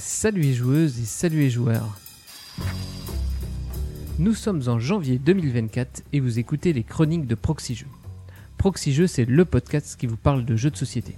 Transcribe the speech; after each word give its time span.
Salut 0.00 0.54
joueuses 0.54 0.98
et 0.98 1.04
salut 1.04 1.50
joueurs. 1.50 1.98
Nous 4.18 4.32
sommes 4.32 4.62
en 4.66 4.78
janvier 4.78 5.18
2024 5.18 6.04
et 6.14 6.20
vous 6.20 6.38
écoutez 6.38 6.72
les 6.72 6.84
chroniques 6.84 7.26
de. 7.26 7.34
Proxy 7.34 8.94
Jeux, 8.94 9.06
c'est 9.06 9.26
le 9.26 9.44
podcast 9.44 10.00
qui 10.00 10.06
vous 10.06 10.16
parle 10.16 10.46
de 10.46 10.56
jeux 10.56 10.70
de 10.70 10.76
société. 10.76 11.16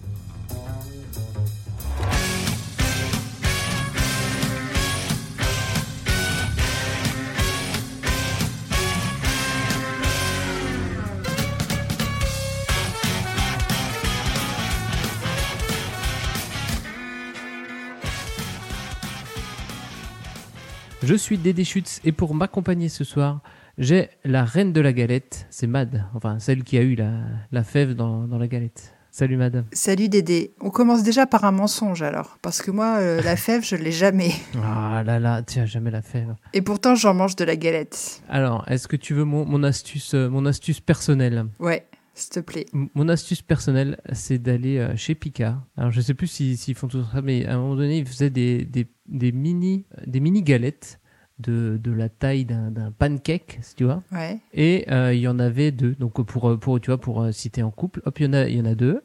Je 21.12 21.18
suis 21.18 21.36
Dédé 21.36 21.62
Schutz 21.62 22.00
et 22.06 22.12
pour 22.12 22.34
m'accompagner 22.34 22.88
ce 22.88 23.04
soir, 23.04 23.42
j'ai 23.76 24.08
la 24.24 24.46
reine 24.46 24.72
de 24.72 24.80
la 24.80 24.94
galette, 24.94 25.46
c'est 25.50 25.66
Mad, 25.66 26.06
enfin 26.14 26.38
celle 26.38 26.64
qui 26.64 26.78
a 26.78 26.80
eu 26.80 26.94
la, 26.94 27.12
la 27.50 27.62
fève 27.64 27.92
dans, 27.92 28.26
dans 28.26 28.38
la 28.38 28.48
galette. 28.48 28.94
Salut 29.10 29.36
Mad. 29.36 29.66
Salut 29.72 30.08
Dédé. 30.08 30.54
On 30.62 30.70
commence 30.70 31.02
déjà 31.02 31.26
par 31.26 31.44
un 31.44 31.52
mensonge 31.52 32.00
alors, 32.00 32.38
parce 32.40 32.62
que 32.62 32.70
moi, 32.70 32.96
euh, 33.00 33.20
la 33.20 33.36
fève, 33.46 33.62
je 33.62 33.76
l'ai 33.76 33.92
jamais. 33.92 34.30
Ah 34.64 35.02
là 35.04 35.20
là, 35.20 35.42
tu 35.42 35.58
as 35.58 35.66
jamais 35.66 35.90
la 35.90 36.00
fève. 36.00 36.34
Et 36.54 36.62
pourtant, 36.62 36.94
j'en 36.94 37.12
mange 37.12 37.36
de 37.36 37.44
la 37.44 37.56
galette. 37.56 38.22
Alors, 38.30 38.64
est-ce 38.68 38.88
que 38.88 38.96
tu 38.96 39.12
veux 39.12 39.24
mon, 39.24 39.44
mon 39.44 39.64
astuce, 39.64 40.14
euh, 40.14 40.30
mon 40.30 40.46
astuce 40.46 40.80
personnelle? 40.80 41.44
Ouais, 41.60 41.86
s'il 42.14 42.30
te 42.30 42.40
plaît. 42.40 42.64
M- 42.72 42.88
Mon 42.94 43.10
astuce 43.10 43.42
personnelle, 43.42 44.00
c'est 44.14 44.38
d'aller 44.38 44.78
euh, 44.78 44.96
chez 44.96 45.14
Picard. 45.14 45.62
Alors, 45.76 45.90
je 45.90 46.00
sais 46.00 46.14
plus 46.14 46.28
s'ils 46.28 46.56
s'ils 46.56 46.74
font 46.74 46.88
tout 46.88 47.04
ça, 47.12 47.20
mais 47.20 47.44
à 47.44 47.56
un 47.56 47.58
moment 47.58 47.76
donné, 47.76 47.98
ils 47.98 48.06
faisaient 48.06 48.30
des, 48.30 48.64
des, 48.64 48.86
des 49.06 49.30
mini, 49.30 49.84
des 50.06 50.20
mini 50.20 50.42
galettes 50.42 51.00
de, 51.38 51.78
de 51.82 51.92
la 51.92 52.08
taille 52.08 52.44
d'un 52.44 52.92
pancake, 52.96 53.58
si 53.62 53.74
tu 53.74 53.84
vois. 53.84 54.02
Ouais. 54.12 54.38
Et 54.54 54.86
euh, 54.90 55.12
il 55.14 55.20
y 55.20 55.28
en 55.28 55.38
avait 55.38 55.70
deux. 55.70 55.94
Donc 55.98 56.22
pour 56.24 56.58
pour 56.58 56.80
tu 56.80 56.90
vois 56.90 56.98
pour 57.00 57.22
euh, 57.22 57.32
si 57.32 57.50
t'es 57.50 57.62
en 57.62 57.70
couple, 57.70 58.02
hop 58.04 58.18
il 58.20 58.26
y 58.26 58.28
en 58.28 58.32
a 58.32 58.48
il 58.48 58.56
y 58.56 58.60
en 58.60 58.66
a 58.66 58.74
deux. 58.74 59.02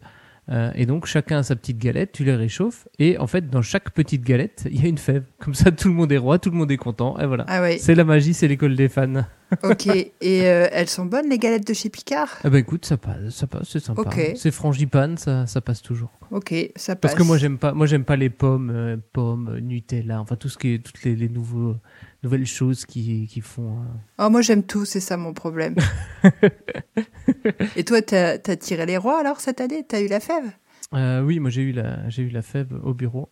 Euh, 0.50 0.72
et 0.76 0.86
donc 0.86 1.08
chacun 1.08 1.40
a 1.40 1.44
sa 1.44 1.58
petite 1.58 1.78
galette, 1.78 2.14
tu 2.14 2.24
les 2.24 2.34
réchauffes 2.34 2.88
et 3.00 3.18
en 3.18 3.28
fait 3.28 3.50
dans 3.50 3.62
chaque 3.62 3.92
petite 3.92 4.24
galette 4.24 4.66
il 4.72 4.82
y 4.82 4.86
a 4.86 4.88
une 4.88 4.98
fève. 4.98 5.26
Comme 5.40 5.54
ça 5.54 5.72
tout 5.72 5.90
le 5.90 5.94
monde 5.94 6.12
est 6.12 6.18
roi, 6.18 6.40
tout 6.40 6.52
le 6.52 6.56
monde 6.56 6.72
est 6.72 6.78
content 6.78 7.20
et 7.20 7.26
voilà. 7.26 7.44
Ah 7.50 7.62
ouais. 7.62 7.78
C'est 7.80 7.96
la 7.96 8.06
magie, 8.06 8.34
c'est 8.34 8.48
l'école 8.48 8.76
des 8.76 8.88
fans. 8.88 9.26
Ok. 9.64 9.88
Et 9.88 10.12
euh, 10.22 10.68
elles 10.74 10.90
sont 10.90 11.06
bonnes 11.06 11.30
les 11.30 11.38
galettes 11.38 11.66
de 11.66 11.74
chez 11.74 11.90
Picard? 11.90 12.38
Ah 12.44 12.50
bah 12.50 12.60
écoute 12.60 12.86
ça 12.86 12.98
passe, 12.98 13.30
ça 13.30 13.48
passe, 13.48 13.70
c'est 13.70 13.80
sympa. 13.80 14.04
C'est 14.36 14.52
frangipane, 14.52 15.18
ça 15.18 15.48
ça 15.48 15.62
passe 15.62 15.82
toujours. 15.82 16.12
Ok, 16.32 16.54
ça 16.76 16.96
passe. 16.96 17.12
Parce 17.12 17.16
que 17.16 17.24
moi 17.24 17.38
j'aime 17.38 17.58
pas 17.58 17.74
moi 17.74 17.86
j'aime 17.86 18.04
pas 18.04 18.18
les 18.18 18.30
pommes, 18.30 18.72
euh, 18.74 18.98
pommes, 19.14 19.50
euh, 19.50 19.60
Nutella, 19.62 20.20
enfin 20.20 20.36
tout 20.36 20.50
ce 20.50 20.58
qui 20.58 20.74
est 20.74 20.80
toutes 20.80 21.02
les, 21.04 21.16
les 21.16 21.30
nouveaux 21.30 21.78
nouvelles 22.24 22.46
choses 22.46 22.86
qui 22.86 23.28
qui 23.28 23.42
font. 23.42 23.80
euh, 23.82 24.26
Oh, 24.26 24.30
moi 24.30 24.42
j'aime 24.42 24.64
tout, 24.64 24.86
c'est 24.86 25.00
ça 25.00 25.18
mon 25.18 25.34
problème. 25.34 25.76
Et 27.76 27.84
toi, 27.84 28.02
t'as 28.02 28.34
as 28.46 28.56
tiré 28.58 28.86
les 28.86 28.98
rois 28.98 29.20
alors 29.20 29.40
cette 29.40 29.62
année? 29.62 29.86
T'as 29.88 30.02
eu 30.02 30.08
la 30.08 30.20
fève? 30.20 30.52
Euh, 30.94 31.22
oui, 31.22 31.40
moi 31.40 31.50
j'ai 31.50 31.62
eu 31.62 31.72
la 31.72 32.08
eu 32.18 32.30
la 32.30 32.42
fève 32.42 32.74
au 32.84 32.94
bureau. 32.94 33.30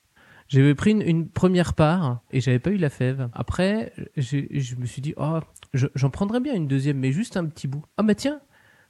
J'avais 0.47 0.75
pris 0.75 0.91
une, 0.91 1.01
une 1.01 1.27
première 1.27 1.73
part 1.73 2.21
et 2.31 2.39
j'avais 2.39 2.59
pas 2.59 2.69
eu 2.69 2.77
la 2.77 2.89
fève. 2.91 3.29
Après, 3.33 3.93
je 4.15 4.75
me 4.75 4.85
suis 4.85 5.01
dit 5.01 5.13
oh, 5.17 5.39
je- 5.73 5.87
j'en 5.95 6.09
prendrais 6.11 6.39
bien 6.39 6.53
une 6.53 6.67
deuxième, 6.67 6.99
mais 6.99 7.11
juste 7.11 7.35
un 7.37 7.45
petit 7.45 7.67
bout. 7.67 7.83
Ah 7.97 8.03
bah 8.03 8.13
tiens, 8.13 8.39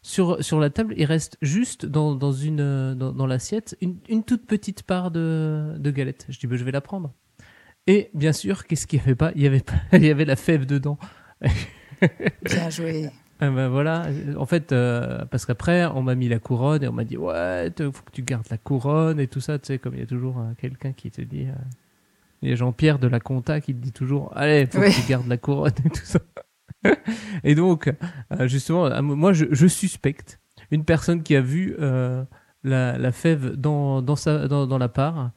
sur 0.02 0.44
sur 0.44 0.60
la 0.60 0.70
table, 0.70 0.94
il 0.98 1.06
reste 1.06 1.38
juste 1.42 1.86
dans 1.86 2.14
dans 2.16 2.34
une 2.34 2.94
dans, 2.96 3.14
dans 3.14 3.26
l'assiette 3.28 3.78
une, 3.82 3.98
une 4.10 4.24
toute 4.24 4.46
petite 4.46 4.84
part 4.84 5.12
de 5.12 5.76
de 5.78 5.92
galette. 5.92 6.26
Je 6.30 6.40
dis 6.40 6.48
bah 6.48 6.58
je 6.58 6.64
vais 6.66 6.72
la 6.72 6.82
prendre. 6.82 7.14
Et 7.88 8.10
bien 8.14 8.34
sûr, 8.34 8.66
qu'est-ce 8.66 8.88
qu'il 8.88 9.00
y 9.00 9.02
avait 9.02 9.16
pas? 9.16 9.32
Il 9.36 9.42
y 9.42 9.48
avait 9.48 9.62
pas, 9.62 9.74
il 9.94 10.06
y 10.06 10.10
avait 10.10 10.26
la 10.26 10.36
fève 10.36 10.66
dedans. 10.66 10.98
Bien 12.44 12.70
joué. 12.70 13.10
Ah 13.42 13.50
ben 13.50 13.68
voilà, 13.68 14.08
en 14.38 14.46
fait, 14.46 14.72
euh, 14.72 15.26
parce 15.26 15.46
qu'après, 15.46 15.86
on 15.88 16.02
m'a 16.02 16.16
mis 16.16 16.30
la 16.30 16.40
couronne 16.40 16.82
et 16.84 16.88
on 16.88 16.94
m'a 16.94 17.04
dit 17.04 17.18
ouais, 17.18 17.70
faut 17.78 17.92
que 17.92 18.12
tu 18.14 18.22
gardes 18.22 18.48
la 18.50 18.58
couronne 18.58 19.20
et 19.20 19.28
tout 19.28 19.42
ça, 19.42 19.60
tu 19.60 19.68
sais, 19.68 19.78
comme 19.78 19.94
il 19.96 20.00
y 20.00 20.04
a 20.04 20.06
toujours 20.06 20.40
euh, 20.40 20.54
quelqu'un 20.58 20.94
qui 20.94 21.12
te 21.12 21.22
dit, 21.22 21.44
euh, 21.44 21.54
il 22.42 22.50
y 22.50 22.54
a 22.54 22.56
Jean-Pierre 22.56 22.98
de 22.98 23.08
la 23.08 23.20
compta 23.20 23.60
qui 23.60 23.76
te 23.76 23.80
dit 23.80 23.92
toujours, 23.92 24.32
allez, 24.38 24.66
faut 24.68 24.80
que 24.80 25.02
tu 25.02 25.10
gardes 25.10 25.28
la 25.28 25.38
couronne 25.38 25.74
et 25.84 25.90
tout 25.90 26.06
ça. 26.06 26.20
et 27.44 27.56
donc, 27.56 27.92
euh, 28.32 28.48
justement, 28.48 29.02
moi, 29.02 29.34
je, 29.34 29.46
je 29.52 29.68
suspecte 29.68 30.40
une 30.72 30.86
personne 30.86 31.22
qui 31.24 31.36
a 31.36 31.42
vu 31.42 31.76
euh, 31.80 32.24
la, 32.64 32.98
la 32.98 33.12
fève 33.12 33.56
dans, 33.56 34.02
dans, 34.02 34.16
sa, 34.16 34.48
dans, 34.48 34.66
dans 34.66 34.78
la 34.78 34.90
part 34.90 35.32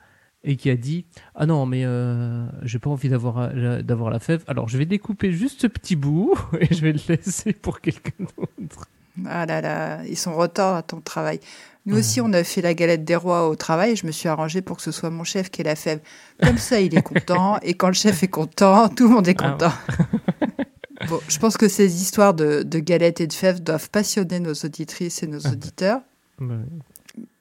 et 0.45 0.57
qui 0.57 0.71
a 0.71 0.77
dit 0.77 1.05
ah 1.35 1.47
non 1.47 1.67
mais 1.67 1.83
euh, 1.85 2.47
j'ai 2.63 2.79
pas 2.79 2.91
envie 2.91 3.09
d'avoir 3.09 3.39
euh, 3.39 3.83
d'avoir 3.83 4.11
la 4.11 4.21
fève 4.21 4.45
alors 4.47 4.69
je 4.69 4.79
vais 4.79 4.87
découper 4.87 5.33
juste 5.33 5.63
ce 5.63 5.67
petit 5.67 5.97
bout 5.97 6.35
et 6.61 6.73
je 6.73 6.81
vais 6.83 6.93
le 6.93 7.01
laisser 7.09 7.53
pour 7.53 7.81
quelqu'un 7.81 8.13
d'autre 8.37 8.87
Ah 9.27 9.47
là 9.47 9.61
là, 9.61 10.05
ils 10.05 10.17
sont 10.17 10.35
retard 10.37 10.77
à 10.77 10.83
ton 10.83 11.01
travail. 11.01 11.41
Nous 11.87 11.95
Ouais. 11.95 12.01
aussi, 12.01 12.21
on 12.21 12.33
a 12.35 12.45
fait 12.45 12.61
la 12.63 12.73
galette 12.75 13.05
des 13.05 13.17
rois 13.17 13.49
au 13.49 13.57
travail 13.57 13.91
et 13.93 13.97
je 13.97 14.07
me 14.07 14.13
suis 14.13 14.29
arrangé 14.29 14.63
pour 14.63 14.77
que 14.77 14.83
ce 14.83 14.93
soit 14.93 15.11
mon 15.11 15.25
chef 15.25 15.51
qui 15.51 15.61
ait 15.63 15.65
la 15.65 15.75
fève. 15.75 15.99
Comme 16.41 16.59
ça, 16.59 16.81
il 16.81 16.97
est 16.97 17.03
content. 17.03 17.59
Et 17.63 17.75
quand 17.75 17.89
le 17.89 17.95
chef 17.95 18.23
est 18.23 18.29
content, 18.29 18.89
tout 18.91 19.09
le 19.09 19.15
monde 19.15 19.27
est 19.27 19.37
Ah 19.43 19.51
content. 19.51 19.73
bon, 21.09 21.19
je 21.29 21.39
pense 21.39 21.57
que 21.57 21.67
ces 21.67 22.01
histoires 22.01 22.35
de, 22.35 22.63
de 22.63 22.79
galettes 22.79 23.21
et 23.21 23.27
de 23.27 23.33
fèves 23.33 23.61
doivent 23.63 23.91
passionner 23.91 24.39
nos 24.39 24.53
auditrices 24.55 25.23
et 25.23 25.27
nos 25.27 25.45
Ah. 25.47 25.53
auditeurs. 25.53 26.01
Ouais. 26.41 26.57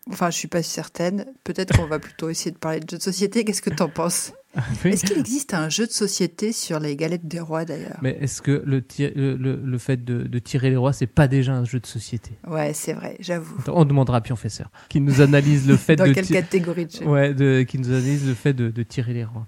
Enfin, 0.09 0.29
je 0.29 0.37
suis 0.37 0.47
pas 0.47 0.63
certaine. 0.63 1.25
Peut-être 1.43 1.75
qu'on 1.77 1.85
va 1.87 1.99
plutôt 1.99 2.29
essayer 2.29 2.51
de 2.51 2.57
parler 2.57 2.79
de 2.79 2.89
jeux 2.89 2.97
de 2.97 3.03
société. 3.03 3.43
Qu'est-ce 3.43 3.61
que 3.61 3.69
t'en 3.69 3.89
penses? 3.89 4.31
Ah 4.55 4.63
oui. 4.85 4.91
Est-ce 4.91 5.03
qu'il 5.05 5.17
existe 5.19 5.53
un 5.53 5.69
jeu 5.69 5.85
de 5.85 5.91
société 5.91 6.51
sur 6.53 6.79
les 6.79 6.95
galettes 6.95 7.27
des 7.27 7.39
rois 7.39 7.65
d'ailleurs? 7.65 7.99
Mais 8.01 8.17
est-ce 8.21 8.41
que 8.41 8.63
le, 8.65 8.83
le, 8.99 9.35
le, 9.35 9.55
le 9.63 9.77
fait 9.77 10.03
de, 10.03 10.23
de 10.23 10.39
tirer 10.39 10.69
les 10.69 10.77
rois 10.77 10.93
c'est 10.93 11.05
pas 11.07 11.27
déjà 11.27 11.53
un 11.53 11.65
jeu 11.65 11.79
de 11.79 11.85
société? 11.85 12.31
Ouais, 12.47 12.73
c'est 12.73 12.93
vrai, 12.93 13.17
j'avoue. 13.19 13.57
on 13.67 13.85
demandera 13.85 14.17
à 14.17 14.21
Pionfesseur 14.21 14.71
qui 14.89 14.99
nous 15.01 15.21
analyse 15.21 15.67
le 15.67 15.75
fait 15.77 15.95
Dans 15.97 16.05
de 16.07 16.13
quelle 16.13 16.25
ti- 16.25 16.33
catégorie 16.33 16.85
de 16.85 16.91
jeu? 16.91 17.05
Ouais, 17.05 17.33
de, 17.33 17.63
qui 17.63 17.77
nous 17.77 17.89
analyse 17.89 18.25
le 18.27 18.33
fait 18.33 18.53
de, 18.53 18.69
de 18.69 18.83
tirer 18.83 19.13
les 19.13 19.25
rois. 19.25 19.45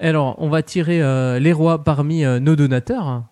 Alors, 0.00 0.34
on 0.38 0.48
va 0.48 0.62
tirer 0.62 1.00
euh, 1.02 1.38
les 1.38 1.52
rois 1.52 1.84
parmi 1.84 2.24
euh, 2.24 2.40
nos 2.40 2.56
donateurs. 2.56 3.24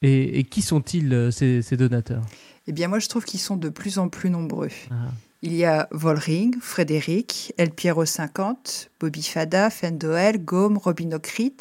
Et, 0.00 0.38
et 0.38 0.44
qui 0.44 0.62
sont-ils, 0.62 1.12
euh, 1.12 1.30
ces, 1.30 1.60
ces 1.60 1.76
donateurs? 1.76 2.22
Eh 2.66 2.72
bien, 2.72 2.88
moi, 2.88 2.98
je 2.98 3.08
trouve 3.08 3.24
qu'ils 3.24 3.40
sont 3.40 3.56
de 3.56 3.68
plus 3.68 3.98
en 3.98 4.08
plus 4.08 4.30
nombreux. 4.30 4.68
Ah. 4.90 4.94
Il 5.40 5.54
y 5.54 5.64
a 5.64 5.86
Volring, 5.92 6.58
Frédéric, 6.60 7.54
El 7.58 7.70
Piero 7.70 8.04
50, 8.04 8.90
Bobby 8.98 9.22
Fada, 9.22 9.70
Fendoel, 9.70 10.44
Gaume, 10.44 10.78
Robin 10.78 11.12
Ocrit, 11.12 11.54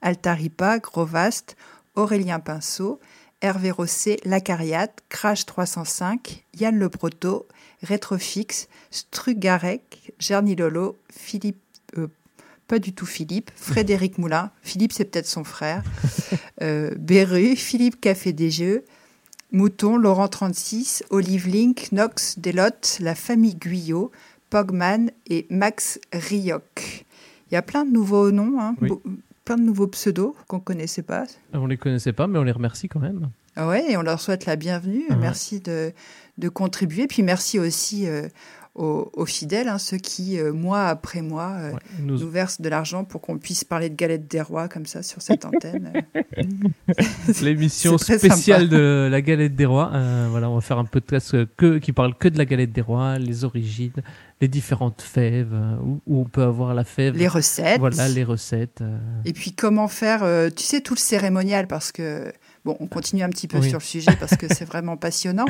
Altaripa, 0.00 0.78
Grovast, 0.78 1.54
Aurélien 1.94 2.40
Pinceau, 2.40 3.00
Hervé 3.42 3.70
Rosset, 3.70 4.16
Lacariate, 4.24 5.02
Crash 5.10 5.44
305, 5.44 6.46
Yann 6.58 6.78
Le 6.78 6.88
Proto, 6.88 7.46
Retrofix, 7.86 8.66
Strugarek, 8.90 10.14
Gernilolo, 10.18 10.96
Philippe, 11.10 11.60
euh, 11.98 12.08
pas 12.66 12.78
du 12.78 12.94
tout 12.94 13.06
Philippe, 13.06 13.50
Frédéric 13.54 14.16
Moulin, 14.16 14.50
Philippe 14.62 14.92
c'est 14.92 15.04
peut-être 15.04 15.26
son 15.26 15.44
frère, 15.44 15.82
euh, 16.62 16.94
Beru, 16.96 17.56
Philippe 17.56 18.00
Café 18.00 18.32
des 18.32 18.50
Jeux, 18.50 18.86
Mouton, 19.52 19.96
Laurent 19.96 20.28
36, 20.28 21.04
Olive 21.10 21.48
Link, 21.48 21.88
Nox, 21.92 22.38
Delotte, 22.38 22.98
la 23.00 23.14
famille 23.14 23.54
Guyot, 23.54 24.10
Pogman 24.50 25.10
et 25.28 25.46
Max 25.50 25.98
Rioc. 26.12 27.04
Il 27.50 27.54
y 27.54 27.56
a 27.56 27.62
plein 27.62 27.84
de 27.86 27.90
nouveaux 27.90 28.30
noms, 28.30 28.60
hein, 28.60 28.74
Oui. 28.82 28.90
plein 29.44 29.56
de 29.56 29.62
nouveaux 29.62 29.86
pseudos 29.86 30.34
qu'on 30.48 30.60
connaissait 30.60 31.02
pas. 31.02 31.24
On 31.54 31.66
les 31.66 31.78
connaissait 31.78 32.12
pas, 32.12 32.26
mais 32.26 32.38
on 32.38 32.44
les 32.44 32.52
remercie 32.52 32.88
quand 32.88 33.00
même. 33.00 33.30
Ah 33.56 33.66
ouais, 33.66 33.90
et 33.90 33.96
on 33.96 34.02
leur 34.02 34.20
souhaite 34.20 34.44
la 34.46 34.56
bienvenue. 34.56 35.04
Ouais. 35.08 35.16
Merci 35.16 35.60
de, 35.60 35.92
de 36.36 36.48
contribuer. 36.50 37.06
Puis 37.06 37.22
merci 37.22 37.58
aussi 37.58 38.06
euh, 38.06 38.28
aux, 38.78 39.10
aux 39.12 39.26
fidèles, 39.26 39.68
hein, 39.68 39.78
ceux 39.78 39.96
qui, 39.98 40.38
euh, 40.38 40.52
mois 40.52 40.84
après 40.86 41.20
mois, 41.20 41.52
euh, 41.58 41.72
Ouais, 41.72 41.78
nous- 42.00 42.18
nous 42.18 42.30
versent 42.30 42.60
de 42.60 42.68
l'argent 42.68 43.04
pour 43.04 43.20
qu'on 43.20 43.36
puisse 43.38 43.64
parler 43.64 43.90
de 43.90 43.94
galettes 43.96 44.30
des 44.30 44.40
rois 44.40 44.68
comme 44.68 44.86
ça 44.86 45.02
sur 45.02 45.20
cette 45.20 45.44
antenne. 45.44 45.92
L'émission 47.42 47.98
spéciale 47.98 48.62
sympa. 48.62 48.76
de 48.76 49.08
la 49.10 49.20
galette 49.20 49.54
des 49.56 49.66
rois. 49.66 49.90
Euh, 49.94 50.28
voilà, 50.30 50.48
on 50.50 50.54
va 50.54 50.60
faire 50.60 50.78
un 50.78 50.84
podcast 50.84 51.36
que, 51.56 51.78
qui 51.78 51.92
parle 51.92 52.14
que 52.16 52.28
de 52.28 52.38
la 52.38 52.44
galette 52.44 52.72
des 52.72 52.80
rois, 52.80 53.18
les 53.18 53.44
origines, 53.44 53.92
les 54.40 54.48
différentes 54.48 55.02
fèves, 55.02 55.54
où, 55.82 56.00
où 56.06 56.20
on 56.20 56.24
peut 56.24 56.42
avoir 56.42 56.74
la 56.74 56.84
fève. 56.84 57.16
Les 57.16 57.28
recettes. 57.28 57.78
Voilà, 57.80 58.08
les 58.08 58.24
recettes. 58.24 58.80
euh. 58.80 58.96
Et 59.24 59.32
puis 59.32 59.52
comment 59.52 59.88
faire, 59.88 60.22
euh, 60.22 60.48
tu 60.54 60.62
sais, 60.62 60.80
tout 60.80 60.94
le 60.94 61.00
cérémonial, 61.00 61.66
parce 61.66 61.92
que, 61.92 62.32
bon, 62.68 62.76
on 62.80 62.86
continue 62.86 63.22
un 63.22 63.30
petit 63.30 63.48
peu 63.48 63.58
Oui. 63.58 63.68
sur 63.68 63.78
le 63.78 63.84
sujet 63.84 64.12
parce 64.20 64.36
que 64.36 64.46
c'est 64.52 64.64
vraiment 64.66 64.96
passionnant. 65.06 65.46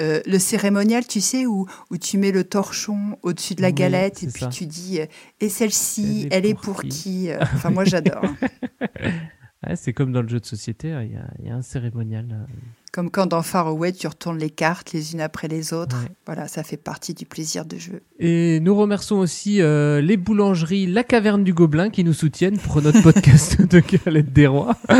Euh, 0.00 0.20
le 0.26 0.38
cérémonial, 0.38 1.06
tu 1.06 1.20
sais, 1.20 1.46
où, 1.46 1.66
où 1.90 1.96
tu 1.98 2.18
mets 2.18 2.32
le 2.32 2.42
torchon 2.44 3.16
au-dessus 3.22 3.54
de 3.54 3.62
la 3.62 3.68
Oui, 3.68 3.74
galette 3.74 4.22
et 4.24 4.26
puis 4.26 4.40
ça. 4.40 4.48
tu 4.48 4.66
dis, 4.66 5.00
euh, 5.00 5.06
et 5.40 5.48
celle-ci, 5.48 6.26
Elle 6.30 6.46
est 6.46 6.54
pour 6.54 6.74
pour 6.74 6.82
qui 6.82 6.88
qui, 6.88 7.30
Euh, 7.30 7.38
Enfin, 7.54 7.70
moi, 7.70 7.84
j'adore. 7.84 8.22
c'est 9.76 9.92
comme 9.92 10.12
dans 10.12 10.22
le 10.22 10.28
jeu 10.28 10.40
de 10.40 10.46
société, 10.46 10.92
hein, 10.92 11.02
il 11.02 11.12
y, 11.12 11.16
a, 11.16 11.26
il 11.38 11.46
y 11.46 11.50
a 11.50 11.54
un 11.54 11.62
cérémonial. 11.62 12.46
Comme 12.92 13.10
quand 13.10 13.26
dans 13.26 13.42
Far 13.42 13.66
Away, 13.66 13.92
tu 13.92 14.06
retournes 14.06 14.38
les 14.38 14.48
cartes 14.50 14.92
les 14.92 15.12
unes 15.12 15.20
après 15.20 15.46
les 15.46 15.74
autres. 15.74 16.00
Ouais. 16.00 16.08
Voilà, 16.26 16.48
ça 16.48 16.62
fait 16.62 16.78
partie 16.78 17.12
du 17.12 17.26
plaisir 17.26 17.66
de 17.66 17.76
jeu. 17.76 18.00
Et 18.18 18.60
nous 18.60 18.74
remercions 18.74 19.18
aussi 19.18 19.60
euh, 19.60 20.00
les 20.00 20.16
boulangeries 20.16 20.86
La 20.86 21.04
Caverne 21.04 21.44
du 21.44 21.52
Gobelin 21.52 21.90
qui 21.90 22.02
nous 22.02 22.14
soutiennent 22.14 22.56
pour 22.58 22.80
notre 22.80 23.02
podcast 23.02 23.60
de 23.62 23.80
Galette 23.80 24.32
des 24.32 24.46
Rois. 24.46 24.74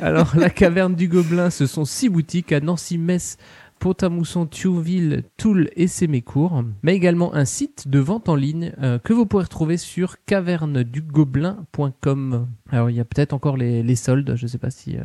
Alors, 0.00 0.34
La 0.36 0.50
Caverne 0.50 0.94
du 0.94 1.08
Gobelin, 1.08 1.50
ce 1.50 1.66
sont 1.66 1.84
six 1.84 2.08
boutiques 2.08 2.52
à 2.52 2.60
Nancy, 2.60 2.96
Metz, 2.96 3.36
Pont-à-Mousson, 3.78 4.46
Thionville, 4.46 5.24
Toul 5.36 5.68
et 5.76 5.88
Sémécourt, 5.88 6.64
mais 6.82 6.96
également 6.96 7.34
un 7.34 7.44
site 7.44 7.86
de 7.86 7.98
vente 7.98 8.28
en 8.28 8.34
ligne 8.34 8.72
euh, 8.82 8.98
que 8.98 9.12
vous 9.12 9.26
pourrez 9.26 9.44
retrouver 9.44 9.76
sur 9.76 10.16
cavernedugobelin.com. 10.24 12.48
Alors, 12.70 12.90
il 12.90 12.96
y 12.96 13.00
a 13.00 13.04
peut-être 13.04 13.32
encore 13.34 13.56
les, 13.56 13.82
les 13.82 13.96
soldes, 13.96 14.34
je 14.36 14.44
ne 14.44 14.48
sais 14.48 14.58
pas 14.58 14.70
si... 14.70 14.96
euh, 14.96 15.02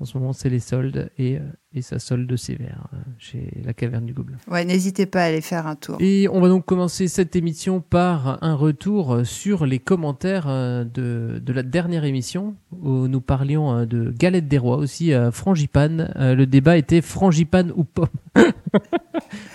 en 0.00 0.04
ce 0.04 0.16
moment, 0.16 0.32
c'est 0.32 0.48
les 0.48 0.60
soldes 0.60 1.10
et, 1.18 1.38
euh, 1.38 1.40
et 1.74 1.82
ça 1.82 1.98
solde 1.98 2.34
sévère 2.36 2.86
euh, 2.94 2.96
chez 3.18 3.60
la 3.64 3.74
caverne 3.74 4.06
du 4.06 4.12
Gobelin. 4.12 4.36
Ouais, 4.48 4.64
n'hésitez 4.64 5.06
pas 5.06 5.22
à 5.22 5.24
aller 5.24 5.40
faire 5.40 5.66
un 5.66 5.74
tour. 5.74 5.96
Et 6.00 6.28
on 6.30 6.40
va 6.40 6.48
donc 6.48 6.64
commencer 6.64 7.08
cette 7.08 7.34
émission 7.34 7.80
par 7.80 8.38
un 8.42 8.54
retour 8.54 9.20
sur 9.24 9.66
les 9.66 9.80
commentaires 9.80 10.46
euh, 10.48 10.84
de, 10.84 11.40
de 11.44 11.52
la 11.52 11.62
dernière 11.64 12.04
émission 12.04 12.54
où 12.80 13.08
nous 13.08 13.20
parlions 13.20 13.72
euh, 13.74 13.86
de 13.86 14.12
galette 14.16 14.46
des 14.48 14.58
rois 14.58 14.76
aussi, 14.76 15.12
euh, 15.12 15.30
frangipane. 15.32 16.12
Euh, 16.16 16.34
Le 16.34 16.46
débat 16.46 16.76
était 16.76 17.00
frangipane 17.00 17.72
ou 17.74 17.84
pomme. 17.84 18.06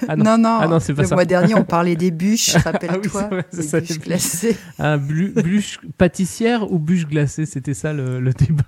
Ah 0.07 0.15
non. 0.15 0.23
non, 0.25 0.37
non, 0.37 0.57
Ah 0.61 0.67
non, 0.67 0.79
c'est 0.79 0.93
pas 0.93 1.03
le 1.03 1.07
ça. 1.07 1.15
mois 1.15 1.25
dernier, 1.25 1.55
on 1.55 1.63
parlait 1.63 1.95
des 1.95 2.11
bûches, 2.11 2.55
rappelle-toi. 2.63 3.29
c'est 3.51 3.57
les 3.57 3.63
ça, 3.67 3.79
bûches 3.79 3.99
glacées. 3.99 4.57
Bûche 5.43 5.79
pâtissière 5.97 6.71
ou 6.71 6.79
bûche 6.79 7.05
glacée, 7.07 7.45
c'était 7.45 7.73
ça 7.73 7.93
le, 7.93 8.19
le 8.19 8.33
débat 8.33 8.63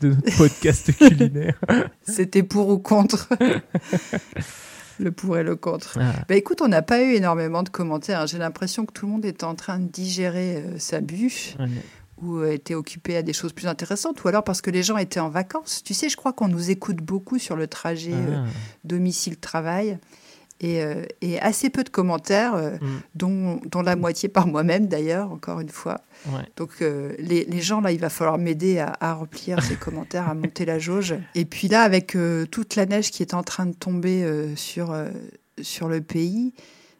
de 0.00 0.08
notre 0.10 0.36
podcast 0.36 0.92
culinaire. 0.98 1.58
C'était 2.02 2.42
pour 2.42 2.68
ou 2.68 2.78
contre 2.78 3.28
Le 4.98 5.12
pour 5.12 5.38
et 5.38 5.42
le 5.42 5.56
contre. 5.56 5.96
Ah, 6.00 6.12
Bah 6.28 6.34
écoute, 6.36 6.60
on 6.60 6.68
n'a 6.68 6.82
pas 6.82 7.02
eu 7.02 7.14
énormément 7.14 7.62
de 7.62 7.70
commentaires. 7.70 8.26
J'ai 8.26 8.36
l'impression 8.36 8.84
que 8.84 8.92
tout 8.92 9.06
le 9.06 9.12
monde 9.12 9.24
est 9.24 9.44
en 9.44 9.54
train 9.54 9.78
de 9.78 9.88
digérer 9.88 10.56
euh, 10.56 10.74
sa 10.78 11.00
bûche 11.00 11.54
ouais. 11.58 11.68
Ou 12.22 12.38
euh, 12.38 12.52
était 12.52 12.74
occupé 12.74 13.16
à 13.16 13.22
des 13.22 13.32
choses 13.32 13.52
plus 13.52 13.66
intéressantes 13.66 14.22
ou 14.24 14.28
alors 14.28 14.44
parce 14.44 14.60
que 14.60 14.70
les 14.70 14.82
gens 14.82 14.96
étaient 14.96 15.20
en 15.20 15.30
vacances. 15.30 15.82
Tu 15.84 15.94
sais, 15.94 16.08
je 16.08 16.16
crois 16.16 16.32
qu'on 16.32 16.48
nous 16.48 16.70
écoute 16.70 16.96
beaucoup 16.98 17.38
sur 17.38 17.56
le 17.56 17.66
trajet 17.66 18.12
euh, 18.12 18.44
Ah, 18.44 18.50
domicile-travail 18.84 19.98
et, 20.62 20.82
euh, 20.82 21.04
et 21.22 21.40
assez 21.40 21.70
peu 21.70 21.82
de 21.84 21.88
commentaires, 21.88 22.54
mm, 22.56 22.86
dont, 23.14 23.60
dont 23.64 23.80
la 23.80 23.96
moitié 23.96 24.28
par 24.28 24.46
moi-même 24.46 24.88
d'ailleurs, 24.88 25.32
encore 25.32 25.60
une 25.60 25.70
fois. 25.70 26.02
ouais. 26.26 26.42
Donc 26.56 26.82
euh, 26.82 27.14
les, 27.18 27.44
les 27.46 27.60
gens, 27.62 27.80
là, 27.80 27.92
il 27.92 27.98
va 27.98 28.10
falloir 28.10 28.36
m'aider 28.36 28.78
à, 28.78 28.94
à 29.00 29.14
remplir 29.14 29.62
ces 29.62 29.76
commentaires, 29.86 30.28
à 30.28 30.34
monter 30.34 30.66
la 30.66 30.78
jauge. 30.78 31.14
Et 31.34 31.46
puis 31.46 31.68
là, 31.68 31.80
avec 31.82 32.14
euh, 32.14 32.44
toute 32.44 32.76
la 32.76 32.84
neige 32.84 33.10
qui 33.10 33.22
est 33.22 33.32
en 33.32 33.42
train 33.42 33.64
de 33.64 33.72
tomber 33.74 34.22
euh, 34.22 34.54
sur, 34.54 34.94
sur 35.62 35.88
le 35.88 36.02
pays, 36.02 36.52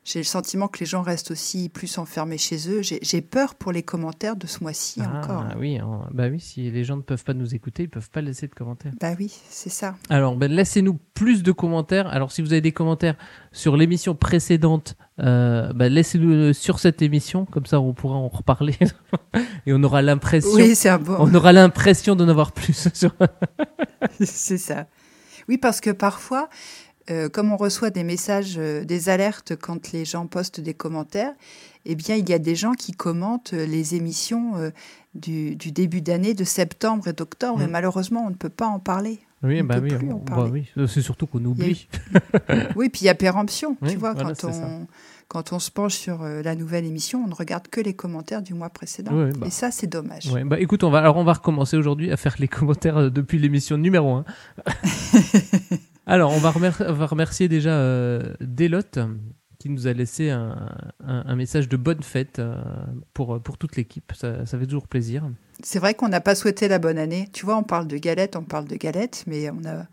j'ai 0.03 0.19
le 0.21 0.25
sentiment 0.25 0.67
que 0.67 0.79
les 0.81 0.87
gens 0.87 1.03
restent 1.03 1.31
aussi 1.31 1.69
plus 1.69 1.99
enfermés 1.99 2.39
chez 2.39 2.71
eux. 2.71 2.81
J'ai 2.83 3.21
peur 3.21 3.55
pour 3.55 3.71
les 3.71 3.83
commentaires 3.83 4.35
de 4.35 4.47
ce 4.47 4.63
mois-ci 4.63 5.01
Ah, 5.05 5.19
encore. 5.21 5.45
oui, 5.59 5.79
hein. 5.79 6.09
bah 6.13 6.29
oui, 6.31 6.41
si 6.41 6.71
les 6.71 6.85
gens 6.85 6.97
ne 6.97 7.03
peuvent 7.03 7.23
pas 7.23 7.35
nous 7.35 7.55
écouter, 7.55 7.83
ils 7.85 7.89
peuvent 7.91 8.11
pas 8.11 8.23
laisser 8.23 8.49
de 8.49 8.55
commentaires. 8.55 8.93
Bah 9.01 9.13
oui, 9.19 9.31
c'est 9.51 9.69
ça. 9.69 9.95
Alors, 10.09 10.37
ben, 10.37 10.51
laissez-nous 10.51 10.99
plus 11.15 11.43
de 11.43 11.53
commentaires. 11.53 12.07
Alors, 12.09 12.33
si 12.33 12.41
vous 12.41 12.53
avez 12.53 12.63
des 12.63 12.73
commentaires 12.73 13.17
sur 13.53 13.77
l'émission 13.77 14.15
précédente, 14.15 14.97
euh, 15.21 15.73
ben, 15.75 15.93
laissez-nous 15.93 16.55
sur 16.55 16.79
cette 16.79 17.03
émission, 17.03 17.45
comme 17.45 17.67
ça 17.67 17.79
on 17.81 17.93
pourra 17.93 18.17
en 18.17 18.29
reparler 18.29 18.77
et 19.67 19.73
on 19.75 19.83
aura 19.83 20.01
l'impression, 20.01 20.51
Oui, 20.55 20.75
c'est 20.75 20.97
bon. 20.99 21.17
on 21.19 21.35
aura 21.35 21.53
l'impression 21.53 22.17
d'en 22.17 22.29
avoir 22.29 22.53
plus. 22.53 22.89
Sur... 22.95 23.15
c'est 24.21 24.59
ça. 24.59 24.87
Oui, 25.49 25.59
parce 25.59 25.81
que 25.81 25.91
parfois, 25.91 26.49
euh, 27.09 27.29
comme 27.29 27.53
on 27.53 27.57
reçoit 27.57 27.91
des 27.91 28.05
messages, 28.05 28.57
euh, 28.59 28.85
des 28.85 29.09
alertes 29.09 29.55
quand 29.57 29.93
les 29.93 30.05
gens 30.05 30.27
postent 30.27 30.61
des 30.61 30.75
commentaires, 30.75 31.33
eh 31.87 31.95
bien, 31.95 32.17
il 32.17 32.29
y 32.29 32.35
a 32.35 32.39
des 32.39 32.55
gens 32.55 32.73
qui 32.75 32.93
commentent 32.93 33.55
euh, 33.55 33.65
les 33.65 33.95
émissions 33.95 34.57
euh, 34.57 34.71
du, 35.15 35.57
du 35.57 35.73
début 35.73 36.03
d'année, 36.03 36.35
de 36.35 36.45
septembre 36.45 37.09
et 37.09 37.13
d'octobre, 37.13 37.59
Mm. 37.59 37.63
et 37.63 37.67
malheureusement, 37.69 38.25
on 38.27 38.31
ne 38.31 38.35
peut 38.35 38.51
pas 38.51 38.67
en 38.67 38.79
parler. 38.79 39.19
Oui, 39.43 39.61
On 39.63 39.65
bah 39.65 39.77
peut 39.81 39.89
oui, 39.89 39.95
plus 39.97 40.13
en 40.13 40.19
bah 40.19 40.35
parler. 40.35 40.67
oui. 40.77 40.87
C'est 40.87 41.01
surtout 41.01 41.27
qu'on 41.27 41.43
oublie. 41.47 41.89
Oui, 42.77 42.91
puis 42.91 43.03
il 43.03 43.05
y 43.07 43.09
a 43.09 43.15
péremption, 43.15 43.77
Oui, 43.81 43.93
tu 43.93 43.97
vois, 43.97 44.13
voilà, 44.13 44.35
quand, 44.35 44.53
ça. 44.53 44.67
on, 44.67 44.87
quand 45.29 45.55
on 45.55 45.59
se 45.59 45.71
penche 45.71 45.95
sur 45.95 46.23
la 46.23 46.55
nouvelle 46.55 46.85
émission, 46.85 47.23
on 47.25 47.29
ne 47.29 47.35
regarde 47.35 47.69
que 47.69 47.81
les 47.81 47.95
commentaires 47.95 48.43
du 48.43 48.53
mois 48.53 48.69
précédent. 48.69 49.13
Oui, 49.15 49.31
bah. 49.39 49.47
Et 49.47 49.51
ça, 49.51 49.71
c'est 49.71 49.87
dommage. 49.87 50.31
Bah 50.45 50.61
écoute, 50.61 50.85
on 50.85 50.91
va 50.91 50.99
alors 50.99 51.17
on 51.17 51.25
va 51.25 51.33
recommencer 51.33 51.79
aujourd'hui 51.79 52.13
à 52.13 52.19
faire 52.19 52.35
les 52.39 52.49
commentaires 52.49 53.11
depuis 53.11 53.39
l'émission 53.39 53.79
numéro 53.79 54.13
1. 54.17 54.25
alors, 56.11 56.33
on 56.33 56.39
va, 56.39 56.51
remer- 56.51 56.71
on 56.89 56.93
va 56.93 57.07
remercier 57.07 57.49
déjà 57.49 57.71
euh, 57.71 58.35
Delotte 58.41 58.99
qui 59.59 59.69
nous 59.69 59.87
a 59.87 59.93
laissé 59.93 60.31
un, 60.31 60.57
un- 61.07 61.25
un 61.27 61.37
message 61.37 61.69
de 61.69 61.77
bonne 61.77 62.03
fête 62.03 62.39
euh, 62.39 62.55
pour, 63.13 63.41
pour 63.43 63.59
toute 63.59 63.77
l'équipe. 63.77 64.13
Ça, 64.15 64.47
ça 64.47 64.59
fait 64.59 64.65
toujours 64.67 64.89
plaisir. 64.89 65.29
C'est 65.63 65.79
vrai 65.79 65.93
qu'on 65.95 66.09
n'a 66.09 66.21
pas 66.23 66.35
souhaité 66.35 66.67
la 66.69 66.79
bonne 66.79 66.97
année. 66.99 67.29
Tu 67.33 67.45
vois, 67.45 67.57
on 67.59 67.63
parle 67.63 67.87
de 67.87 67.99
galettes, 67.99 68.37
on 68.37 68.43
parle 68.43 68.67
de 68.67 68.77
galettes, 68.77 69.25
mais 69.27 69.51
on, 69.51 69.63
a, 69.67 69.85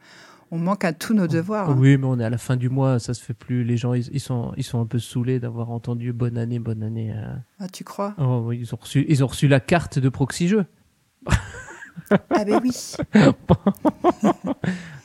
on 0.52 0.58
manque 0.58 0.86
à 0.86 0.94
tous 0.94 1.14
nos 1.14 1.28
devoirs. 1.28 1.69
hein. 1.69 1.75
Oui, 1.78 1.98
mais 1.98 2.06
on 2.06 2.18
est 2.18 2.24
à 2.24 2.30
la 2.30 2.38
fin 2.38 2.56
du 2.56 2.69
mois, 2.69 3.00
ça 3.00 3.14
se 3.14 3.22
fait 3.22 3.34
plus. 3.34 3.66
Les 3.66 3.75
gens, 3.75 3.94
ils, 3.94 4.08
ils 4.14 4.22
sont, 4.22 4.54
ils 4.56 4.64
sont 4.64 4.80
un 4.80 4.86
peu 4.86 5.00
saoulés 5.00 5.42
d'avoir 5.42 5.69
entendu 5.72 6.14
bonne 6.14 6.38
année, 6.38 6.60
bonne 6.60 6.81
année. 6.84 7.12
euh. 7.14 7.36
Ah, 7.60 7.68
tu 7.68 7.84
crois? 7.84 8.16
Oh, 8.18 8.54
ils, 8.54 8.74
ont 8.74 8.78
reçu, 8.80 9.06
ils 9.10 9.22
ont 9.22 9.28
reçu 9.28 9.50
la 9.50 9.60
carte 9.60 10.00
de 10.00 10.08
Proxy 10.08 10.48
Jeux. 10.48 10.66
Ah 12.12 12.44
ben 12.45 12.59
oui. 12.63 12.71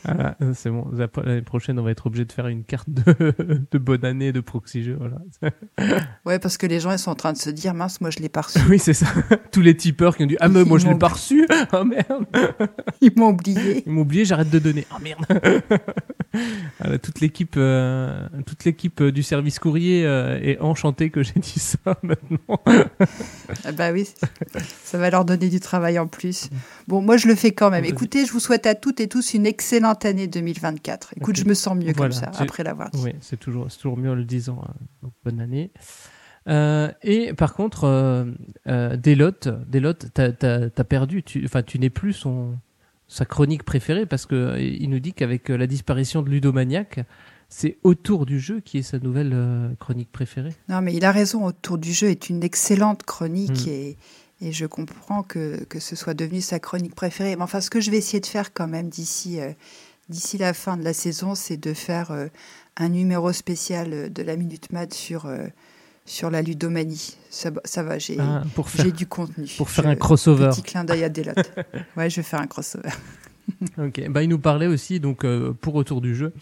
Voilà, 0.04 0.36
c'est 0.54 0.68
bon. 0.68 0.88
La- 0.92 1.06
L'année 1.24 1.42
prochaine, 1.42 1.78
on 1.78 1.84
va 1.84 1.92
être 1.92 2.06
obligé 2.08 2.24
de 2.24 2.32
faire 2.32 2.48
une 2.48 2.64
carte 2.64 2.88
de, 2.90 3.34
de 3.70 3.78
bonne 3.78 4.04
année 4.04 4.32
de 4.32 4.40
Proxy 4.40 4.82
Jeux. 4.82 4.98
Voilà. 4.98 5.18
Ouais, 6.26 6.38
parce 6.38 6.56
que 6.56 6.66
les 6.66 6.80
gens 6.80 6.90
ils 6.92 6.98
sont 6.98 7.10
en 7.10 7.14
train 7.16 7.32
de 7.32 7.38
se 7.38 7.50
dire 7.50 7.72
mince, 7.74 8.00
moi 8.00 8.10
je 8.10 8.18
l'ai 8.20 8.28
pas 8.28 8.42
reçu. 8.42 8.58
Oui, 8.68 8.78
c'est 8.78 8.94
ça. 8.94 9.06
Tous 9.52 9.60
les 9.60 9.76
tipeurs 9.76 10.16
qui 10.16 10.24
ont 10.24 10.26
dit 10.26 10.36
Ah, 10.40 10.48
mais 10.48 10.64
moi 10.64 10.78
je 10.78 10.86
l'ai 10.88 10.94
pas 10.96 11.08
reçu. 11.08 11.46
Oh 11.72 11.84
merde. 11.84 12.26
Ils 13.00 13.12
m'ont 13.16 13.28
oublié. 13.30 13.82
Ils 13.86 13.92
m'ont 13.92 14.02
oublié, 14.02 14.24
j'arrête 14.24 14.50
de 14.50 14.58
donner. 14.58 14.86
Oh 14.92 14.98
merde. 15.02 15.24
Voilà, 16.80 16.98
toute 16.98 17.20
l'équipe 17.20 17.54
euh, 17.56 18.26
toute 18.46 18.64
l'équipe 18.64 19.00
euh, 19.02 19.12
du 19.12 19.22
service 19.22 19.58
courrier 19.58 20.06
euh, 20.06 20.38
est 20.42 20.58
enchantée 20.60 21.10
que 21.10 21.22
j'ai 21.22 21.38
dit 21.38 21.58
ça 21.60 21.96
maintenant. 22.02 22.60
Ah 23.64 23.72
bah 23.72 23.92
oui, 23.92 24.08
ça 24.82 24.98
va 24.98 25.10
leur 25.10 25.24
donner 25.24 25.48
du 25.50 25.60
travail 25.60 25.98
en 25.98 26.06
plus. 26.06 26.48
Bon, 26.92 27.00
moi 27.00 27.16
je 27.16 27.26
le 27.26 27.34
fais 27.34 27.52
quand 27.52 27.70
même. 27.70 27.86
Écoutez, 27.86 28.26
je 28.26 28.32
vous 28.32 28.38
souhaite 28.38 28.66
à 28.66 28.74
toutes 28.74 29.00
et 29.00 29.08
tous 29.08 29.32
une 29.32 29.46
excellente 29.46 30.04
année 30.04 30.26
2024. 30.26 31.14
Écoute, 31.16 31.36
je 31.36 31.46
me 31.46 31.54
sens 31.54 31.74
mieux 31.74 31.94
Voilà, 31.96 31.96
comme 31.96 32.12
ça 32.12 32.30
après 32.38 32.62
l'avoir 32.62 32.90
dit. 32.90 33.00
Oui, 33.02 33.12
c'est 33.22 33.40
toujours, 33.40 33.68
toujours 33.74 33.96
mieux 33.96 34.10
en 34.10 34.14
le 34.14 34.24
disant. 34.26 34.62
hein. 34.62 34.74
Donc, 35.02 35.12
bonne 35.24 35.40
année. 35.40 35.70
Euh, 36.48 36.92
et 37.02 37.32
par 37.32 37.54
contre, 37.54 37.84
euh, 37.84 38.26
euh, 38.66 38.98
Delotte, 38.98 39.48
Delotte, 39.70 40.08
t'as, 40.12 40.84
perdu. 40.84 41.22
Tu, 41.22 41.42
enfin, 41.46 41.62
tu 41.62 41.78
n'es 41.78 41.88
plus 41.88 42.12
son 42.12 42.58
sa 43.08 43.24
chronique 43.24 43.62
préférée 43.62 44.04
parce 44.04 44.26
que 44.26 44.34
euh, 44.34 44.60
il 44.60 44.90
nous 44.90 45.00
dit 45.00 45.14
qu'avec 45.14 45.50
euh, 45.50 45.56
la 45.56 45.66
disparition 45.66 46.20
de 46.20 46.28
Ludomaniac, 46.28 47.00
c'est 47.48 47.78
autour 47.84 48.26
du 48.26 48.38
jeu 48.38 48.60
qui 48.60 48.78
est 48.78 48.82
sa 48.82 48.98
nouvelle 48.98 49.34
chronique 49.80 50.12
préférée. 50.12 50.52
Non, 50.68 50.82
mais 50.82 50.94
il 50.94 51.06
a 51.06 51.10
raison. 51.12 51.46
Autour 51.46 51.78
du 51.78 51.94
jeu 51.94 52.08
est 52.08 52.28
une 52.28 52.42
excellente 52.42 53.02
chronique 53.02 53.66
Mm. 53.66 53.70
et, 53.70 53.96
et 54.42 54.52
je 54.52 54.66
comprends 54.66 55.22
que, 55.22 55.64
que 55.64 55.80
ce 55.80 55.96
soit 55.96 56.14
devenu 56.14 56.40
sa 56.40 56.58
chronique 56.58 56.94
préférée. 56.94 57.36
Mais 57.36 57.42
enfin, 57.42 57.60
ce 57.60 57.70
que 57.70 57.80
je 57.80 57.90
vais 57.90 57.96
essayer 57.98 58.20
de 58.20 58.26
faire 58.26 58.52
quand 58.52 58.68
même 58.68 58.88
d'ici 58.90 59.40
euh, 59.40 59.52
d'ici 60.08 60.36
la 60.36 60.52
fin 60.52 60.76
de 60.76 60.82
la 60.84 60.92
saison, 60.92 61.34
c'est 61.34 61.56
de 61.56 61.72
faire 61.72 62.10
euh, 62.10 62.26
un 62.76 62.88
numéro 62.88 63.32
spécial 63.32 63.92
euh, 63.92 64.08
de 64.10 64.22
la 64.22 64.36
Minute 64.36 64.70
Mat 64.72 64.92
sur, 64.92 65.26
euh, 65.26 65.46
sur 66.04 66.28
la 66.30 66.42
ludomanie. 66.42 67.16
Ça, 67.30 67.50
va- 67.50 67.60
ça 67.64 67.82
va, 67.82 67.98
j'ai 67.98 68.18
Ah, 68.20 68.42
du 68.94 69.06
contenu. 69.06 69.46
pour 69.56 69.70
faire 69.70 69.84
Je- 69.84 69.88
un 69.90 69.96
crossover. 69.96 70.50
Petit 70.50 70.62
clin 70.62 70.84
d'œil 70.84 71.04
à 71.04 71.08
Delotte. 71.08 71.52
ouais, 71.96 72.10
je 72.10 72.16
vais 72.16 72.22
faire 72.22 72.40
un 72.40 72.46
crossover. 72.48 72.90
Ok. 73.78 74.00
Bah, 74.08 74.22
il 74.22 74.28
nous 74.28 74.38
parlait 74.38 74.68
aussi 74.68 75.00
donc 75.00 75.26
pour 75.60 75.74
autour 75.74 76.00
du 76.00 76.14
jeu 76.14 76.32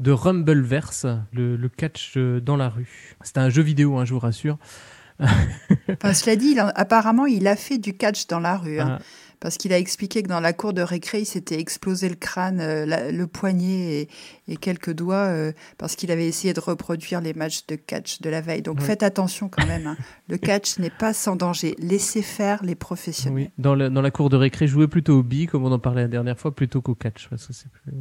de 0.00 0.10
Rumbleverse, 0.12 1.06
le, 1.32 1.56
le 1.56 1.68
catch 1.68 2.16
dans 2.16 2.56
la 2.56 2.68
rue. 2.68 3.16
C'était 3.22 3.40
un 3.40 3.50
jeu 3.50 3.62
vidéo, 3.62 3.96
hein, 3.98 4.04
je 4.04 4.14
vous 4.14 4.20
rassure. 4.20 4.56
Enfin, 6.02 6.12
cela 6.14 6.36
dit, 6.36 6.48
il 6.52 6.58
apparemment, 6.58 7.26
il 7.26 7.46
a 7.46 7.56
fait 7.56 7.78
du 7.78 7.94
catch 7.96 8.26
dans 8.26 8.40
la 8.40 8.56
rue. 8.56 8.80
hein, 8.80 8.98
Ah, 9.00 9.04
parce 9.40 9.58
qu'il 9.58 9.72
a 9.74 9.78
expliqué 9.78 10.22
que 10.22 10.28
dans 10.28 10.40
la 10.40 10.54
cour 10.54 10.72
de 10.72 10.80
récré, 10.80 11.20
il 11.20 11.26
s'était 11.26 11.58
explosé 11.60 12.08
le 12.08 12.14
crâne, 12.14 12.60
euh, 12.60 12.86
la- 12.86 13.10
le 13.12 13.26
poignet 13.26 14.00
et, 14.02 14.08
et 14.48 14.56
quelques 14.56 14.92
doigts, 14.94 15.26
euh, 15.26 15.52
parce 15.76 15.96
qu'il 15.96 16.10
avait 16.10 16.26
essayé 16.26 16.54
de 16.54 16.60
reproduire 16.60 17.20
les 17.20 17.34
matchs 17.34 17.66
de 17.66 17.76
catch 17.76 18.22
de 18.22 18.30
la 18.30 18.40
veille. 18.40 18.62
Donc 18.62 18.78
Oui. 18.80 18.86
faites 18.86 19.02
attention 19.02 19.48
quand 19.50 19.66
même. 19.66 19.86
hein. 19.86 19.96
Le 20.28 20.38
catch 20.38 20.78
n'est 20.78 20.88
pas 20.90 21.12
sans 21.12 21.36
danger. 21.36 21.74
Laissez 21.78 22.22
faire 22.22 22.64
les 22.64 22.74
professionnels. 22.74 23.34
Oui, 23.44 23.50
dans, 23.62 23.74
le- 23.74 23.90
dans 23.90 24.00
la 24.02 24.10
cour 24.10 24.30
de 24.30 24.36
récré, 24.36 24.66
jouer 24.66 24.88
plutôt 24.88 25.18
au 25.18 25.22
billes, 25.22 25.46
comme 25.46 25.64
on 25.64 25.72
en 25.72 25.78
parlait 25.78 26.02
la 26.02 26.08
dernière 26.08 26.38
fois, 26.38 26.54
plutôt 26.54 26.80
qu'au 26.80 26.94
catch. 26.94 27.28
Parce 27.28 27.46
que 27.46 27.52
c'est 27.52 27.70
plus... 27.70 27.92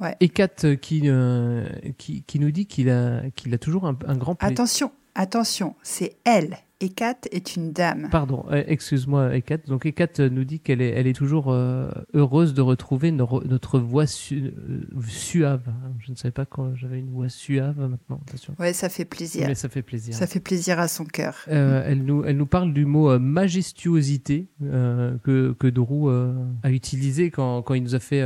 Ouais. 0.00 0.16
Et 0.20 0.28
Kat 0.30 0.48
euh, 0.64 0.76
qui, 0.76 1.02
euh, 1.06 1.66
qui, 1.98 2.22
qui 2.22 2.38
nous 2.38 2.50
dit 2.52 2.64
qu'il 2.66 2.88
a, 2.88 3.22
qu'il 3.36 3.52
a 3.52 3.58
toujours 3.58 3.86
un, 3.86 3.98
un 4.06 4.16
grand 4.16 4.34
plaisir. 4.34 4.52
Attention, 4.54 4.92
Attention, 5.14 5.74
c'est 5.82 6.16
elle. 6.24 6.58
Ekat 6.82 7.16
est 7.30 7.56
une 7.56 7.72
dame. 7.72 8.08
Pardon, 8.10 8.46
euh, 8.50 8.64
excuse-moi, 8.66 9.36
Ekat. 9.36 9.58
Donc 9.66 9.84
Ekat 9.84 10.08
euh, 10.18 10.30
nous 10.30 10.44
dit 10.44 10.60
qu'elle 10.60 10.80
est, 10.80 10.88
elle 10.88 11.06
est 11.06 11.12
toujours 11.12 11.50
euh, 11.52 11.90
heureuse 12.14 12.54
de 12.54 12.62
retrouver 12.62 13.12
no- 13.12 13.42
notre 13.44 13.78
voix 13.78 14.06
su- 14.06 14.54
euh, 14.56 14.80
suave. 15.06 15.64
Je 15.98 16.10
ne 16.10 16.16
savais 16.16 16.32
pas 16.32 16.46
quand 16.46 16.74
j'avais 16.76 16.98
une 17.00 17.10
voix 17.10 17.28
suave 17.28 17.78
maintenant. 17.78 18.22
Ouais, 18.58 18.72
ça 18.72 18.88
fait 18.88 19.04
plaisir. 19.04 19.46
Mais 19.46 19.54
ça 19.54 19.68
fait 19.68 19.82
plaisir. 19.82 20.14
Ça 20.14 20.26
fait 20.26 20.40
plaisir 20.40 20.80
à 20.80 20.88
son 20.88 21.04
cœur. 21.04 21.36
Euh, 21.48 21.82
elle, 21.84 22.02
nous, 22.02 22.24
elle 22.24 22.38
nous 22.38 22.46
parle 22.46 22.72
du 22.72 22.86
mot 22.86 23.18
majestuosité 23.18 24.48
que, 24.60 25.52
que 25.58 25.66
Drou 25.66 26.08
a 26.08 26.70
utilisé 26.70 27.30
quand, 27.30 27.60
quand 27.60 27.74
il 27.74 27.82
nous 27.82 27.94
a 27.94 28.00
fait 28.00 28.24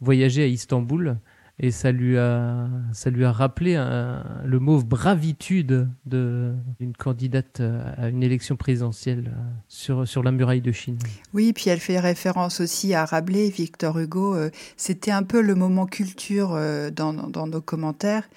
voyager 0.00 0.42
à 0.42 0.46
Istanbul. 0.46 1.18
Et 1.64 1.70
ça 1.70 1.92
lui 1.92 2.18
a, 2.18 2.68
ça 2.92 3.08
lui 3.10 3.24
a 3.24 3.30
rappelé 3.30 3.76
un- 3.76 4.24
le 4.44 4.58
mot 4.58 4.82
bravitude 4.82 5.88
de- 6.06 6.54
d'une 6.80 6.92
candidate 6.92 7.60
euh, 7.60 7.82
à 7.96 8.08
une 8.08 8.22
élection 8.24 8.56
présidentielle 8.56 9.30
euh, 9.32 9.40
sur, 9.68 10.06
sur 10.08 10.24
la 10.24 10.32
muraille 10.32 10.60
de 10.60 10.72
Chine. 10.72 10.98
Oui, 11.32 11.52
puis 11.52 11.70
elle 11.70 11.78
fait 11.78 12.00
référence 12.00 12.60
aussi 12.60 12.94
à 12.94 13.04
Rabelais, 13.04 13.48
Victor 13.48 13.96
Hugo. 13.98 14.34
euh, 14.34 14.50
C'était 14.76 15.12
un 15.12 15.22
peu 15.22 15.40
le 15.40 15.54
moment 15.54 15.86
culture 15.86 16.52
euh, 16.54 16.90
dans, 16.90 17.12
dans 17.12 17.46
nos 17.46 17.60
commentaires. 17.60 18.28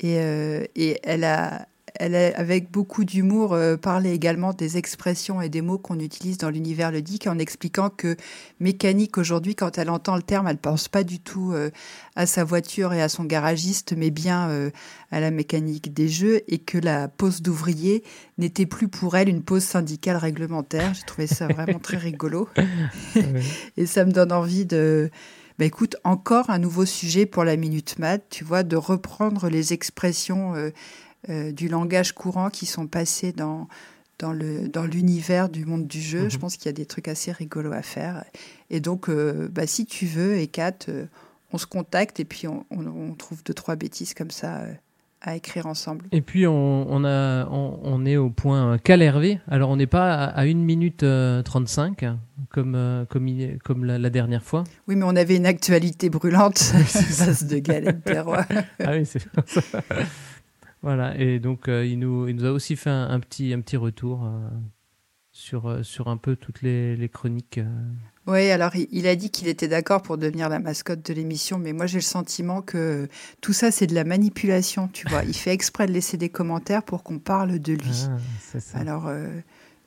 Et, 0.00 0.18
euh, 0.18 0.64
et 0.76 1.00
elle 1.02 1.24
a, 1.24 1.66
elle 2.00 2.14
a, 2.14 2.36
avec 2.38 2.70
beaucoup 2.70 3.04
d'humour, 3.04 3.52
euh, 3.52 3.76
parlé 3.76 4.12
également 4.12 4.52
des 4.52 4.76
expressions 4.76 5.40
et 5.40 5.48
des 5.48 5.62
mots 5.62 5.78
qu'on 5.78 5.98
utilise 5.98 6.38
dans 6.38 6.50
l'univers 6.50 6.90
ludique 6.90 7.26
en 7.26 7.38
expliquant 7.38 7.90
que 7.90 8.16
mécanique 8.60 9.18
aujourd'hui, 9.18 9.54
quand 9.54 9.78
elle 9.78 9.90
entend 9.90 10.16
le 10.16 10.22
terme, 10.22 10.48
elle 10.48 10.58
pense 10.58 10.88
pas 10.88 11.04
du 11.04 11.20
tout 11.20 11.52
euh, 11.52 11.70
à 12.14 12.26
sa 12.26 12.44
voiture 12.44 12.92
et 12.92 13.02
à 13.02 13.08
son 13.08 13.24
garagiste, 13.24 13.94
mais 13.96 14.10
bien 14.10 14.48
euh, 14.48 14.70
à 15.10 15.20
la 15.20 15.30
mécanique 15.30 15.92
des 15.92 16.08
jeux 16.08 16.42
et 16.48 16.58
que 16.58 16.78
la 16.78 17.08
pause 17.08 17.42
d'ouvrier 17.42 18.02
n'était 18.38 18.66
plus 18.66 18.88
pour 18.88 19.16
elle 19.16 19.28
une 19.28 19.42
pause 19.42 19.64
syndicale 19.64 20.16
réglementaire. 20.16 20.94
J'ai 20.94 21.04
trouvé 21.06 21.26
ça 21.26 21.46
vraiment 21.46 21.78
très 21.78 21.96
rigolo. 21.96 22.48
Et 23.76 23.86
ça 23.86 24.04
me 24.04 24.12
donne 24.12 24.32
envie 24.32 24.66
de. 24.66 25.10
Bah 25.58 25.64
écoute, 25.64 25.96
encore 26.04 26.50
un 26.50 26.58
nouveau 26.58 26.84
sujet 26.84 27.24
pour 27.24 27.42
la 27.42 27.56
Minute 27.56 27.98
Mat, 27.98 28.22
tu 28.28 28.44
vois, 28.44 28.62
de 28.62 28.76
reprendre 28.76 29.48
les 29.48 29.72
expressions 29.72 30.54
euh, 30.54 30.70
euh, 31.30 31.52
du 31.52 31.68
langage 31.68 32.12
courant 32.12 32.50
qui 32.50 32.66
sont 32.66 32.86
passées 32.86 33.32
dans, 33.32 33.68
dans, 34.18 34.32
le, 34.32 34.68
dans 34.68 34.84
l'univers 34.84 35.48
du 35.48 35.64
monde 35.64 35.86
du 35.86 36.00
jeu. 36.00 36.24
Mhm. 36.24 36.30
Je 36.30 36.38
pense 36.38 36.56
qu'il 36.56 36.66
y 36.66 36.70
a 36.70 36.72
des 36.72 36.86
trucs 36.86 37.08
assez 37.08 37.32
rigolos 37.32 37.72
à 37.72 37.82
faire. 37.82 38.24
Et 38.70 38.80
donc, 38.80 39.08
euh, 39.08 39.48
bah, 39.50 39.66
si 39.66 39.86
tu 39.86 40.06
veux, 40.06 40.36
et 40.38 40.46
Kat, 40.46 40.72
euh, 40.88 41.06
on 41.52 41.58
se 41.58 41.66
contacte 41.66 42.18
et 42.20 42.24
puis 42.24 42.48
on, 42.48 42.64
on- 42.70 42.86
on 42.86 43.14
trouve 43.14 43.42
deux, 43.44 43.54
trois 43.54 43.76
bêtises 43.76 44.14
comme 44.14 44.30
ça 44.30 44.64
à 45.22 45.34
écrire 45.34 45.66
ensemble. 45.66 46.04
Et 46.12 46.20
puis 46.20 46.46
on, 46.46 46.86
on, 46.92 47.04
a, 47.04 47.46
on, 47.50 47.80
on 47.82 48.04
est 48.06 48.16
au 48.16 48.30
point 48.30 48.78
Calervé. 48.78 49.40
Alors 49.48 49.70
on 49.70 49.76
n'est 49.76 49.86
pas 49.86 50.12
à, 50.12 50.24
à 50.26 50.42
1 50.44 50.54
minute 50.54 51.02
euh, 51.02 51.42
35 51.42 52.04
comme, 52.50 53.06
comme, 53.08 53.28
comme 53.64 53.84
la, 53.84 53.98
la 53.98 54.10
dernière 54.10 54.42
fois. 54.44 54.62
Oui, 54.86 54.94
mais 54.94 55.04
on 55.04 55.16
avait 55.16 55.34
une 55.36 55.46
actualité 55.46 56.10
brûlante 56.10 56.72
base 57.18 57.44
de 57.46 57.58
galettes 57.58 58.06
des 58.06 58.20
rois. 58.20 58.44
Ah 58.84 58.92
oui, 58.92 59.06
c'est 59.06 59.20
ça. 59.20 59.30
Voilà, 60.86 61.18
et 61.18 61.40
donc 61.40 61.66
euh, 61.66 61.84
il, 61.84 61.98
nous, 61.98 62.28
il 62.28 62.36
nous 62.36 62.44
a 62.44 62.52
aussi 62.52 62.76
fait 62.76 62.90
un, 62.90 63.10
un 63.10 63.18
petit, 63.18 63.52
un 63.52 63.60
petit 63.60 63.76
retour 63.76 64.22
euh, 64.22 64.48
sur, 65.32 65.66
euh, 65.66 65.82
sur 65.82 66.06
un 66.06 66.16
peu 66.16 66.36
toutes 66.36 66.62
les, 66.62 66.94
les 66.94 67.08
chroniques. 67.08 67.58
Oui, 68.28 68.48
alors 68.52 68.70
il, 68.76 69.08
a 69.08 69.16
dit 69.16 69.30
qu'il 69.30 69.48
était 69.48 69.66
d'accord 69.66 70.00
pour 70.00 70.16
devenir 70.16 70.48
la 70.48 70.60
mascotte 70.60 71.04
de 71.04 71.12
l'émission, 71.12 71.58
mais 71.58 71.72
moi 71.72 71.86
j'ai 71.86 71.98
le 71.98 72.02
sentiment 72.02 72.62
que 72.62 73.08
tout 73.40 73.52
ça 73.52 73.72
c'est 73.72 73.88
de 73.88 73.96
la 73.96 74.04
manipulation, 74.04 74.86
tu 74.86 75.08
vois. 75.08 75.24
Il 75.24 75.34
fait 75.34 75.52
exprès 75.52 75.88
de 75.88 75.92
laisser 75.92 76.18
des 76.18 76.28
commentaires 76.28 76.84
pour 76.84 77.02
qu'on 77.02 77.18
parle 77.18 77.58
de 77.58 77.72
lui. 77.72 78.06
Ah, 78.08 78.18
ça. 78.60 78.78
Alors 78.78 79.08
euh, 79.08 79.26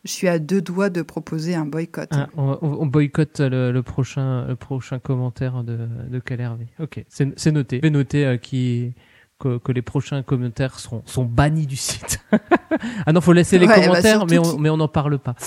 je 0.04 0.12
suis 0.12 0.28
à 0.28 0.38
deux 0.38 0.62
doigts 0.62 0.90
de 0.90 1.02
proposer 1.02 1.56
un 1.56 1.66
boycott. 1.66 2.10
Ah, 2.12 2.28
on, 2.36 2.88
boycotte 2.88 3.40
le, 3.40 3.72
le 3.72 3.84
prochain, 3.84 4.48
le 4.48 4.58
prochain 4.58 5.00
commentaire 5.00 5.64
de, 5.64 5.88
de 6.10 6.20
Calervé. 6.20 6.68
Ok, 6.82 7.06
c'est 7.08 7.40
c'est 7.40 7.54
noté. 7.54 7.78
Je 7.78 7.84
vais 7.84 7.90
noter 7.90 8.26
euh, 8.26 8.36
qui, 8.36 8.94
que, 9.40 9.58
que 9.58 9.72
les 9.72 9.82
prochains 9.82 10.22
commentaires 10.22 10.80
seront, 10.80 11.02
sont 11.06 11.24
bannis 11.26 11.66
du 11.66 11.76
site. 11.78 12.20
ah 13.06 13.14
non, 13.14 13.22
faut 13.22 13.34
laisser 13.34 13.58
les 13.58 13.68
Ouais, 13.68 13.76
bah, 13.78 13.86
commentaires, 13.88 14.26
mais 14.28 14.70
on 14.70 14.78
n'en 14.78 14.88
parle 14.88 15.18
pas. 15.20 15.36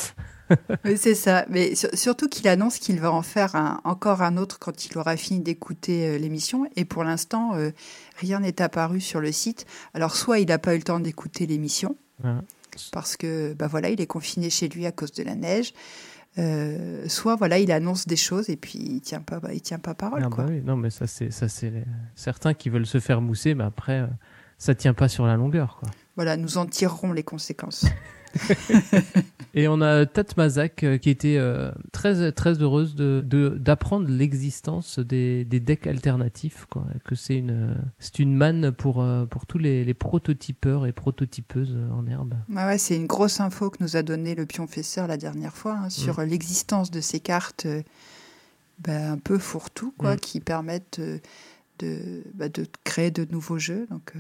Oui, 0.85 0.99
c'est 0.99 1.15
ça. 1.15 1.47
Mais 1.49 1.75
sur- 1.75 1.89
surtout 1.95 2.29
qu'il 2.29 2.47
annonce 2.47 2.79
qu'il 2.79 3.01
va 3.01 3.11
en 3.11 3.23
faire 3.23 3.55
un- 3.57 3.81
encore 3.85 4.21
un 4.21 4.37
autre 4.37 4.59
quand 4.59 4.85
il 4.85 4.99
aura 4.99 5.17
fini 5.17 5.41
d'écouter 5.41 6.09
euh, 6.09 6.19
l'émission. 6.19 6.69
Et 6.77 6.85
pour 6.85 7.05
l'instant, 7.05 7.53
euh, 7.55 7.71
rien 8.19 8.41
n'est 8.41 8.61
apparu 8.61 9.01
sur 9.01 9.21
le 9.21 9.33
site. 9.33 9.65
Alors 9.95 10.15
soit 10.15 10.41
il 10.41 10.49
n'a 10.49 10.59
pas 10.59 10.75
eu 10.75 10.79
le 10.79 10.83
temps 10.83 11.01
d'écouter 11.01 11.47
l'émission. 11.47 11.97
Parce 12.93 13.17
que 13.17 13.55
bah 13.55 13.67
voilà, 13.67 13.89
il 13.89 14.01
est 14.03 14.07
confiné 14.07 14.51
chez 14.51 14.69
lui 14.69 14.85
à 14.85 14.93
cause 14.93 15.13
de 15.13 15.23
la 15.23 15.35
neige. 15.37 15.73
Euh, 16.39 17.07
soit 17.09 17.37
voilà, 17.37 17.59
il 17.59 17.71
annonce 17.73 18.07
des 18.07 18.17
choses 18.17 18.49
et 18.49 18.57
puis 18.57 18.79
il 18.79 19.01
tient 19.03 19.21
pas, 19.21 19.39
il 19.53 19.61
tient 19.61 19.79
pas 19.79 19.95
parole 19.95 20.23
Ah 20.25 20.29
quoi. 20.31 20.45
bah 20.45 20.51
oui, 20.51 20.63
non, 20.65 20.77
mais 20.77 20.89
ça 20.89 21.07
c'est 21.07 21.31
ça 21.31 21.49
c'est 21.49 21.73
certains 22.15 22.55
qui 22.55 22.71
veulent 22.71 22.87
se 22.87 23.01
faire 23.01 23.21
mousser, 23.21 23.55
mais 23.55 23.65
après 23.65 24.01
euh, 24.01 24.07
ça 24.57 24.75
tient 24.75 24.95
pas 24.95 25.09
sur 25.09 25.27
la 25.27 25.37
longueur, 25.37 25.77
quoi. 25.79 25.91
Voilà, 26.17 26.37
nous 26.37 26.57
en 26.57 26.67
tirerons 26.67 27.13
les 27.13 27.23
conséquences. 27.23 27.85
Et 29.55 29.69
on 29.69 29.83
a 29.83 30.07
Tatmazak 30.07 30.83
euh, 30.83 30.97
qui 30.97 31.11
était 31.11 31.37
euh, 31.37 31.71
très 31.93 32.33
très 32.33 32.55
heureuse 32.63 32.95
de 32.95 33.23
de- 33.25 33.51
d'apprendre 33.59 34.09
l'existence 34.09 34.99
des, 34.99 35.45
des 35.45 35.61
decks 35.61 35.87
alternatifs, 35.87 36.67
quoi. 36.71 36.87
Que 37.05 37.15
c'est 37.15 37.37
une 37.37 37.77
c'est 37.99 38.19
une 38.19 38.35
manne 38.35 38.73
pour 38.73 39.03
euh, 39.03 39.27
pour 39.27 39.45
tous 39.47 39.59
les, 39.59 39.85
les 39.85 39.95
prototypeurs 39.95 40.87
et 40.87 40.93
prototypeuses 40.93 41.77
en 41.93 42.07
herbe. 42.07 42.35
Ouais, 42.49 42.65
ouais, 42.65 42.79
c'est 42.79 42.97
une 42.97 43.07
grosse 43.07 43.41
info 43.41 43.69
que 43.69 43.77
nous 43.83 43.97
a 43.97 44.03
donné 44.03 44.35
le 44.35 44.47
pionfesseur 44.47 45.07
la 45.07 45.19
dernière 45.19 45.55
fois 45.55 45.77
hein, 45.85 45.91
sur 45.91 46.19
Mm. 46.21 46.25
l'existence 46.25 46.91
de 46.91 47.01
ces 47.03 47.21
cartes 47.21 47.67
euh, 47.67 47.83
bah, 48.79 49.11
un 49.13 49.19
peu 49.19 49.37
fourre-tout 49.39 49.93
quoi, 49.99 50.15
Mm. 50.15 50.21
qui 50.21 50.41
permettent 50.41 51.01
de, 51.79 52.23
bah, 52.35 52.49
de 52.49 52.67
créer 52.85 53.11
de 53.11 53.27
nouveaux 53.31 53.59
jeux. 53.59 53.87
Donc 53.91 54.13
euh, 54.17 54.19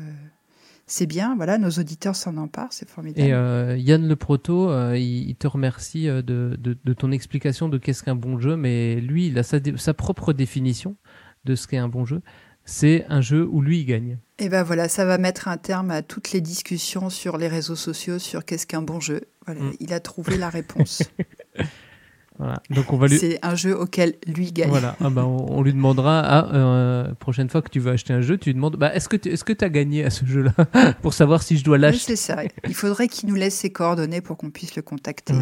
c'est 0.92 1.06
bien, 1.06 1.34
voilà, 1.36 1.56
nos 1.56 1.70
auditeurs 1.70 2.14
s'en 2.14 2.36
emparent, 2.36 2.70
c'est 2.74 2.86
formidable. 2.86 3.26
Et 3.26 3.32
euh, 3.32 3.78
Yann 3.78 4.06
le 4.06 4.14
proto, 4.14 4.70
euh, 4.70 4.98
il, 4.98 5.30
il 5.30 5.36
te 5.36 5.46
remercie 5.46 6.06
euh, 6.06 6.20
de, 6.20 6.54
de, 6.60 6.76
de 6.84 6.92
ton 6.92 7.10
explication 7.12 7.70
de 7.70 7.78
qu'est-ce 7.78 8.02
qu'un 8.02 8.14
bon 8.14 8.38
jeu, 8.38 8.56
mais 8.56 9.00
lui, 9.00 9.28
il 9.28 9.38
a 9.38 9.42
sa, 9.42 9.94
propre 9.94 10.34
définition 10.34 10.96
de 11.44 11.54
ce 11.54 11.66
qu'est 11.66 11.78
un 11.78 11.88
bon 11.88 12.04
jeu. 12.04 12.20
C'est 12.66 13.06
un 13.08 13.22
jeu 13.22 13.48
où 13.50 13.62
lui 13.62 13.80
il 13.80 13.86
gagne. 13.86 14.18
Et 14.38 14.50
ben 14.50 14.62
voilà, 14.64 14.86
ça 14.86 15.06
va 15.06 15.16
mettre 15.16 15.48
un 15.48 15.56
terme 15.56 15.90
à 15.90 16.02
toutes 16.02 16.32
les 16.32 16.42
discussions 16.42 17.08
sur 17.08 17.38
les 17.38 17.48
réseaux 17.48 17.74
sociaux 17.74 18.18
sur 18.18 18.44
qu'est-ce 18.44 18.66
qu'un 18.66 18.82
bon 18.82 19.00
jeu. 19.00 19.22
Voilà, 19.46 19.62
Mm. 19.62 19.72
il 19.80 19.94
a 19.94 20.00
trouvé 20.00 20.36
la 20.36 20.50
réponse. 20.50 21.02
Voilà. 22.38 22.60
Donc 22.70 22.92
on 22.92 22.96
va 22.96 23.06
lui, 23.08 23.18
C'est 23.18 23.38
un 23.42 23.54
jeu 23.54 23.78
auquel 23.78 24.14
lui 24.26 24.52
gagne. 24.52 24.70
voilà, 24.70 24.96
ah 25.00 25.10
bah, 25.10 25.24
on, 25.26 25.58
on 25.58 25.62
lui 25.62 25.72
demandera, 25.72 26.20
ah, 26.20 26.48
euh, 26.54 27.14
prochaine 27.14 27.48
fois 27.48 27.62
que 27.62 27.68
tu 27.68 27.78
veux 27.78 27.92
acheter 27.92 28.12
un 28.14 28.20
jeu, 28.22 28.38
tu 28.38 28.50
lui 28.50 28.54
demandes, 28.54 28.76
bah, 28.76 28.92
est-ce 28.94 29.08
que 29.08 29.16
tu 29.16 29.28
est-ce 29.28 29.44
que 29.44 29.52
as 29.64 29.68
gagné 29.68 30.04
à 30.04 30.10
ce 30.10 30.24
jeu-là 30.24 30.52
pour 31.02 31.14
savoir 31.14 31.42
si 31.42 31.56
je 31.58 31.64
dois 31.64 31.76
Oui, 31.76 31.82
l'acheter? 31.82 32.16
c'est 32.16 32.34
ça. 32.34 32.42
Il 32.66 32.74
faudrait 32.74 33.08
qu'il 33.08 33.28
nous 33.28 33.34
laisse 33.34 33.54
ses 33.54 33.70
coordonnées 33.70 34.20
pour 34.22 34.36
qu'on 34.38 34.50
puisse 34.50 34.74
le 34.76 34.82
contacter 34.82 35.34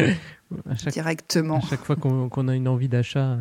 euh, 0.00 0.12
À 0.70 0.74
chaque, 0.76 0.92
directement. 0.94 1.58
à 1.58 1.68
chaque 1.68 1.84
fois 1.84 1.96
qu'on 1.96 2.48
a 2.48 2.54
une 2.54 2.68
envie 2.68 2.88
d'achat 2.88 3.32
euh, 3.32 3.38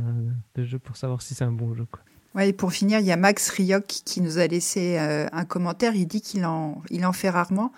de 0.55 0.63
jeu 0.65 0.77
pour 0.79 0.97
savoir 0.97 1.21
si 1.21 1.33
c'est 1.35 1.43
un 1.45 1.51
bon 1.51 1.73
jeu. 1.75 1.85
Quoi. 1.91 2.01
Ouais, 2.35 2.49
et 2.49 2.53
pour 2.53 2.73
finir, 2.73 2.99
il 2.99 3.05
y 3.05 3.11
a 3.11 3.17
Max 3.17 3.49
Rioc 3.51 3.85
qui 3.85 4.21
nous 4.21 4.37
a 4.39 4.47
laissé 4.47 4.97
euh, 4.99 5.27
un 5.31 5.45
commentaire. 5.45 5.95
Il 5.95 6.05
dit 6.07 6.21
qu'il 6.21 6.45
en, 6.45 6.81
il 6.89 7.05
en 7.05 7.13
fait 7.13 7.29
rarement, 7.29 7.71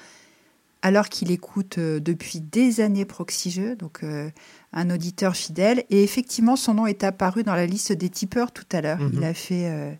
alors 0.88 1.10
qu'il 1.10 1.32
écoute 1.32 1.78
euh, 1.78 2.00
depuis 2.00 2.40
des 2.40 2.80
années 2.80 3.06
Proxy 3.06 3.52
Jeux, 3.52 3.76
donc 3.76 4.04
euh, 4.04 4.30
un 4.72 4.90
auditeur 4.90 5.36
fidèle. 5.36 5.84
Et 5.90 6.04
effectivement, 6.04 6.56
son 6.56 6.74
nom 6.74 6.88
est 6.88 7.04
apparu 7.04 7.44
dans 7.44 7.56
la 7.56 7.66
liste 7.66 7.92
des 7.92 8.10
tipeurs 8.10 8.52
tout 8.52 8.70
à 8.72 8.82
l'heure. 8.82 9.00
Mhm. 9.00 9.12
Il 9.14 9.24
a 9.24 9.34
fait. 9.34 9.66
euh, 9.70 9.94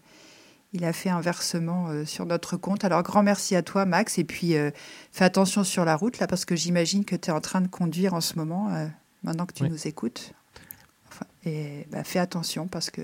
il 0.74 0.84
a 0.84 0.92
fait 0.92 1.10
un 1.10 1.22
versement 1.22 1.88
euh, 1.88 2.06
sur 2.06 2.26
notre 2.26 2.58
compte. 2.58 2.84
Alors, 2.84 3.02
grand 3.02 3.24
merci 3.24 3.56
à 3.56 3.62
toi, 3.64 3.86
Max. 3.86 4.18
Et 4.20 4.26
puis, 4.26 4.56
euh, 4.56 4.70
fais 5.12 5.24
attention 5.24 5.64
sur 5.64 5.86
la 5.86 5.96
route, 5.96 6.20
là, 6.20 6.28
parce 6.28 6.44
que 6.44 6.58
j'imagine 6.58 7.06
que 7.06 7.16
tu 7.16 7.30
es 7.30 7.34
en 7.34 7.40
train 7.40 7.62
de 7.62 7.70
conduire 7.70 8.14
en 8.14 8.22
ce 8.22 8.36
moment, 8.36 8.70
euh, 8.74 8.86
maintenant 9.24 9.46
que 9.46 9.54
tu 9.54 9.64
nous 9.64 9.88
écoutes. 9.88 10.34
Enfin, 11.10 11.26
et 11.46 11.88
bah, 11.90 12.04
fais 12.04 12.20
attention, 12.20 12.68
parce 12.68 12.90
que, 12.92 13.02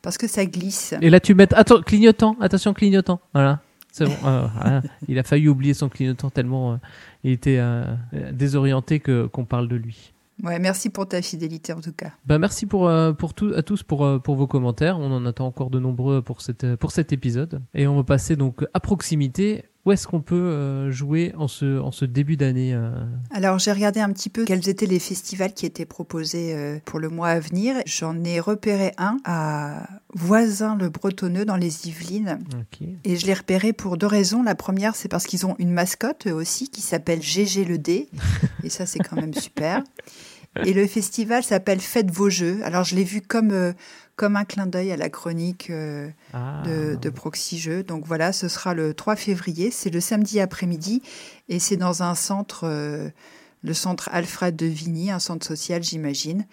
parce 0.00 0.16
que 0.16 0.28
ça 0.28 0.46
glisse. 0.46 0.94
Et 1.02 1.10
là 1.10 1.18
tu 1.18 1.34
mets, 1.34 1.52
attends, 1.54 1.82
clignotant, 1.82 2.36
attention 2.40 2.72
clignotant, 2.72 3.20
voilà. 3.34 3.60
C'est 3.96 4.04
bon. 4.04 4.12
euh, 4.26 4.46
voilà. 4.54 4.82
Il 5.08 5.18
a 5.18 5.22
failli 5.22 5.48
oublier 5.48 5.72
son 5.72 5.88
clignotant 5.88 6.28
tellement 6.28 6.72
euh, 6.72 6.76
il 7.24 7.32
était 7.32 7.56
euh, 7.58 7.84
désorienté 8.30 9.00
que 9.00 9.26
qu'on 9.26 9.46
parle 9.46 9.68
de 9.68 9.76
lui. 9.76 10.12
Ouais, 10.42 10.58
merci 10.58 10.90
pour 10.90 11.08
ta 11.08 11.22
fidélité 11.22 11.72
en 11.72 11.80
tout 11.80 11.94
cas. 11.94 12.12
Bah 12.26 12.38
merci 12.38 12.66
pour 12.66 12.88
euh, 12.88 13.14
pour 13.14 13.32
tout 13.32 13.52
à 13.56 13.62
tous 13.62 13.82
pour 13.82 14.20
pour 14.22 14.34
vos 14.36 14.46
commentaires. 14.46 14.98
On 14.98 15.10
en 15.10 15.24
attend 15.24 15.46
encore 15.46 15.70
de 15.70 15.80
nombreux 15.80 16.20
pour 16.20 16.42
cette 16.42 16.76
pour 16.76 16.90
cet 16.90 17.14
épisode 17.14 17.62
et 17.72 17.86
on 17.86 17.96
va 17.96 18.04
passer 18.04 18.36
donc 18.36 18.66
à 18.74 18.80
proximité 18.80 19.64
où 19.86 19.92
est-ce 19.92 20.08
qu'on 20.08 20.20
peut 20.20 20.34
euh, 20.34 20.90
jouer 20.90 21.32
en 21.38 21.46
ce, 21.46 21.78
en 21.78 21.92
ce 21.92 22.04
début 22.04 22.36
d'année 22.36 22.74
euh 22.74 22.90
Alors 23.30 23.60
j'ai 23.60 23.70
regardé 23.70 24.00
un 24.00 24.12
petit 24.12 24.28
peu 24.28 24.44
quels 24.44 24.68
étaient 24.68 24.86
les 24.86 24.98
festivals 24.98 25.54
qui 25.54 25.64
étaient 25.64 25.86
proposés 25.86 26.54
euh, 26.54 26.78
pour 26.84 26.98
le 26.98 27.08
mois 27.08 27.28
à 27.28 27.38
venir. 27.38 27.76
J'en 27.86 28.24
ai 28.24 28.40
repéré 28.40 28.92
un 28.98 29.18
à 29.24 29.88
Voisin-le-Bretonneux 30.12 31.44
dans 31.44 31.56
les 31.56 31.86
Yvelines. 31.86 32.40
Et 33.04 33.16
je 33.16 33.26
l'ai 33.26 33.34
repéré 33.34 33.72
pour 33.72 33.96
deux 33.96 34.08
raisons. 34.08 34.42
La 34.42 34.56
première, 34.56 34.96
c'est 34.96 35.08
parce 35.08 35.24
qu'ils 35.24 35.46
ont 35.46 35.54
une 35.60 35.70
mascotte 35.70 36.26
eux 36.26 36.32
aussi 36.32 36.68
qui 36.68 36.80
s'appelle 36.80 37.22
GG 37.22 37.64
le 37.64 37.78
D. 37.78 38.08
Et 38.64 38.70
ça, 38.70 38.86
c'est 38.86 38.98
quand 38.98 39.16
même 39.16 39.34
super. 39.34 39.84
Et 40.64 40.72
le 40.72 40.86
festival 40.86 41.42
s'appelle 41.44 41.80
Faites 41.80 42.10
vos 42.10 42.30
jeux. 42.30 42.60
Alors 42.64 42.84
je 42.84 42.96
l'ai 42.96 43.04
vu 43.04 43.20
comme, 43.20 43.50
euh, 43.52 43.72
comme 44.16 44.36
un 44.36 44.44
clin 44.44 44.66
d'œil 44.66 44.90
à 44.92 44.96
la 44.96 45.08
chronique 45.10 45.68
euh, 45.70 46.08
Ah. 46.32 46.62
de, 46.64 46.96
de 46.96 47.10
Proxy 47.10 47.58
Jeux. 47.58 47.82
Donc 47.82 48.04
voilà, 48.06 48.32
ce 48.32 48.48
sera 48.48 48.72
le 48.74 48.94
3 48.94 49.14
février. 49.16 49.70
C'est 49.70 49.90
le 49.90 50.00
samedi 50.00 50.40
après-midi. 50.40 51.02
Et 51.48 51.58
c'est 51.58 51.76
dans 51.76 52.02
un 52.02 52.14
centre, 52.14 52.64
euh, 52.64 53.10
le 53.62 53.74
centre 53.74 54.08
Alfred 54.12 54.56
de 54.56 54.66
Vigny, 54.66 55.10
un 55.10 55.18
centre 55.18 55.46
social, 55.46 55.82
j'imagine. 55.82 56.46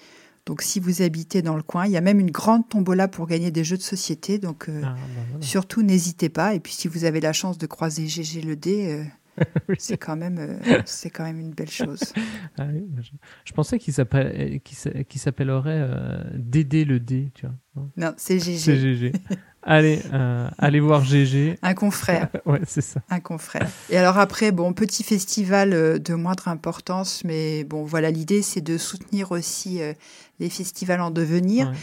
Donc 0.46 0.62
si 0.62 0.82
vous 0.82 1.02
habitez 1.02 1.42
dans 1.42 1.56
le 1.56 1.64
coin, 1.64 1.86
il 1.86 1.94
y 1.94 1.98
a 1.98 2.02
même 2.02 2.20
une 2.20 2.32
grande 2.32 2.68
tombola 2.68 3.08
pour 3.08 3.28
gagner 3.28 3.50
des 3.50 3.64
jeux 3.64 3.78
de 3.78 3.82
société. 3.82 4.40
Donc 4.40 4.68
euh, 4.68 4.82
Ah, 4.84 4.96
voilà. 5.32 5.42
Surtout, 5.46 5.84
n'hésitez 5.84 6.28
pas. 6.28 6.54
Et 6.56 6.60
puis, 6.60 6.74
si 6.74 6.90
vous 6.90 7.06
avez 7.06 7.22
la 7.22 7.32
chance 7.32 7.58
de 7.58 7.66
croiser 7.66 8.08
GG 8.08 8.42
le 8.42 8.58
D, 8.58 9.06
euh, 9.70 9.76
c'est 9.78 9.98
quand 9.98 10.16
même, 10.16 10.38
euh, 10.40 10.82
c'est 10.86 11.10
quand 11.10 11.24
même 11.24 11.40
une 11.40 11.52
belle 11.54 11.70
chose. 11.70 12.00
Ah 12.60 12.66
oui, 12.72 12.86
je, 13.02 13.10
je 13.46 13.52
pensais 13.54 13.80
qu'il 13.80 13.94
s'appelle- 13.96 14.60
qu'il 14.62 15.06
qu'il 15.06 15.20
s'appellerait 15.20 15.80
euh, 15.90 16.24
Dédé 16.36 16.86
le 16.86 17.00
D, 17.00 17.32
tu 17.34 17.48
vois. 17.48 17.86
Non, 17.98 18.14
c'est 18.16 18.38
C'est 18.40 18.76
GG, 18.76 18.96
GG. 18.96 19.14
allez, 19.64 20.00
euh, 20.14 20.48
allez 20.60 20.80
voir 20.80 21.04
GG. 21.04 21.58
un 21.64 21.74
confrère, 21.74 22.30
Ouais, 22.46 22.62
c'est 22.68 22.82
ça. 22.82 23.02
un 23.10 23.20
confrère. 23.20 23.68
Et 23.90 23.98
alors 23.98 24.20
après, 24.20 24.52
bon, 24.52 24.74
petit 24.74 25.04
festival 25.04 25.74
euh, 25.74 25.98
de 25.98 26.14
moindre 26.14 26.48
importance, 26.48 27.24
mais 27.24 27.64
bon, 27.64 27.84
voilà, 27.86 28.12
l'idée, 28.12 28.44
c'est 28.44 28.62
de 28.62 28.78
soutenir 28.78 29.32
aussi 29.32 29.82
euh, 29.82 29.94
les 30.40 30.50
festivals 30.52 31.02
en 31.02 31.10
devenir. 31.10 31.70
Ouais. 31.70 31.76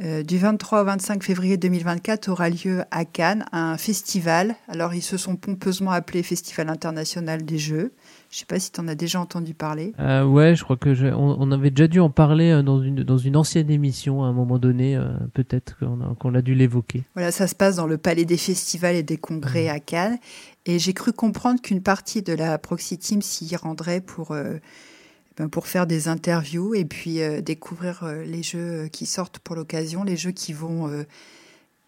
Euh, 0.00 0.24
du 0.24 0.38
23 0.38 0.82
au 0.82 0.84
25 0.86 1.22
février 1.22 1.56
2024 1.56 2.28
aura 2.28 2.50
lieu 2.50 2.82
à 2.90 3.04
Cannes 3.04 3.44
un 3.52 3.76
festival. 3.76 4.56
Alors, 4.66 4.92
ils 4.92 5.02
se 5.02 5.16
sont 5.16 5.36
pompeusement 5.36 5.92
appelés 5.92 6.24
Festival 6.24 6.68
international 6.68 7.44
des 7.44 7.58
jeux. 7.58 7.92
Je 8.28 8.38
sais 8.38 8.44
pas 8.44 8.58
si 8.58 8.72
tu 8.72 8.80
en 8.80 8.88
as 8.88 8.96
déjà 8.96 9.20
entendu 9.20 9.54
parler. 9.54 9.92
Euh, 10.00 10.24
ouais, 10.24 10.56
je 10.56 10.64
crois 10.64 10.76
que 10.76 11.12
on, 11.12 11.36
on 11.38 11.52
avait 11.52 11.70
déjà 11.70 11.86
dû 11.86 12.00
en 12.00 12.10
parler 12.10 12.50
euh, 12.50 12.62
dans 12.62 12.82
une 12.82 13.04
dans 13.04 13.18
une 13.18 13.36
ancienne 13.36 13.70
émission 13.70 14.24
à 14.24 14.26
un 14.26 14.32
moment 14.32 14.58
donné. 14.58 14.96
euh, 14.96 15.12
Peut-être 15.32 15.78
qu'on 15.78 16.00
a, 16.00 16.14
qu'on 16.16 16.34
a 16.34 16.42
dû 16.42 16.56
l'évoquer. 16.56 17.04
Voilà, 17.14 17.30
ça 17.30 17.46
se 17.46 17.54
passe 17.54 17.76
dans 17.76 17.86
le 17.86 17.96
palais 17.96 18.24
des 18.24 18.36
festivals 18.36 18.96
et 18.96 19.04
des 19.04 19.16
congrès 19.16 19.68
à 19.68 19.78
Cannes. 19.78 20.18
Et 20.66 20.80
j'ai 20.80 20.92
cru 20.92 21.12
comprendre 21.12 21.60
qu'une 21.62 21.82
partie 21.82 22.22
de 22.22 22.32
la 22.32 22.58
Proxy 22.58 22.98
Team 22.98 23.22
s'y 23.22 23.54
rendrait 23.54 24.00
pour, 24.00 24.34
pour 25.50 25.66
faire 25.66 25.86
des 25.86 26.08
interviews 26.08 26.74
et 26.74 26.84
puis 26.84 27.20
euh, 27.20 27.40
découvrir 27.40 28.04
euh, 28.04 28.22
les 28.24 28.42
jeux 28.42 28.88
qui 28.92 29.06
sortent 29.06 29.38
pour 29.40 29.56
l'occasion, 29.56 30.04
les 30.04 30.16
jeux 30.16 30.30
qui 30.30 30.52
vont 30.52 30.88
euh, 30.88 31.04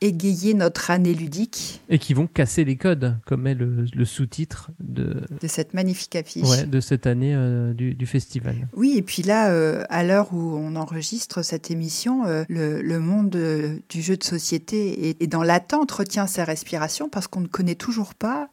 égayer 0.03 0.53
notre 0.53 0.91
année 0.91 1.15
ludique 1.15 1.81
Et 1.89 1.99
qui 1.99 2.13
vont 2.13 2.27
casser 2.27 2.65
les 2.65 2.77
codes, 2.77 3.17
comme 3.25 3.47
est 3.47 3.55
le, 3.55 3.87
le 3.95 4.05
sous-titre 4.05 4.71
de 4.79 5.23
de 5.41 5.47
cette 5.49 5.73
magnifique 5.75 6.17
affiche. 6.17 6.47
ouais, 6.47 6.67
de 6.67 6.81
cette 6.81 7.07
année 7.07 7.35
euh, 7.35 7.73
du, 7.73 7.95
du 7.95 8.05
festival. 8.07 8.69
Oui, 8.75 8.95
et 8.97 9.03
puis 9.03 9.23
là, 9.23 9.51
euh, 9.51 9.85
à 9.89 10.05
l'heure 10.05 10.35
où 10.35 10.57
on 10.59 10.77
enregistre 10.77 11.43
cette 11.43 11.71
émission, 11.71 12.27
euh, 12.27 12.45
le, 12.49 12.83
le 12.83 12.99
monde 13.01 13.35
euh, 13.37 13.79
du 13.89 14.03
jeu 14.03 14.17
de 14.19 14.25
société 14.25 15.09
est, 15.09 15.23
est 15.23 15.27
dans 15.27 15.43
l'attente, 15.43 15.91
retient 15.93 16.27
sa 16.27 16.45
respiration 16.45 17.09
parce 17.09 17.27
qu'on 17.27 17.41
ne 17.41 17.47
connaît 17.49 17.75
toujours 17.75 18.15
pas 18.15 18.51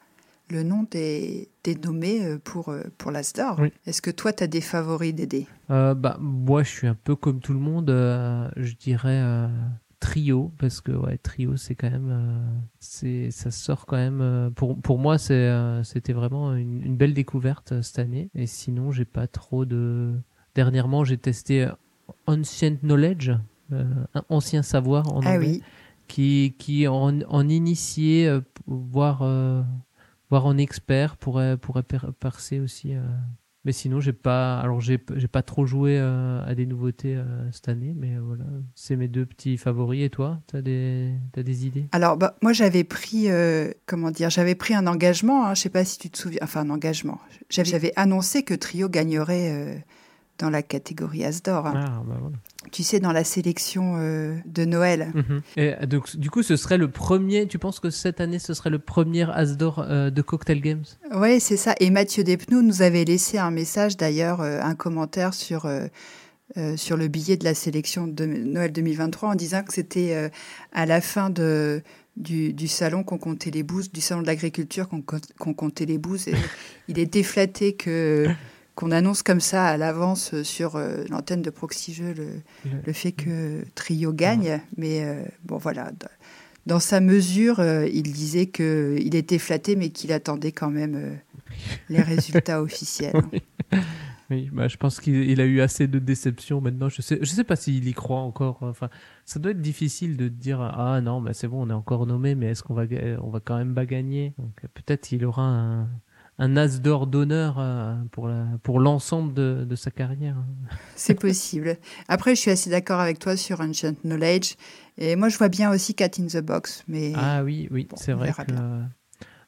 le 0.49 0.63
nom 0.63 0.85
des, 0.89 1.49
des 1.63 1.75
nommés 1.75 2.23
euh, 2.25 2.37
pour, 2.43 2.69
euh, 2.69 2.83
pour 2.97 3.11
l'Asdor. 3.11 3.57
Oui. 3.59 3.71
Est-ce 3.85 4.01
que 4.01 4.11
toi, 4.11 4.33
tu 4.33 4.43
as 4.43 4.47
des 4.47 4.61
favoris, 4.61 5.13
Dédé 5.15 5.47
Euh, 5.69 5.93
bah, 5.95 6.17
moi, 6.19 6.63
je 6.63 6.69
suis 6.69 6.87
un 6.87 6.95
peu 6.95 7.15
comme 7.15 7.39
tout 7.39 7.53
le 7.53 7.59
monde. 7.59 7.89
euh, 7.89 8.49
je 8.57 8.73
dirais 8.75 9.19
euh, 9.21 9.47
trio 9.99 10.51
parce 10.57 10.81
que 10.81 10.91
ouais, 10.91 11.17
trio, 11.17 11.55
c'est 11.55 11.75
quand 11.75 11.89
même, 11.89 12.43
c'est, 12.79 13.31
ça 13.31 13.51
sort 13.51 13.85
quand 13.85 13.95
même. 13.95 14.51
pour 14.53 14.77
pour 14.81 14.99
moi, 14.99 15.17
c'était 15.17 16.13
vraiment 16.13 16.53
une, 16.55 16.83
une 16.83 16.97
belle 16.97 17.13
découverte 17.13 17.81
cette 17.81 17.99
année. 17.99 18.29
Et 18.35 18.45
sinon, 18.45 18.91
j'ai 18.91 19.05
pas 19.05 19.27
trop 19.27 19.63
de. 19.65 20.13
Dernièrement, 20.55 21.05
j'ai 21.05 21.17
testé 21.17 21.67
Ancient 22.27 22.75
Knowledge, 22.83 23.31
un 23.71 24.23
ancien 24.29 24.61
savoir 24.61 25.11
en 25.13 25.21
Ah 25.23 25.35
anglais, 25.35 25.47
oui, 25.47 25.63
qui 26.09 26.53
qui 26.59 26.85
en, 26.87 27.21
en 27.21 27.47
initié, 27.47 28.39
voire 28.67 29.23
voire 30.33 30.47
en 30.47 30.57
expert 30.57 31.15
pourrait 31.15 31.57
pourrait 31.57 31.83
per- 31.83 32.11
percer 32.19 32.59
aussi. 32.59 32.95
euh, 32.95 33.01
mais 33.65 33.71
sinon, 33.71 33.99
j'ai 34.01 34.13
pas, 34.13 34.59
alors 34.59 34.81
j'ai, 34.81 34.99
j'ai 35.15 35.27
pas 35.27 35.43
trop 35.43 35.65
joué 35.67 35.97
euh, 35.99 36.43
à 36.43 36.55
des 36.55 36.65
nouveautés 36.65 37.15
euh, 37.15 37.49
cette 37.51 37.69
année, 37.69 37.93
mais 37.95 38.17
voilà, 38.17 38.43
c'est 38.73 38.95
mes 38.95 39.07
deux 39.07 39.27
petits 39.27 39.57
favoris. 39.57 40.03
Et 40.03 40.09
toi, 40.09 40.41
t'as 40.47 40.61
des, 40.61 41.13
t'as 41.33 41.43
des 41.43 41.67
idées? 41.67 41.87
Alors, 41.91 42.17
bah, 42.17 42.35
moi, 42.41 42.51
j'avais 42.51 42.83
pris, 42.83 43.29
euh, 43.29 43.69
comment 43.85 44.09
dire, 44.09 44.31
j'avais 44.31 44.55
pris 44.55 44.73
un 44.73 44.87
engagement. 44.87 45.45
Hein, 45.45 45.53
je 45.53 45.61
sais 45.61 45.69
pas 45.69 45.85
si 45.85 45.97
tu 45.99 46.09
te 46.09 46.17
souviens, 46.17 46.39
enfin 46.41 46.61
un 46.61 46.71
engagement. 46.71 47.19
J'avais, 47.49 47.69
j'avais 47.69 47.93
annoncé 47.95 48.41
que 48.43 48.55
Trio 48.55 48.89
gagnerait 48.89 49.51
euh, 49.51 49.77
dans 50.39 50.49
la 50.49 50.61
catégorie 50.63 51.23
Asdor. 51.23 51.67
hein. 51.67 51.73
Ah, 51.75 52.03
bah 52.05 52.17
voilà. 52.19 52.35
Tu 52.71 52.81
sais, 52.83 52.99
dans 52.99 53.11
la 53.11 53.23
sélection 53.23 53.95
euh, 53.97 54.35
de 54.45 54.65
Noël. 54.65 55.11
Mhm. 55.13 55.41
Et 55.57 55.73
euh, 55.73 55.85
donc, 55.85 56.15
du 56.17 56.29
coup, 56.31 56.41
ce 56.43 56.55
serait 56.55 56.77
le 56.77 56.89
premier. 56.89 57.47
Tu 57.47 57.59
penses 57.59 57.79
que 57.79 57.89
cette 57.89 58.19
année, 58.21 58.39
ce 58.39 58.53
serait 58.53 58.69
le 58.71 58.79
premier 58.79 59.29
Asdor 59.31 59.79
euh, 59.79 60.09
de 60.09 60.21
Cocktail 60.21 60.61
Games? 60.61 60.83
Oui, 61.13 61.39
c'est 61.39 61.57
ça. 61.57 61.75
Et 61.79 61.89
Mathieu 61.89 62.23
Despnous 62.23 62.61
nous 62.61 62.81
avait 62.81 63.03
laissé 63.05 63.37
un 63.37 63.51
message, 63.51 63.95
d'ailleurs, 63.97 64.41
euh, 64.41 64.59
un 64.61 64.75
commentaire 64.75 65.33
sur, 65.33 65.65
euh, 65.65 65.87
sur 66.77 66.97
le 66.97 67.07
billet 67.07 67.37
de 67.37 67.43
la 67.43 67.53
sélection 67.53 68.07
de 68.07 68.25
Noël 68.25 68.71
2023 68.71 69.29
en 69.29 69.35
disant 69.35 69.63
que 69.63 69.73
c'était 69.73 70.13
euh, 70.15 70.29
à 70.71 70.85
la 70.85 71.01
fin 71.01 71.29
de, 71.29 71.81
du, 72.17 72.53
du 72.53 72.67
salon 72.67 73.03
qu'on 73.03 73.17
comptait 73.17 73.51
les 73.51 73.63
bouses, 73.63 73.91
du 73.91 74.01
salon 74.01 74.21
de 74.21 74.27
l'agriculture 74.27 74.87
qu'on 74.87 75.01
co- 75.01 75.17
qu'on 75.39 75.53
comptait 75.53 75.85
les 75.85 75.97
bouses. 75.97 76.27
Et 76.27 76.33
il 76.87 76.97
était 76.99 77.23
flatté 77.23 77.73
que 77.73 78.27
qu'on 78.75 78.91
annonce 78.91 79.23
comme 79.23 79.39
ça 79.39 79.65
à 79.67 79.77
l'avance 79.77 80.41
sur 80.43 80.75
euh, 80.75 81.03
l'antenne 81.09 81.41
de 81.41 81.49
Proxy 81.49 81.93
Jeux 81.93 82.13
le, 82.13 82.27
le 82.85 82.93
fait 82.93 83.11
que 83.11 83.63
Trio 83.75 84.13
gagne. 84.13 84.61
Mais 84.77 85.03
euh, 85.03 85.23
bon, 85.43 85.57
voilà. 85.57 85.91
Dans 86.65 86.79
sa 86.79 87.01
mesure, 87.01 87.59
euh, 87.59 87.87
il 87.91 88.13
disait 88.13 88.47
qu'il 88.47 89.15
était 89.15 89.37
flatté, 89.37 89.75
mais 89.75 89.89
qu'il 89.89 90.13
attendait 90.13 90.53
quand 90.53 90.69
même 90.69 90.95
euh, 90.95 91.15
les 91.89 92.01
résultats 92.01 92.61
officiels. 92.61 93.21
Oui, 94.29 94.49
bah, 94.53 94.69
je 94.69 94.77
pense 94.77 95.01
qu'il 95.01 95.29
il 95.29 95.41
a 95.41 95.45
eu 95.45 95.59
assez 95.59 95.87
de 95.87 95.99
déception 95.99 96.61
maintenant. 96.61 96.87
Je 96.87 97.01
sais, 97.01 97.19
je 97.21 97.29
sais 97.29 97.43
pas 97.43 97.57
s'il 97.57 97.87
y 97.87 97.93
croit 97.93 98.21
encore. 98.21 98.59
Enfin, 98.61 98.89
ça 99.25 99.39
doit 99.39 99.51
être 99.51 99.61
difficile 99.61 100.15
de 100.15 100.29
dire 100.29 100.61
ah 100.61 101.01
non, 101.01 101.19
mais 101.19 101.33
c'est 101.33 101.49
bon, 101.49 101.67
on 101.67 101.69
est 101.69 101.73
encore 101.73 102.05
nommé, 102.05 102.33
mais 102.33 102.47
est-ce 102.47 102.63
qu'on 102.63 102.73
va, 102.73 102.83
on 103.21 103.29
va 103.29 103.41
quand 103.41 103.57
même 103.57 103.75
pas 103.75 103.85
gagner? 103.85 104.33
Donc 104.37 104.53
euh, 104.63 104.67
peut-être 104.73 105.11
il 105.11 105.25
aura 105.25 105.43
un, 105.43 105.89
un 106.39 106.57
as 106.57 106.79
d'or 106.81 107.07
d'honneur 107.07 107.57
euh, 107.59 107.95
pour 108.11 108.27
la, 108.27 108.45
pour 108.63 108.79
l'ensemble 108.79 109.33
de, 109.33 109.65
de 109.69 109.75
sa 109.75 109.91
carrière. 109.91 110.35
C'est 110.95 111.13
possible. 111.15 111.77
Après, 112.07 112.35
je 112.35 112.41
suis 112.41 112.51
assez 112.51 112.69
d'accord 112.69 112.99
avec 112.99 113.19
toi 113.19 113.37
sur 113.37 113.61
Ancient 113.61 113.93
Knowledge. 114.03 114.55
Et 114.97 115.15
moi, 115.15 115.29
je 115.29 115.37
vois 115.37 115.49
bien 115.49 115.71
aussi 115.71 115.93
Cat 115.93 116.09
in 116.19 116.27
the 116.27 116.41
Box. 116.41 116.83
Mais 116.87 117.13
Ah 117.15 117.43
oui, 117.43 117.67
oui, 117.71 117.87
Bon, 117.89 117.95
c'est 117.97 118.13
vrai 118.13 118.31
que. 118.33 118.53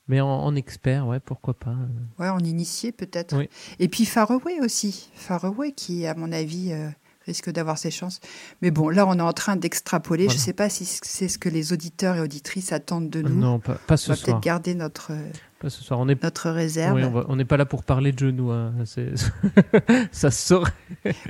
Mais 0.08 0.22
en, 0.22 0.28
en 0.28 0.56
expert, 0.56 1.08
ouais, 1.08 1.20
pourquoi 1.20 1.56
pas. 1.56 1.76
ouais, 2.20 2.30
en 2.30 2.38
initié 2.40 2.92
peut-être. 2.92 3.36
Oui. 3.36 3.50
Et 3.80 3.88
puis 3.88 4.06
Faraway 4.06 4.60
aussi. 4.62 5.10
Faraway 5.16 5.72
qui, 5.72 6.06
à 6.06 6.14
mon 6.14 6.32
avis, 6.32 6.72
euh, 6.74 6.90
risque 7.26 7.50
d'avoir 7.52 7.78
ses 7.78 7.92
chances. 7.92 8.20
Mais 8.62 8.72
bon, 8.72 8.90
là, 8.90 9.06
on 9.08 9.18
est 9.18 9.22
en 9.22 9.34
train 9.34 9.56
d'extrapoler. 9.56 10.30
Je 10.30 10.34
ne 10.36 10.40
sais 10.40 10.54
pas 10.54 10.70
si 10.70 10.86
c'est 10.86 11.28
ce 11.28 11.38
que 11.40 11.50
les 11.50 11.74
auditeurs 11.74 12.16
et 12.18 12.22
auditrices 12.22 12.72
attendent 12.72 13.10
de 13.10 13.22
nous. 13.22 13.36
Non, 13.40 13.60
pas, 13.60 13.76
pas 13.88 13.96
on 13.96 13.98
ce 13.98 14.10
va 14.10 14.16
soir. 14.16 14.26
peut-être 14.26 14.44
garder 14.44 14.76
notre, 14.76 15.12
euh, 15.12 15.30
Pas 15.60 15.70
ce 15.70 15.84
soir. 15.84 16.00
On 16.00 16.08
est 16.08 16.22
notre 16.22 16.50
réserve. 16.52 16.96
Oui, 16.96 17.04
on 17.04 17.12
va- 17.12 17.26
on 17.28 17.36
n'est 17.36 17.46
pas 17.46 17.58
là 17.58 17.66
pour 17.66 17.84
parler 17.84 18.12
de 18.12 18.20
genoux. 18.20 18.52
hein. 18.52 18.74
Ça 20.12 20.32
se 20.32 20.48
saurait. 20.48 20.72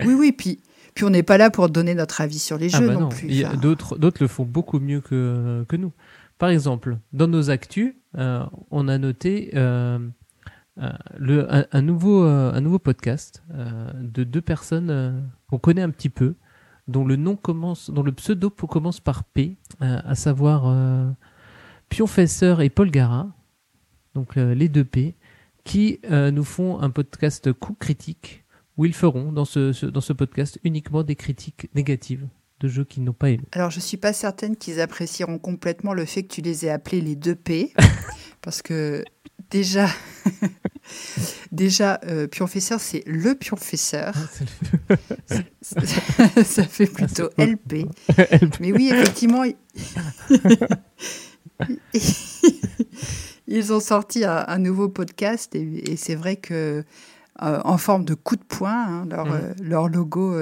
Oui, 0.06 0.14
oui, 0.18 0.32
puis, 0.32 0.60
puis 0.94 1.06
on 1.06 1.10
n'est 1.10 1.24
pas 1.24 1.38
là 1.38 1.50
pour 1.50 1.70
donner 1.70 1.96
notre 1.96 2.22
avis 2.22 2.40
sur 2.40 2.58
les 2.58 2.74
Ah 2.74 2.80
jeux 2.80 2.88
bah 2.88 2.94
non, 2.94 3.00
non. 3.02 3.10
plus. 3.10 3.46
Enfin, 3.46 3.56
D'autres, 3.58 3.98
d'autres 3.98 4.22
le 4.22 4.28
font 4.28 4.46
beaucoup 4.46 4.80
mieux 4.80 5.02
que, 5.02 5.66
que 5.68 5.76
nous. 5.76 5.92
Par 6.38 6.50
exemple, 6.50 6.98
dans 7.14 7.28
nos 7.28 7.50
actus, 7.50 7.94
euh, 8.18 8.44
on 8.72 8.88
a 8.90 8.98
noté 8.98 9.52
euh, 9.56 10.00
euh, 10.82 10.90
le, 11.18 11.54
un, 11.54 11.66
un 11.72 11.82
nouveau, 11.82 12.26
euh, 12.26 12.52
un 12.54 12.60
nouveau 12.62 12.80
podcast 12.80 13.42
euh, 13.54 13.90
de 14.02 14.24
deux 14.26 14.42
personnes 14.42 14.90
euh, 14.90 15.18
qu'on 15.56 15.60
connaît 15.72 15.82
un 15.82 15.90
petit 15.90 16.10
peu, 16.10 16.36
dont 16.88 17.06
le 17.06 17.16
nom 17.16 17.36
commence, 17.36 17.90
dont 17.90 18.04
le 18.04 18.12
pseudo 18.12 18.50
commence 18.50 19.00
par 19.00 19.24
P, 19.24 19.58
euh, 19.82 20.00
à 20.06 20.16
savoir 20.16 20.64
euh, 20.68 21.10
Pionfesseur 21.90 22.62
et 22.62 22.70
Paul 22.70 22.92
Gara, 22.92 23.28
donc 24.14 24.38
euh, 24.38 24.54
les 24.54 24.70
deux 24.70 24.86
P, 24.86 25.16
qui 25.64 26.00
euh, 26.12 26.32
nous 26.32 26.44
font 26.44 26.80
un 26.82 26.90
podcast 26.90 27.52
coup 27.54 27.74
critique 27.74 28.44
où 28.78 28.86
ils 28.86 28.94
feront 28.94 29.32
dans 29.32 29.46
ce, 29.46 29.72
ce- 29.74 29.86
dans 29.86 30.02
ce 30.02 30.14
podcast 30.14 30.60
uniquement 30.64 31.04
des 31.04 31.16
critiques 31.16 31.70
négatives 31.76 32.28
de 32.60 32.68
jeux 32.68 32.84
qu'ils 32.84 33.04
n'ont 33.04 33.14
pas 33.14 33.30
aimés. 33.30 33.44
Alors, 33.54 33.72
je 33.72 33.80
suis 33.80 33.98
pas 33.98 34.14
certaine 34.14 34.56
qu'ils 34.56 34.80
apprécieront 34.82 35.40
complètement 35.40 35.94
le 35.94 36.06
fait 36.06 36.24
que 36.24 36.34
tu 36.34 36.42
les 36.42 36.66
aies 36.66 36.70
appelés 36.70 37.02
les 37.02 37.16
deux 37.16 37.36
P, 37.36 37.74
parce 38.42 38.62
que 38.62 39.04
déjà, 39.50 39.88
déjà 41.52 42.00
euh, 42.06 42.28
Pionfesseur, 42.28 42.80
c'est 42.80 43.04
le 43.06 43.36
Pionfesseur. 43.36 44.14
Ah, 44.90 45.36
ça 46.44 46.64
fait 46.64 46.88
plutôt 46.88 47.30
LP. 47.38 47.88
Mais 48.60 48.72
oui, 48.72 48.90
effectivement, 48.92 49.44
ils 53.48 53.74
ont 53.74 53.80
sorti 53.80 54.26
un, 54.26 54.44
un 54.48 54.58
nouveau 54.58 54.90
podcast 54.90 55.56
et, 55.56 55.92
et 55.92 55.98
c'est 55.98 56.16
vrai 56.16 56.36
que 56.36 56.84
euh, 57.42 57.62
en 57.66 57.78
forme 57.78 58.06
de 58.06 58.14
coup 58.14 58.36
de 58.38 58.44
poing, 58.44 58.72
hein, 58.72 59.06
leur, 59.10 59.26
Mhm. 59.26 59.34
euh, 59.34 59.54
leur 59.62 59.90
logo, 59.90 60.34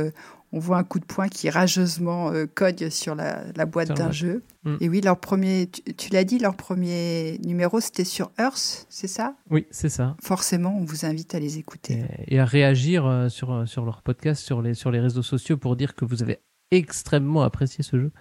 on 0.54 0.60
voit 0.60 0.78
un 0.78 0.84
coup 0.84 1.00
de 1.00 1.06
poing 1.06 1.28
qui 1.28 1.50
rageusement 1.50 2.32
euh, 2.32 2.46
cogne 2.46 2.92
sur 2.92 3.16
la, 3.16 3.44
la 3.56 3.66
boîte 3.66 3.90
d'un 3.90 4.12
jeu. 4.12 4.44
Mhm. 4.64 4.78
Et 4.82 4.88
oui, 4.88 5.02
leur 5.02 5.20
premier, 5.20 5.68
tu, 5.68 5.82
tu 5.96 6.12
l'as 6.12 6.24
dit, 6.24 6.38
leur 6.38 6.56
premier 6.56 7.40
numéro, 7.44 7.80
c'était 7.80 8.04
sur 8.04 8.32
Earth, 8.38 8.86
c'est 8.88 9.08
ça? 9.08 9.36
Oui, 9.50 9.66
c'est 9.72 9.90
ça. 9.90 10.16
Forcément, 10.22 10.78
on 10.80 10.86
vous 10.86 11.06
invite 11.06 11.34
à 11.34 11.40
les 11.40 11.58
écouter. 11.58 12.06
Et, 12.28 12.36
et 12.36 12.40
à 12.40 12.46
réagir 12.46 13.06
euh, 13.06 13.30
sur, 13.30 13.52
euh, 13.52 13.66
sur 13.66 13.84
leur 13.84 14.04
podcast, 14.04 14.46
sur 14.46 14.62
les, 14.62 14.76
sur 14.76 14.92
les 14.92 15.00
réseaux 15.00 15.24
sociaux 15.24 15.58
pour 15.58 15.76
dire 15.76 15.96
que 15.96 16.06
vous 16.06 16.22
avez 16.22 16.40
extrêmement 16.70 17.42
apprécié 17.42 17.84
ce 17.84 18.00
jeu. 18.00 18.12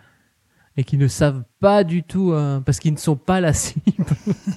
Et 0.79 0.85
qu'ils 0.85 1.01
ne 1.01 1.09
savent 1.09 1.45
pas 1.61 1.85
du 1.85 2.03
tout, 2.03 2.33
euh, 2.33 2.61
parce 2.61 2.79
qu'ils 2.79 2.95
ne 2.95 2.99
sont 2.99 3.17
pas 3.17 3.43
la 3.43 3.53
cible. 3.53 3.83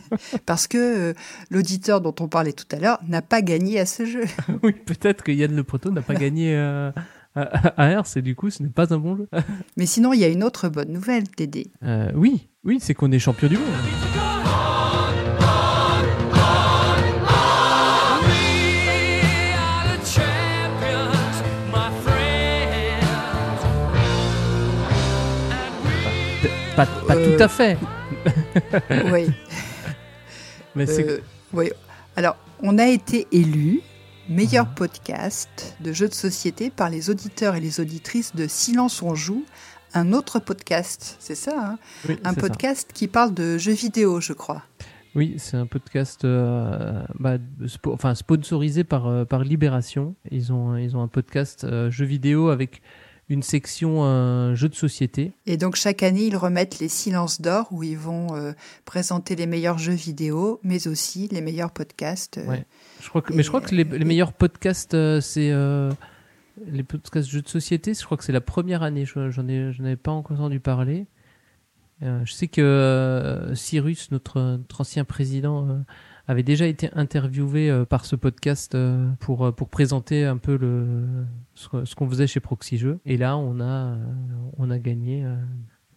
Parce 0.45 0.67
que 0.67 0.77
euh, 0.77 1.13
l'auditeur 1.49 2.01
dont 2.01 2.15
on 2.19 2.27
parlait 2.27 2.53
tout 2.53 2.67
à 2.71 2.79
l'heure 2.79 2.99
n'a 3.07 3.21
pas 3.21 3.41
gagné 3.41 3.79
à 3.79 3.85
ce 3.85 4.05
jeu. 4.05 4.23
oui, 4.63 4.71
peut-être 4.73 5.23
que 5.23 5.31
Yann 5.31 5.55
Le 5.55 5.63
Proto 5.63 5.91
n'a 5.91 6.01
pas 6.01 6.15
gagné 6.15 6.55
euh, 6.55 6.91
Herse 7.77 8.17
et 8.17 8.21
du 8.21 8.35
coup 8.35 8.49
ce 8.49 8.63
n'est 8.63 8.69
pas 8.69 8.93
un 8.93 8.97
bon 8.97 9.17
jeu. 9.17 9.27
Mais 9.77 9.85
sinon, 9.85 10.13
il 10.13 10.19
y 10.19 10.23
a 10.23 10.27
une 10.29 10.43
autre 10.43 10.69
bonne 10.69 10.91
nouvelle, 10.91 11.23
Dédé. 11.37 11.67
Euh, 11.83 12.11
oui, 12.15 12.47
oui, 12.63 12.77
c'est 12.81 12.93
qu'on 12.93 13.11
est 13.11 13.19
champion 13.19 13.47
du 13.49 13.57
monde. 13.57 13.65
Pas, 26.75 26.85
pas 27.07 27.15
Euh, 27.15 27.37
tout 27.37 27.43
à 27.43 27.47
fait. 27.47 27.77
oui. 29.11 29.27
Mais 30.75 30.85
c'est 30.85 31.07
Euh, 31.07 31.19
oui. 31.53 31.69
Alors, 32.17 32.35
on 32.61 32.77
a 32.77 32.85
été 32.87 33.27
élu 33.31 33.79
meilleur 34.29 34.67
podcast 34.73 35.75
de 35.81 35.93
jeux 35.93 36.07
de 36.07 36.13
société 36.13 36.69
par 36.69 36.89
les 36.89 37.09
auditeurs 37.09 37.55
et 37.55 37.59
les 37.59 37.79
auditrices 37.79 38.35
de 38.35 38.47
Silence 38.47 39.01
on 39.01 39.15
joue, 39.15 39.45
un 39.93 40.13
autre 40.13 40.39
podcast, 40.39 41.15
c'est 41.19 41.35
ça, 41.35 41.53
hein? 41.57 41.77
Oui, 42.09 42.17
un 42.23 42.33
ça. 42.33 42.41
podcast 42.41 42.91
qui 42.93 43.07
parle 43.07 43.33
de 43.33 43.57
jeux 43.57 43.73
vidéo, 43.73 44.19
je 44.19 44.33
crois. 44.33 44.63
Oui, 45.15 45.35
c'est 45.37 45.55
un 45.55 45.67
podcast 45.67 46.25
euh, 46.25 47.01
bah, 47.17 47.37
spo- 47.61 47.93
enfin, 47.93 48.15
sponsorisé 48.15 48.83
par, 48.83 49.07
euh, 49.07 49.23
par 49.23 49.43
Libération. 49.45 50.15
Ils 50.29 50.51
ont, 50.51 50.75
ils 50.75 50.97
ont 50.97 51.01
un 51.01 51.07
podcast 51.07 51.63
euh, 51.63 51.89
jeux 51.89 52.05
vidéo 52.05 52.49
avec 52.49 52.81
une 53.29 53.41
section 53.43 54.03
euh, 54.03 54.53
jeux 54.55 54.69
de 54.69 54.75
société. 54.75 55.31
Et 55.47 55.57
donc 55.57 55.75
chaque 55.75 56.03
année, 56.03 56.25
ils 56.27 56.37
remettent 56.37 56.79
les 56.79 56.89
silences 56.89 57.41
d'or 57.41 57.67
où 57.71 57.81
ils 57.83 57.97
vont 57.97 58.35
euh, 58.35 58.51
présenter 58.85 59.35
les 59.35 59.47
meilleurs 59.47 59.77
jeux 59.79 59.93
vidéo, 59.93 60.59
mais 60.63 60.87
aussi 60.87 61.27
les 61.31 61.41
meilleurs 61.41 61.71
podcasts. 61.71 62.37
euh, 62.37 62.45
Ouais. 62.47 62.65
Je 63.01 63.09
crois 63.09 63.21
que, 63.21 63.33
mais 63.33 63.41
je 63.43 63.47
crois 63.49 63.61
que 63.61 63.73
les, 63.73 63.83
les 63.83 64.05
meilleurs 64.05 64.33
podcasts, 64.33 64.93
euh, 64.93 65.21
c'est 65.21 65.49
euh, 65.51 65.91
les 66.67 66.83
podcasts 66.83 67.27
jeux 67.29 67.41
de 67.41 67.49
société. 67.49 67.93
Je 67.95 68.03
crois 68.05 68.15
que 68.17 68.23
c'est 68.23 68.31
la 68.31 68.41
première 68.41 68.83
année. 68.83 69.05
Je- 69.05 69.31
J'en 69.31 69.47
ai, 69.47 69.71
j'en 69.73 69.85
avais 69.85 69.95
pas 69.95 70.11
encore 70.11 70.37
entendu 70.39 70.59
parler. 70.59 71.05
Euh, 72.03 72.19
je 72.25 72.33
sais 72.33 72.47
que 72.47 72.61
euh, 72.61 73.55
Cyrus, 73.55 74.11
notre, 74.11 74.39
notre 74.39 74.81
ancien 74.81 75.03
président, 75.05 75.67
euh, 75.69 75.77
avait 76.27 76.43
déjà 76.43 76.65
été 76.65 76.89
interviewé 76.93 77.69
euh, 77.69 77.85
par 77.85 78.05
ce 78.05 78.15
podcast 78.15 78.75
euh, 78.75 79.07
pour 79.19 79.45
euh, 79.45 79.51
pour 79.51 79.69
présenter 79.69 80.25
un 80.25 80.37
peu 80.37 80.57
le 80.57 81.05
ce, 81.53 81.95
qu'on 81.95 82.09
faisait 82.09 82.27
chez 82.27 82.39
Proxy 82.39 82.77
Jeux. 82.77 82.99
Et 83.05 83.17
là, 83.17 83.37
on 83.37 83.59
a 83.59 83.97
on 84.57 84.69
a 84.71 84.79
gagné. 84.79 85.25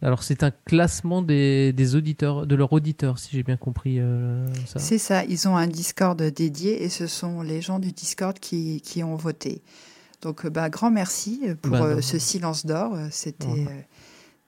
Alors 0.00 0.22
c'est 0.22 0.44
un 0.44 0.52
classement 0.52 1.22
des, 1.22 1.72
des 1.72 1.96
auditeurs, 1.96 2.46
de 2.46 2.54
leurs 2.54 2.72
auditeurs, 2.72 3.18
si 3.18 3.30
j'ai 3.32 3.42
bien 3.42 3.56
compris 3.56 3.98
euh, 3.98 4.46
ça. 4.66 4.78
C'est 4.78 4.98
ça, 4.98 5.24
ils 5.24 5.48
ont 5.48 5.56
un 5.56 5.66
Discord 5.66 6.20
dédié 6.22 6.84
et 6.84 6.88
ce 6.88 7.08
sont 7.08 7.42
les 7.42 7.60
gens 7.60 7.80
du 7.80 7.90
Discord 7.90 8.38
qui, 8.38 8.80
qui 8.80 9.02
ont 9.02 9.16
voté. 9.16 9.62
Donc, 10.22 10.46
bah, 10.46 10.68
grand 10.70 10.90
merci 10.90 11.42
pour 11.62 11.72
Bah, 11.72 11.82
euh, 11.82 12.00
ce 12.00 12.18
silence 12.18 12.64
d'or. 12.64 12.96
C'était 13.10 13.46
euh, 13.46 13.82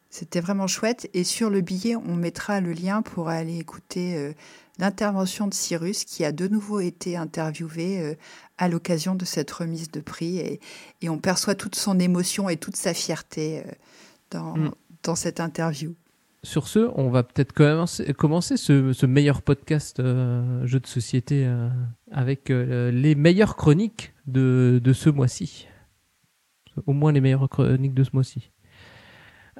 c'était 0.08 0.40
vraiment 0.40 0.68
chouette. 0.68 1.08
Et 1.14 1.24
sur 1.24 1.50
le 1.50 1.60
billet, 1.60 1.96
on 1.96 2.14
mettra 2.14 2.60
le 2.60 2.72
lien 2.72 3.02
pour 3.02 3.28
aller 3.28 3.58
écouter 3.58 4.34
l'intervention 4.78 5.46
de 5.46 5.54
Cyrus 5.54 6.04
qui 6.04 6.24
a 6.24 6.32
de 6.32 6.48
nouveau 6.48 6.80
été 6.80 7.16
interviewé 7.16 8.00
euh, 8.00 8.14
à 8.58 8.68
l'occasion 8.68 9.14
de 9.14 9.24
cette 9.24 9.50
remise 9.50 9.90
de 9.90 10.00
prix. 10.00 10.38
Et, 10.38 10.60
et 11.02 11.08
on 11.08 11.18
perçoit 11.18 11.54
toute 11.54 11.74
son 11.76 11.98
émotion 11.98 12.48
et 12.48 12.56
toute 12.56 12.76
sa 12.76 12.94
fierté 12.94 13.60
euh, 13.60 13.70
dans, 14.30 14.56
Mm. 14.56 14.70
dans 15.02 15.14
cette 15.16 15.40
interview. 15.40 15.94
Sur 16.42 16.68
ce, 16.68 16.90
on 16.94 17.10
va 17.10 17.22
peut-être 17.22 17.52
commencer, 17.52 18.14
commencer 18.14 18.56
ce, 18.56 18.94
ce 18.94 19.04
meilleur 19.04 19.42
podcast 19.42 20.00
euh, 20.00 20.66
jeu 20.66 20.80
de 20.80 20.86
société 20.86 21.44
euh, 21.44 21.68
avec 22.10 22.50
euh, 22.50 22.90
les 22.90 23.14
meilleures 23.14 23.56
chroniques 23.56 24.14
de, 24.26 24.80
de 24.82 24.92
ce 24.94 25.10
mois-ci. 25.10 25.68
Au 26.86 26.94
moins 26.94 27.12
les 27.12 27.20
meilleures 27.20 27.48
chroniques 27.50 27.92
de 27.92 28.04
ce 28.04 28.10
mois-ci. 28.14 28.50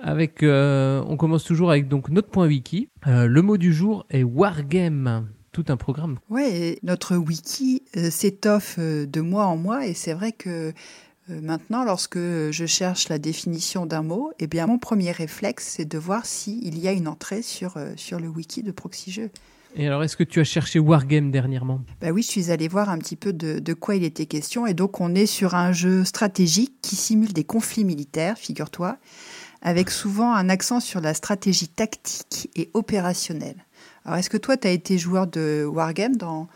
Avec, 0.03 0.43
euh, 0.43 1.03
on 1.07 1.17
commence 1.17 1.45
toujours 1.45 1.71
avec 1.71 1.89
donc 1.89 2.09
notre 2.09 2.29
point 2.29 2.47
wiki. 2.47 2.89
Euh, 3.07 3.27
le 3.27 3.43
mot 3.43 3.57
du 3.57 3.73
jour 3.73 4.07
est 4.11 4.23
wargame. 4.23 5.29
Tout 5.53 5.65
un 5.69 5.77
programme. 5.77 6.19
Ouais, 6.31 6.79
notre 6.85 7.17
wiki 7.17 7.83
euh, 7.97 8.09
s'étoffe 8.09 8.79
de 8.79 9.21
mois 9.21 9.47
en 9.47 9.57
mois 9.57 9.85
et 9.85 9.95
c'est 9.95 10.13
vrai 10.13 10.31
que 10.31 10.73
maintenant, 11.29 11.85
lorsque 11.85 12.19
je 12.19 12.65
cherche 12.67 13.09
la 13.09 13.19
définition 13.19 13.85
d'un 13.85 14.03
mot, 14.03 14.33
eh 14.39 14.47
bien, 14.47 14.67
mon 14.67 14.79
premier 14.79 15.11
réflexe, 15.11 15.75
c'est 15.77 15.85
de 15.85 15.99
voir 15.99 16.25
s'il 16.25 16.79
y 16.79 16.87
a 16.87 16.93
une 16.93 17.09
entrée 17.09 17.43
sur, 17.43 17.75
sur 17.97 18.21
le 18.21 18.29
wiki 18.29 18.63
de 18.63 18.71
Proxy 18.71 19.23
Et 19.75 19.87
alors, 19.89 20.05
est-ce 20.05 20.17
que 20.17 20.25
tu 20.25 20.39
as 20.39 20.45
cherché 20.45 20.79
wargame 20.79 21.33
dernièrement? 21.33 21.81
Bah 22.01 22.11
oui, 22.11 22.23
je 22.23 22.29
suis 22.29 22.51
allée 22.53 22.69
voir 22.69 22.89
un 22.89 22.99
petit 22.99 23.17
peu 23.17 23.33
de, 23.33 23.59
de 23.59 23.75
quoi 23.75 23.97
il 23.97 24.05
était 24.05 24.27
question 24.27 24.67
et 24.67 24.75
donc 24.75 25.01
on 25.01 25.15
est 25.17 25.27
sur 25.27 25.57
un 25.57 25.73
jeu 25.73 26.05
stratégique 26.05 26.75
qui 26.81 26.95
simule 26.95 27.33
des 27.33 27.45
conflits 27.45 27.85
militaires, 27.85 28.39
figure-toi, 28.39 28.99
avec 29.63 29.91
souvent 29.91 30.33
un 30.35 30.49
accent 30.49 30.81
sur 30.81 31.01
la 31.01 31.15
stratégie 31.15 31.69
tactique 31.69 32.51
et 32.57 32.71
opérationnelle. 32.75 33.65
Alors, 34.05 34.19
est-ce 34.19 34.31
que 34.31 34.37
toi, 34.39 34.57
tu 34.57 34.67
as 34.67 34.71
été 34.71 34.97
joueur 34.99 35.27
de 35.27 35.65
Wargame 35.65 36.17
dans, 36.17 36.49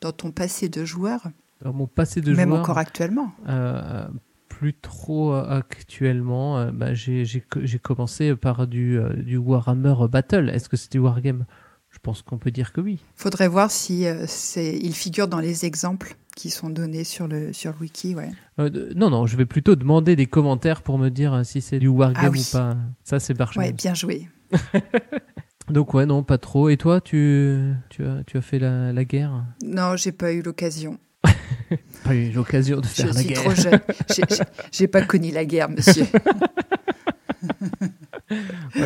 dans 0.00 0.12
ton 0.12 0.30
passé 0.30 0.68
de 0.68 0.84
joueur, 0.84 1.20
Alors, 1.60 1.74
Mon 1.74 1.86
passé 1.86 2.20
de 2.20 2.32
même 2.34 2.48
joueur. 2.50 2.60
encore 2.60 2.78
actuellement 2.78 3.32
Euh, 3.48 4.06
plus 4.48 4.72
trop 4.74 5.34
actuellement. 5.34 6.58
Euh, 6.58 6.70
bah, 6.72 6.94
j'ai 6.94 7.24
j'ai 7.26 7.42
co- 7.42 7.60
j'ai 7.62 7.78
commencé 7.78 8.34
par 8.34 8.66
du, 8.66 8.98
euh, 8.98 9.12
du 9.12 9.36
Warhammer 9.36 9.94
Battle. 10.10 10.48
Est-ce 10.48 10.68
que 10.70 10.76
c'était 10.78 10.98
Wargame? 10.98 11.44
Je 11.90 11.98
pense 12.02 12.22
qu'on 12.22 12.38
peut 12.38 12.50
dire 12.50 12.72
que 12.72 12.80
oui. 12.80 12.98
Faudrait 13.14 13.48
voir 13.48 13.70
si 13.70 14.06
euh, 14.06 14.24
c'est, 14.26 14.76
il 14.78 14.94
figure 14.94 15.28
dans 15.28 15.40
les 15.40 15.64
exemples 15.66 16.16
qui 16.36 16.50
sont 16.50 16.70
donnés 16.70 17.02
sur 17.02 17.26
le, 17.26 17.52
sur 17.52 17.72
le 17.72 17.78
wiki, 17.80 18.14
ouais. 18.14 18.30
Euh, 18.60 18.92
non, 18.94 19.10
non, 19.10 19.26
je 19.26 19.36
vais 19.36 19.46
plutôt 19.46 19.74
demander 19.74 20.14
des 20.14 20.26
commentaires 20.26 20.82
pour 20.82 20.98
me 20.98 21.08
dire 21.08 21.32
euh, 21.34 21.42
si 21.44 21.60
c'est 21.60 21.78
du 21.80 21.88
Wargame 21.88 22.22
Ah 22.26 22.30
oui. 22.30 22.46
ou 22.48 22.52
pas. 22.56 22.76
Ça, 23.02 23.18
c'est 23.18 23.34
Barchem. 23.34 23.60
Ouais, 23.62 23.72
bien 23.72 23.94
joué. 23.94 24.28
Donc, 25.70 25.94
ouais, 25.94 26.06
non, 26.06 26.22
pas 26.22 26.38
trop. 26.38 26.68
Et 26.68 26.76
toi, 26.76 27.00
tu, 27.00 27.72
tu, 27.88 28.04
as, 28.04 28.22
tu 28.24 28.36
as 28.36 28.40
fait 28.42 28.58
la, 28.60 28.92
la 28.92 29.04
guerre? 29.04 29.44
Non, 29.64 29.96
j'ai 29.96 30.12
pas 30.12 30.32
eu 30.32 30.42
l'occasion. 30.42 30.98
Pas 32.04 32.14
eu 32.14 32.30
l'occasion 32.30 32.78
de 32.80 32.84
Je 32.84 32.90
faire 32.90 33.06
la 33.06 33.12
suis 33.14 33.28
guerre. 33.30 33.42
trop 33.42 33.54
jeune. 33.54 33.80
J'ai- 34.14 34.22
j'ai- 34.30 34.44
J'ai 34.70 34.86
pas 34.86 35.02
connu 35.02 35.32
la 35.32 35.44
guerre, 35.44 35.68
monsieur. 35.68 36.04
Ouais, 38.30 38.38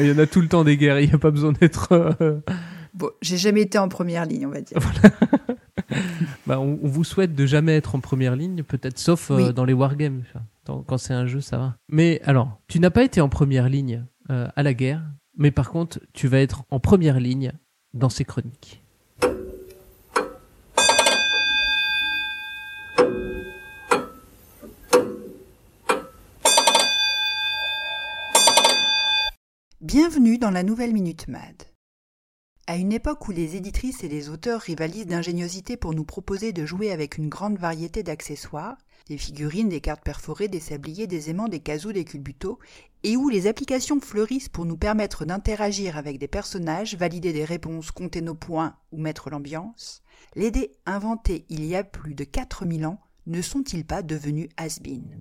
Il 0.02 0.06
y 0.06 0.12
en 0.12 0.18
a 0.18 0.26
tout 0.26 0.40
le 0.40 0.48
temps 0.48 0.64
des 0.64 0.76
guerres. 0.76 1.00
Il 1.00 1.08
n'y 1.08 1.14
a 1.14 1.18
pas 1.18 1.30
besoin 1.30 1.52
d'être. 1.52 1.88
euh, 1.92 2.40
Bon, 2.94 3.10
j'ai 3.22 3.36
jamais 3.36 3.62
été 3.62 3.78
en 3.78 3.88
première 3.88 4.26
ligne, 4.26 4.46
on 4.46 4.50
va 4.50 4.60
dire. 4.60 4.78
Bah, 6.46 6.60
on, 6.60 6.78
on 6.82 6.86
vous 6.88 7.02
souhaite 7.04 7.34
de 7.34 7.46
jamais 7.46 7.76
être 7.76 7.94
en 7.96 8.00
première 8.00 8.36
ligne, 8.36 8.62
peut-être 8.62 8.98
sauf 8.98 9.30
euh, 9.30 9.36
Oui. 9.36 9.52
dans 9.52 9.64
les 9.64 9.72
wargames. 9.72 10.22
Enfin, 10.66 10.82
Quand 10.86 10.98
c'est 10.98 11.14
un 11.14 11.26
jeu, 11.26 11.40
ça 11.40 11.58
va. 11.58 11.76
Mais 11.88 12.20
alors, 12.24 12.60
tu 12.68 12.78
n'as 12.78 12.90
pas 12.90 13.02
été 13.02 13.20
en 13.20 13.28
première 13.28 13.68
ligne 13.68 14.04
euh, 14.30 14.46
à 14.54 14.62
la 14.62 14.72
guerre, 14.74 15.02
mais 15.36 15.50
par 15.50 15.70
contre, 15.70 15.98
tu 16.12 16.28
vas 16.28 16.38
être 16.38 16.62
en 16.70 16.78
première 16.78 17.18
ligne 17.18 17.52
dans 17.92 18.08
ces 18.08 18.24
chroniques. 18.24 18.84
Bienvenue 29.92 30.38
dans 30.38 30.52
la 30.52 30.62
nouvelle 30.62 30.92
Minute 30.92 31.26
Mad. 31.26 31.64
À 32.68 32.76
une 32.76 32.92
époque 32.92 33.26
où 33.26 33.32
les 33.32 33.56
éditrices 33.56 34.04
et 34.04 34.08
les 34.08 34.28
auteurs 34.28 34.60
rivalisent 34.60 35.08
d'ingéniosité 35.08 35.76
pour 35.76 35.94
nous 35.94 36.04
proposer 36.04 36.52
de 36.52 36.64
jouer 36.64 36.92
avec 36.92 37.18
une 37.18 37.28
grande 37.28 37.58
variété 37.58 38.04
d'accessoires, 38.04 38.78
des 39.08 39.18
figurines, 39.18 39.68
des 39.68 39.80
cartes 39.80 40.04
perforées, 40.04 40.46
des 40.46 40.60
sabliers, 40.60 41.08
des 41.08 41.28
aimants, 41.28 41.48
des 41.48 41.58
casous, 41.58 41.92
des 41.92 42.04
culbutos, 42.04 42.60
et 43.02 43.16
où 43.16 43.28
les 43.28 43.48
applications 43.48 43.98
fleurissent 43.98 44.48
pour 44.48 44.64
nous 44.64 44.76
permettre 44.76 45.24
d'interagir 45.24 45.96
avec 45.96 46.20
des 46.20 46.28
personnages, 46.28 46.94
valider 46.94 47.32
des 47.32 47.44
réponses, 47.44 47.90
compter 47.90 48.20
nos 48.20 48.36
points 48.36 48.76
ou 48.92 49.00
mettre 49.00 49.28
l'ambiance, 49.28 50.04
les 50.36 50.52
dés 50.52 50.76
inventés 50.86 51.46
il 51.48 51.64
y 51.64 51.74
a 51.74 51.82
plus 51.82 52.14
de 52.14 52.22
4000 52.22 52.86
ans 52.86 53.00
ne 53.26 53.42
sont-ils 53.42 53.84
pas 53.84 54.02
devenus 54.02 54.50
has-been? 54.56 55.18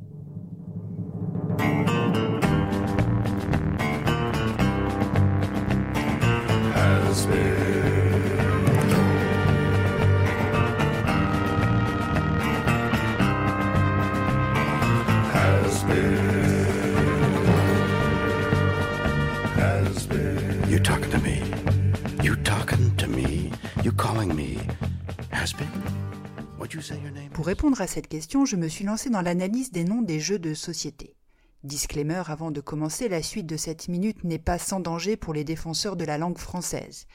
Pour 27.34 27.45
répondre 27.45 27.82
à 27.82 27.88
cette 27.88 28.08
question, 28.08 28.45
je 28.45 28.56
me 28.56 28.67
suis 28.67 28.86
lancé 28.86 29.10
dans 29.10 29.22
l'analyse 29.22 29.72
des 29.72 29.84
noms 29.84 30.02
des 30.02 30.19
jeux 30.19 30.39
de 30.39 30.54
société. 30.54 31.15
Disclaimer 31.63 32.24
avant 32.28 32.52
de 32.52 32.62
commencer, 32.62 33.10
la 33.10 33.22
suite 33.22 33.45
de 33.45 33.58
cette 33.58 33.89
minute 33.89 34.24
n'est 34.24 34.39
pas 34.39 34.58
sans 34.58 34.80
danger 34.80 35.17
pour 35.17 35.34
les 35.34 35.43
défenseurs 35.43 35.98
de 35.98 36.06
la 36.06 36.17
langue 36.17 36.38
française. 36.38 37.06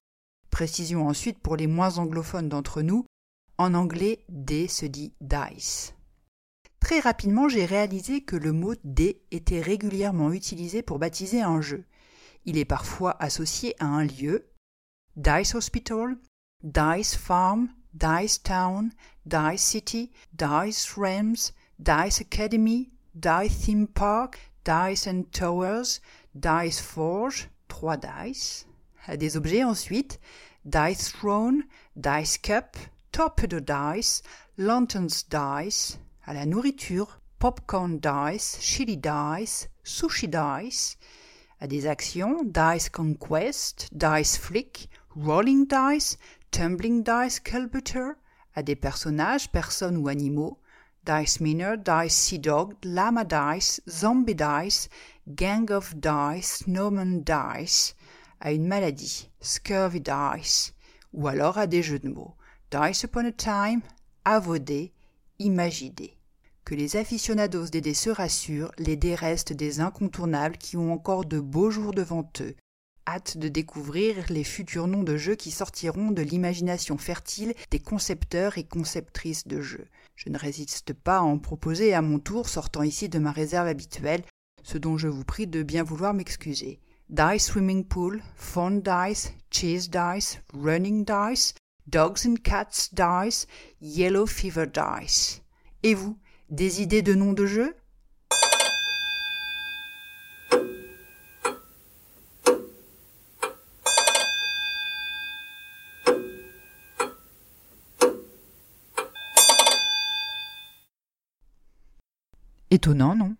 Précision 0.50 1.08
ensuite 1.08 1.38
pour 1.38 1.56
les 1.56 1.66
moins 1.66 1.98
anglophones 1.98 2.48
d'entre 2.48 2.82
nous, 2.82 3.06
en 3.56 3.72
anglais, 3.74 4.24
D 4.28 4.68
se 4.68 4.84
dit 4.84 5.14
dice. 5.20 5.94
Très 6.80 7.00
rapidement, 7.00 7.48
j'ai 7.48 7.64
réalisé 7.64 8.20
que 8.20 8.36
le 8.36 8.52
mot 8.52 8.74
dé 8.84 9.22
était 9.30 9.62
régulièrement 9.62 10.32
utilisé 10.32 10.82
pour 10.82 10.98
baptiser 10.98 11.40
un 11.40 11.62
jeu. 11.62 11.86
Il 12.44 12.58
est 12.58 12.66
parfois 12.66 13.16
associé 13.22 13.74
à 13.82 13.86
un 13.86 14.04
lieu, 14.04 14.50
Dice 15.16 15.54
Hospital, 15.54 16.18
Dice 16.62 17.16
Farm, 17.16 17.68
Dice 17.94 18.42
Town, 18.42 18.90
Dice 19.24 19.62
City, 19.62 20.12
Dice 20.34 20.92
Realms, 20.96 21.52
Dice 21.78 22.20
Academy, 22.20 22.92
Dice 23.14 23.64
Theme 23.64 23.86
Park, 23.86 24.38
Dice 24.64 25.06
and 25.06 25.24
Towers, 25.30 26.00
Dice 26.34 26.80
Forge, 26.80 27.48
3 27.68 27.96
dice. 27.96 28.66
À 29.06 29.16
des 29.16 29.36
objets 29.36 29.62
ensuite, 29.62 30.20
Dice 30.64 31.12
Throne, 31.12 31.62
Dice 31.94 32.38
Cup, 32.38 32.76
Torpedo 33.12 33.60
Dice, 33.60 34.22
Lanterns 34.58 35.24
Dice. 35.30 35.98
À 36.26 36.34
la 36.34 36.44
nourriture, 36.46 37.20
Popcorn 37.38 38.00
Dice, 38.00 38.58
Chili 38.60 38.96
Dice, 38.96 39.68
Sushi 39.84 40.28
Dice 40.28 40.96
à 41.60 41.66
des 41.66 41.86
actions 41.86 42.42
Dice 42.44 42.90
Conquest, 42.90 43.88
Dice 43.92 44.36
Flick, 44.36 44.90
Rolling 45.16 45.66
Dice, 45.66 46.18
Tumbling 46.50 47.02
Dice 47.02 47.40
Culbuter, 47.40 48.12
à 48.54 48.62
des 48.62 48.76
personnages, 48.76 49.50
personnes 49.50 49.96
ou 49.96 50.08
animaux 50.08 50.58
Dice 51.06 51.40
Miner, 51.40 51.76
Dice 51.76 52.14
Sea 52.14 52.38
Dog, 52.38 52.74
Lama 52.82 53.24
Dice, 53.24 53.82
Zombie 53.86 54.34
Dice, 54.34 54.88
Gang 55.28 55.70
of 55.70 55.94
Dice, 55.94 56.64
Snowman 56.64 57.22
Dice, 57.22 57.94
à 58.40 58.52
une 58.52 58.66
maladie 58.66 59.28
Scurvy 59.40 60.00
Dice, 60.00 60.72
ou 61.12 61.28
alors 61.28 61.58
à 61.58 61.66
des 61.66 61.82
jeux 61.82 61.98
de 61.98 62.08
mots 62.08 62.34
Dice 62.70 63.02
Upon 63.02 63.26
a 63.26 63.32
Time, 63.32 63.82
dés, 64.60 64.92
Imagidés. 65.38 66.16
Que 66.64 66.74
les 66.74 66.96
aficionados 66.96 67.66
des 67.66 67.82
dés 67.82 67.92
se 67.92 68.08
rassurent, 68.08 68.72
les 68.78 68.96
dés 68.96 69.14
restent 69.14 69.52
des 69.52 69.80
incontournables 69.80 70.56
qui 70.56 70.78
ont 70.78 70.90
encore 70.90 71.26
de 71.26 71.38
beaux 71.38 71.70
jours 71.70 71.92
devant 71.92 72.26
eux. 72.40 72.56
Hâte 73.06 73.36
de 73.36 73.48
découvrir 73.48 74.24
les 74.30 74.44
futurs 74.44 74.86
noms 74.86 75.02
de 75.02 75.18
jeux 75.18 75.34
qui 75.34 75.50
sortiront 75.50 76.10
de 76.10 76.22
l'imagination 76.22 76.96
fertile 76.96 77.52
des 77.70 77.78
concepteurs 77.78 78.56
et 78.56 78.64
conceptrices 78.64 79.46
de 79.46 79.60
jeux. 79.60 79.86
Je 80.14 80.28
ne 80.28 80.38
résiste 80.38 80.92
pas 80.92 81.18
à 81.18 81.22
en 81.22 81.38
proposer 81.38 81.94
à 81.94 82.02
mon 82.02 82.18
tour, 82.18 82.48
sortant 82.48 82.82
ici 82.82 83.08
de 83.08 83.18
ma 83.18 83.32
réserve 83.32 83.66
habituelle, 83.66 84.22
ce 84.62 84.78
dont 84.78 84.96
je 84.96 85.08
vous 85.08 85.24
prie 85.24 85.46
de 85.46 85.62
bien 85.62 85.82
vouloir 85.82 86.14
m'excuser. 86.14 86.80
Dice 87.10 87.46
Swimming 87.46 87.84
Pool, 87.84 88.22
Phone 88.36 88.80
Dice, 88.80 89.32
Cheese 89.50 89.90
Dice, 89.90 90.40
Running 90.54 91.04
Dice, 91.04 91.54
Dogs 91.86 92.26
and 92.26 92.36
Cats 92.42 92.88
Dice, 92.92 93.46
Yellow 93.80 94.26
Fever 94.26 94.66
Dice. 94.66 95.42
Et 95.82 95.94
vous, 95.94 96.18
des 96.48 96.80
idées 96.80 97.02
de 97.02 97.14
noms 97.14 97.34
de 97.34 97.46
jeux 97.46 97.76
Étonnant, 112.78 113.14
non? 113.14 113.36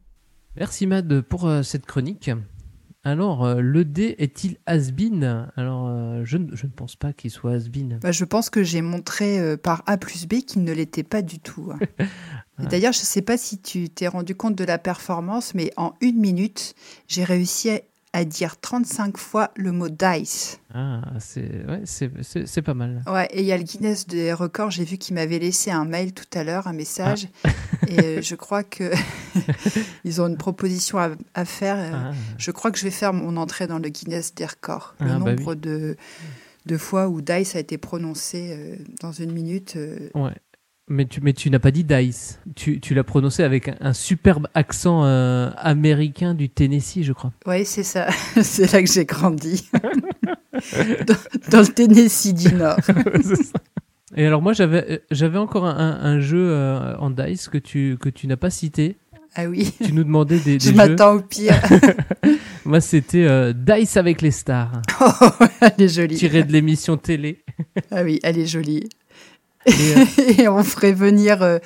Merci 0.56 0.86
Mad 0.86 1.20
pour 1.22 1.46
euh, 1.48 1.64
cette 1.64 1.86
chronique. 1.86 2.30
Alors, 3.02 3.44
euh, 3.44 3.60
le 3.60 3.84
dé 3.84 4.14
est-il 4.18 4.58
has-been? 4.66 5.48
Alors, 5.56 5.88
euh, 5.88 6.22
je, 6.24 6.38
ne- 6.38 6.54
je 6.54 6.66
ne 6.66 6.70
pense 6.70 6.94
pas 6.94 7.12
qu'il 7.12 7.32
soit 7.32 7.50
has-been. 7.54 7.98
Bah, 8.00 8.12
Je 8.12 8.24
pense 8.24 8.48
que 8.48 8.62
j'ai 8.62 8.80
montré 8.80 9.40
euh, 9.40 9.56
par 9.56 9.82
A 9.86 9.96
plus 9.96 10.28
B 10.28 10.34
qu'il 10.46 10.62
ne 10.62 10.72
l'était 10.72 11.02
pas 11.02 11.20
du 11.20 11.40
tout. 11.40 11.72
hein. 11.72 11.80
Et 12.62 12.66
D'ailleurs, 12.66 12.92
je 12.92 13.00
ne 13.00 13.04
sais 13.06 13.22
pas 13.22 13.36
si 13.36 13.58
tu 13.60 13.88
t'es 13.90 14.06
rendu 14.06 14.36
compte 14.36 14.54
de 14.54 14.62
la 14.62 14.78
performance, 14.78 15.52
mais 15.56 15.72
en 15.76 15.94
une 16.00 16.20
minute, 16.20 16.76
j'ai 17.08 17.24
réussi 17.24 17.70
à, 17.70 17.80
à 18.16 18.24
dire 18.24 18.58
35 18.60 19.18
fois 19.18 19.50
le 19.56 19.72
mot 19.72 19.88
dice. 19.88 20.60
Ah, 20.72 21.02
c'est 21.18 21.42
ouais, 21.68 21.82
pas 22.62 22.72
mal. 22.72 23.02
Ouais, 23.08 23.26
et 23.32 23.40
il 23.40 23.44
y 23.46 23.50
a 23.52 23.56
le 23.58 23.64
Guinness 23.64 24.06
des 24.06 24.32
records, 24.32 24.70
j'ai 24.70 24.84
vu 24.84 24.98
qu'il 24.98 25.16
m'avait 25.16 25.40
laissé 25.40 25.70
un 25.72 25.84
mail 25.84 26.12
tout 26.12 26.24
à 26.38 26.44
l'heure, 26.44 26.68
un 26.68 26.72
message, 26.72 27.26
et 27.88 27.98
euh, 28.00 28.22
je 28.22 28.34
crois 28.36 28.62
que 28.62 28.92
ils 30.04 30.20
ont 30.22 30.28
une 30.28 30.36
proposition 30.36 30.98
à, 30.98 31.10
à 31.34 31.44
faire. 31.44 31.76
euh, 31.78 31.90
Ah, 31.92 32.12
Je 32.38 32.50
crois 32.52 32.70
que 32.70 32.78
je 32.78 32.84
vais 32.84 32.90
faire 32.92 33.12
mon 33.12 33.36
entrée 33.36 33.66
dans 33.66 33.78
le 33.78 33.88
Guinness 33.88 34.34
des 34.34 34.46
records. 34.46 34.94
Le 35.00 35.10
Ah, 35.10 35.18
bah 35.18 35.34
nombre 35.34 35.54
de, 35.56 35.96
de 36.66 36.76
fois 36.78 37.08
où 37.08 37.20
dice 37.20 37.56
a 37.56 37.58
été 37.58 37.78
prononcé 37.78 38.50
euh, 38.56 38.76
dans 39.00 39.12
une 39.12 39.32
minute. 39.32 39.76
ouais. 40.14 40.32
Mais 40.86 41.06
tu, 41.06 41.20
mais 41.22 41.32
tu 41.32 41.48
n'as 41.50 41.58
pas 41.58 41.70
dit 41.70 41.82
Dice. 41.84 42.40
Tu, 42.54 42.78
tu 42.78 42.94
l'as 42.94 43.04
prononcé 43.04 43.42
avec 43.42 43.68
un, 43.68 43.76
un 43.80 43.92
superbe 43.94 44.48
accent 44.52 45.04
euh, 45.04 45.50
américain 45.56 46.34
du 46.34 46.50
Tennessee, 46.50 47.02
je 47.02 47.12
crois. 47.14 47.32
Ouais, 47.46 47.64
c'est 47.64 47.82
ça. 47.82 48.08
c'est 48.42 48.70
là 48.70 48.82
que 48.82 48.90
j'ai 48.90 49.06
grandi. 49.06 49.66
dans, 51.06 51.16
dans 51.50 51.60
le 51.60 51.66
Tennessee 51.68 52.34
du 52.34 52.54
Nord. 52.54 52.76
Et 54.16 54.26
alors 54.26 54.42
moi 54.42 54.52
j'avais 54.52 54.84
euh, 54.90 54.98
j'avais 55.10 55.38
encore 55.38 55.64
un, 55.66 56.20
jeu 56.20 56.48
euh, 56.50 56.94
en 56.98 57.10
dice 57.10 57.48
que 57.48 57.58
tu 57.58 57.96
que 58.00 58.08
tu 58.08 58.28
n'as 58.28 58.36
pas 58.36 58.50
cité. 58.50 58.96
Ah 59.34 59.46
oui, 59.46 59.74
Tu 59.84 59.92
nous 59.92 60.04
demandais 60.04 60.38
des, 60.38 60.58
des 60.58 60.70
je 60.70 60.76
m'attends 60.76 61.14
au 61.14 61.20
pire. 61.20 61.60
Moi 62.64 62.80
c'était 62.80 63.24
euh, 63.24 63.52
Dice 63.52 63.96
avec 63.96 64.22
les 64.22 64.30
stars, 64.30 64.70
Oh, 65.00 65.10
elle 65.60 65.72
est 65.84 65.88
jolie. 65.88 66.14
tiré 66.14 66.44
de 66.44 66.52
l'émission 66.52 66.96
télé. 66.96 67.42
Ah 67.90 68.04
oui, 68.04 68.20
elle 68.22 68.38
est 68.38 68.46
jolie. 68.46 68.88
Et, 69.66 69.70
euh, 69.72 70.04
Et 70.42 70.48
on 70.48 70.62
ferait 70.62 70.92
venir 70.92 71.42
euh, 71.42 71.58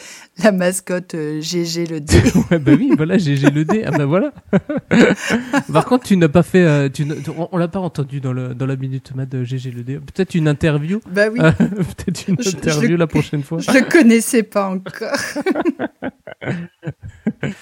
la 0.42 0.52
mascotte 0.52 1.14
euh, 1.14 1.40
GG 1.40 1.86
le 1.86 2.00
dé. 2.00 2.16
ouais, 2.50 2.58
bah 2.58 2.72
oui, 2.78 2.92
voilà, 2.96 3.18
j'ai 3.18 3.36
le 3.36 3.64
dé. 3.64 3.82
Ah 3.86 3.90
bah 3.90 4.06
voilà. 4.06 4.32
Par 5.72 5.84
contre, 5.84 6.04
tu 6.04 6.16
n'as 6.16 6.28
pas 6.28 6.42
fait, 6.42 6.62
euh, 6.64 6.88
tu 6.88 7.06
on, 7.36 7.48
on 7.52 7.56
l'a 7.56 7.68
pas 7.68 7.80
entendu 7.80 8.20
dans 8.20 8.32
le 8.32 8.54
dans 8.54 8.66
la 8.66 8.76
minute 8.76 9.14
mat 9.14 9.26
de 9.26 9.42
GG 9.44 9.70
le 9.72 9.82
dé. 9.82 9.98
Peut-être 9.98 10.34
une 10.34 10.48
interview. 10.48 11.00
Bah 11.10 11.26
oui, 11.32 11.38
Peut-être 11.40 12.28
une 12.28 12.36
Je- 12.40 12.50
interview 12.50 12.96
la 12.96 13.06
prochaine 13.06 13.42
fois. 13.42 13.58
je 13.58 13.70
le 13.72 13.82
connaissais 13.88 14.42
pas 14.44 14.68
encore. 14.68 15.16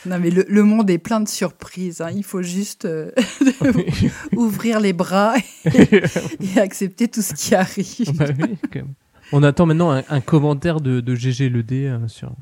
non 0.06 0.18
mais 0.20 0.30
le, 0.30 0.44
le 0.48 0.62
monde 0.62 0.90
est 0.90 0.98
plein 0.98 1.20
de 1.20 1.28
surprises. 1.28 2.00
hein. 2.00 2.10
Il 2.14 2.24
faut 2.24 2.42
juste 2.42 2.86
ouvrir 4.34 4.80
les 4.80 4.92
bras 4.92 5.34
et, 5.64 6.02
et 6.56 6.60
accepter 6.60 7.08
tout 7.08 7.22
ce 7.22 7.34
qui 7.34 7.54
arrive. 7.54 8.12
Bah 8.14 8.26
oui, 8.38 8.56
quand 8.72 8.80
même. 8.80 8.94
On 9.32 9.42
attend 9.42 9.66
maintenant 9.66 9.90
un, 9.92 10.02
un 10.08 10.20
commentaire 10.20 10.80
de, 10.80 11.00
de 11.00 11.14
GG 11.14 11.48
le 11.48 11.62
dé 11.62 11.86
euh, 11.86 12.06
sur, 12.08 12.32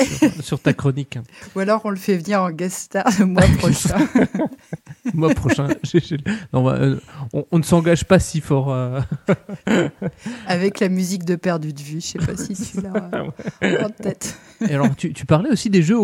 sur 0.00 0.30
sur 0.42 0.60
ta 0.60 0.72
chronique. 0.72 1.18
Ou 1.54 1.60
alors 1.60 1.80
on 1.84 1.90
le 1.90 1.96
fait 1.96 2.16
venir 2.16 2.42
en 2.42 2.50
guest 2.50 2.76
star 2.76 3.04
le 3.18 3.26
mois 3.26 3.42
prochain. 3.58 3.96
Mois 5.12 5.34
prochain, 5.34 5.68
GG. 5.82 6.18
Non, 6.52 6.68
euh, 6.68 6.96
on- 7.32 7.44
on 7.50 7.58
ne 7.58 7.62
s'engage 7.64 8.04
pas 8.04 8.18
si 8.18 8.40
fort. 8.40 8.72
euh, 8.72 9.00
avec 10.46 10.80
la 10.80 10.88
musique 10.88 11.24
de 11.24 11.36
Perdu 11.36 11.72
de 11.72 11.80
vue. 11.80 12.00
Je 12.00 12.06
sais 12.06 12.18
pas 12.18 12.36
si 12.36 12.54
tu 12.54 12.80
l'as 12.80 13.84
en 13.84 13.90
tête. 13.90 14.38
Et 14.68 14.74
alors, 14.74 14.94
tu, 14.96 15.12
tu 15.12 15.26
parlais 15.26 15.50
aussi 15.50 15.70
des 15.70 15.82
jeux 15.82 15.98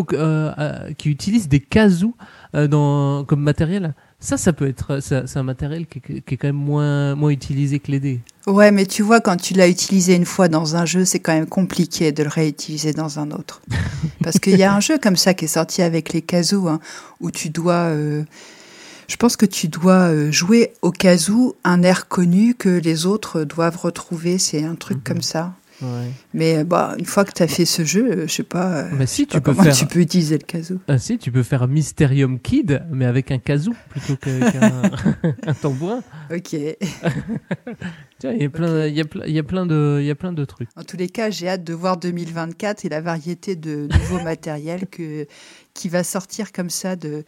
qui 0.97 1.09
utilisent 1.09 1.49
des 1.49 1.59
kazoo 1.59 2.15
dans, 2.53 3.23
comme 3.25 3.41
matériel. 3.41 3.93
Ça, 4.23 4.37
ça 4.37 4.53
peut 4.53 4.67
être. 4.67 4.99
C'est 5.01 5.35
un 5.37 5.43
matériel 5.43 5.87
qui, 5.87 5.97
est- 5.97 6.21
qui 6.21 6.35
est 6.35 6.37
quand 6.37 6.47
même 6.47 6.55
moins, 6.55 7.15
moins 7.15 7.31
utilisé 7.31 7.79
que 7.79 7.91
les 7.91 7.99
dés. 7.99 8.19
Ouais, 8.47 8.71
mais 8.71 8.85
tu 8.85 9.01
vois, 9.01 9.19
quand 9.19 9.35
tu 9.35 9.53
l'as 9.55 9.67
utilisé 9.67 10.15
une 10.15 10.25
fois 10.25 10.47
dans 10.47 10.75
un 10.75 10.85
jeu, 10.85 11.05
c'est 11.05 11.19
quand 11.19 11.33
même 11.33 11.47
compliqué 11.47 12.11
de 12.11 12.21
le 12.23 12.29
réutiliser 12.29 12.93
dans 12.93 13.17
un 13.19 13.31
autre. 13.31 13.61
Parce 14.23 14.37
qu'il 14.39 14.57
y 14.57 14.63
a 14.63 14.73
un 14.73 14.79
jeu 14.79 14.97
comme 14.99 15.15
ça 15.17 15.33
qui 15.33 15.45
est 15.45 15.47
sorti 15.49 15.81
avec 15.81 16.13
les 16.13 16.21
kazoo, 16.21 16.67
hein, 16.67 16.79
où 17.19 17.31
tu 17.31 17.49
dois. 17.49 17.73
euh, 17.89 18.23
je 19.07 19.15
pense 19.17 19.35
que 19.35 19.45
tu 19.47 19.67
dois 19.67 20.09
euh, 20.11 20.31
jouer 20.31 20.71
au 20.83 20.91
kazoo 20.91 21.55
un 21.63 21.81
air 21.83 22.07
connu 22.07 22.53
que 22.53 22.69
les 22.69 23.05
autres 23.07 23.43
doivent 23.43 23.77
retrouver. 23.77 24.37
C'est 24.37 24.63
un 24.63 24.75
truc 24.75 24.97
Mhm. 24.99 25.03
comme 25.03 25.21
ça. 25.21 25.53
Ouais. 25.81 26.11
Mais 26.33 26.57
euh, 26.57 26.63
bah, 26.63 26.95
une 26.99 27.05
fois 27.05 27.25
que 27.25 27.31
tu 27.31 27.41
as 27.43 27.47
fait 27.47 27.65
ce 27.65 27.83
jeu, 27.83 28.11
euh, 28.11 28.27
je 28.27 28.33
sais 28.33 28.43
pas, 28.43 28.83
euh, 28.83 28.89
Mais 28.93 29.05
si, 29.07 29.25
tu 29.25 29.39
pas 29.39 29.53
peux 29.53 29.61
faire. 29.61 29.75
tu 29.75 29.85
peux 29.85 29.99
utiliser 29.99 30.37
le 30.37 30.43
kazoo. 30.43 30.79
Ah, 30.87 30.97
si, 30.97 31.17
tu 31.17 31.31
peux 31.31 31.43
faire 31.43 31.67
Mysterium 31.67 32.39
Kid, 32.39 32.83
mais 32.91 33.05
avec 33.05 33.31
un 33.31 33.39
kazoo 33.39 33.73
plutôt 33.89 34.15
qu'avec 34.17 34.55
un, 34.55 34.91
un 35.47 35.53
tambourin. 35.53 36.03
Ok. 36.31 36.55
Tiens, 38.19 38.33
il 38.33 38.41
y 38.41 38.45
a 38.45 38.49
plein, 38.49 38.85
il 38.85 38.95
y 38.95 39.01
a 39.01 39.05
plein, 39.05 39.25
il 39.25 39.33
y 39.33 39.39
a 39.39 39.43
plein 39.43 39.65
de, 39.65 39.97
il 39.99 40.05
y 40.05 40.11
a 40.11 40.15
plein 40.15 40.33
de 40.33 40.45
trucs. 40.45 40.69
En 40.75 40.83
tous 40.83 40.97
les 40.97 41.09
cas, 41.09 41.29
j'ai 41.31 41.49
hâte 41.49 41.63
de 41.63 41.73
voir 41.73 41.97
2024 41.97 42.85
et 42.85 42.89
la 42.89 43.01
variété 43.01 43.55
de 43.55 43.87
nouveaux 43.91 44.19
matériels 44.23 44.87
que, 44.87 45.25
qui 45.73 45.89
va 45.89 46.03
sortir 46.03 46.51
comme 46.51 46.69
ça 46.69 46.95
de, 46.95 47.23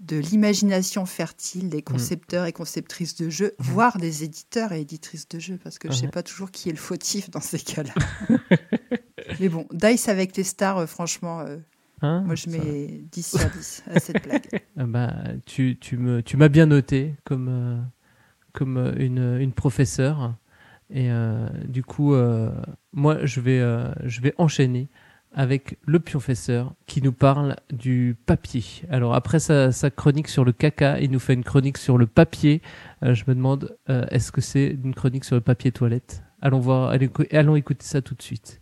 de 0.00 0.16
l'imagination 0.16 1.06
fertile 1.06 1.68
des 1.68 1.82
concepteurs 1.82 2.44
et 2.46 2.52
conceptrices 2.52 3.16
de 3.16 3.30
jeux, 3.30 3.54
voire 3.58 3.98
des 3.98 4.22
éditeurs 4.22 4.72
et 4.72 4.80
éditrices 4.82 5.28
de 5.28 5.38
jeux, 5.40 5.58
parce 5.62 5.78
que 5.78 5.88
je 5.88 5.92
ne 5.94 5.98
sais 5.98 6.04
Ouais. 6.06 6.10
pas 6.12 6.22
toujours 6.22 6.50
qui 6.52 6.68
est 6.68 6.72
le 6.72 6.78
fautif 6.78 7.30
dans 7.30 7.40
ces 7.40 7.58
cas-là. 7.58 7.92
Mais 9.40 9.48
bon, 9.48 9.66
Dice 9.72 10.08
avec 10.08 10.36
les 10.36 10.44
stars, 10.44 10.78
euh, 10.78 10.86
franchement, 10.86 11.40
euh, 11.40 11.56
Hein 12.00 12.22
moi 12.24 12.36
je 12.36 12.48
mets 12.48 13.02
10 13.10 13.26
sur 13.38 13.50
10 13.50 13.82
à 13.92 13.98
cette 13.98 14.22
blague. 14.22 14.46
Ah 14.78 14.86
bah, 14.86 15.12
tu, 15.46 15.76
tu 15.80 15.96
me, 15.96 16.22
tu 16.22 16.36
m'as 16.36 16.48
bien 16.48 16.66
noté 16.66 17.16
comme, 17.24 17.48
euh, 17.50 17.76
comme 18.52 18.94
une, 18.98 19.36
une 19.40 19.52
professeure. 19.52 20.36
Et 20.90 21.10
euh, 21.10 21.48
du 21.66 21.82
coup, 21.82 22.14
moi, 22.92 23.18
je 23.26 23.40
vais, 23.40 23.60
je 24.04 24.20
vais 24.20 24.32
enchaîner 24.38 24.88
avec 25.32 25.78
le 25.84 26.00
pionfesseur 26.00 26.74
qui 26.86 27.02
nous 27.02 27.12
parle 27.12 27.56
du 27.70 28.16
papier. 28.26 28.64
Alors 28.90 29.14
après 29.14 29.38
sa, 29.38 29.70
chronique 29.90 30.28
sur 30.28 30.44
le 30.44 30.52
caca, 30.52 31.00
il 31.00 31.10
nous 31.10 31.18
fait 31.18 31.34
une 31.34 31.44
chronique 31.44 31.78
sur 31.78 31.98
le 31.98 32.06
papier. 32.06 32.62
Euh, 33.02 33.14
je 33.14 33.24
me 33.28 33.34
demande, 33.34 33.76
euh, 33.90 34.06
est-ce 34.10 34.32
que 34.32 34.40
c'est 34.40 34.78
une 34.82 34.94
chronique 34.94 35.24
sur 35.24 35.36
le 35.36 35.40
papier 35.40 35.72
toilette? 35.72 36.22
Allons 36.40 36.60
voir, 36.60 36.94
allons 37.32 37.56
écouter 37.56 37.84
ça 37.84 38.00
tout 38.00 38.14
de 38.14 38.22
suite. 38.22 38.60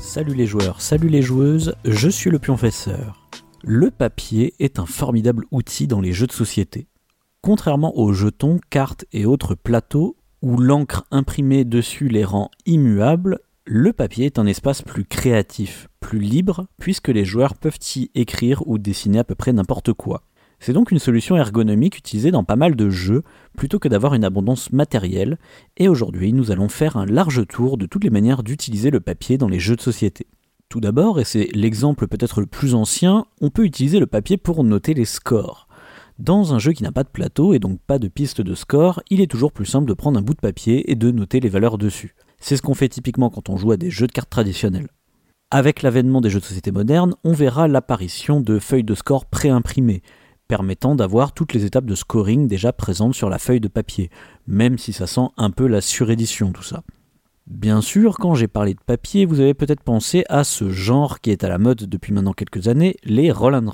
Salut 0.00 0.34
les 0.34 0.46
joueurs, 0.46 0.80
salut 0.80 1.10
les 1.10 1.20
joueuses, 1.20 1.74
je 1.84 2.08
suis 2.08 2.30
le 2.30 2.38
pionfesseur. 2.38 3.28
Le 3.62 3.90
papier 3.90 4.54
est 4.60 4.78
un 4.78 4.86
formidable 4.86 5.44
outil 5.50 5.86
dans 5.86 6.00
les 6.00 6.12
jeux 6.12 6.26
de 6.26 6.32
société. 6.32 6.86
Contrairement 7.46 7.96
aux 7.96 8.12
jetons, 8.12 8.58
cartes 8.70 9.04
et 9.12 9.24
autres 9.24 9.54
plateaux, 9.54 10.16
où 10.42 10.56
l'encre 10.56 11.06
imprimée 11.12 11.64
dessus 11.64 12.08
les 12.08 12.24
rend 12.24 12.50
immuables, 12.66 13.38
le 13.64 13.92
papier 13.92 14.26
est 14.26 14.40
un 14.40 14.46
espace 14.46 14.82
plus 14.82 15.04
créatif, 15.04 15.86
plus 16.00 16.18
libre, 16.18 16.66
puisque 16.80 17.06
les 17.06 17.24
joueurs 17.24 17.54
peuvent 17.54 17.78
y 17.94 18.10
écrire 18.16 18.66
ou 18.66 18.78
dessiner 18.78 19.20
à 19.20 19.24
peu 19.24 19.36
près 19.36 19.52
n'importe 19.52 19.92
quoi. 19.92 20.24
C'est 20.58 20.72
donc 20.72 20.90
une 20.90 20.98
solution 20.98 21.36
ergonomique 21.36 21.96
utilisée 21.96 22.32
dans 22.32 22.42
pas 22.42 22.56
mal 22.56 22.74
de 22.74 22.90
jeux, 22.90 23.22
plutôt 23.56 23.78
que 23.78 23.86
d'avoir 23.86 24.14
une 24.14 24.24
abondance 24.24 24.72
matérielle, 24.72 25.38
et 25.76 25.86
aujourd'hui 25.86 26.32
nous 26.32 26.50
allons 26.50 26.68
faire 26.68 26.96
un 26.96 27.06
large 27.06 27.46
tour 27.46 27.78
de 27.78 27.86
toutes 27.86 28.02
les 28.02 28.10
manières 28.10 28.42
d'utiliser 28.42 28.90
le 28.90 28.98
papier 28.98 29.38
dans 29.38 29.46
les 29.46 29.60
jeux 29.60 29.76
de 29.76 29.82
société. 29.82 30.26
Tout 30.68 30.80
d'abord, 30.80 31.20
et 31.20 31.24
c'est 31.24 31.48
l'exemple 31.54 32.08
peut-être 32.08 32.40
le 32.40 32.46
plus 32.46 32.74
ancien, 32.74 33.24
on 33.40 33.50
peut 33.50 33.64
utiliser 33.64 34.00
le 34.00 34.08
papier 34.08 34.36
pour 34.36 34.64
noter 34.64 34.94
les 34.94 35.04
scores. 35.04 35.65
Dans 36.18 36.54
un 36.54 36.58
jeu 36.58 36.72
qui 36.72 36.82
n'a 36.82 36.92
pas 36.92 37.04
de 37.04 37.10
plateau 37.10 37.52
et 37.52 37.58
donc 37.58 37.78
pas 37.86 37.98
de 37.98 38.08
piste 38.08 38.40
de 38.40 38.54
score, 38.54 39.02
il 39.10 39.20
est 39.20 39.30
toujours 39.30 39.52
plus 39.52 39.66
simple 39.66 39.86
de 39.86 39.92
prendre 39.92 40.18
un 40.18 40.22
bout 40.22 40.32
de 40.32 40.40
papier 40.40 40.90
et 40.90 40.94
de 40.94 41.10
noter 41.10 41.40
les 41.40 41.50
valeurs 41.50 41.76
dessus. 41.76 42.14
C'est 42.40 42.56
ce 42.56 42.62
qu'on 42.62 42.74
fait 42.74 42.88
typiquement 42.88 43.28
quand 43.28 43.50
on 43.50 43.58
joue 43.58 43.72
à 43.72 43.76
des 43.76 43.90
jeux 43.90 44.06
de 44.06 44.12
cartes 44.12 44.30
traditionnels. 44.30 44.88
Avec 45.50 45.82
l'avènement 45.82 46.22
des 46.22 46.30
jeux 46.30 46.40
de 46.40 46.44
société 46.44 46.70
modernes, 46.70 47.14
on 47.22 47.32
verra 47.32 47.68
l'apparition 47.68 48.40
de 48.40 48.58
feuilles 48.58 48.82
de 48.82 48.94
score 48.94 49.26
préimprimées, 49.26 50.02
permettant 50.48 50.94
d'avoir 50.94 51.32
toutes 51.32 51.52
les 51.52 51.66
étapes 51.66 51.84
de 51.84 51.94
scoring 51.94 52.48
déjà 52.48 52.72
présentes 52.72 53.14
sur 53.14 53.28
la 53.28 53.38
feuille 53.38 53.60
de 53.60 53.68
papier, 53.68 54.10
même 54.46 54.78
si 54.78 54.94
ça 54.94 55.06
sent 55.06 55.28
un 55.36 55.50
peu 55.50 55.66
la 55.66 55.82
surédition 55.82 56.50
tout 56.50 56.62
ça. 56.62 56.82
Bien 57.46 57.82
sûr, 57.82 58.16
quand 58.18 58.34
j'ai 58.34 58.48
parlé 58.48 58.72
de 58.72 58.80
papier, 58.84 59.26
vous 59.26 59.40
avez 59.40 59.54
peut-être 59.54 59.82
pensé 59.82 60.24
à 60.28 60.44
ce 60.44 60.70
genre 60.70 61.20
qui 61.20 61.30
est 61.30 61.44
à 61.44 61.48
la 61.48 61.58
mode 61.58 61.84
depuis 61.84 62.12
maintenant 62.12 62.32
quelques 62.32 62.68
années, 62.68 62.96
les 63.04 63.30
roll 63.30 63.54
and. 63.54 63.70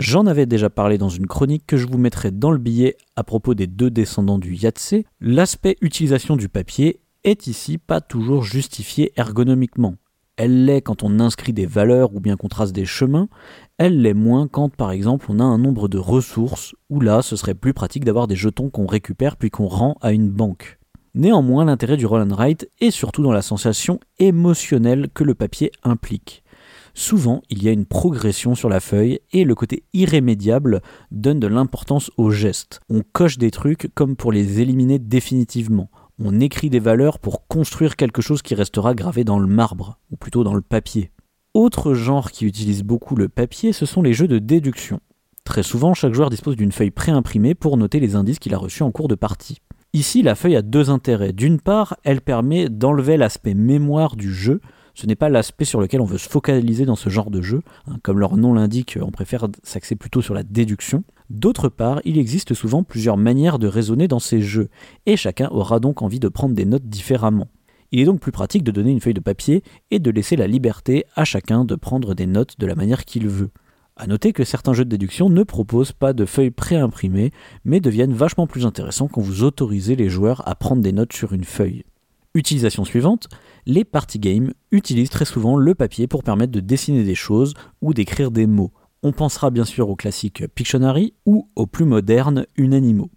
J'en 0.00 0.26
avais 0.26 0.46
déjà 0.46 0.70
parlé 0.70 0.98
dans 0.98 1.08
une 1.08 1.26
chronique 1.26 1.66
que 1.66 1.76
je 1.76 1.86
vous 1.86 1.98
mettrai 1.98 2.30
dans 2.30 2.50
le 2.50 2.58
billet 2.58 2.96
à 3.14 3.24
propos 3.24 3.54
des 3.54 3.66
deux 3.66 3.90
descendants 3.90 4.38
du 4.38 4.54
Yatsé. 4.54 5.06
L'aspect 5.20 5.76
utilisation 5.80 6.36
du 6.36 6.48
papier 6.48 7.00
est 7.24 7.46
ici 7.46 7.78
pas 7.78 8.00
toujours 8.00 8.42
justifié 8.42 9.12
ergonomiquement. 9.16 9.94
Elle 10.36 10.64
l'est 10.64 10.80
quand 10.80 11.02
on 11.02 11.20
inscrit 11.20 11.52
des 11.52 11.66
valeurs 11.66 12.14
ou 12.14 12.20
bien 12.20 12.36
qu'on 12.36 12.48
trace 12.48 12.72
des 12.72 12.86
chemins, 12.86 13.28
elle 13.76 14.00
l'est 14.00 14.14
moins 14.14 14.48
quand 14.48 14.70
par 14.70 14.90
exemple 14.90 15.26
on 15.28 15.38
a 15.38 15.44
un 15.44 15.58
nombre 15.58 15.88
de 15.88 15.98
ressources, 15.98 16.74
où 16.88 17.00
là 17.00 17.20
ce 17.20 17.36
serait 17.36 17.54
plus 17.54 17.74
pratique 17.74 18.04
d'avoir 18.04 18.26
des 18.26 18.34
jetons 18.34 18.70
qu'on 18.70 18.86
récupère 18.86 19.36
puis 19.36 19.50
qu'on 19.50 19.68
rend 19.68 19.98
à 20.00 20.12
une 20.12 20.30
banque. 20.30 20.78
Néanmoins, 21.14 21.66
l'intérêt 21.66 21.98
du 21.98 22.06
roll 22.06 22.22
and 22.22 22.44
est 22.80 22.90
surtout 22.90 23.22
dans 23.22 23.32
la 23.32 23.42
sensation 23.42 24.00
émotionnelle 24.18 25.10
que 25.12 25.24
le 25.24 25.34
papier 25.34 25.70
implique. 25.84 26.41
Souvent, 26.94 27.42
il 27.48 27.62
y 27.62 27.68
a 27.68 27.72
une 27.72 27.86
progression 27.86 28.54
sur 28.54 28.68
la 28.68 28.80
feuille 28.80 29.20
et 29.32 29.44
le 29.44 29.54
côté 29.54 29.84
irrémédiable 29.92 30.82
donne 31.10 31.40
de 31.40 31.46
l'importance 31.46 32.10
aux 32.16 32.30
gestes. 32.30 32.80
On 32.90 33.02
coche 33.12 33.38
des 33.38 33.50
trucs 33.50 33.90
comme 33.94 34.16
pour 34.16 34.32
les 34.32 34.60
éliminer 34.60 34.98
définitivement. 34.98 35.90
On 36.18 36.40
écrit 36.40 36.70
des 36.70 36.80
valeurs 36.80 37.18
pour 37.18 37.46
construire 37.46 37.96
quelque 37.96 38.22
chose 38.22 38.42
qui 38.42 38.54
restera 38.54 38.94
gravé 38.94 39.24
dans 39.24 39.38
le 39.38 39.46
marbre, 39.46 39.98
ou 40.10 40.16
plutôt 40.16 40.44
dans 40.44 40.54
le 40.54 40.60
papier. 40.60 41.10
Autre 41.54 41.94
genre 41.94 42.30
qui 42.30 42.46
utilise 42.46 42.82
beaucoup 42.82 43.16
le 43.16 43.28
papier, 43.28 43.72
ce 43.72 43.86
sont 43.86 44.02
les 44.02 44.12
jeux 44.12 44.28
de 44.28 44.38
déduction. 44.38 45.00
Très 45.44 45.62
souvent, 45.62 45.94
chaque 45.94 46.14
joueur 46.14 46.30
dispose 46.30 46.56
d'une 46.56 46.72
feuille 46.72 46.90
préimprimée 46.90 47.54
pour 47.54 47.76
noter 47.76 48.00
les 48.00 48.14
indices 48.14 48.38
qu'il 48.38 48.54
a 48.54 48.58
reçus 48.58 48.82
en 48.82 48.92
cours 48.92 49.08
de 49.08 49.14
partie. 49.14 49.58
Ici, 49.92 50.22
la 50.22 50.34
feuille 50.34 50.56
a 50.56 50.62
deux 50.62 50.88
intérêts. 50.88 51.32
D'une 51.32 51.60
part, 51.60 51.96
elle 52.04 52.20
permet 52.22 52.68
d'enlever 52.68 53.16
l'aspect 53.16 53.54
mémoire 53.54 54.16
du 54.16 54.32
jeu. 54.32 54.60
Ce 54.94 55.06
n'est 55.06 55.16
pas 55.16 55.28
l'aspect 55.28 55.64
sur 55.64 55.80
lequel 55.80 56.00
on 56.00 56.06
veut 56.06 56.18
se 56.18 56.28
focaliser 56.28 56.84
dans 56.84 56.96
ce 56.96 57.08
genre 57.08 57.30
de 57.30 57.42
jeu. 57.42 57.62
hein. 57.86 57.98
Comme 58.02 58.18
leur 58.18 58.36
nom 58.36 58.52
l'indique, 58.52 58.98
on 59.00 59.10
préfère 59.10 59.48
s'axer 59.62 59.96
plutôt 59.96 60.22
sur 60.22 60.34
la 60.34 60.42
déduction. 60.42 61.04
D'autre 61.30 61.68
part, 61.68 62.00
il 62.04 62.18
existe 62.18 62.52
souvent 62.54 62.82
plusieurs 62.82 63.16
manières 63.16 63.58
de 63.58 63.66
raisonner 63.66 64.06
dans 64.06 64.18
ces 64.18 64.42
jeux, 64.42 64.68
et 65.06 65.16
chacun 65.16 65.48
aura 65.50 65.80
donc 65.80 66.02
envie 66.02 66.20
de 66.20 66.28
prendre 66.28 66.54
des 66.54 66.66
notes 66.66 66.86
différemment. 66.86 67.48
Il 67.90 68.00
est 68.00 68.04
donc 68.04 68.20
plus 68.20 68.32
pratique 68.32 68.64
de 68.64 68.70
donner 68.70 68.90
une 68.90 69.00
feuille 69.00 69.14
de 69.14 69.20
papier 69.20 69.62
et 69.90 69.98
de 69.98 70.10
laisser 70.10 70.36
la 70.36 70.46
liberté 70.46 71.04
à 71.14 71.24
chacun 71.24 71.64
de 71.64 71.74
prendre 71.74 72.14
des 72.14 72.26
notes 72.26 72.58
de 72.58 72.66
la 72.66 72.74
manière 72.74 73.04
qu'il 73.04 73.28
veut. 73.28 73.50
A 73.96 74.06
noter 74.06 74.32
que 74.32 74.44
certains 74.44 74.72
jeux 74.72 74.86
de 74.86 74.90
déduction 74.90 75.28
ne 75.28 75.42
proposent 75.42 75.92
pas 75.92 76.14
de 76.14 76.24
feuilles 76.24 76.50
préimprimées, 76.50 77.30
mais 77.64 77.80
deviennent 77.80 78.14
vachement 78.14 78.46
plus 78.46 78.64
intéressants 78.64 79.08
quand 79.08 79.20
vous 79.20 79.42
autorisez 79.42 79.96
les 79.96 80.08
joueurs 80.08 80.46
à 80.48 80.54
prendre 80.54 80.82
des 80.82 80.92
notes 80.92 81.12
sur 81.12 81.34
une 81.34 81.44
feuille. 81.44 81.84
Utilisation 82.34 82.84
suivante, 82.84 83.28
les 83.66 83.84
party 83.84 84.18
games 84.18 84.52
utilisent 84.70 85.10
très 85.10 85.26
souvent 85.26 85.56
le 85.56 85.74
papier 85.74 86.06
pour 86.06 86.22
permettre 86.22 86.52
de 86.52 86.60
dessiner 86.60 87.04
des 87.04 87.14
choses 87.14 87.52
ou 87.82 87.92
d'écrire 87.92 88.30
des 88.30 88.46
mots. 88.46 88.72
On 89.02 89.12
pensera 89.12 89.50
bien 89.50 89.64
sûr 89.64 89.90
au 89.90 89.96
classique 89.96 90.46
Pictionary 90.54 91.12
ou 91.26 91.48
au 91.56 91.66
plus 91.66 91.84
moderne 91.84 92.46
Unanimo. 92.56 93.10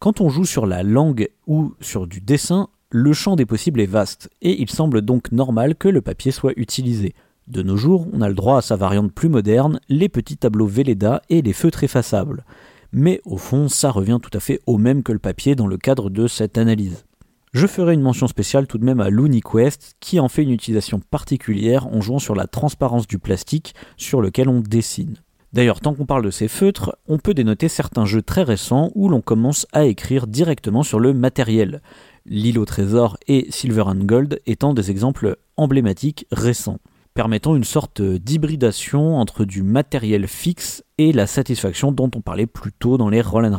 Quand 0.00 0.20
on 0.20 0.28
joue 0.28 0.44
sur 0.44 0.66
la 0.66 0.82
langue 0.82 1.28
ou 1.46 1.74
sur 1.80 2.06
du 2.06 2.20
dessin, 2.20 2.68
le 2.90 3.12
champ 3.12 3.36
des 3.36 3.46
possibles 3.46 3.80
est 3.80 3.86
vaste, 3.86 4.30
et 4.42 4.60
il 4.60 4.70
semble 4.70 5.02
donc 5.02 5.32
normal 5.32 5.74
que 5.74 5.88
le 5.88 6.00
papier 6.00 6.30
soit 6.30 6.52
utilisé. 6.56 7.14
De 7.46 7.62
nos 7.62 7.76
jours, 7.76 8.06
on 8.12 8.20
a 8.20 8.28
le 8.28 8.34
droit 8.34 8.58
à 8.58 8.62
sa 8.62 8.76
variante 8.76 9.12
plus 9.12 9.28
moderne, 9.28 9.80
les 9.88 10.08
petits 10.08 10.36
tableaux 10.36 10.66
Velleda 10.66 11.22
et 11.30 11.40
les 11.40 11.52
feutres 11.54 11.84
effaçables. 11.84 12.44
Mais 12.92 13.20
au 13.24 13.38
fond, 13.38 13.68
ça 13.68 13.90
revient 13.90 14.18
tout 14.22 14.36
à 14.36 14.40
fait 14.40 14.60
au 14.66 14.76
même 14.76 15.02
que 15.02 15.12
le 15.12 15.18
papier 15.18 15.54
dans 15.54 15.66
le 15.66 15.78
cadre 15.78 16.10
de 16.10 16.26
cette 16.26 16.58
analyse. 16.58 17.04
Je 17.52 17.66
ferai 17.66 17.94
une 17.94 18.02
mention 18.02 18.28
spéciale 18.28 18.66
tout 18.66 18.78
de 18.78 18.84
même 18.84 19.00
à 19.00 19.08
LuniQuest, 19.08 19.94
qui 20.00 20.20
en 20.20 20.28
fait 20.28 20.42
une 20.42 20.50
utilisation 20.50 21.00
particulière 21.00 21.86
en 21.86 22.00
jouant 22.00 22.18
sur 22.18 22.34
la 22.34 22.46
transparence 22.46 23.06
du 23.06 23.18
plastique 23.18 23.74
sur 23.96 24.20
lequel 24.20 24.48
on 24.48 24.60
dessine. 24.60 25.16
D'ailleurs, 25.54 25.80
tant 25.80 25.94
qu'on 25.94 26.04
parle 26.04 26.24
de 26.24 26.30
ces 26.30 26.46
feutres, 26.46 26.94
on 27.06 27.18
peut 27.18 27.32
dénoter 27.32 27.68
certains 27.68 28.04
jeux 28.04 28.20
très 28.20 28.42
récents 28.42 28.90
où 28.94 29.08
l'on 29.08 29.22
commence 29.22 29.66
à 29.72 29.86
écrire 29.86 30.26
directement 30.26 30.82
sur 30.82 31.00
le 31.00 31.14
matériel. 31.14 31.80
L'île 32.26 32.58
au 32.58 32.66
trésor 32.66 33.16
et 33.28 33.46
Silver 33.48 33.84
and 33.86 34.04
Gold 34.04 34.40
étant 34.44 34.74
des 34.74 34.90
exemples 34.90 35.38
emblématiques 35.56 36.26
récents, 36.30 36.80
permettant 37.14 37.56
une 37.56 37.64
sorte 37.64 38.02
d'hybridation 38.02 39.16
entre 39.16 39.46
du 39.46 39.62
matériel 39.62 40.26
fixe 40.28 40.84
et 40.98 41.12
la 41.12 41.26
satisfaction 41.26 41.92
dont 41.92 42.10
on 42.14 42.20
parlait 42.20 42.46
plus 42.46 42.72
tôt 42.72 42.98
dans 42.98 43.08
les 43.08 43.20
roll 43.20 43.46
and. 43.46 43.56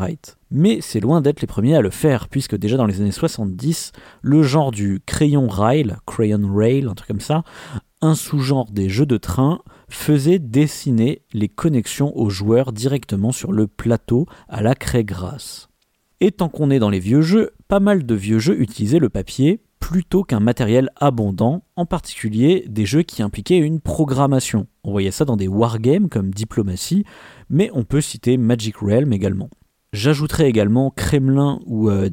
Mais 0.52 0.80
c'est 0.82 0.99
loin 0.99 1.21
d'être 1.21 1.41
les 1.41 1.47
premiers 1.47 1.75
à 1.75 1.82
le 1.82 1.89
faire, 1.89 2.28
puisque 2.28 2.58
déjà 2.58 2.75
dans 2.78 2.86
les 2.86 2.99
années 3.02 3.12
70, 3.12 3.93
le 4.21 4.43
genre 4.43 4.71
du 4.71 5.02
crayon 5.06 5.47
rail, 5.47 5.95
crayon 6.06 6.54
rail, 6.54 6.86
un 6.86 6.95
truc 6.95 7.08
comme 7.08 7.21
ça, 7.21 7.43
un 8.02 8.15
sous-genre 8.15 8.72
des 8.72 8.89
jeux 8.89 9.05
de 9.05 9.18
train, 9.18 9.61
faisait 9.89 10.39
dessiner 10.39 11.24
les 11.34 11.47
connexions 11.47 12.16
aux 12.16 12.30
joueurs 12.30 12.74
directement 12.74 13.32
sur 13.32 13.51
le 13.51 13.68
plateau 13.68 14.28
à 14.47 14.61
la 14.61 14.76
craie 14.76 15.03
grasse. 15.03 15.70
Et 16.22 16.32
tant 16.32 16.49
qu'on 16.49 16.70
est 16.70 16.80
dans 16.80 16.89
les 16.89 16.99
vieux 16.99 17.22
jeux, 17.22 17.51
pas 17.68 17.80
mal 17.80 18.05
de 18.05 18.16
vieux 18.16 18.39
jeux 18.39 18.59
utilisaient 18.59 18.99
le 18.99 19.09
papier 19.09 19.61
plutôt 19.80 20.23
qu'un 20.23 20.39
matériel 20.39 20.89
abondant, 20.95 21.63
en 21.75 21.86
particulier 21.86 22.65
des 22.67 22.86
jeux 22.86 23.03
qui 23.03 23.21
impliquaient 23.21 23.57
une 23.57 23.80
programmation. 23.80 24.67
On 24.84 24.91
voyait 24.91 25.11
ça 25.11 25.25
dans 25.25 25.38
des 25.38 25.47
wargames 25.47 26.09
comme 26.09 26.32
Diplomatie, 26.32 27.05
mais 27.49 27.71
on 27.73 27.84
peut 27.84 28.01
citer 28.01 28.38
Magic 28.38 28.77
Realm 28.77 29.13
également. 29.13 29.49
J'ajouterai 29.93 30.47
également 30.47 30.91
Kremlin 30.91 31.59
ou 31.65 31.89
euh, 31.89 32.09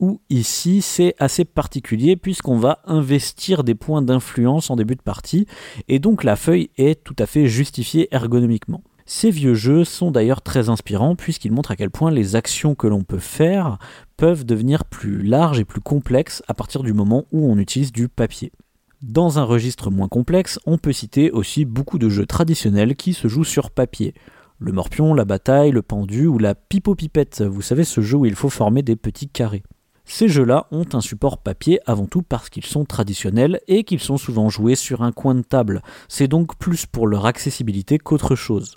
où 0.00 0.20
ici 0.30 0.82
c'est 0.82 1.14
assez 1.18 1.44
particulier 1.44 2.16
puisqu'on 2.16 2.58
va 2.58 2.80
investir 2.84 3.64
des 3.64 3.74
points 3.74 4.02
d'influence 4.02 4.70
en 4.70 4.76
début 4.76 4.96
de 4.96 5.02
partie, 5.02 5.46
et 5.88 5.98
donc 5.98 6.24
la 6.24 6.36
feuille 6.36 6.70
est 6.76 7.02
tout 7.04 7.16
à 7.18 7.26
fait 7.26 7.46
justifiée 7.46 8.08
ergonomiquement. 8.10 8.82
Ces 9.06 9.30
vieux 9.30 9.54
jeux 9.54 9.82
sont 9.82 10.12
d'ailleurs 10.12 10.40
très 10.40 10.68
inspirants 10.68 11.16
puisqu'ils 11.16 11.50
montrent 11.50 11.72
à 11.72 11.76
quel 11.76 11.90
point 11.90 12.12
les 12.12 12.36
actions 12.36 12.76
que 12.76 12.86
l'on 12.86 13.02
peut 13.02 13.18
faire 13.18 13.78
peuvent 14.20 14.44
devenir 14.44 14.84
plus 14.84 15.22
larges 15.22 15.60
et 15.60 15.64
plus 15.64 15.80
complexes 15.80 16.42
à 16.46 16.52
partir 16.52 16.82
du 16.82 16.92
moment 16.92 17.24
où 17.32 17.50
on 17.50 17.56
utilise 17.56 17.90
du 17.90 18.10
papier. 18.10 18.52
Dans 19.00 19.38
un 19.38 19.44
registre 19.44 19.90
moins 19.90 20.08
complexe, 20.08 20.60
on 20.66 20.76
peut 20.76 20.92
citer 20.92 21.30
aussi 21.30 21.64
beaucoup 21.64 21.96
de 21.96 22.10
jeux 22.10 22.26
traditionnels 22.26 22.96
qui 22.96 23.14
se 23.14 23.28
jouent 23.28 23.44
sur 23.44 23.70
papier. 23.70 24.12
Le 24.58 24.72
morpion, 24.72 25.14
la 25.14 25.24
bataille, 25.24 25.70
le 25.70 25.80
pendu 25.80 26.26
ou 26.26 26.36
la 26.36 26.54
pipo-pipette, 26.54 27.40
vous 27.40 27.62
savez 27.62 27.82
ce 27.84 28.02
jeu 28.02 28.18
où 28.18 28.26
il 28.26 28.34
faut 28.34 28.50
former 28.50 28.82
des 28.82 28.94
petits 28.94 29.30
carrés. 29.30 29.62
Ces 30.04 30.28
jeux-là 30.28 30.66
ont 30.70 30.84
un 30.92 31.00
support 31.00 31.38
papier 31.38 31.80
avant 31.86 32.04
tout 32.04 32.20
parce 32.20 32.50
qu'ils 32.50 32.66
sont 32.66 32.84
traditionnels 32.84 33.62
et 33.68 33.84
qu'ils 33.84 34.00
sont 34.00 34.18
souvent 34.18 34.50
joués 34.50 34.74
sur 34.74 35.00
un 35.00 35.12
coin 35.12 35.34
de 35.34 35.40
table. 35.40 35.80
C'est 36.08 36.28
donc 36.28 36.58
plus 36.58 36.84
pour 36.84 37.06
leur 37.06 37.24
accessibilité 37.24 37.96
qu'autre 37.96 38.36
chose. 38.36 38.74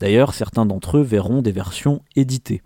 D'ailleurs, 0.00 0.34
certains 0.34 0.66
d'entre 0.66 0.98
eux 0.98 1.02
verront 1.02 1.40
des 1.40 1.52
versions 1.52 2.02
éditées. 2.14 2.60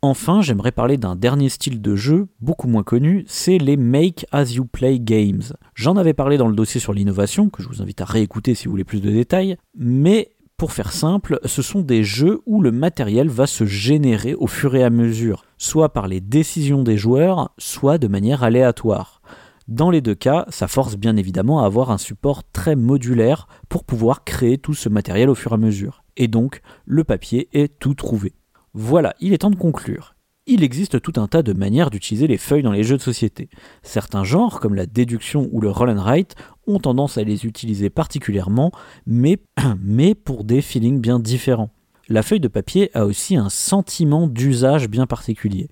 Enfin, 0.00 0.42
j'aimerais 0.42 0.70
parler 0.70 0.96
d'un 0.96 1.16
dernier 1.16 1.48
style 1.48 1.82
de 1.82 1.96
jeu, 1.96 2.28
beaucoup 2.40 2.68
moins 2.68 2.84
connu, 2.84 3.24
c'est 3.26 3.58
les 3.58 3.76
Make 3.76 4.26
As 4.30 4.52
You 4.54 4.64
Play 4.64 5.00
Games. 5.00 5.42
J'en 5.74 5.96
avais 5.96 6.14
parlé 6.14 6.36
dans 6.36 6.46
le 6.46 6.54
dossier 6.54 6.80
sur 6.80 6.92
l'innovation, 6.92 7.50
que 7.50 7.62
je 7.62 7.68
vous 7.68 7.82
invite 7.82 8.00
à 8.00 8.04
réécouter 8.04 8.54
si 8.54 8.66
vous 8.66 8.70
voulez 8.70 8.84
plus 8.84 9.00
de 9.00 9.10
détails, 9.10 9.56
mais 9.76 10.30
pour 10.56 10.72
faire 10.72 10.92
simple, 10.92 11.40
ce 11.44 11.62
sont 11.62 11.80
des 11.80 12.04
jeux 12.04 12.40
où 12.46 12.60
le 12.60 12.70
matériel 12.70 13.28
va 13.28 13.46
se 13.46 13.64
générer 13.64 14.34
au 14.34 14.46
fur 14.46 14.76
et 14.76 14.84
à 14.84 14.90
mesure, 14.90 15.44
soit 15.56 15.92
par 15.92 16.06
les 16.06 16.20
décisions 16.20 16.84
des 16.84 16.96
joueurs, 16.96 17.52
soit 17.58 17.98
de 17.98 18.06
manière 18.06 18.44
aléatoire. 18.44 19.20
Dans 19.66 19.90
les 19.90 20.00
deux 20.00 20.14
cas, 20.14 20.46
ça 20.48 20.68
force 20.68 20.96
bien 20.96 21.16
évidemment 21.16 21.60
à 21.60 21.66
avoir 21.66 21.90
un 21.90 21.98
support 21.98 22.42
très 22.52 22.76
modulaire 22.76 23.48
pour 23.68 23.84
pouvoir 23.84 24.24
créer 24.24 24.58
tout 24.58 24.74
ce 24.74 24.88
matériel 24.88 25.28
au 25.28 25.34
fur 25.34 25.52
et 25.52 25.54
à 25.56 25.58
mesure 25.58 26.02
et 26.18 26.28
donc 26.28 26.60
le 26.84 27.04
papier 27.04 27.48
est 27.52 27.78
tout 27.78 27.94
trouvé. 27.94 28.34
Voilà, 28.74 29.14
il 29.20 29.32
est 29.32 29.38
temps 29.38 29.50
de 29.50 29.56
conclure. 29.56 30.14
Il 30.46 30.62
existe 30.62 31.02
tout 31.02 31.12
un 31.20 31.26
tas 31.26 31.42
de 31.42 31.52
manières 31.52 31.90
d'utiliser 31.90 32.26
les 32.26 32.38
feuilles 32.38 32.62
dans 32.62 32.72
les 32.72 32.82
jeux 32.82 32.96
de 32.96 33.02
société. 33.02 33.50
Certains 33.82 34.24
genres, 34.24 34.60
comme 34.60 34.74
la 34.74 34.86
déduction 34.86 35.48
ou 35.52 35.60
le 35.60 35.70
roll 35.70 35.90
and 35.90 36.02
write, 36.02 36.36
ont 36.66 36.78
tendance 36.78 37.18
à 37.18 37.22
les 37.22 37.44
utiliser 37.44 37.90
particulièrement, 37.90 38.72
mais, 39.06 39.38
mais 39.82 40.14
pour 40.14 40.44
des 40.44 40.62
feelings 40.62 41.00
bien 41.00 41.18
différents. 41.18 41.70
La 42.08 42.22
feuille 42.22 42.40
de 42.40 42.48
papier 42.48 42.90
a 42.94 43.04
aussi 43.04 43.36
un 43.36 43.50
sentiment 43.50 44.26
d'usage 44.26 44.88
bien 44.88 45.06
particulier. 45.06 45.68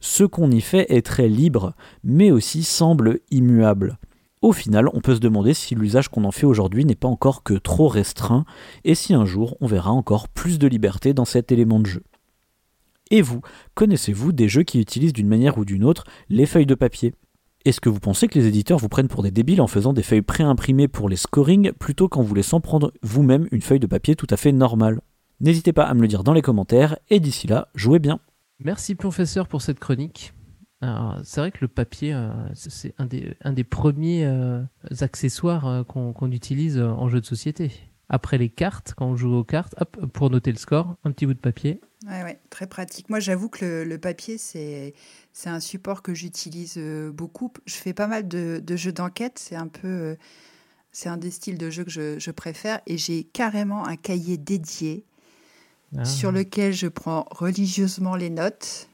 Ce 0.00 0.24
qu'on 0.24 0.50
y 0.50 0.60
fait 0.60 0.92
est 0.94 1.06
très 1.06 1.28
libre, 1.28 1.72
mais 2.04 2.30
aussi 2.30 2.64
semble 2.64 3.20
immuable. 3.30 3.98
Au 4.42 4.52
final, 4.52 4.88
on 4.92 5.00
peut 5.00 5.14
se 5.14 5.20
demander 5.20 5.54
si 5.54 5.74
l'usage 5.74 6.08
qu'on 6.08 6.24
en 6.24 6.30
fait 6.30 6.46
aujourd'hui 6.46 6.84
n'est 6.84 6.94
pas 6.94 7.08
encore 7.08 7.42
que 7.42 7.54
trop 7.54 7.88
restreint, 7.88 8.44
et 8.84 8.94
si 8.94 9.14
un 9.14 9.24
jour 9.24 9.56
on 9.60 9.66
verra 9.66 9.90
encore 9.90 10.28
plus 10.28 10.58
de 10.58 10.68
liberté 10.68 11.14
dans 11.14 11.24
cet 11.24 11.50
élément 11.50 11.80
de 11.80 11.86
jeu. 11.86 12.02
Et 13.10 13.22
vous, 13.22 13.40
connaissez-vous 13.74 14.32
des 14.32 14.48
jeux 14.48 14.62
qui 14.62 14.80
utilisent 14.80 15.12
d'une 15.12 15.28
manière 15.28 15.58
ou 15.58 15.64
d'une 15.64 15.84
autre 15.84 16.04
les 16.28 16.46
feuilles 16.46 16.66
de 16.66 16.74
papier? 16.74 17.14
Est-ce 17.64 17.80
que 17.80 17.88
vous 17.88 18.00
pensez 18.00 18.28
que 18.28 18.38
les 18.38 18.46
éditeurs 18.46 18.78
vous 18.78 18.88
prennent 18.88 19.08
pour 19.08 19.22
des 19.22 19.30
débiles 19.30 19.60
en 19.60 19.66
faisant 19.66 19.92
des 19.92 20.02
feuilles 20.02 20.22
pré-imprimées 20.22 20.88
pour 20.88 21.08
les 21.08 21.16
scoring 21.16 21.72
plutôt 21.72 22.08
qu'en 22.08 22.22
vous 22.22 22.34
laissant 22.34 22.60
prendre 22.60 22.92
vous-même 23.02 23.48
une 23.50 23.62
feuille 23.62 23.80
de 23.80 23.86
papier 23.86 24.14
tout 24.14 24.26
à 24.30 24.36
fait 24.36 24.52
normale? 24.52 25.00
N'hésitez 25.40 25.72
pas 25.72 25.84
à 25.84 25.94
me 25.94 26.00
le 26.00 26.08
dire 26.08 26.24
dans 26.24 26.32
les 26.32 26.42
commentaires, 26.42 26.98
et 27.10 27.20
d'ici 27.20 27.46
là, 27.46 27.68
jouez 27.74 27.98
bien 27.98 28.20
Merci 28.60 28.94
professeur 28.94 29.46
pour 29.48 29.62
cette 29.62 29.78
chronique. 29.78 30.32
C'est 30.80 31.40
vrai 31.40 31.50
que 31.50 31.58
le 31.60 31.68
papier, 31.68 32.14
euh, 32.14 32.30
c'est 32.54 32.94
un 32.98 33.06
des, 33.06 33.36
un 33.42 33.52
des 33.52 33.64
premiers 33.64 34.24
euh, 34.24 34.62
accessoires 35.00 35.66
euh, 35.66 35.82
qu'on 35.82 36.30
utilise 36.30 36.78
en 36.78 37.08
jeu 37.08 37.20
de 37.20 37.26
société. 37.26 37.72
Après 38.08 38.38
les 38.38 38.48
cartes, 38.48 38.94
quand 38.96 39.06
on 39.06 39.16
joue 39.16 39.34
aux 39.34 39.44
cartes, 39.44 39.74
hop, 39.80 40.06
pour 40.12 40.30
noter 40.30 40.52
le 40.52 40.58
score, 40.58 40.96
un 41.04 41.10
petit 41.10 41.26
bout 41.26 41.34
de 41.34 41.38
papier. 41.38 41.80
Ouais, 42.08 42.22
ouais, 42.22 42.40
très 42.50 42.66
pratique. 42.66 43.10
Moi, 43.10 43.20
j'avoue 43.20 43.48
que 43.48 43.82
le, 43.82 43.98
papier, 43.98 44.38
c'est 44.38 44.94
un 45.44 45.60
support 45.60 46.02
que 46.02 46.14
j'utilise 46.14 46.78
beaucoup. 47.12 47.52
Je 47.66 47.74
fais 47.74 47.92
pas 47.92 48.06
mal 48.06 48.26
de, 48.26 48.62
de 48.64 48.76
jeux 48.76 48.92
d'enquête. 48.92 49.38
C'est 49.38 49.56
un 49.56 49.68
peu, 49.68 50.16
c'est 50.90 51.08
un 51.08 51.18
des 51.18 51.30
styles 51.30 51.58
de 51.58 51.68
jeu 51.68 51.84
que 51.84 51.90
je, 51.90 52.18
je 52.18 52.30
préfère. 52.30 52.80
Et 52.86 52.96
j'ai 52.96 53.24
carrément 53.24 53.86
un 53.86 53.96
cahier 53.96 54.38
dédié 54.38 55.04
ah. 55.96 56.04
sur 56.04 56.32
lequel 56.32 56.72
je 56.72 56.86
prends 56.86 57.26
religieusement 57.30 58.16
les 58.16 58.30
notes 58.30 58.88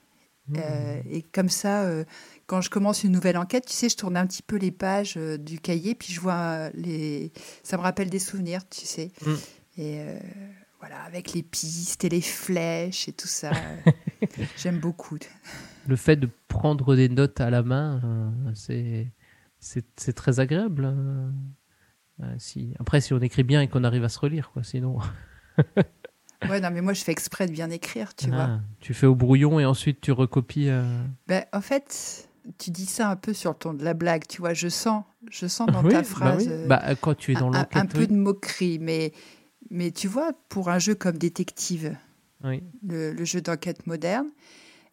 euh, 0.56 1.00
et 1.10 1.22
comme 1.22 1.48
ça, 1.48 1.84
euh, 1.84 2.04
quand 2.46 2.60
je 2.60 2.68
commence 2.68 3.04
une 3.04 3.12
nouvelle 3.12 3.38
enquête, 3.38 3.66
tu 3.66 3.72
sais, 3.72 3.88
je 3.88 3.96
tourne 3.96 4.16
un 4.16 4.26
petit 4.26 4.42
peu 4.42 4.56
les 4.56 4.70
pages 4.70 5.14
euh, 5.16 5.38
du 5.38 5.58
cahier, 5.58 5.94
puis 5.94 6.12
je 6.12 6.20
vois 6.20 6.70
les. 6.74 7.32
Ça 7.62 7.76
me 7.76 7.82
rappelle 7.82 8.10
des 8.10 8.18
souvenirs, 8.18 8.68
tu 8.68 8.84
sais. 8.84 9.10
Mm. 9.24 9.34
Et 9.78 10.00
voilà, 10.86 11.02
avec 11.04 11.32
les 11.32 11.42
pistes 11.42 12.04
et 12.04 12.10
les 12.10 12.20
flèches 12.20 13.08
et 13.08 13.12
tout 13.12 13.26
ça. 13.26 13.52
J'aime 14.58 14.80
beaucoup. 14.80 15.16
Le 15.88 15.96
fait 15.96 16.16
de 16.16 16.28
prendre 16.46 16.94
des 16.94 17.08
notes 17.08 17.40
à 17.40 17.48
la 17.48 17.62
main, 17.62 18.02
c'est 18.54 19.10
c'est 19.60 20.12
très 20.12 20.40
agréable. 20.40 20.84
Hein. 20.84 22.34
si... 22.36 22.74
Après, 22.78 23.00
si 23.00 23.14
on 23.14 23.20
écrit 23.20 23.44
bien 23.44 23.62
et 23.62 23.68
qu'on 23.68 23.82
arrive 23.82 24.04
à 24.04 24.10
se 24.10 24.18
relire, 24.18 24.50
quoi, 24.52 24.62
sinon. 24.62 24.98
Ouais, 26.50 26.60
non, 26.60 26.68
mais 26.70 26.82
moi, 26.82 26.92
je 26.92 27.02
fais 27.02 27.12
exprès 27.12 27.46
de 27.46 27.52
bien 27.52 27.70
écrire, 27.70 28.14
tu 28.14 28.28
vois. 28.28 28.48
Ah, 28.50 28.60
tu 28.80 28.92
fais 28.92 29.06
au 29.06 29.14
brouillon 29.14 29.60
et 29.60 29.64
ensuite 29.64 30.02
tu 30.02 30.12
recopies. 30.12 30.68
Euh... 30.68 30.84
Ben, 31.26 31.46
en 31.54 31.62
fait, 31.62 32.28
tu 32.58 32.70
dis 32.70 32.84
ça 32.84 33.08
un 33.08 33.16
peu 33.16 33.32
sur 33.32 33.52
le 33.52 33.56
ton 33.56 33.72
de 33.72 33.82
la 33.82 33.94
blague, 33.94 34.26
tu 34.28 34.42
vois. 34.42 34.52
Je 34.52 34.68
sens, 34.68 35.04
je 35.30 35.46
sens 35.46 35.68
dans 35.68 35.82
ta 35.82 35.88
bah 35.88 36.02
phrase. 36.02 36.46
Euh, 36.46 36.66
bah, 36.66 36.82
quand 37.00 37.14
tu 37.14 37.32
es 37.32 37.34
dans 37.34 37.50
un, 37.50 37.66
un 37.72 37.86
peu 37.86 38.06
de 38.06 38.12
moquerie, 38.12 38.78
mais, 38.78 39.12
mais 39.70 39.90
tu 39.90 40.08
vois, 40.08 40.32
pour 40.48 40.68
un 40.68 40.78
jeu 40.78 40.94
comme 40.94 41.18
Détective, 41.18 41.96
le, 42.86 43.24
jeu 43.24 43.40
d'enquête 43.40 43.86
moderne, 43.86 44.28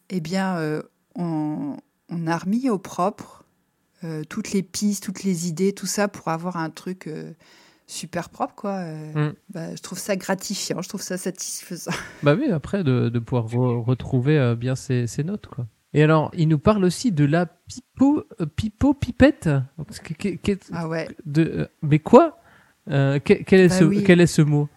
eh 0.09 0.22
bien, 0.22 0.57
euh, 0.57 0.82
on, 1.15 1.78
on, 2.09 2.28
a 2.28 2.38
remis 2.38 2.69
au 2.69 2.78
propre 2.78 3.43
euh, 4.03 4.24
toutes 4.24 4.53
les 4.53 4.63
pistes, 4.63 5.03
toutes 5.03 5.24
les 5.24 5.47
idées, 5.47 5.74
tout 5.74 5.86
ça 5.86 6.07
pour 6.07 6.30
avoir 6.30 6.57
un 6.57 6.69
truc 6.69 7.09
super 7.91 8.30
propre, 8.30 8.55
quoi. 8.55 8.78
Euh, 8.78 9.30
mm. 9.30 9.34
bah, 9.49 9.76
je 9.76 9.82
trouve 9.82 9.99
ça 9.99 10.15
gratifiant, 10.15 10.82
je 10.82 10.89
trouve 10.89 11.01
ça 11.01 11.17
satisfaisant. 11.17 11.91
Bah 12.24 12.36
oui, 12.36 12.49
après, 12.51 12.84
de, 12.84 13.09
de 13.09 13.19
pouvoir 13.19 13.47
retrouver 13.86 14.38
euh, 14.38 14.55
bien 14.55 14.76
ses, 14.76 15.07
notes, 15.24 15.47
quoi. 15.47 15.67
Et 15.93 16.03
alors, 16.03 16.32
il 16.34 16.47
nous 16.47 16.59
parle 16.59 16.86
aussi 16.86 17.11
de 17.11 17.26
la 17.26 17.45
pipo, 17.45 18.24
euh, 18.39 18.45
pipo 18.45 18.93
pipette. 18.93 19.49
ah 20.72 20.88
ouais. 20.88 21.09
De, 21.26 21.67
mais 21.82 21.99
quoi? 21.99 22.38
Quel, 22.88 23.59
est 23.59 23.67
bah 23.67 23.79
ce, 23.79 24.01
quel 24.01 24.21
est 24.21 24.27
ce 24.27 24.41
mot? 24.41 24.69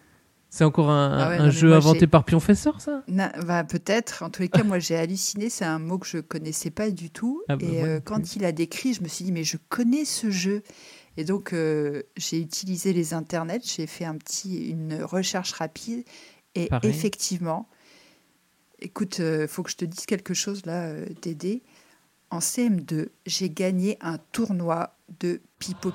C'est 0.49 0.63
encore 0.63 0.89
un, 0.89 1.17
ah 1.17 1.41
un 1.41 1.49
jeu 1.49 1.73
inventé 1.73 2.07
par 2.07 2.23
Pionfesseur, 2.23 2.79
ça? 2.79 3.03
Bah, 3.07 3.63
Peut-être. 3.65 4.23
En 4.23 4.29
tous 4.29 4.43
les 4.43 4.47
cas, 4.47 4.63
moi, 4.63 4.79
j'ai 4.79 4.95
halluciné. 4.95 5.49
C'est 5.49 5.65
un 5.65 5.79
mot 5.79 5.97
que 5.97 6.07
je 6.07 6.19
connaissais 6.19 6.69
pas 6.69 6.91
du 6.91 7.09
tout. 7.09 7.43
Ah 7.49 7.57
bah, 7.57 7.65
et 7.65 7.99
quand 8.05 8.37
il 8.37 8.45
a 8.45 8.53
décrit, 8.53 8.93
je 8.93 9.03
me 9.03 9.07
suis 9.09 9.25
dit, 9.25 9.31
mais 9.33 9.43
je 9.43 9.57
connais 9.69 10.05
ce 10.05 10.29
jeu. 10.29 10.63
Et 11.17 11.23
donc, 11.23 11.53
euh, 11.53 12.03
j'ai 12.17 12.39
utilisé 12.39 12.93
les 12.93 13.13
internets, 13.13 13.61
j'ai 13.63 13.87
fait 13.87 14.05
un 14.05 14.15
petit, 14.15 14.69
une 14.69 15.01
recherche 15.01 15.53
rapide. 15.53 16.03
Et 16.55 16.69
effectivement, 16.83 17.67
écoute, 18.79 19.17
il 19.19 19.25
euh, 19.25 19.47
faut 19.47 19.63
que 19.63 19.71
je 19.71 19.75
te 19.75 19.85
dise 19.85 20.05
quelque 20.05 20.33
chose 20.33 20.65
là, 20.65 20.85
euh, 20.85 21.05
Dédé. 21.21 21.63
En 22.31 22.39
CM2, 22.39 23.09
j'ai 23.25 23.49
gagné 23.49 23.97
un 24.01 24.17
tournoi 24.17 24.97
de 25.19 25.41
pipo 25.59 25.91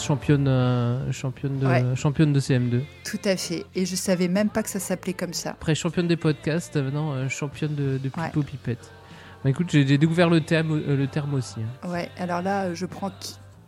championne, 0.00 0.48
euh, 0.48 1.12
championne, 1.12 1.58
de, 1.58 1.94
championne 1.94 2.32
de 2.32 2.40
CM2. 2.40 2.82
Tout 3.04 3.18
à 3.24 3.36
fait. 3.36 3.64
Et 3.74 3.86
je 3.86 3.96
savais 3.96 4.28
même 4.28 4.48
pas 4.48 4.62
que 4.62 4.70
ça 4.70 4.80
s'appelait 4.80 5.12
comme 5.12 5.32
ça. 5.32 5.50
Après, 5.50 5.74
championne 5.74 6.08
des 6.08 6.16
podcasts, 6.16 6.76
maintenant 6.76 7.12
euh, 7.12 7.28
championne 7.28 7.74
de, 7.74 7.98
de 7.98 8.08
Pipo 8.08 8.42
Pipette. 8.42 8.90
Bah, 9.44 9.50
écoute, 9.50 9.68
j'ai 9.70 9.98
découvert 9.98 10.30
le 10.30 10.40
terme, 10.40 10.72
euh, 10.72 10.96
le 10.96 11.06
terme 11.06 11.34
aussi. 11.34 11.60
Hein. 11.60 11.88
Ouais, 11.88 12.08
alors 12.18 12.40
là, 12.40 12.72
je 12.72 12.86
prends 12.86 13.10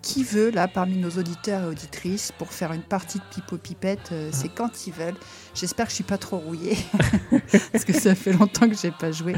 qui 0.07 0.23
veut, 0.23 0.51
là, 0.51 0.69
parmi 0.69 0.97
nos 0.99 1.11
auditeurs 1.11 1.65
et 1.65 1.67
auditrices, 1.67 2.31
pour 2.31 2.53
faire 2.53 2.73
une 2.73 2.83
partie 2.83 3.19
de 3.19 3.25
Pipo 3.25 3.57
Pipette, 3.57 4.11
euh, 4.13 4.31
c'est 4.33 4.49
quand 4.49 4.87
ils 4.87 4.93
veulent. 4.93 5.17
J'espère 5.53 5.87
que 5.87 5.91
je 5.91 5.97
suis 5.97 6.05
pas 6.05 6.17
trop 6.17 6.39
rouillée, 6.39 6.79
parce 7.73 7.85
que 7.85 7.93
ça 7.93 8.15
fait 8.15 8.33
longtemps 8.33 8.69
que 8.69 8.77
j'ai 8.77 8.93
pas 8.93 9.11
joué. 9.11 9.35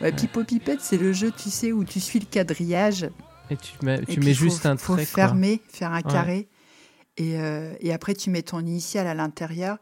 Ouais, 0.00 0.10
Pipo 0.12 0.44
Pipette, 0.44 0.80
c'est 0.80 0.96
le 0.96 1.12
jeu, 1.12 1.30
tu 1.30 1.50
sais, 1.50 1.72
où 1.72 1.84
tu 1.84 2.00
suis 2.00 2.18
le 2.18 2.24
quadrillage. 2.24 3.08
Et 3.50 3.56
tu 3.56 3.72
mets, 3.84 4.04
tu 4.04 4.20
faut- 4.22 4.28
juste 4.32 4.66
un 4.66 4.76
faut 4.76 4.94
trait. 4.94 5.04
quoi. 5.06 5.14
fermer, 5.14 5.60
faire 5.68 5.92
un 5.92 5.96
Ouais. 6.02 6.02
carré. 6.12 6.48
Et, 7.16 7.40
euh, 7.40 7.74
et 7.80 7.92
après, 7.92 8.14
tu 8.14 8.30
mets 8.30 8.42
ton 8.42 8.60
initial 8.60 9.06
à 9.06 9.14
l'intérieur. 9.14 9.78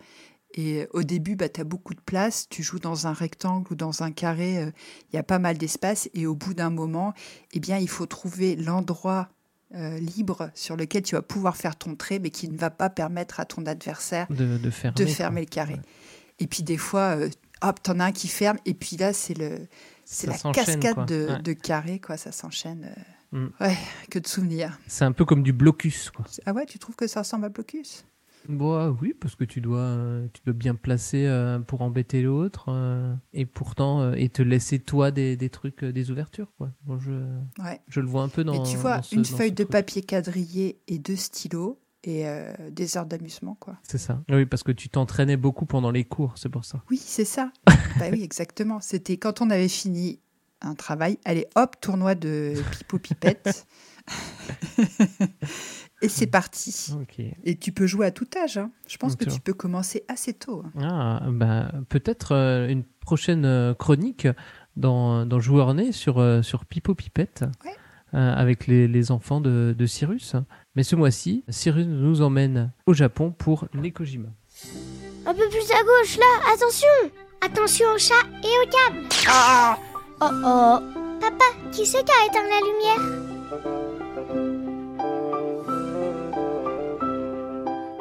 Et 0.54 0.86
au 0.92 1.02
début, 1.02 1.36
bah, 1.36 1.48
tu 1.50 1.60
as 1.60 1.64
beaucoup 1.64 1.92
de 1.94 2.00
place. 2.00 2.48
Tu 2.48 2.62
joues 2.62 2.78
dans 2.78 3.06
un 3.06 3.12
rectangle 3.12 3.66
ou 3.72 3.74
dans 3.74 4.02
un 4.02 4.10
carré. 4.10 4.58
euh, 4.58 4.70
Il 5.12 5.16
y 5.16 5.18
a 5.18 5.22
pas 5.22 5.38
mal 5.38 5.58
d'espace. 5.58 6.08
Et 6.14 6.26
au 6.26 6.34
bout 6.34 6.54
d'un 6.54 6.70
moment, 6.70 7.12
eh 7.52 7.60
bien, 7.60 7.76
il 7.78 7.88
faut 7.88 8.06
trouver 8.06 8.56
l'endroit 8.56 9.28
euh, 9.74 9.98
libre 9.98 10.48
sur 10.54 10.76
lequel 10.76 11.02
tu 11.02 11.16
vas 11.16 11.22
pouvoir 11.22 11.56
faire 11.56 11.74
ton 11.76 11.96
trait, 11.96 12.20
mais 12.20 12.30
qui 12.30 12.48
ne 12.48 12.56
va 12.56 12.70
pas 12.70 12.88
permettre 12.88 13.40
à 13.40 13.44
ton 13.44 13.66
adversaire 13.66 14.28
De, 14.30 14.56
de 14.58 14.70
fermer. 14.70 14.94
de 14.94 15.04
quoi. 15.04 15.12
fermer 15.14 15.40
le 15.40 15.46
carré. 15.48 15.76
Et 16.38 16.46
puis 16.46 16.62
des 16.62 16.76
fois, 16.78 17.16
euh, 17.18 17.28
hop, 17.62 17.82
t'en 17.82 17.98
as 17.98 18.04
un 18.04 18.12
qui 18.12 18.28
ferme, 18.28 18.58
et 18.64 18.74
puis 18.74 18.96
là, 18.96 19.12
c'est 19.12 19.36
le, 19.36 19.66
c'est 20.04 20.28
Ça 20.32 20.48
la 20.48 20.52
cascade 20.52 20.94
quoi. 20.94 21.04
de, 21.04 21.26
Ouais. 21.30 21.42
de 21.42 21.52
carrés, 21.52 21.98
quoi. 21.98 22.16
Ça 22.16 22.30
s'enchaîne. 22.30 22.94
Mm. 23.37 23.47
Ouais, 23.61 23.76
que 24.11 24.18
de 24.18 24.26
souvenirs. 24.26 24.78
C'est 24.87 25.05
un 25.05 25.12
peu 25.12 25.24
comme 25.24 25.43
du 25.43 25.53
blocus. 25.53 26.11
Quoi. 26.11 26.24
Ah 26.47 26.53
ouais, 26.53 26.66
tu 26.66 26.78
trouves 26.78 26.97
que 26.97 27.07
ça 27.07 27.20
ressemble 27.20 27.45
à 27.45 27.49
Blocus? 27.51 28.05
Bah, 28.49 28.95
oui, 29.03 29.12
parce 29.20 29.34
que 29.34 29.43
tu 29.45 29.61
dois, 29.61 29.99
tu 30.32 30.41
dois 30.45 30.55
bien 30.55 30.76
placer 30.76 31.26
euh, 31.26 31.59
pour 31.59 31.82
embêter 31.82 32.22
l'autre 32.22 32.66
euh, 32.68 33.12
et 33.32 33.45
pourtant 33.45 34.01
euh, 34.03 34.12
et 34.14 34.28
te 34.28 34.41
laisser 34.41 34.78
toi 34.78 35.11
des, 35.11 35.37
des 35.37 35.51
trucs, 35.51 35.84
des 35.84 36.11
ouvertures. 36.12 36.53
Quoi. 36.57 36.70
Bon, 36.84 36.99
je, 36.99 37.11
Ouais. 37.61 37.80
je 37.89 37.99
le 38.01 38.07
vois 38.07 38.22
un 38.22 38.28
peu 38.28 38.45
dans. 38.45 38.55
Et 38.64 38.70
tu 38.70 38.76
vois, 38.76 39.03
ce- 39.03 39.16
une 39.16 39.24
feuille 39.24 39.51
de 39.51 39.64
truc. 39.64 39.70
papier 39.72 40.03
quadrillé 40.03 40.80
et 40.87 40.99
deux 41.01 41.16
stylos 41.16 41.80
et 42.05 42.24
des 42.70 42.97
heures 42.97 43.05
d'amusement, 43.07 43.57
quoi. 43.59 43.78
C'est 43.82 43.99
ça. 43.99 44.22
Oui, 44.28 44.47
parce 44.47 44.62
que 44.62 44.70
tu 44.70 44.89
t'entraînais 44.89 45.37
beaucoup 45.37 45.66
pendant 45.66 45.91
les 45.91 46.05
cours, 46.05 46.34
c'est 46.39 46.49
pour 46.49 46.64
ça. 46.64 46.80
Oui, 46.89 46.99
c'est 47.05 47.24
ça. 47.24 47.51
bah 47.99 48.07
oui, 48.12 48.22
exactement. 48.22 48.78
C'était 48.80 49.16
quand 49.16 49.41
on 49.41 49.51
avait 49.51 49.66
fini 49.66 50.20
un 50.62 50.74
travail, 50.74 51.18
allez, 51.24 51.46
hop, 51.54 51.76
tournoi 51.80 52.14
de 52.14 52.54
pipo 52.72 52.98
pipette. 52.98 53.66
et 56.02 56.09
c'est 56.09 56.26
parti. 56.26 56.94
Et 57.44 57.57
tu 57.57 57.72
peux 57.72 57.86
jouer 57.86 58.07
à 58.07 58.11
tout 58.11 58.26
âge. 58.42 58.59
hein. 58.59 58.70
Je 58.88 58.96
pense 58.96 59.16
que 59.16 59.24
tu 59.24 59.40
peux 59.40 59.52
commencer 59.54 60.04
assez 60.09 60.32
tôt. 60.34 60.62
hein. 60.78 60.80
Ah, 60.82 61.30
bah, 61.30 61.72
peut-être 61.88 62.32
euh, 62.32 62.68
une 62.68 62.84
prochaine 63.00 63.44
euh, 63.44 63.74
chronique 63.74 64.28
dans, 64.76 65.24
dans 65.26 65.40
Joueur 65.40 65.74
Né 65.74 65.92
sur, 65.92 66.18
euh, 66.18 66.42
sur 66.42 66.64
Pipo 66.66 66.94
Pipette 66.94 67.44
Ouais. 67.64 67.72
euh, 68.14 68.34
avec 68.34 68.66
les, 68.66 68.88
les 68.88 69.11
enfants 69.11 69.40
de, 69.40 69.74
de 69.76 69.86
Cyrus. 69.86 70.34
Mais 70.74 70.82
ce 70.82 70.96
mois-ci, 70.96 71.44
Cyrus 71.48 71.86
nous 71.86 72.20
emmène 72.22 72.72
au 72.86 72.94
Japon 72.94 73.30
pour 73.32 73.66
Nekojima. 73.74 74.28
Un 75.26 75.34
peu 75.34 75.48
plus 75.48 75.70
à 75.72 75.82
gauche, 75.82 76.18
là, 76.18 76.52
attention 76.54 76.88
Attention 77.42 77.86
au 77.94 77.98
chat 77.98 78.14
et 78.42 78.66
au 78.66 78.70
câble 78.70 79.09
Oh 80.18 80.30
oh 80.30 80.78
Papa, 81.20 81.44
qui 81.72 81.84
c'est 81.84 82.02
qui 82.02 82.10
a 82.10 82.24
éteint 82.26 82.48
la 82.48 82.60
lumière? 82.64 83.02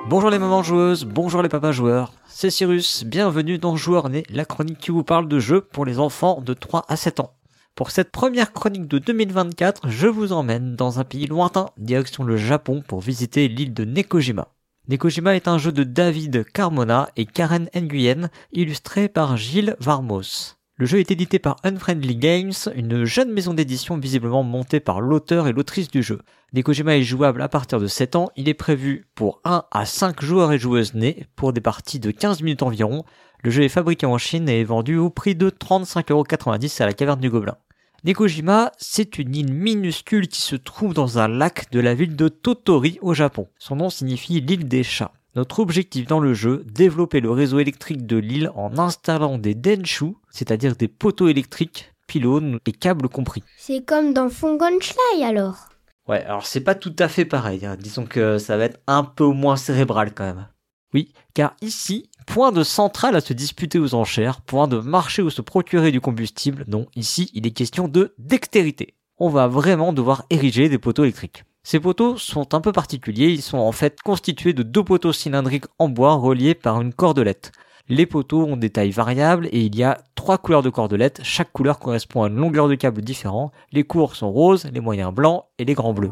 Bonjour 0.08 0.30
les 0.30 0.40
mamans 0.40 0.64
joueuses, 0.64 1.04
bonjour 1.04 1.42
les 1.42 1.50
papas 1.50 1.74
joueurs, 1.74 2.14
c'est 2.30 2.50
Cyrus, 2.50 3.04
bienvenue 3.04 3.58
dans 3.58 3.76
Joueur 3.76 4.08
Né, 4.08 4.24
la 4.30 4.46
chronique 4.46 4.78
qui 4.78 4.92
vous 4.92 5.04
parle 5.04 5.28
de 5.28 5.40
jeux 5.40 5.60
pour 5.60 5.84
les 5.84 6.00
enfants 6.00 6.40
de 6.40 6.54
3 6.54 6.86
à 6.88 6.96
7 6.96 7.20
ans. 7.20 7.34
Pour 7.76 7.92
cette 7.92 8.14
première 8.14 8.54
chronique 8.54 8.88
de 8.88 9.00
2024, 9.00 9.90
je 9.90 10.08
vous 10.08 10.32
emmène 10.32 10.78
dans 10.78 11.02
un 11.02 11.04
pays 11.04 11.28
lointain, 11.28 11.72
direction 11.76 12.24
le 12.24 12.38
Japon, 12.38 12.82
pour 12.88 13.02
visiter 13.02 13.50
l'île 13.50 13.74
de 13.74 13.84
Nekojima. 13.84 14.48
Nekojima 14.88 15.36
est 15.36 15.50
un 15.50 15.58
jeu 15.58 15.74
de 15.74 15.84
David 15.84 16.46
Carmona 16.54 17.10
et 17.18 17.26
Karen 17.26 17.68
Nguyen, 17.76 18.30
illustré 18.54 19.10
par 19.10 19.36
Gilles 19.36 19.76
Varmos. 19.82 20.55
Le 20.78 20.86
jeu 20.86 21.00
est 21.00 21.10
édité 21.10 21.40
par 21.40 21.56
Unfriendly 21.64 22.18
Games, 22.18 22.52
une 22.76 23.06
jeune 23.06 23.32
maison 23.32 23.54
d'édition 23.54 23.98
visiblement 23.98 24.44
montée 24.44 24.82
par 24.82 25.00
l'auteur 25.00 25.48
et 25.48 25.54
l'autrice 25.54 25.90
du 25.90 26.04
jeu. 26.04 26.20
Nekojima 26.52 26.98
est 26.98 27.02
jouable 27.02 27.42
à 27.42 27.48
partir 27.48 27.80
de 27.80 27.88
7 27.88 28.18
ans, 28.18 28.30
il 28.36 28.50
est 28.50 28.54
prévu 28.54 29.08
pour 29.16 29.40
1 29.46 29.64
à 29.72 29.86
5 29.86 30.22
joueurs 30.22 30.52
et 30.52 30.60
joueuses 30.60 30.94
nés, 30.94 31.28
pour 31.38 31.54
des 31.54 31.62
parties 31.62 32.02
de 32.02 32.12
15 32.12 32.42
minutes 32.42 32.62
environ. 32.62 33.06
Le 33.42 33.52
jeu 33.52 33.64
est 33.64 33.70
fabriqué 33.70 34.06
en 34.06 34.18
Chine 34.18 34.50
et 34.50 34.60
est 34.60 34.66
vendu 34.66 34.98
au 34.98 35.10
prix 35.10 35.34
de 35.34 35.50
35,90€ 35.50 36.84
à 36.84 36.86
la 36.86 36.94
caverne 36.94 37.22
du 37.22 37.30
Gobelin. 37.30 37.56
Nekojima, 38.04 38.74
c'est 38.78 39.18
une 39.18 39.34
île 39.34 39.54
minuscule 39.54 40.28
qui 40.28 40.42
se 40.42 40.58
trouve 40.58 40.94
dans 40.94 41.20
un 41.20 41.30
lac 41.30 41.72
de 41.72 41.80
la 41.80 41.94
ville 41.94 42.18
de 42.18 42.28
Totori 42.28 43.00
au 43.02 43.14
Japon. 43.14 43.48
Son 43.60 43.78
nom 43.78 43.90
signifie 43.90 44.42
l'île 44.42 44.68
des 44.68 44.84
chats. 44.84 45.14
Notre 45.36 45.60
objectif 45.60 46.08
dans 46.08 46.22
le 46.22 46.34
jeu, 46.34 46.64
développer 46.66 47.20
le 47.20 47.30
réseau 47.30 47.60
électrique 47.60 48.06
de 48.06 48.16
l'île 48.16 48.52
en 48.56 48.78
installant 48.78 49.38
des 49.38 49.54
denshu, 49.54 50.14
c'est-à-dire 50.30 50.78
des 50.78 50.88
poteaux 50.88 51.28
électriques, 51.28 51.92
pylônes 52.08 52.60
et 52.66 52.72
câbles 52.72 53.10
compris. 53.10 53.44
C'est 53.58 53.86
comme 53.86 54.14
dans 54.14 54.30
Fungonschlei 54.30 55.24
alors. 55.24 55.68
Ouais, 56.08 56.24
alors 56.24 56.46
c'est 56.46 56.62
pas 56.62 56.76
tout 56.76 56.96
à 57.00 57.10
fait 57.10 57.26
pareil. 57.26 57.66
hein. 57.66 57.76
Disons 57.78 58.06
que 58.06 58.38
ça 58.38 58.56
va 58.56 58.64
être 58.66 58.80
un 58.88 59.04
peu 59.04 59.26
moins 59.26 59.58
cérébral 59.58 60.14
quand 60.14 60.24
même. 60.24 60.48
Oui, 60.94 61.12
car 61.34 61.56
ici, 61.62 62.10
point 62.28 62.54
de 62.54 62.64
centrale 62.64 63.18
à 63.18 63.22
se 63.22 63.34
disputer 63.34 63.80
aux 63.80 63.94
enchères, 63.94 64.40
point 64.40 64.70
de 64.70 64.78
marché 64.78 65.22
où 65.22 65.30
se 65.30 65.42
procurer 65.42 65.92
du 65.92 66.00
combustible, 66.00 66.64
non, 66.70 66.86
ici 66.96 67.30
il 67.34 67.46
est 67.46 67.52
question 67.52 67.90
de 67.90 68.14
dextérité. 68.18 68.94
On 69.18 69.28
va 69.28 69.48
vraiment 69.48 69.92
devoir 69.92 70.26
ériger 70.30 70.70
des 70.70 70.78
poteaux 70.78 71.04
électriques. 71.04 71.44
Ces 71.68 71.80
poteaux 71.80 72.16
sont 72.16 72.54
un 72.54 72.62
peu 72.62 72.72
particuliers, 72.72 73.32
ils 73.32 73.42
sont 73.42 73.58
en 73.58 73.72
fait 73.72 74.00
constitués 74.04 74.54
de 74.54 74.62
deux 74.62 74.84
poteaux 74.84 75.14
cylindriques 75.14 75.66
en 75.80 75.90
bois 75.90 76.14
reliés 76.14 76.54
par 76.54 76.80
une 76.80 76.94
cordelette. 76.94 77.52
Les 77.90 78.06
poteaux 78.06 78.44
ont 78.44 78.56
des 78.56 78.70
tailles 78.70 78.92
variables 78.92 79.48
et 79.48 79.62
il 79.62 79.76
y 79.76 79.82
a 79.82 79.98
trois 80.14 80.38
couleurs 80.38 80.62
de 80.62 80.70
cordelettes. 80.70 81.22
Chaque 81.24 81.52
couleur 81.52 81.80
correspond 81.80 82.22
à 82.22 82.28
une 82.28 82.36
longueur 82.36 82.68
de 82.68 82.76
câble 82.76 83.02
différent. 83.02 83.52
Les 83.72 83.84
courts 83.84 84.16
sont 84.16 84.32
roses, 84.32 84.70
les 84.72 84.80
moyens 84.80 85.12
blancs 85.12 85.46
et 85.58 85.66
les 85.66 85.74
grands 85.74 85.96
bleus. 85.96 86.12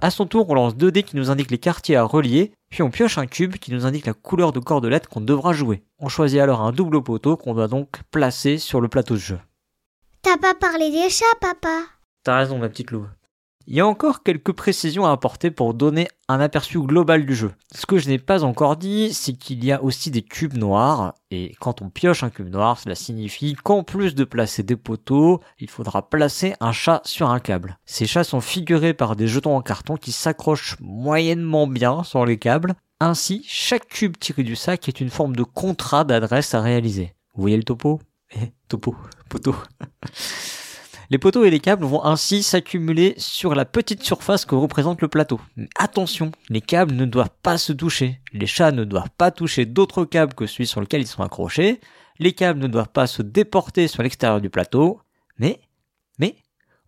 À 0.00 0.10
son 0.12 0.26
tour, 0.26 0.48
on 0.48 0.54
lance 0.54 0.76
2 0.76 0.92
dés 0.92 1.02
qui 1.02 1.16
nous 1.16 1.28
indiquent 1.32 1.50
les 1.50 1.58
quartiers 1.58 1.96
à 1.96 2.04
relier, 2.04 2.52
puis 2.72 2.82
on 2.82 2.90
pioche 2.90 3.18
un 3.18 3.26
cube 3.26 3.56
qui 3.56 3.70
nous 3.70 3.84
indique 3.84 4.06
la 4.06 4.14
couleur 4.14 4.50
de 4.50 4.58
cordelette 4.58 5.06
qu'on 5.06 5.20
devra 5.20 5.52
jouer. 5.52 5.82
On 5.98 6.08
choisit 6.08 6.40
alors 6.40 6.62
un 6.62 6.72
double 6.72 7.02
poteau 7.02 7.36
qu'on 7.36 7.52
doit 7.52 7.68
donc 7.68 8.00
placer 8.10 8.56
sur 8.56 8.80
le 8.80 8.88
plateau 8.88 9.12
de 9.12 9.20
jeu. 9.20 9.38
T'as 10.22 10.38
pas 10.38 10.54
parlé 10.54 10.90
des 10.90 11.10
chats, 11.10 11.26
papa? 11.38 11.82
T'as 12.24 12.38
raison, 12.38 12.56
ma 12.56 12.70
petite 12.70 12.90
louve. 12.90 13.08
Il 13.66 13.76
y 13.76 13.80
a 13.80 13.86
encore 13.86 14.22
quelques 14.22 14.52
précisions 14.52 15.06
à 15.06 15.12
apporter 15.12 15.50
pour 15.50 15.74
donner 15.74 16.08
un 16.28 16.40
aperçu 16.40 16.80
global 16.80 17.24
du 17.26 17.34
jeu. 17.34 17.52
Ce 17.74 17.86
que 17.86 17.98
je 17.98 18.08
n'ai 18.08 18.18
pas 18.18 18.44
encore 18.44 18.76
dit, 18.76 19.12
c'est 19.12 19.34
qu'il 19.34 19.64
y 19.64 19.72
a 19.72 19.82
aussi 19.82 20.10
des 20.10 20.22
cubes 20.22 20.56
noirs, 20.56 21.14
et 21.30 21.54
quand 21.60 21.82
on 21.82 21.90
pioche 21.90 22.22
un 22.22 22.30
cube 22.30 22.48
noir, 22.48 22.78
cela 22.78 22.94
signifie 22.94 23.54
qu'en 23.54 23.84
plus 23.84 24.14
de 24.14 24.24
placer 24.24 24.62
des 24.62 24.76
poteaux, 24.76 25.40
il 25.58 25.70
faudra 25.70 26.08
placer 26.08 26.54
un 26.60 26.72
chat 26.72 27.02
sur 27.04 27.30
un 27.30 27.40
câble. 27.40 27.78
Ces 27.86 28.06
chats 28.06 28.24
sont 28.24 28.40
figurés 28.40 28.94
par 28.94 29.16
des 29.16 29.28
jetons 29.28 29.56
en 29.56 29.62
carton 29.62 29.96
qui 29.96 30.12
s'accrochent 30.12 30.76
moyennement 30.80 31.66
bien 31.66 32.02
sur 32.02 32.26
les 32.26 32.38
câbles. 32.38 32.74
Ainsi, 33.00 33.44
chaque 33.46 33.88
cube 33.88 34.16
tiré 34.18 34.42
du 34.42 34.56
sac 34.56 34.88
est 34.88 35.00
une 35.00 35.10
forme 35.10 35.36
de 35.36 35.42
contrat 35.42 36.04
d'adresse 36.04 36.54
à 36.54 36.60
réaliser. 36.60 37.14
Vous 37.34 37.42
voyez 37.42 37.56
le 37.56 37.64
topo? 37.64 38.00
Eh, 38.34 38.52
topo, 38.68 38.96
poteau. 39.28 39.54
Les 41.12 41.18
poteaux 41.18 41.44
et 41.44 41.50
les 41.50 41.60
câbles 41.60 41.84
vont 41.84 42.02
ainsi 42.02 42.42
s'accumuler 42.42 43.12
sur 43.18 43.54
la 43.54 43.66
petite 43.66 44.02
surface 44.02 44.46
que 44.46 44.54
représente 44.54 45.02
le 45.02 45.08
plateau. 45.08 45.38
Mais 45.56 45.68
attention, 45.76 46.32
les 46.48 46.62
câbles 46.62 46.94
ne 46.94 47.04
doivent 47.04 47.36
pas 47.42 47.58
se 47.58 47.74
toucher. 47.74 48.22
Les 48.32 48.46
chats 48.46 48.72
ne 48.72 48.84
doivent 48.84 49.10
pas 49.18 49.30
toucher 49.30 49.66
d'autres 49.66 50.06
câbles 50.06 50.32
que 50.32 50.46
celui 50.46 50.66
sur 50.66 50.80
lequel 50.80 51.02
ils 51.02 51.06
sont 51.06 51.22
accrochés. 51.22 51.80
Les 52.18 52.32
câbles 52.32 52.60
ne 52.60 52.66
doivent 52.66 52.88
pas 52.88 53.06
se 53.06 53.20
déporter 53.20 53.88
sur 53.88 54.02
l'extérieur 54.02 54.40
du 54.40 54.48
plateau. 54.48 55.02
Mais, 55.36 55.60
mais, 56.18 56.34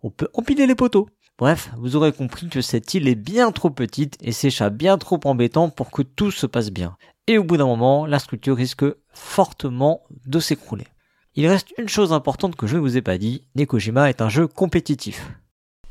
on 0.01 0.09
peut 0.09 0.29
empiler 0.33 0.65
les 0.65 0.73
poteaux. 0.73 1.07
Bref, 1.37 1.69
vous 1.77 1.95
aurez 1.95 2.11
compris 2.11 2.49
que 2.49 2.61
cette 2.61 2.95
île 2.95 3.07
est 3.07 3.13
bien 3.13 3.51
trop 3.51 3.69
petite 3.69 4.17
et 4.21 4.31
ces 4.31 4.49
chats 4.49 4.71
bien 4.71 4.97
trop 4.97 5.19
embêtants 5.25 5.69
pour 5.69 5.91
que 5.91 6.01
tout 6.01 6.31
se 6.31 6.47
passe 6.47 6.71
bien. 6.71 6.97
Et 7.27 7.37
au 7.37 7.43
bout 7.43 7.57
d'un 7.57 7.67
moment, 7.67 8.07
la 8.07 8.17
structure 8.17 8.57
risque 8.57 8.85
fortement 9.13 10.01
de 10.25 10.39
s'écrouler. 10.39 10.87
Il 11.37 11.47
reste 11.47 11.73
une 11.77 11.89
chose 11.89 12.13
importante 12.13 12.55
que 12.55 12.65
je 12.65 12.77
ne 12.77 12.81
vous 12.81 12.95
ai 12.95 13.01
pas 13.01 13.17
dit, 13.17 13.43
Nekojima 13.55 14.09
est 14.09 14.21
un 14.21 14.29
jeu 14.29 14.47
compétitif. 14.47 15.31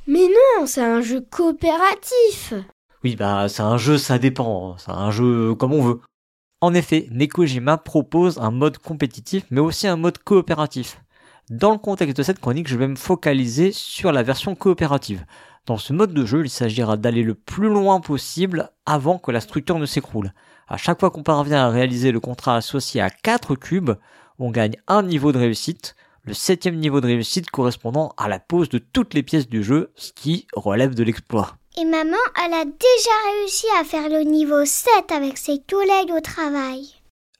Mais 0.07 0.27
non, 0.27 0.65
c'est 0.67 0.83
un 0.83 1.03
jeu 1.03 1.21
coopératif 1.21 2.55
Oui, 3.03 3.15
bah 3.15 3.47
c'est 3.51 3.63
un 3.63 3.77
jeu, 3.77 3.99
ça 3.99 4.19
dépend, 4.19 4.79
c'est 4.79 4.91
un 4.91 5.11
jeu 5.11 5.55
comme 5.55 5.75
on 5.75 5.83
veut. 5.83 6.01
En 6.63 6.73
effet, 6.73 7.09
Nekojima 7.11 7.77
propose 7.77 8.39
un 8.39 8.51
mode 8.51 8.79
compétitif, 8.79 9.45
mais 9.51 9.61
aussi 9.61 9.87
un 9.87 9.97
mode 9.97 10.17
coopératif. 10.17 11.03
Dans 11.51 11.73
le 11.73 11.79
contexte 11.79 12.17
de 12.17 12.23
cette 12.23 12.41
chronique, 12.41 12.69
je 12.69 12.79
vais 12.79 12.89
me 12.89 12.97
focaliser 12.97 13.71
sur 13.71 14.13
la 14.13 14.23
version 14.23 14.55
coopérative. 14.55 15.27
Dans 15.67 15.77
ce 15.77 15.93
mode 15.93 16.15
de 16.15 16.25
jeu, 16.25 16.45
il 16.45 16.51
s'agira 16.51 16.97
d'aller 16.97 17.23
le 17.23 17.35
plus 17.35 17.69
loin 17.69 18.01
possible 18.01 18.71
avant 18.87 19.19
que 19.19 19.31
la 19.31 19.41
structure 19.41 19.79
ne 19.79 19.85
s'écroule. 19.85 20.33
À 20.69 20.79
chaque 20.79 21.01
fois 21.01 21.11
qu'on 21.11 21.23
parvient 21.23 21.67
à 21.67 21.69
réaliser 21.69 22.13
le 22.13 22.21
contrat 22.21 22.57
associé 22.57 23.03
à 23.03 23.11
4 23.11 23.57
cubes, 23.57 23.93
on 24.39 24.51
gagne 24.51 24.77
un 24.89 25.03
niveau 25.03 25.33
de 25.33 25.39
réussite, 25.39 25.95
le 26.25 26.35
septième 26.35 26.77
niveau 26.77 27.01
de 27.01 27.07
réussite 27.07 27.51
correspondant 27.51 28.15
à 28.17 28.29
la 28.29 28.39
pose 28.39 28.69
de 28.69 28.79
toutes 28.79 29.15
les 29.15 29.23
pièces 29.23 29.49
du 29.49 29.63
jeu, 29.63 29.93
ce 29.95 30.13
qui 30.13 30.47
relève 30.55 30.95
de 30.95 31.03
l'exploit. 31.05 31.57
Et 31.77 31.85
maman, 31.85 32.17
elle 32.45 32.55
a 32.55 32.65
déjà 32.65 33.41
réussi 33.41 33.67
à 33.81 33.85
faire 33.85 34.09
le 34.09 34.23
niveau 34.23 34.65
7 34.65 35.11
avec 35.13 35.39
ses 35.39 35.61
collègues 35.69 36.13
au 36.17 36.21
travail. 36.21 36.89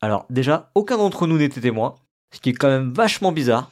Alors 0.01 0.27
déjà, 0.29 0.71
aucun 0.75 0.97
d'entre 0.97 1.27
nous 1.27 1.39
n'était 1.39 1.61
témoin, 1.61 1.95
ce 2.33 2.41
qui 2.41 2.51
est 2.51 2.55
quand 2.55 2.69
même 2.69 2.93
vachement 2.93 3.33
bizarre. 3.33 3.71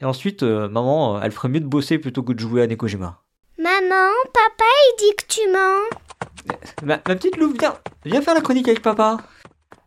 Et 0.00 0.04
ensuite, 0.04 0.42
euh, 0.42 0.68
maman, 0.68 1.16
euh, 1.16 1.20
elle 1.22 1.32
ferait 1.32 1.48
mieux 1.48 1.60
de 1.60 1.66
bosser 1.66 1.98
plutôt 1.98 2.22
que 2.22 2.32
de 2.32 2.40
jouer 2.40 2.62
à 2.62 2.66
Nekojima. 2.66 3.22
Maman, 3.58 4.10
papa, 4.32 4.64
il 4.64 4.96
dit 4.98 5.16
que 5.16 5.24
tu 5.28 5.48
mens. 5.50 6.56
Ma, 6.82 7.00
ma 7.06 7.14
petite 7.16 7.36
Louve, 7.36 7.56
viens, 7.58 7.74
viens 8.04 8.20
faire 8.20 8.34
la 8.34 8.40
chronique 8.40 8.68
avec 8.68 8.82
papa. 8.82 9.18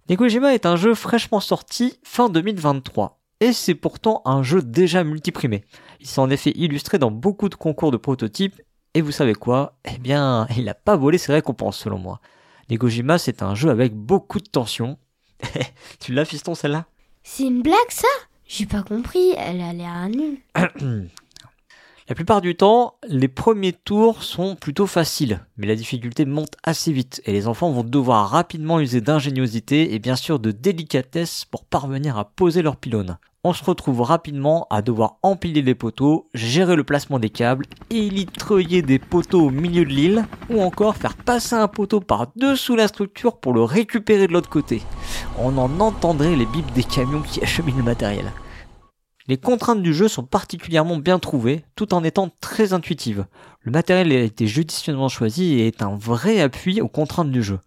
Nekojima 0.08 0.53
est 0.53 0.68
un 0.68 0.76
jeu 0.76 0.93
fraîchement 0.93 1.39
sorti 1.39 1.97
fin 2.03 2.30
2023. 2.30 3.20
Et 3.39 3.53
c'est 3.53 3.74
pourtant 3.74 4.22
un 4.26 4.43
jeu 4.43 4.62
déjà 4.62 5.03
multiprimé. 5.03 5.64
Il 5.99 6.06
s'est 6.06 6.22
en 6.22 6.30
effet 6.30 6.51
illustré 6.56 6.99
dans 6.99 7.10
beaucoup 7.10 7.49
de 7.49 7.56
concours 7.56 7.89
de 7.89 7.97
prototypes. 7.97 8.62
Et 8.93 9.01
vous 9.01 9.12
savez 9.12 9.34
quoi? 9.34 9.80
Eh 9.84 9.97
bien, 9.97 10.47
il 10.56 10.66
n'a 10.66 10.76
pas 10.76 10.95
volé 10.95 11.18
ses 11.18 11.34
récompenses 11.34 11.80
selon 11.80 11.97
moi. 11.97 12.22
Nekojima, 12.70 13.18
c'est 13.18 13.41
un 13.41 13.56
jeu 13.56 13.72
avec 13.72 13.95
beaucoup 13.95 14.39
de 14.39 14.47
tension. 14.47 14.99
tu 15.99 16.14
l'as, 16.14 16.26
fiston, 16.26 16.53
celle-là? 16.53 16.86
C'est 17.24 17.45
une 17.45 17.64
blague 17.64 17.76
ça? 17.89 18.08
J'ai 18.45 18.68
pas 18.68 18.84
compris, 18.84 19.34
elle 19.38 19.60
a 19.60 19.74
l'air 19.74 20.08
nulle. 20.08 20.38
La 22.08 22.14
plupart 22.14 22.39
du 22.39 22.56
temps, 22.56 22.99
les 23.08 23.28
premiers 23.28 23.74
tours 23.74 24.22
sont 24.22 24.56
plutôt 24.56 24.86
faciles, 24.86 25.39
mais 25.58 25.66
la 25.66 25.74
difficulté 25.74 26.26
monte 26.26 26.53
assez 26.64 26.91
vite 26.91 27.20
et 27.26 27.32
les 27.32 27.47
enfants 27.47 27.72
vont 27.72 27.84
devoir 27.84 28.30
rapidement 28.30 28.80
user 28.80 29.01
d'ingéniosité 29.01 29.95
et 29.95 29.97
bien 29.97 30.16
sûr 30.16 30.38
de 30.38 30.51
délicatesse 30.51 31.45
pour 31.45 31.66
parvenir 31.66 32.20
à 32.20 32.26
poser 32.26 32.62
leur 32.62 32.76
pylône. 32.76 33.18
On 33.43 33.53
se 33.53 33.64
retrouve 33.64 34.01
rapidement 34.01 34.68
à 34.70 34.84
devoir 34.84 35.18
empiler 35.24 35.64
les 35.64 35.74
poteaux, 35.74 36.30
gérer 36.36 36.76
le 36.76 36.84
placement 36.84 37.18
des 37.18 37.32
câbles, 37.32 37.66
élitreiller 37.89 38.84
des 38.84 38.99
poteaux 38.99 39.47
au 39.47 39.49
milieu 39.49 39.84
de 39.84 39.89
l'île, 39.89 40.26
ou 40.51 40.62
encore 40.62 40.97
faire 40.97 41.16
passer 41.16 41.56
un 41.56 41.68
poteau 41.68 42.01
par 42.01 42.28
dessous 42.36 42.76
la 42.76 42.88
structure 42.88 43.39
pour 43.39 43.53
le 43.53 43.64
récupérer 43.64 44.28
de 44.28 44.34
l'autre 44.34 44.49
côté. 44.49 44.84
On 45.39 45.58
en 45.58 45.80
entendrait 45.80 46.36
les 46.36 46.45
bips 46.45 46.72
des 46.74 46.84
camions 46.84 47.24
qui 47.24 47.41
acheminent 47.43 47.80
le 47.80 47.84
matériel. 47.84 48.32
Les 49.28 49.38
contraintes 49.38 49.82
du 49.82 49.91
jeu 49.91 50.07
sont 50.07 50.23
particulièrement 50.23 50.97
bien 50.97 51.17
trouvées, 51.17 51.65
tout 51.76 51.95
en 51.95 52.03
étant 52.03 52.30
très 52.41 52.73
intuitives. 52.73 53.26
Le 53.61 53.71
matériel 53.71 54.11
a 54.11 54.19
été 54.23 54.45
judicieusement 54.45 55.09
choisi 55.09 55.55
et 55.55 55.65
est 55.67 55.82
un 55.82 55.95
vrai 55.95 56.41
appui 56.41 56.80
aux 56.80 56.88
contraintes 56.88 57.32
du 57.32 57.41
jeu. 57.41 57.59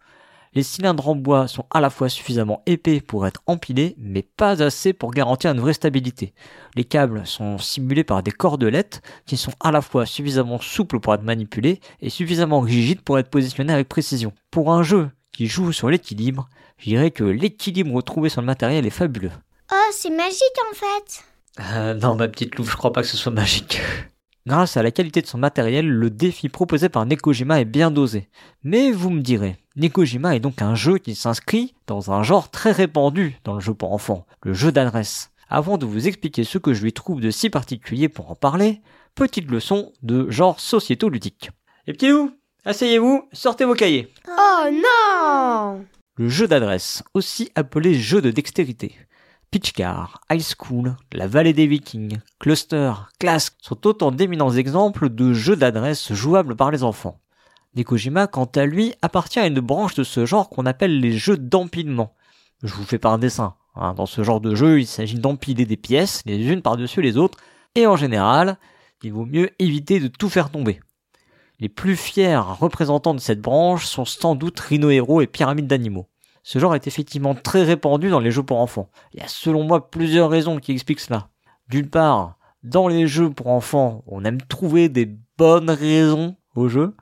Les 0.54 0.62
cylindres 0.62 1.08
en 1.08 1.16
bois 1.16 1.48
sont 1.48 1.66
à 1.70 1.80
la 1.80 1.90
fois 1.90 2.08
suffisamment 2.08 2.62
épais 2.66 3.00
pour 3.00 3.26
être 3.26 3.42
empilés, 3.46 3.96
mais 3.98 4.22
pas 4.22 4.62
assez 4.62 4.92
pour 4.92 5.10
garantir 5.10 5.50
une 5.50 5.60
vraie 5.60 5.72
stabilité. 5.72 6.32
Les 6.76 6.84
câbles 6.84 7.26
sont 7.26 7.58
simulés 7.58 8.04
par 8.04 8.22
des 8.22 8.30
cordelettes 8.30 9.02
qui 9.26 9.36
sont 9.36 9.52
à 9.58 9.72
la 9.72 9.82
fois 9.82 10.06
suffisamment 10.06 10.60
souples 10.60 11.00
pour 11.00 11.12
être 11.12 11.22
manipulés 11.22 11.80
et 12.00 12.08
suffisamment 12.08 12.60
rigides 12.60 13.02
pour 13.02 13.18
être 13.18 13.30
positionnés 13.30 13.72
avec 13.72 13.88
précision. 13.88 14.32
Pour 14.52 14.72
un 14.72 14.84
jeu 14.84 15.10
qui 15.32 15.46
joue 15.46 15.72
sur 15.72 15.90
l'équilibre, 15.90 16.48
je 16.78 16.90
dirais 16.90 17.10
que 17.10 17.24
l'équilibre 17.24 17.92
retrouvé 17.94 18.28
sur 18.28 18.40
le 18.42 18.46
matériel 18.46 18.86
est 18.86 18.90
fabuleux. 18.90 19.32
Oh, 19.72 19.90
c'est 19.92 20.10
magique 20.10 20.58
en 20.70 20.74
fait. 20.74 21.24
Euh, 21.60 21.94
non, 21.94 22.14
ma 22.14 22.28
petite 22.28 22.56
louve, 22.56 22.70
je 22.70 22.76
crois 22.76 22.92
pas 22.92 23.02
que 23.02 23.08
ce 23.08 23.16
soit 23.16 23.32
magique. 23.32 23.80
Grâce 24.46 24.76
à 24.76 24.82
la 24.82 24.90
qualité 24.90 25.20
de 25.20 25.26
son 25.26 25.38
matériel, 25.38 25.86
le 25.86 26.08
défi 26.08 26.48
proposé 26.48 26.88
par 26.88 27.04
Nekojima 27.04 27.60
est 27.60 27.66
bien 27.66 27.90
dosé. 27.90 28.30
Mais 28.62 28.90
vous 28.90 29.10
me 29.10 29.20
direz, 29.20 29.56
Nekojima 29.76 30.34
est 30.36 30.40
donc 30.40 30.62
un 30.62 30.74
jeu 30.74 30.98
qui 30.98 31.14
s'inscrit 31.14 31.74
dans 31.86 32.12
un 32.12 32.22
genre 32.22 32.50
très 32.50 32.72
répandu 32.72 33.36
dans 33.44 33.54
le 33.54 33.60
jeu 33.60 33.74
pour 33.74 33.92
enfants, 33.92 34.26
le 34.42 34.54
jeu 34.54 34.72
d'adresse. 34.72 35.30
Avant 35.50 35.78
de 35.78 35.86
vous 35.86 36.08
expliquer 36.08 36.44
ce 36.44 36.58
que 36.58 36.72
je 36.72 36.82
lui 36.82 36.92
trouve 36.92 37.20
de 37.20 37.30
si 37.30 37.50
particulier 37.50 38.08
pour 38.08 38.30
en 38.30 38.34
parler, 38.34 38.80
petite 39.14 39.50
leçon 39.50 39.92
de 40.02 40.30
genre 40.30 40.60
sociéto-ludique. 40.60 41.50
Les 41.86 41.92
petits 41.92 42.08
loups, 42.08 42.32
asseyez-vous, 42.64 43.28
sortez 43.32 43.64
vos 43.64 43.74
cahiers. 43.74 44.12
Oh 44.28 44.64
non 44.70 45.84
Le 46.16 46.28
jeu 46.28 46.46
d'adresse, 46.46 47.02
aussi 47.14 47.50
appelé 47.54 47.94
jeu 47.94 48.22
de 48.22 48.30
dextérité. 48.30 48.94
Pitchcar, 49.50 50.20
High 50.30 50.42
School, 50.42 50.94
La 51.10 51.26
Vallée 51.26 51.54
des 51.54 51.66
Vikings, 51.66 52.18
Cluster, 52.38 52.92
Clask 53.18 53.56
sont 53.62 53.86
autant 53.86 54.10
d'éminents 54.10 54.50
exemples 54.50 55.08
de 55.08 55.32
jeux 55.32 55.56
d'adresse 55.56 56.12
jouables 56.12 56.54
par 56.54 56.70
les 56.70 56.82
enfants. 56.84 57.18
Nekojima, 57.74 58.26
quant 58.26 58.50
à 58.56 58.66
lui, 58.66 58.92
appartient 59.00 59.38
à 59.38 59.46
une 59.46 59.60
branche 59.60 59.94
de 59.94 60.04
ce 60.04 60.26
genre 60.26 60.50
qu'on 60.50 60.66
appelle 60.66 61.00
les 61.00 61.12
jeux 61.16 61.38
d'empilement. 61.38 62.12
Je 62.62 62.74
vous 62.74 62.84
fais 62.84 62.98
par 62.98 63.18
dessin. 63.18 63.54
hein. 63.74 63.94
Dans 63.94 64.04
ce 64.04 64.22
genre 64.22 64.42
de 64.42 64.54
jeu, 64.54 64.80
il 64.80 64.86
s'agit 64.86 65.18
d'empiler 65.18 65.64
des 65.64 65.78
pièces, 65.78 66.20
les 66.26 66.46
unes 66.46 66.60
par-dessus 66.60 67.00
les 67.00 67.16
autres, 67.16 67.38
et 67.74 67.86
en 67.86 67.96
général, 67.96 68.58
il 69.02 69.14
vaut 69.14 69.24
mieux 69.24 69.50
éviter 69.58 69.98
de 69.98 70.08
tout 70.08 70.28
faire 70.28 70.50
tomber. 70.50 70.80
Les 71.58 71.70
plus 71.70 71.96
fiers 71.96 72.36
représentants 72.36 73.14
de 73.14 73.20
cette 73.20 73.40
branche 73.40 73.86
sont 73.86 74.04
sans 74.04 74.34
doute 74.34 74.60
Rhino 74.60 74.90
Hero 74.90 75.22
et 75.22 75.26
Pyramide 75.26 75.66
d'animaux. 75.66 76.06
Ce 76.50 76.58
genre 76.58 76.74
est 76.74 76.86
effectivement 76.86 77.34
très 77.34 77.62
répandu 77.62 78.08
dans 78.08 78.20
les 78.20 78.30
jeux 78.30 78.42
pour 78.42 78.58
enfants. 78.58 78.88
Il 79.12 79.20
y 79.20 79.22
a 79.22 79.28
selon 79.28 79.64
moi 79.64 79.90
plusieurs 79.90 80.30
raisons 80.30 80.56
qui 80.56 80.72
expliquent 80.72 81.00
cela. 81.00 81.28
D'une 81.68 81.90
part, 81.90 82.38
dans 82.62 82.88
les 82.88 83.06
jeux 83.06 83.28
pour 83.28 83.48
enfants, 83.48 84.02
on 84.06 84.24
aime 84.24 84.40
trouver 84.40 84.88
des 84.88 85.14
bonnes 85.36 85.68
raisons 85.68 86.36
au 86.54 86.68
jeu. 86.68 86.96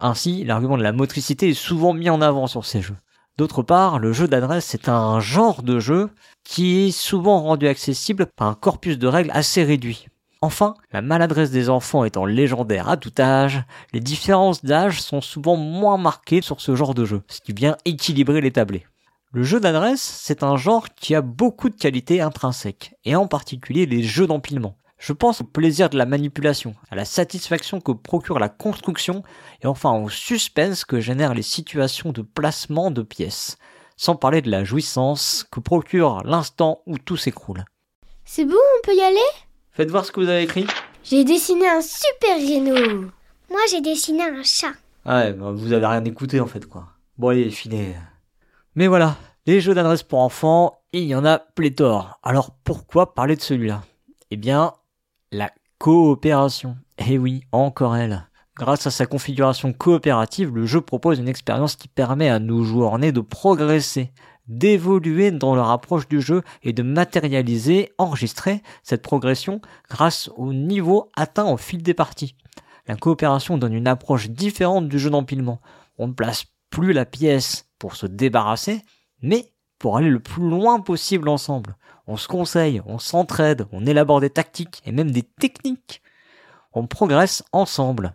Ainsi, 0.00 0.42
l'argument 0.42 0.76
de 0.76 0.82
la 0.82 0.90
motricité 0.90 1.50
est 1.50 1.54
souvent 1.54 1.92
mis 1.92 2.10
en 2.10 2.20
avant 2.20 2.48
sur 2.48 2.66
ces 2.66 2.82
jeux. 2.82 2.96
D'autre 3.36 3.62
part, 3.62 4.00
le 4.00 4.12
jeu 4.12 4.26
d'adresse 4.26 4.74
est 4.74 4.88
un 4.88 5.20
genre 5.20 5.62
de 5.62 5.78
jeu 5.78 6.10
qui 6.42 6.88
est 6.88 6.90
souvent 6.90 7.40
rendu 7.40 7.68
accessible 7.68 8.26
par 8.26 8.48
un 8.48 8.54
corpus 8.54 8.98
de 8.98 9.06
règles 9.06 9.30
assez 9.32 9.62
réduit. 9.62 10.08
Enfin, 10.40 10.74
la 10.92 11.02
maladresse 11.02 11.50
des 11.50 11.68
enfants 11.68 12.04
étant 12.04 12.24
légendaire 12.24 12.88
à 12.88 12.96
tout 12.96 13.12
âge, 13.18 13.64
les 13.92 13.98
différences 13.98 14.64
d'âge 14.64 15.02
sont 15.02 15.20
souvent 15.20 15.56
moins 15.56 15.98
marquées 15.98 16.42
sur 16.42 16.60
ce 16.60 16.76
genre 16.76 16.94
de 16.94 17.04
jeu, 17.04 17.22
ce 17.26 17.40
qui 17.40 17.52
vient 17.52 17.76
équilibrer 17.84 18.40
les 18.40 18.52
tablés. 18.52 18.86
Le 19.32 19.42
jeu 19.42 19.58
d'adresse, 19.58 20.00
c'est 20.00 20.44
un 20.44 20.56
genre 20.56 20.88
qui 20.94 21.16
a 21.16 21.22
beaucoup 21.22 21.68
de 21.68 21.76
qualités 21.76 22.20
intrinsèques, 22.20 22.94
et 23.04 23.16
en 23.16 23.26
particulier 23.26 23.84
les 23.84 24.04
jeux 24.04 24.28
d'empilement. 24.28 24.76
Je 24.96 25.12
pense 25.12 25.40
au 25.40 25.44
plaisir 25.44 25.90
de 25.90 25.98
la 25.98 26.06
manipulation, 26.06 26.76
à 26.88 26.94
la 26.94 27.04
satisfaction 27.04 27.80
que 27.80 27.92
procure 27.92 28.38
la 28.38 28.48
construction, 28.48 29.24
et 29.62 29.66
enfin 29.66 29.92
au 29.92 30.08
suspense 30.08 30.84
que 30.84 31.00
génèrent 31.00 31.34
les 31.34 31.42
situations 31.42 32.12
de 32.12 32.22
placement 32.22 32.92
de 32.92 33.02
pièces, 33.02 33.58
sans 33.96 34.14
parler 34.14 34.40
de 34.40 34.52
la 34.52 34.62
jouissance 34.62 35.44
que 35.50 35.58
procure 35.58 36.22
l'instant 36.24 36.82
où 36.86 36.96
tout 36.96 37.16
s'écroule. 37.16 37.64
C'est 38.24 38.44
bon, 38.44 38.54
on 38.54 38.86
peut 38.86 38.94
y 38.94 39.00
aller? 39.00 39.47
Faites 39.78 39.92
voir 39.92 40.04
ce 40.04 40.10
que 40.10 40.18
vous 40.18 40.28
avez 40.28 40.42
écrit. 40.42 40.66
J'ai 41.04 41.22
dessiné 41.22 41.68
un 41.68 41.80
super 41.80 42.36
rhino. 42.36 42.74
Moi, 43.48 43.60
j'ai 43.70 43.80
dessiné 43.80 44.24
un 44.24 44.42
chat. 44.42 44.72
Ah 45.04 45.20
ouais, 45.20 45.32
bah, 45.32 45.52
vous 45.52 45.72
avez 45.72 45.86
rien 45.86 46.04
écouté 46.04 46.40
en 46.40 46.48
fait 46.48 46.66
quoi. 46.66 46.88
Bon 47.16 47.28
allez, 47.28 47.48
filez. 47.48 47.94
Mais 48.74 48.88
voilà, 48.88 49.14
les 49.46 49.60
jeux 49.60 49.74
d'adresse 49.74 50.02
pour 50.02 50.18
enfants, 50.18 50.80
il 50.92 51.04
y 51.04 51.14
en 51.14 51.24
a 51.24 51.38
pléthore. 51.38 52.18
Alors 52.24 52.56
pourquoi 52.64 53.14
parler 53.14 53.36
de 53.36 53.40
celui-là? 53.40 53.84
Eh 54.32 54.36
bien, 54.36 54.72
la 55.30 55.52
coopération. 55.78 56.76
Eh 57.06 57.16
oui, 57.16 57.44
encore 57.52 57.94
elle. 57.94 58.26
Grâce 58.56 58.84
à 58.88 58.90
sa 58.90 59.06
configuration 59.06 59.72
coopérative, 59.72 60.56
le 60.56 60.66
jeu 60.66 60.80
propose 60.80 61.20
une 61.20 61.28
expérience 61.28 61.76
qui 61.76 61.86
permet 61.86 62.28
à 62.28 62.40
nos 62.40 62.64
joueurs 62.64 62.98
nés 62.98 63.12
de 63.12 63.20
progresser, 63.20 64.10
d'évoluer 64.48 65.30
dans 65.30 65.54
leur 65.54 65.70
approche 65.70 66.08
du 66.08 66.20
jeu 66.20 66.42
et 66.62 66.72
de 66.72 66.82
matérialiser, 66.82 67.92
enregistrer 67.98 68.62
cette 68.82 69.02
progression 69.02 69.60
grâce 69.88 70.30
au 70.36 70.52
niveau 70.52 71.10
atteint 71.16 71.46
au 71.46 71.56
fil 71.56 71.82
des 71.82 71.94
parties. 71.94 72.34
La 72.86 72.96
coopération 72.96 73.58
donne 73.58 73.74
une 73.74 73.86
approche 73.86 74.30
différente 74.30 74.88
du 74.88 74.98
jeu 74.98 75.10
d'empilement. 75.10 75.60
On 75.98 76.08
ne 76.08 76.12
place 76.14 76.46
plus 76.70 76.92
la 76.92 77.04
pièce 77.04 77.68
pour 77.78 77.94
se 77.94 78.06
débarrasser, 78.06 78.82
mais 79.22 79.52
pour 79.78 79.96
aller 79.96 80.08
le 80.08 80.20
plus 80.20 80.48
loin 80.48 80.80
possible 80.80 81.28
ensemble. 81.28 81.76
On 82.06 82.16
se 82.16 82.26
conseille, 82.26 82.80
on 82.86 82.98
s'entraide, 82.98 83.66
on 83.70 83.86
élabore 83.86 84.20
des 84.20 84.30
tactiques 84.30 84.82
et 84.86 84.92
même 84.92 85.10
des 85.10 85.22
techniques. 85.22 86.02
On 86.72 86.86
progresse 86.86 87.44
ensemble. 87.52 88.14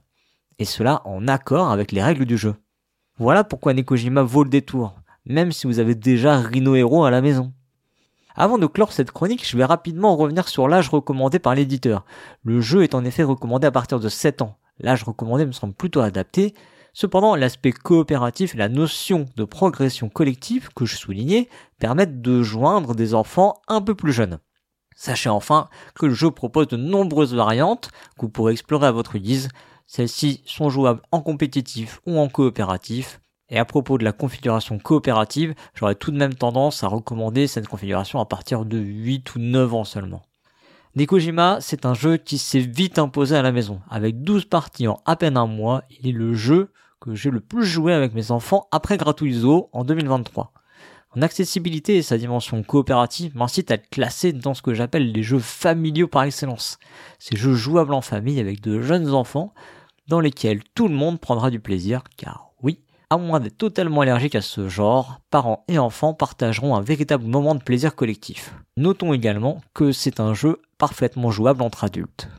Et 0.57 0.65
cela 0.65 1.01
en 1.05 1.27
accord 1.27 1.71
avec 1.71 1.91
les 1.91 2.03
règles 2.03 2.25
du 2.25 2.38
jeu. 2.38 2.55
Voilà 3.17 3.43
pourquoi 3.43 3.73
Nekojima 3.73 4.23
vaut 4.23 4.43
le 4.43 4.49
détour, 4.49 4.95
même 5.26 5.51
si 5.51 5.67
vous 5.67 5.80
avez 5.80 5.95
déjà 5.95 6.38
Rhino 6.38 6.76
Hero 6.76 7.03
à 7.03 7.11
la 7.11 7.21
maison. 7.21 7.53
Avant 8.36 8.57
de 8.57 8.65
clore 8.65 8.93
cette 8.93 9.11
chronique, 9.11 9.47
je 9.47 9.57
vais 9.57 9.65
rapidement 9.65 10.15
revenir 10.15 10.47
sur 10.47 10.67
l'âge 10.67 10.89
recommandé 10.89 11.38
par 11.38 11.53
l'éditeur. 11.53 12.03
Le 12.43 12.61
jeu 12.61 12.84
est 12.84 12.95
en 12.95 13.05
effet 13.05 13.24
recommandé 13.24 13.67
à 13.67 13.71
partir 13.71 13.99
de 13.99 14.09
7 14.09 14.41
ans. 14.41 14.57
L'âge 14.80 15.03
recommandé 15.03 15.45
me 15.45 15.51
semble 15.51 15.76
plutôt 15.76 16.01
adapté. 16.01 16.55
Cependant, 16.93 17.36
l'aspect 17.36 17.71
coopératif 17.71 18.55
et 18.55 18.57
la 18.57 18.69
notion 18.69 19.26
de 19.36 19.43
progression 19.43 20.09
collective 20.09 20.69
que 20.76 20.86
je 20.86 20.95
soulignais 20.95 21.47
permettent 21.80 22.21
de 22.21 22.41
joindre 22.41 22.95
des 22.95 23.13
enfants 23.13 23.61
un 23.67 23.82
peu 23.82 23.93
plus 23.93 24.13
jeunes. 24.13 24.39
Sachez 24.95 25.30
enfin 25.30 25.69
que 25.95 26.05
le 26.05 26.13
jeu 26.13 26.32
propose 26.32 26.67
de 26.67 26.78
nombreuses 26.78 27.34
variantes 27.34 27.89
que 28.17 28.21
vous 28.21 28.30
pourrez 28.30 28.53
explorer 28.53 28.88
à 28.88 28.91
votre 28.91 29.17
guise. 29.17 29.49
Celles-ci 29.86 30.43
sont 30.45 30.69
jouables 30.69 31.01
en 31.11 31.21
compétitif 31.21 31.99
ou 32.05 32.17
en 32.17 32.30
coopératif. 32.30 33.19
Et 33.49 33.59
à 33.59 33.65
propos 33.65 33.97
de 33.97 34.03
la 34.03 34.13
configuration 34.13 34.79
coopérative, 34.79 35.53
j'aurais 35.73 35.95
tout 35.95 36.11
de 36.11 36.17
même 36.17 36.33
tendance 36.33 36.83
à 36.83 36.87
recommander 36.87 37.47
cette 37.47 37.67
configuration 37.67 38.19
à 38.19 38.25
partir 38.25 38.65
de 38.65 38.77
8 38.77 39.35
ou 39.35 39.39
9 39.39 39.73
ans 39.73 39.83
seulement. 39.83 40.23
Nekojima, 40.95 41.57
c'est 41.59 41.85
un 41.85 41.95
jeu 41.95 42.17
qui 42.17 42.37
s'est 42.37 42.59
vite 42.59 42.99
imposé 42.99 43.35
à 43.35 43.41
la 43.41 43.51
maison. 43.51 43.81
Avec 43.89 44.21
12 44.23 44.45
parties 44.45 44.87
en 44.87 45.01
à 45.05 45.15
peine 45.15 45.37
un 45.37 45.47
mois, 45.47 45.83
il 45.89 46.07
est 46.07 46.11
le 46.11 46.33
jeu 46.33 46.71
que 47.01 47.15
j'ai 47.15 47.31
le 47.31 47.39
plus 47.39 47.65
joué 47.65 47.93
avec 47.93 48.13
mes 48.13 48.31
enfants 48.31 48.67
après 48.71 48.97
Gratuizo 48.97 49.69
en 49.73 49.83
2023. 49.83 50.53
Son 51.13 51.21
accessibilité 51.21 51.97
et 51.97 52.01
sa 52.01 52.17
dimension 52.17 52.63
coopérative 52.63 53.35
m'incitent 53.35 53.71
à 53.71 53.75
le 53.75 53.83
classer 53.91 54.33
dans 54.33 54.53
ce 54.53 54.61
que 54.61 54.73
j'appelle 54.73 55.11
les 55.11 55.21
jeux 55.21 55.39
familiaux 55.39 56.07
par 56.07 56.23
excellence. 56.23 56.79
Ces 57.19 57.35
jeux 57.37 57.53
jouables 57.53 57.93
en 57.93 58.01
famille 58.01 58.39
avec 58.39 58.61
de 58.61 58.79
jeunes 58.81 59.13
enfants 59.13 59.53
dans 60.07 60.19
lesquels 60.19 60.63
tout 60.75 60.87
le 60.87 60.95
monde 60.95 61.19
prendra 61.19 61.49
du 61.49 61.59
plaisir 61.59 62.03
car 62.17 62.52
à 63.09 63.17
moins 63.17 63.39
d'être 63.39 63.57
totalement 63.57 64.01
allergique 64.01 64.35
à 64.35 64.41
ce 64.41 64.69
genre, 64.69 65.19
parents 65.29 65.63
et 65.67 65.79
enfants 65.79 66.13
partageront 66.13 66.75
un 66.75 66.81
véritable 66.81 67.25
moment 67.25 67.55
de 67.55 67.63
plaisir 67.63 67.95
collectif. 67.95 68.53
Notons 68.77 69.13
également 69.13 69.61
que 69.73 69.91
c'est 69.91 70.19
un 70.19 70.33
jeu 70.33 70.61
parfaitement 70.77 71.31
jouable 71.31 71.61
entre 71.61 71.83
adultes. 71.83 72.29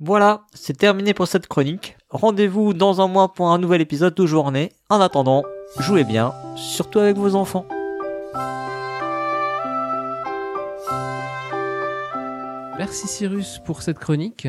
Voilà, 0.00 0.42
c'est 0.52 0.76
terminé 0.76 1.14
pour 1.14 1.28
cette 1.28 1.46
chronique. 1.46 1.96
Rendez-vous 2.10 2.74
dans 2.74 3.00
un 3.00 3.06
mois 3.06 3.32
pour 3.32 3.50
un 3.50 3.58
nouvel 3.58 3.80
épisode 3.80 4.14
de 4.14 4.26
journée. 4.26 4.72
En 4.88 5.00
attendant, 5.00 5.44
jouez 5.78 6.04
bien, 6.04 6.34
surtout 6.56 6.98
avec 6.98 7.16
vos 7.16 7.34
enfants. 7.36 7.66
Merci 12.78 13.06
Cyrus 13.06 13.60
pour 13.64 13.82
cette 13.82 14.00
chronique. 14.00 14.48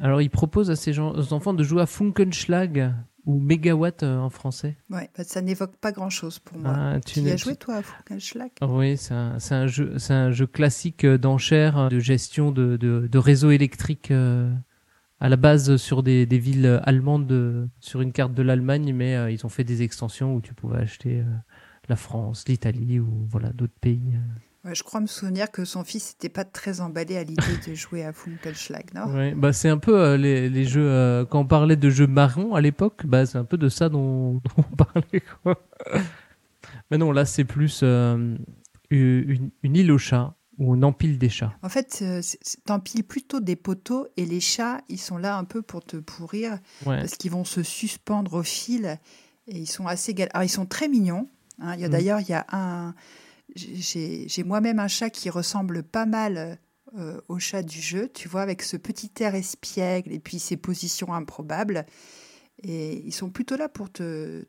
Alors, 0.00 0.22
il 0.22 0.30
propose 0.30 0.70
à 0.70 0.76
ses 0.76 0.98
enfants 0.98 1.52
de 1.52 1.62
jouer 1.62 1.82
à 1.82 1.86
Funkenschlag 1.86 2.94
ou 3.26 3.38
Megawatt 3.40 4.02
euh, 4.02 4.18
en 4.18 4.30
français. 4.30 4.76
Ouais, 4.88 5.10
bah, 5.16 5.24
ça 5.24 5.42
n'évoque 5.42 5.76
pas 5.76 5.92
grand-chose 5.92 6.38
pour 6.38 6.58
moi. 6.58 6.72
Ah, 6.74 7.00
tu 7.04 7.20
y 7.20 7.30
as 7.30 7.36
joué, 7.36 7.56
toi, 7.56 7.76
à 7.76 7.82
Funkenschlag 7.82 8.50
Oui, 8.62 8.96
c'est 8.96 9.14
un, 9.14 9.36
un 9.50 9.66
jeu, 9.66 9.98
c'est 9.98 10.14
un 10.14 10.30
jeu 10.30 10.46
classique 10.46 11.04
euh, 11.04 11.18
d'enchères, 11.18 11.78
euh, 11.78 11.88
de 11.88 11.98
gestion 11.98 12.52
de, 12.52 12.76
de, 12.76 13.08
de 13.10 13.18
réseaux 13.18 13.50
électriques 13.50 14.10
euh, 14.12 14.52
à 15.20 15.28
la 15.28 15.36
base 15.36 15.76
sur 15.76 16.02
des, 16.02 16.24
des 16.26 16.38
villes 16.38 16.80
allemandes, 16.84 17.26
de- 17.26 17.68
sur 17.80 18.00
une 18.00 18.12
carte 18.12 18.32
de 18.34 18.42
l'Allemagne, 18.42 18.92
mais 18.94 19.16
euh, 19.16 19.30
ils 19.30 19.44
ont 19.44 19.50
fait 19.50 19.64
des 19.64 19.82
extensions 19.82 20.34
où 20.34 20.40
tu 20.40 20.54
pouvais 20.54 20.78
acheter 20.78 21.20
euh, 21.20 21.24
la 21.88 21.96
France, 21.96 22.44
l'Italie 22.48 23.00
ou 23.00 23.26
voilà 23.28 23.50
d'autres 23.52 23.78
pays. 23.80 24.14
Ouais, 24.66 24.74
Je 24.74 24.82
crois 24.82 25.00
me 25.00 25.06
souvenir 25.06 25.50
que 25.50 25.64
son 25.64 25.84
fils 25.84 26.14
n'était 26.14 26.28
pas 26.28 26.44
très 26.44 26.80
emballé 26.80 27.16
à 27.16 27.22
l'idée 27.24 27.42
de 27.66 27.74
jouer 27.74 28.04
à 28.04 28.12
Funkelschlag, 28.12 28.92
non? 28.94 29.06
Ouais, 29.14 29.32
bah 29.34 29.52
c'est 29.52 29.68
un 29.68 29.78
peu 29.78 29.98
euh, 29.98 30.16
les, 30.16 30.48
les 30.50 30.64
jeux 30.64 30.88
euh, 30.90 31.24
quand 31.24 31.40
on 31.40 31.46
parlait 31.46 31.76
de 31.76 31.88
jeux 31.90 32.06
marrons 32.06 32.54
à 32.54 32.60
l'époque, 32.60 33.06
bah 33.06 33.24
c'est 33.26 33.38
un 33.38 33.44
peu 33.44 33.56
de 33.58 33.68
ça 33.68 33.88
dont, 33.88 34.34
dont 34.56 34.64
on 34.72 34.76
parlait 34.76 35.22
quoi. 35.42 35.62
Mais 36.90 36.98
non, 36.98 37.12
là 37.12 37.24
c'est 37.24 37.44
plus 37.44 37.80
euh, 37.82 38.36
une, 38.90 39.50
une 39.62 39.76
île 39.76 39.92
aux 39.92 39.98
chats 39.98 40.34
où 40.58 40.72
on 40.74 40.82
empile 40.82 41.18
des 41.18 41.28
chats. 41.28 41.52
En 41.62 41.68
fait, 41.68 42.02
t'empiles 42.64 43.04
plutôt 43.04 43.40
des 43.40 43.56
poteaux 43.56 44.06
et 44.16 44.24
les 44.24 44.40
chats, 44.40 44.80
ils 44.88 44.98
sont 44.98 45.18
là 45.18 45.36
un 45.36 45.44
peu 45.44 45.60
pour 45.62 45.84
te 45.84 45.96
pourrir 45.98 46.52
Ouais. 46.86 46.98
parce 47.00 47.16
qu'ils 47.16 47.30
vont 47.30 47.44
se 47.44 47.62
suspendre 47.62 48.32
au 48.34 48.42
fil 48.42 48.98
et 49.48 49.58
ils 49.58 49.66
sont 49.66 49.86
assez 49.86 50.14
gal- 50.14 50.30
Alors, 50.32 50.44
ils 50.44 50.48
sont 50.48 50.64
très 50.66 50.88
mignons. 50.88 51.28
hein. 51.60 51.74
Il 51.74 51.80
y 51.80 51.84
a 51.84 51.88
Mm. 51.88 51.90
d'ailleurs, 51.92 52.20
il 52.20 52.28
y 52.30 52.32
a 52.32 52.46
un. 52.52 52.94
J'ai 53.56 54.44
moi-même 54.44 54.78
un 54.78 54.88
chat 54.88 55.10
qui 55.10 55.30
ressemble 55.30 55.82
pas 55.82 56.06
mal 56.06 56.58
euh, 56.96 57.20
au 57.28 57.38
chat 57.38 57.62
du 57.62 57.80
jeu, 57.80 58.08
tu 58.12 58.28
vois, 58.28 58.42
avec 58.42 58.62
ce 58.62 58.76
petit 58.76 59.10
air 59.20 59.34
espiègle 59.34 60.12
et 60.12 60.20
puis 60.20 60.38
ses 60.38 60.56
positions 60.56 61.12
improbables. 61.12 61.86
Et 62.62 63.02
ils 63.04 63.12
sont 63.12 63.30
plutôt 63.30 63.56
là 63.56 63.68
pour 63.68 63.90
te 63.90 64.44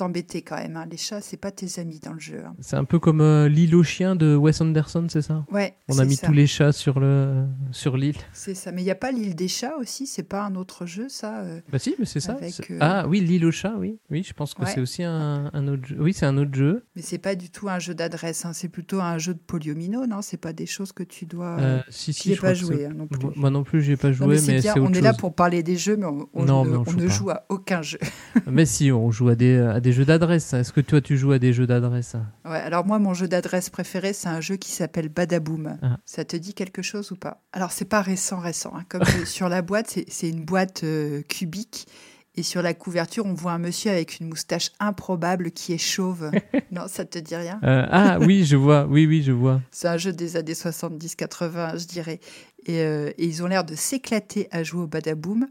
t'embêter 0.00 0.40
quand 0.42 0.56
même. 0.56 0.76
hein. 0.76 0.86
Les 0.90 0.96
chats, 0.96 1.20
c'est 1.20 1.36
pas 1.36 1.50
tes 1.50 1.78
amis 1.78 2.00
dans 2.00 2.14
le 2.14 2.18
jeu. 2.20 2.42
hein. 2.46 2.54
C'est 2.60 2.76
un 2.76 2.84
peu 2.84 2.98
comme 2.98 3.20
euh, 3.20 3.48
l'île 3.48 3.74
aux 3.76 3.82
chiens 3.82 4.16
de 4.16 4.34
Wes 4.34 4.58
Anderson, 4.60 5.06
c'est 5.10 5.20
ça? 5.22 5.44
Ouais. 5.52 5.74
On 5.88 5.98
a 5.98 6.04
mis 6.06 6.16
ça. 6.16 6.26
tous 6.26 6.32
les 6.32 6.46
chats 6.46 6.72
sur 6.72 7.00
le 7.00 7.44
sur 7.70 7.96
l'île. 7.98 8.16
C'est 8.32 8.54
ça. 8.54 8.72
Mais 8.72 8.80
il 8.80 8.84
n'y 8.86 8.90
a 8.90 8.94
pas 8.94 9.12
l'île 9.12 9.34
des 9.34 9.48
chats 9.48 9.76
aussi? 9.78 10.06
C'est 10.06 10.22
pas 10.22 10.42
un 10.44 10.54
autre 10.54 10.86
jeu, 10.86 11.08
ça 11.08 11.40
euh 11.42 11.60
Bah 11.70 11.78
si, 11.78 11.94
mais 11.98 12.06
c'est 12.06 12.20
ça. 12.20 12.32
Avec, 12.32 12.70
euh, 12.70 12.78
Ah 12.80 13.06
oui, 13.08 13.20
l'île 13.20 13.44
aux 13.44 13.52
chats, 13.52 13.74
oui. 13.78 13.98
Oui, 14.10 14.24
je 14.26 14.32
pense 14.32 14.54
que 14.54 14.62
Ouais. 14.62 14.70
c'est 14.74 14.80
aussi 14.80 15.02
un, 15.04 15.50
un 15.52 15.68
autre 15.68 15.86
jeu. 15.86 15.96
Oui, 16.00 16.12
c'est 16.14 16.26
un 16.26 16.36
autre 16.38 16.54
jeu. 16.54 16.84
Mais 16.96 17.02
c'est 17.02 17.18
pas 17.18 17.34
du 17.34 17.50
tout 17.50 17.68
un 17.68 17.78
jeu 17.78 17.94
d'adresse. 17.94 18.44
hein. 18.46 18.52
C'est 18.54 18.68
plutôt 18.68 19.00
un 19.00 19.18
jeu 19.18 19.34
de 19.34 19.38
poliomino, 19.38 20.06
non? 20.06 20.22
C'est 20.22 20.36
pas 20.38 20.52
des 20.52 20.66
choses 20.66 20.92
que 20.92 21.02
tu 21.02 21.26
dois. 21.26 21.58
Si 21.90 22.12
si, 22.12 22.22
J'y 22.22 22.32
ai 22.32 22.34
je 22.36 22.40
pas 22.40 22.54
joué 22.54 22.88
non 22.88 23.06
plus. 23.06 23.28
Moi 23.36 23.50
non 23.50 23.64
plus, 23.64 23.82
j'ai 23.82 23.96
pas 23.96 24.08
Non, 24.08 24.14
joué, 24.14 24.26
mais 24.36 24.42
mais 24.54 24.60
bien, 24.60 24.72
autre 24.76 24.82
on 24.82 24.92
est 24.92 25.00
là 25.00 25.12
pour 25.12 25.34
parler 25.34 25.62
des 25.62 25.76
jeux, 25.76 25.96
mais 25.96 26.06
on, 26.06 26.28
on 26.32 26.44
Non, 26.44 26.64
ne, 26.64 26.70
mais 26.70 26.76
on 26.76 26.80
on 26.80 26.84
joue 26.90 26.96
ne 26.98 27.06
pas. 27.06 27.12
joue 27.12 27.30
à 27.30 27.44
aucun 27.50 27.82
jeu. 27.82 27.98
mais 28.50 28.64
si, 28.66 28.90
on 28.92 29.10
joue 29.10 29.28
à 29.28 29.34
des 29.34 29.58
à 29.58 29.80
des 29.80 29.89
jeux 29.92 30.04
d'adresse. 30.04 30.52
Est-ce 30.52 30.72
que 30.72 30.80
toi 30.80 31.00
tu 31.00 31.16
joues 31.16 31.32
à 31.32 31.38
des 31.38 31.52
jeux 31.52 31.66
d'adresse? 31.66 32.16
Ouais, 32.44 32.58
alors 32.58 32.84
moi, 32.86 32.98
mon 32.98 33.14
jeu 33.14 33.28
d'adresse 33.28 33.70
préféré, 33.70 34.12
c'est 34.12 34.28
un 34.28 34.40
jeu 34.40 34.56
qui 34.56 34.70
s'appelle 34.70 35.08
Badaboom. 35.08 35.78
Ah. 35.82 35.96
Ça 36.04 36.24
te 36.24 36.36
dit 36.36 36.54
quelque 36.54 36.82
chose 36.82 37.12
ou 37.12 37.16
pas? 37.16 37.42
Alors, 37.52 37.72
c'est 37.72 37.84
pas 37.84 38.02
récent, 38.02 38.38
récent. 38.38 38.72
hein. 38.76 38.84
Comme 38.88 39.02
sur 39.26 39.48
la 39.48 39.62
boîte, 39.62 39.88
c'est- 39.90 40.06
c'est 40.08 40.28
une 40.28 40.44
boîte 40.44 40.84
euh, 40.84 41.22
cubique. 41.28 41.86
Et 42.36 42.44
sur 42.44 42.62
la 42.62 42.74
couverture, 42.74 43.26
on 43.26 43.34
voit 43.34 43.50
un 43.52 43.58
monsieur 43.58 43.90
avec 43.90 44.20
une 44.20 44.28
moustache 44.28 44.70
improbable 44.78 45.50
qui 45.50 45.72
est 45.72 45.78
chauve. 45.78 46.30
non, 46.70 46.82
ça 46.86 47.04
te 47.04 47.18
dit 47.18 47.34
rien? 47.34 47.58
Euh, 47.64 47.84
Ah 47.90 48.18
oui, 48.20 48.44
je 48.44 48.54
vois. 48.56 48.86
Oui, 48.88 49.04
oui, 49.04 49.22
je 49.24 49.32
vois. 49.32 49.60
C'est 49.72 49.88
un 49.88 49.96
jeu 49.96 50.12
des 50.12 50.36
années 50.36 50.54
70-80, 50.54 51.78
je 51.78 51.86
dirais. 51.86 52.20
Et, 52.66 52.80
euh, 52.82 53.10
et 53.18 53.26
ils 53.26 53.42
ont 53.42 53.46
l'air 53.46 53.64
de 53.64 53.74
s'éclater 53.74 54.46
à 54.52 54.62
jouer 54.62 54.82
au 54.82 54.86
badaboom. 54.86 55.48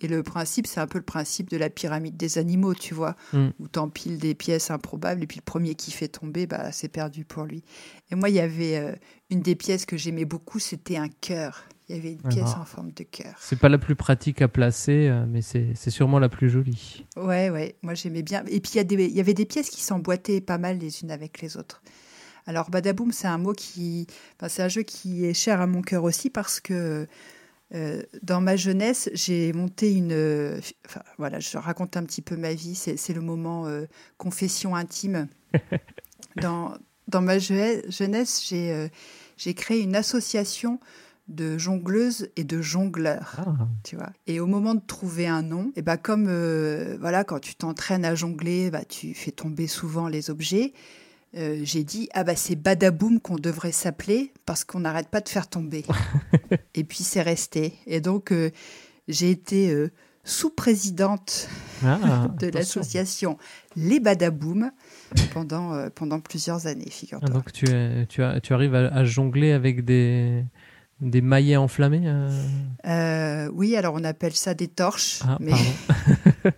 Et 0.00 0.08
le 0.08 0.22
principe, 0.22 0.66
c'est 0.66 0.80
un 0.80 0.86
peu 0.86 0.98
le 0.98 1.04
principe 1.04 1.48
de 1.48 1.56
la 1.56 1.70
pyramide 1.70 2.16
des 2.16 2.36
animaux, 2.38 2.74
tu 2.74 2.92
vois, 2.92 3.16
Mm. 3.32 3.48
où 3.60 3.68
t'empiles 3.68 4.18
des 4.18 4.34
pièces 4.34 4.70
improbables 4.70 5.22
et 5.22 5.26
puis 5.26 5.38
le 5.38 5.44
premier 5.44 5.74
qui 5.74 5.90
fait 5.90 6.08
tomber, 6.08 6.46
bah, 6.46 6.70
c'est 6.72 6.88
perdu 6.88 7.24
pour 7.24 7.44
lui. 7.44 7.62
Et 8.10 8.14
moi, 8.14 8.28
il 8.28 8.34
y 8.34 8.40
avait 8.40 8.76
euh, 8.76 8.92
une 9.30 9.40
des 9.40 9.54
pièces 9.54 9.86
que 9.86 9.96
j'aimais 9.96 10.26
beaucoup, 10.26 10.58
c'était 10.58 10.96
un 10.98 11.08
cœur. 11.08 11.64
Il 11.88 11.94
y 11.96 11.98
avait 12.00 12.12
une 12.12 12.22
pièce 12.22 12.50
en 12.60 12.64
forme 12.64 12.90
de 12.90 13.04
cœur. 13.04 13.34
C'est 13.38 13.58
pas 13.58 13.68
la 13.68 13.78
plus 13.78 13.94
pratique 13.94 14.42
à 14.42 14.48
placer, 14.48 15.06
euh, 15.08 15.24
mais 15.28 15.40
c'est 15.40 15.74
sûrement 15.90 16.18
la 16.18 16.28
plus 16.28 16.50
jolie. 16.50 17.06
Ouais, 17.16 17.48
ouais, 17.48 17.76
moi 17.82 17.94
j'aimais 17.94 18.22
bien. 18.24 18.42
Et 18.48 18.60
puis 18.60 18.72
il 18.74 18.92
y, 18.92 19.14
y 19.14 19.20
avait 19.20 19.34
des 19.34 19.44
pièces 19.46 19.70
qui 19.70 19.80
s'emboîtaient 19.82 20.40
pas 20.40 20.58
mal 20.58 20.78
les 20.78 21.02
unes 21.02 21.12
avec 21.12 21.40
les 21.40 21.56
autres. 21.56 21.82
Alors 22.48 22.70
Badaboom, 22.70 23.12
c'est 23.12 23.28
un 23.28 23.38
mot 23.38 23.52
qui, 23.52 24.06
enfin, 24.36 24.48
c'est 24.48 24.62
un 24.64 24.68
jeu 24.68 24.82
qui 24.82 25.24
est 25.26 25.34
cher 25.34 25.60
à 25.60 25.66
mon 25.68 25.80
cœur 25.80 26.02
aussi 26.04 26.28
parce 26.28 26.58
que 26.60 27.06
euh, 27.74 28.02
dans 28.22 28.40
ma 28.40 28.56
jeunesse, 28.56 29.10
j'ai 29.12 29.52
monté 29.52 29.92
une, 29.92 30.12
euh, 30.12 30.60
enfin 30.86 31.02
voilà, 31.18 31.40
je 31.40 31.56
raconte 31.58 31.96
un 31.96 32.04
petit 32.04 32.22
peu 32.22 32.36
ma 32.36 32.54
vie. 32.54 32.74
C'est 32.74 33.12
le 33.12 33.20
moment 33.20 33.66
euh, 33.66 33.86
confession 34.18 34.76
intime. 34.76 35.28
dans 36.40 36.76
dans 37.08 37.22
ma 37.22 37.38
je- 37.38 37.82
jeunesse, 37.88 38.44
j'ai 38.48 39.54
créé 39.54 39.80
une 39.80 39.94
association 39.96 40.80
de 41.28 41.58
jongleuses 41.58 42.30
et 42.36 42.44
de 42.44 42.60
jongleurs 42.62 43.36
Ah, 43.38 43.68
tu 43.82 43.96
vois. 43.96 44.10
Et 44.28 44.38
au 44.38 44.46
moment 44.46 44.74
de 44.74 44.82
trouver 44.86 45.26
un 45.26 45.42
nom, 45.42 45.72
et 45.76 45.82
ben 45.82 45.96
comme 45.96 46.26
voilà, 47.00 47.24
quand 47.24 47.40
tu 47.40 47.54
t'entraînes 47.56 48.04
à 48.04 48.14
jongler, 48.14 48.70
bah 48.70 48.84
tu 48.84 49.12
fais 49.14 49.32
tomber 49.32 49.66
souvent 49.66 50.08
les 50.08 50.30
objets. 50.30 50.72
Euh, 51.36 51.60
j'ai 51.62 51.84
dit 51.84 52.08
ah 52.14 52.24
bah 52.24 52.34
c'est 52.36 52.56
Badaboom 52.56 53.20
qu'on 53.20 53.36
devrait 53.36 53.72
s'appeler 53.72 54.32
parce 54.46 54.64
qu'on 54.64 54.80
n'arrête 54.80 55.08
pas 55.08 55.20
de 55.20 55.28
faire 55.28 55.48
tomber. 55.48 55.84
et 56.74 56.84
puis 56.84 57.04
c'est 57.04 57.22
resté. 57.22 57.74
Et 57.86 58.00
donc 58.00 58.32
euh, 58.32 58.50
j'ai 59.08 59.30
été 59.30 59.70
euh, 59.70 59.90
sous-présidente 60.24 61.48
ah, 61.84 62.28
de 62.40 62.48
l'association 62.48 63.38
Les 63.76 64.00
Badaboom 64.00 64.70
pendant 65.32 65.88
pendant 65.90 66.18
plusieurs 66.20 66.66
années, 66.66 66.84
Ah, 66.88 66.90
figure-toi. 66.90 67.28
donc 67.28 67.52
tu, 67.52 67.68
es- 67.68 68.06
tu, 68.06 68.22
as- 68.22 68.40
tu 68.40 68.52
arrives 68.54 68.74
à, 68.74 68.88
à 68.88 69.04
jongler 69.04 69.52
avec 69.52 69.84
des, 69.84 70.42
des 71.00 71.20
maillets 71.20 71.56
enflammés 71.56 72.10
oui, 73.52 73.76
alors 73.76 73.94
on 73.94 74.02
appelle 74.04 74.34
ça 74.34 74.54
des 74.54 74.66
torches, 74.68 75.20
Ah, 75.24 75.38
mais. 75.40 75.52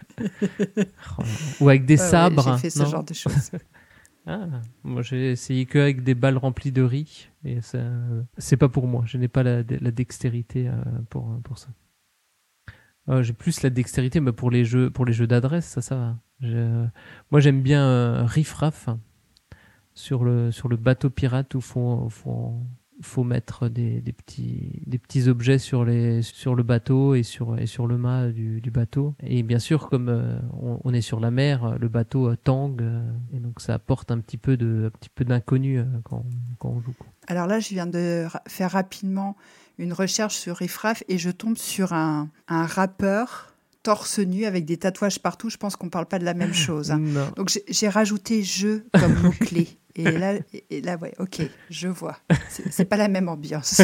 Oh. 1.18 1.22
Ou 1.61 1.68
avec 1.68 1.85
des 1.85 1.97
Ouais, 1.97 2.01
ouais, 2.03 2.11
sabres. 2.11 2.53
j'ai 2.57 2.61
fait 2.62 2.70
ce 2.70 2.79
non 2.81 2.87
genre 2.87 3.05
de 3.05 3.14
choses. 3.14 3.51
Ah, 4.31 4.47
moi 4.85 5.01
j'ai 5.01 5.31
essayé 5.31 5.64
que 5.64 5.79
avec 5.79 6.05
des 6.05 6.14
balles 6.14 6.37
remplies 6.37 6.70
de 6.70 6.83
riz 6.83 7.31
et 7.45 7.62
ça, 7.62 7.79
c'est 8.37 8.59
pas 8.59 8.68
pour 8.68 8.87
moi. 8.87 9.03
Je 9.07 9.16
n'ai 9.16 9.26
pas 9.26 9.43
la, 9.43 9.62
dextérité 9.62 10.68
euh, 10.68 10.74
pour 11.09 11.41
pour 11.45 11.57
ça. 11.57 11.68
Euh, 13.09 13.22
j'ai 13.22 13.33
plus 13.33 13.62
la 13.62 13.70
dextérité, 13.70 14.20
mais 14.20 14.33
pour 14.33 14.51
les 14.51 14.66
jeux 14.66 14.91
pour 14.91 15.07
les 15.07 15.14
jeux 15.14 15.26
d'adresse, 15.26 15.64
ça 15.64 15.81
ça 15.81 15.97
va. 16.43 16.91
Moi 17.31 17.41
j'aime 17.41 17.62
bien 17.62 17.83
euh, 17.89 18.26
sur 19.95 20.24
le 20.24 20.53
sur 20.53 20.68
le 20.68 20.76
bateau 20.76 21.09
pirate 21.09 21.55
où 21.55 21.62
faut 21.62 22.11
faut 23.01 23.22
mettre 23.24 23.68
des, 23.68 24.01
des 24.01 24.12
petits 24.12 24.82
des 24.86 24.99
petits 24.99 25.28
objets 25.28 25.59
sur 25.59 25.84
les 25.84 26.22
sur 26.22 26.55
le 26.55 26.62
bateau 26.62 27.14
et 27.14 27.22
sur 27.22 27.59
et 27.59 27.66
sur 27.66 27.86
le 27.86 27.96
mât 27.99 28.28
du, 28.28 28.61
du 28.61 28.70
bateau 28.70 29.14
et 29.22 29.42
bien 29.42 29.59
sûr 29.61 29.88
comme 29.88 30.09
euh, 30.09 30.38
on, 30.61 30.80
on 30.84 30.92
est 30.92 31.01
sur 31.01 31.20
la 31.20 31.30
mer 31.30 31.76
le 31.78 31.88
bateau 31.88 32.28
euh, 32.30 32.36
tangue 32.36 32.82
euh, 32.82 33.03
et 33.32 33.38
donc 33.38 33.61
ça 33.61 33.74
apporte 33.74 34.11
un 34.11 34.18
petit 34.18 34.36
peu 34.38 34.57
de 34.57 34.86
un 34.86 34.90
petit 34.99 35.11
peu 35.14 35.24
d'inconnu 35.24 35.78
euh, 35.78 35.84
quand, 36.05 36.24
quand 36.59 36.70
on 36.70 36.80
joue. 36.80 36.94
Alors 37.28 37.46
là, 37.46 37.61
je 37.61 37.68
viens 37.68 37.86
de 37.86 38.26
faire 38.49 38.70
rapidement 38.72 39.36
une 39.78 39.92
recherche 39.92 40.34
sur 40.36 40.57
Riffraff 40.57 41.05
et 41.09 41.18
je 41.18 41.30
tombe 41.30 41.57
sur 41.59 41.92
un, 41.92 42.28
un 42.49 42.64
rappeur 42.66 43.55
torse 43.84 44.18
nu 44.18 44.44
avec 44.44 44.64
des 44.64 44.76
tatouages 44.76 45.20
partout, 45.20 45.51
je 45.51 45.57
pense 45.57 45.76
qu'on 45.76 45.88
parle 45.88 46.07
pas 46.07 46.18
de 46.18 46.24
la 46.24 46.34
même 46.34 46.53
chose. 46.66 46.90
hein. 46.90 47.01
Donc 47.36 47.51
j'ai- 47.68 47.88
rajouté 47.88 48.42
je 48.42 48.80
comme 48.99 49.14
mot-clé. 49.22 49.68
Et 49.99 50.12
là, 50.18 50.34
et 50.70 50.80
là, 50.80 50.96
ouais, 50.96 51.12
ok, 51.18 51.42
je 51.70 51.88
vois. 51.88 52.16
C'est 52.70 52.84
pas 52.84 52.96
la 52.96 53.09
même 53.09 53.28
ambiance. 53.28 53.82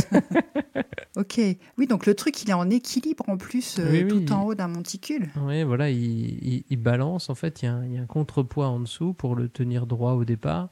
ok. 1.16 1.40
Oui, 1.78 1.86
donc 1.86 2.06
le 2.06 2.14
truc, 2.14 2.42
il 2.42 2.50
est 2.50 2.54
en 2.54 2.70
équilibre 2.70 3.24
en 3.28 3.36
plus, 3.36 3.78
euh, 3.78 3.90
Oui, 3.90 4.08
tout 4.08 4.16
oui. 4.18 4.32
en 4.32 4.44
haut 4.44 4.54
d'un 4.54 4.68
monticule. 4.68 5.28
Oui, 5.42 5.62
voilà, 5.64 5.90
il, 5.90 5.98
il- 5.98 6.64
il 6.70 6.76
balance. 6.76 7.30
En 7.30 7.34
fait, 7.34 7.62
il 7.62 7.66
y, 7.66 7.68
a 7.68 7.74
un, 7.74 7.84
il 7.84 7.92
y 7.94 7.98
a 7.98 8.02
un 8.02 8.06
contrepoids 8.06 8.68
en 8.68 8.80
dessous 8.80 9.12
pour 9.12 9.34
le 9.34 9.48
tenir 9.48 9.86
droit 9.86 10.12
au 10.12 10.24
départ. 10.24 10.70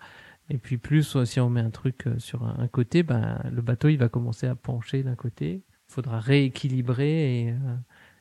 Et 0.48 0.58
puis 0.58 0.78
plus, 0.78 1.16
euh, 1.16 1.24
si 1.24 1.40
on 1.40 1.50
met 1.50 1.60
un 1.60 1.70
truc 1.70 2.06
euh, 2.06 2.18
sur 2.18 2.44
un, 2.44 2.68
côté, 2.68 3.02
ben, 3.02 3.40
le 3.50 3.62
bateau, 3.62 3.88
il 3.88 3.96
va 3.98 4.08
commencer 4.08 4.46
à 4.46 4.54
pencher 4.54 5.02
d'un 5.02 5.14
côté. 5.16 5.62
Il 5.88 5.92
faudra 5.94 6.20
rééquilibrer 6.20 7.40
et 7.40 7.54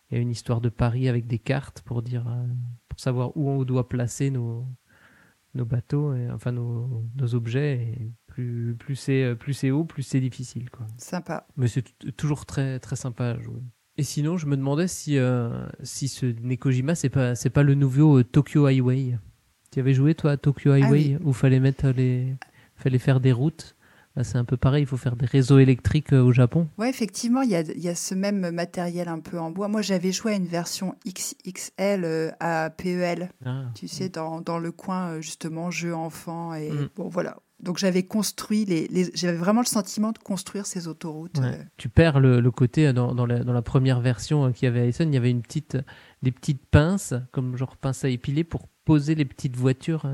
il 0.09 0.15
y 0.15 0.17
a 0.17 0.19
une 0.19 0.30
histoire 0.32 0.59
de 0.59 0.69
pari 0.69 1.07
avec 1.07 1.26
des 1.28 1.39
cartes 1.39 1.82
pour 1.84 2.01
dire, 2.01 2.26
pour 2.89 2.99
savoir 2.99 3.36
où 3.38 3.49
on 3.49 3.63
doit 3.63 3.88
placer 3.88 4.30
nos, 4.30 4.65
nos 5.54 5.66
bateaux, 5.66 6.14
et, 6.14 6.30
enfin 6.30 6.52
nos, 6.52 7.04
nos 7.16 7.36
objets. 7.36 7.74
Et 7.82 8.12
plus, 8.28 8.76
plus 8.80 8.95
c'est, 8.95 9.24
euh, 9.24 9.36
plus 9.36 9.54
c'est 9.54 9.72
haut, 9.72 9.84
plus 9.84 10.04
c'est 10.04 10.20
difficile, 10.22 10.70
quoi. 10.70 10.86
Sympa. 10.97 11.47
Mais 11.58 11.68
c'est 11.68 11.84
toujours 12.18 12.45
très 12.45 12.80
très 12.80 12.95
sympa 12.95 13.26
à 13.26 13.39
jouer. 13.39 13.62
Et 13.97 14.04
sinon, 14.04 14.38
je 14.38 14.45
me 14.47 14.56
demandais 14.56 14.88
si 14.88 15.18
euh, 15.18 15.68
si 15.84 16.08
ce 16.08 16.26
Nekojima 16.26 16.95
c'est 16.95 17.10
pas 17.10 17.36
c'est 17.36 17.49
pas 17.49 17.64
le 17.64 17.76
nouveau 17.76 18.20
euh, 18.20 18.24
Tokyo 18.24 18.66
Highway. 18.66 19.18
Tu 19.72 19.80
avais 19.80 19.93
joué 19.93 20.16
toi 20.16 20.32
à 20.32 20.38
Tokyo 20.38 20.72
Highway 20.72 20.88
Ah 20.88 20.91
oui. 20.91 21.18
où 21.24 21.34
fallait 21.34 21.60
mettre 21.60 21.89
les 21.89 22.36
fallait 22.76 22.99
faire 22.99 23.20
des 23.20 23.32
routes? 23.34 23.76
Là, 24.18 24.24
c'est 24.26 24.38
un 24.38 24.43
peu 24.43 24.57
pareil, 24.57 24.84
il 24.84 24.86
faut 24.88 24.97
faire 24.97 25.16
des 25.16 25.26
réseaux 25.26 25.57
électriques 25.59 26.12
euh, 26.12 26.22
au 26.22 26.34
Japon. 26.34 26.68
Ouais, 26.78 26.89
effectivement, 26.89 27.43
il 27.43 27.49
y 27.51 27.55
a, 27.55 27.62
il 27.62 27.80
y 27.80 27.88
a 27.88 27.95
ce 27.95 28.14
même 28.14 28.51
matériel 28.51 29.07
un 29.07 29.20
peu 29.20 29.39
en 29.39 29.51
bois. 29.51 29.70
Moi, 29.70 29.82
j'avais 29.82 30.12
joué 30.12 30.34
à 30.34 30.36
une 30.36 30.47
version 30.47 30.95
XXL 31.07 32.03
euh, 32.03 32.32
à 32.39 32.70
PEL, 32.70 33.30
Ah. 33.45 33.66
tu 33.76 33.88
sais, 33.88 34.09
dans, 34.09 34.41
dans 34.41 34.59
le 34.59 34.72
coin, 34.72 35.12
euh, 35.12 35.22
justement, 35.22 35.72
jeu 35.72 35.95
enfant. 35.95 36.53
Et 36.53 36.70
Mm. 36.72 36.89
bon, 36.95 37.07
voilà. 37.07 37.38
Donc, 37.62 37.78
j'avais 37.78 38.03
construit 38.03 38.66
les. 38.66 38.88
les- 38.88 39.12
j'avais 39.14 39.38
vraiment 39.38 39.62
le 39.62 39.68
sentiment 39.68 40.12
de 40.12 40.18
construire 40.18 40.66
ces 40.66 40.88
autoroutes. 40.88 41.38
Ouais. 41.38 41.45
euh, 41.59 41.64
Tu 41.78 41.89
perds 41.89 42.20
le, 42.20 42.39
le 42.41 42.51
côté 42.51 42.91
dans, 42.91 43.14
dans, 43.14 43.26
la, 43.28 43.43
dans 43.43 43.53
la 43.53 43.62
première 43.62 44.01
version 44.01 44.51
qu'il 44.51 44.66
y 44.66 44.68
avait 44.68 44.82
à 44.82 44.86
Essen, 44.88 45.09
il 45.12 45.14
y 45.14 45.18
avait 45.18 45.30
une 45.32 45.41
petite 45.43 45.78
des 46.24 46.32
petites 46.32 46.66
pinces 46.66 47.14
comme 47.32 47.55
genre 47.57 47.78
pince 47.78 48.03
à 48.03 48.09
épiler 48.09 48.43
pour 48.43 48.68
poser 48.84 49.16
les 49.16 49.26
petites 49.26 49.55
voitures 49.55 50.05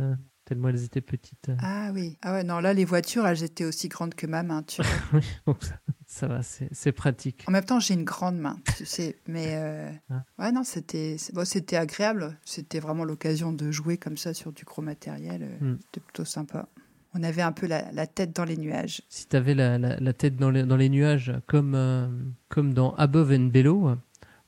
tellement 0.48 0.70
elles 0.70 0.84
étaient 0.86 1.02
petites. 1.02 1.52
Ah 1.62 1.92
oui. 1.94 2.18
Ah 2.22 2.32
ouais, 2.32 2.44
non, 2.46 2.60
là, 2.60 2.74
les 2.74 2.86
voitures, 2.86 3.28
elles 3.28 3.44
étaient 3.44 3.66
aussi 3.66 3.90
grandes 3.90 4.16
que 4.16 4.26
ma 4.26 4.44
main, 4.44 4.64
tu 4.64 4.82
vois. 4.82 5.22
Donc 5.46 5.62
ça, 5.64 5.76
ça 6.06 6.28
va, 6.28 6.40
c'est 6.42 6.92
pratique. 6.94 7.44
En 7.48 7.52
même 7.52 7.66
temps, 7.66 7.82
j'ai 7.82 7.94
une 7.96 8.06
grande 8.06 8.38
main, 8.38 8.58
tu 8.78 8.86
sais. 8.86 9.18
Mais 9.28 9.56
euh, 9.58 9.92
Ah. 10.10 10.24
ouais, 10.40 10.52
non, 10.54 10.64
c'était 10.64 11.18
bon, 11.34 11.44
agréable. 11.74 12.38
C'était 12.46 12.80
vraiment 12.80 13.04
l'occasion 13.04 13.52
de 13.52 13.72
jouer 13.72 13.98
comme 13.98 14.16
ça 14.16 14.34
sur 14.34 14.54
du 14.54 14.64
gros 14.64 14.82
matériel. 14.82 15.44
euh, 15.44 15.74
Mm. 15.74 15.78
C'était 15.82 16.00
plutôt 16.00 16.26
sympa. 16.26 16.70
On 17.14 17.24
avait 17.24 17.42
un 17.42 17.52
peu 17.52 17.68
la, 17.68 17.92
la 17.92 18.08
tête 18.08 18.34
dans 18.36 18.46
les 18.46 18.58
nuages. 18.58 19.02
Si 19.10 19.28
tu 19.28 19.36
avais 19.36 19.54
la, 19.54 19.78
la, 19.78 19.98
la 20.00 20.14
tête 20.14 20.38
dans 20.38 20.50
les, 20.52 20.64
dans 20.64 20.78
les 20.78 20.90
nuages, 20.90 21.34
comme, 21.48 21.74
euh, 21.76 22.08
comme 22.48 22.74
dans 22.74 22.94
Above 22.96 23.32
and 23.32 23.48
Below, 23.48 23.96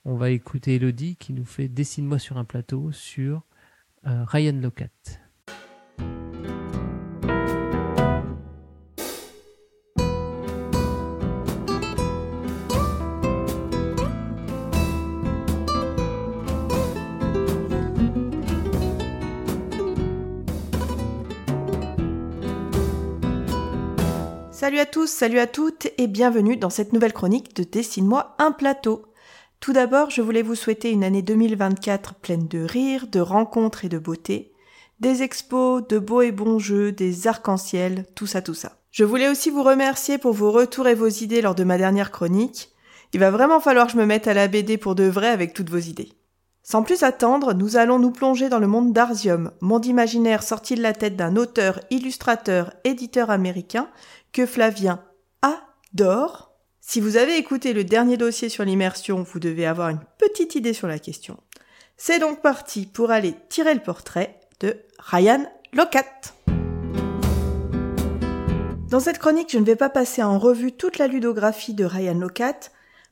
on 0.06 0.16
va 0.16 0.30
écouter 0.30 0.76
Elodie 0.76 1.16
qui 1.18 1.34
nous 1.34 1.46
fait 1.46 1.68
Dessine-moi 1.68 2.20
sur 2.20 2.38
un 2.38 2.46
plateau 2.46 2.92
sur 2.94 3.44
euh, 4.08 4.24
Ryan 4.26 4.54
Locat. 4.62 4.88
Salut 24.60 24.80
à 24.80 24.86
tous, 24.86 25.08
salut 25.08 25.40
à 25.40 25.48
toutes 25.48 25.88
et 25.98 26.08
bienvenue 26.08 26.58
dans 26.58 26.70
cette 26.70 26.92
nouvelle 26.92 27.14
chronique 27.14 27.56
de 27.56 27.64
Dessine-moi 27.64 28.36
un 28.40 28.52
plateau. 28.52 29.06
Tout 29.62 29.72
d'abord, 29.72 30.10
je 30.10 30.22
voulais 30.22 30.42
vous 30.42 30.56
souhaiter 30.56 30.92
une 30.92 31.06
année 31.06 31.22
2024 31.22 32.16
pleine 32.16 32.46
de 32.46 32.60
rires, 32.60 33.08
de 33.08 33.22
rencontres 33.22 33.86
et 33.86 33.90
de 33.90 33.98
beauté, 33.98 34.52
des 35.00 35.24
expos, 35.24 35.82
de 35.88 35.98
beaux 35.98 36.24
et 36.24 36.34
bons 36.34 36.60
jeux, 36.60 36.92
des 36.92 37.26
arcs-en-ciel, 37.26 38.06
tout 38.16 38.28
ça, 38.28 38.42
tout 38.42 38.54
ça. 38.54 38.74
Je 38.92 39.06
voulais 39.06 39.30
aussi 39.30 39.50
vous 39.50 39.64
remercier 39.64 40.18
pour 40.18 40.34
vos 40.34 40.52
retours 40.52 40.90
et 40.90 40.94
vos 40.94 41.08
idées 41.08 41.42
lors 41.42 41.56
de 41.56 41.64
ma 41.64 41.78
dernière 41.78 42.12
chronique. 42.12 42.74
Il 43.14 43.22
va 43.22 43.32
vraiment 43.32 43.62
falloir 43.62 43.86
que 43.88 43.94
je 43.94 43.98
me 43.98 44.06
mette 44.06 44.28
à 44.28 44.34
la 44.34 44.50
BD 44.50 44.78
pour 44.78 44.94
de 44.94 45.06
vrai 45.06 45.30
avec 45.30 45.54
toutes 45.54 45.70
vos 45.70 45.78
idées. 45.78 46.12
Sans 46.64 46.84
plus 46.84 47.02
attendre, 47.02 47.54
nous 47.54 47.78
allons 47.78 47.98
nous 47.98 48.12
plonger 48.12 48.48
dans 48.48 48.60
le 48.60 48.68
monde 48.68 48.94
d'Arzium, 48.94 49.52
monde 49.60 49.88
imaginaire 49.88 50.44
sorti 50.44 50.76
de 50.76 50.84
la 50.84 50.94
tête 50.94 51.16
d'un 51.16 51.36
auteur, 51.36 51.80
illustrateur, 51.90 52.74
éditeur 52.84 53.32
américain 53.32 53.88
que 54.32 54.46
Flavien 54.46 55.04
adore. 55.42 56.52
Si 56.82 57.00
vous 57.00 57.18
avez 57.18 57.38
écouté 57.38 57.74
le 57.74 57.84
dernier 57.84 58.18
dossier 58.18 58.50
sur 58.50 58.64
l'immersion, 58.64 59.24
vous 59.24 59.40
devez 59.40 59.66
avoir 59.66 59.90
une 59.90 60.02
petite 60.18 60.56
idée 60.56 60.74
sur 60.74 60.88
la 60.88 61.00
question. 61.00 61.38
C'est 61.98 62.20
donc 62.20 62.42
parti 62.42 62.86
pour 62.86 63.12
aller 63.12 63.36
tirer 63.50 63.74
le 63.74 63.82
portrait 63.82 64.40
de 64.60 64.78
Ryan 64.98 65.46
Locat. 65.74 66.06
Dans 68.90 69.00
cette 69.00 69.20
chronique, 69.20 69.52
je 69.52 69.60
ne 69.60 69.66
vais 69.66 69.76
pas 69.76 69.90
passer 69.90 70.24
en 70.24 70.40
revue 70.40 70.72
toute 70.72 70.98
la 70.98 71.08
ludographie 71.08 71.76
de 71.76 71.86
Ryan 71.86 72.18
Locat, 72.18 72.72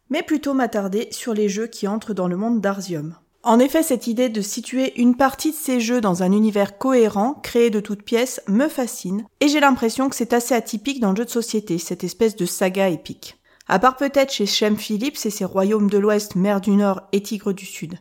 mais 0.10 0.24
plutôt 0.24 0.54
m'attarder 0.54 1.10
sur 1.12 1.34
les 1.34 1.50
jeux 1.50 1.68
qui 1.68 1.88
entrent 1.88 2.14
dans 2.14 2.28
le 2.28 2.38
monde 2.38 2.62
d'Arzium. 2.62 3.16
En 3.44 3.60
effet, 3.60 3.84
cette 3.84 4.08
idée 4.08 4.30
de 4.30 4.42
situer 4.42 5.00
une 5.00 5.16
partie 5.16 5.52
de 5.52 5.56
ces 5.56 5.80
jeux 5.80 6.02
dans 6.02 6.24
un 6.24 6.32
univers 6.32 6.78
cohérent, 6.78 7.36
créé 7.36 7.70
de 7.70 7.80
toutes 7.80 8.04
pièces, 8.04 8.42
me 8.48 8.68
fascine, 8.68 9.26
et 9.40 9.48
j'ai 9.48 9.60
l'impression 9.60 10.10
que 10.10 10.16
c'est 10.16 10.34
assez 10.34 10.54
atypique 10.54 11.00
dans 11.00 11.12
le 11.12 11.18
jeu 11.18 11.26
de 11.26 11.30
société, 11.30 11.78
cette 11.78 12.04
espèce 12.04 12.36
de 12.36 12.46
saga 12.46 12.90
épique. 12.90 13.40
À 13.68 13.80
part 13.80 13.98
peut-être 13.98 14.34
chez 14.34 14.46
Shem 14.46 14.78
Phillips 14.78 15.26
et 15.26 15.30
ses 15.30 15.46
royaumes 15.46 15.90
de 15.90 15.98
l'Ouest, 15.98 16.36
mer 16.36 16.62
du 16.62 16.72
Nord 16.72 17.02
et 17.12 17.22
tigre 17.22 17.54
du 17.54 17.66
Sud. 17.66 17.96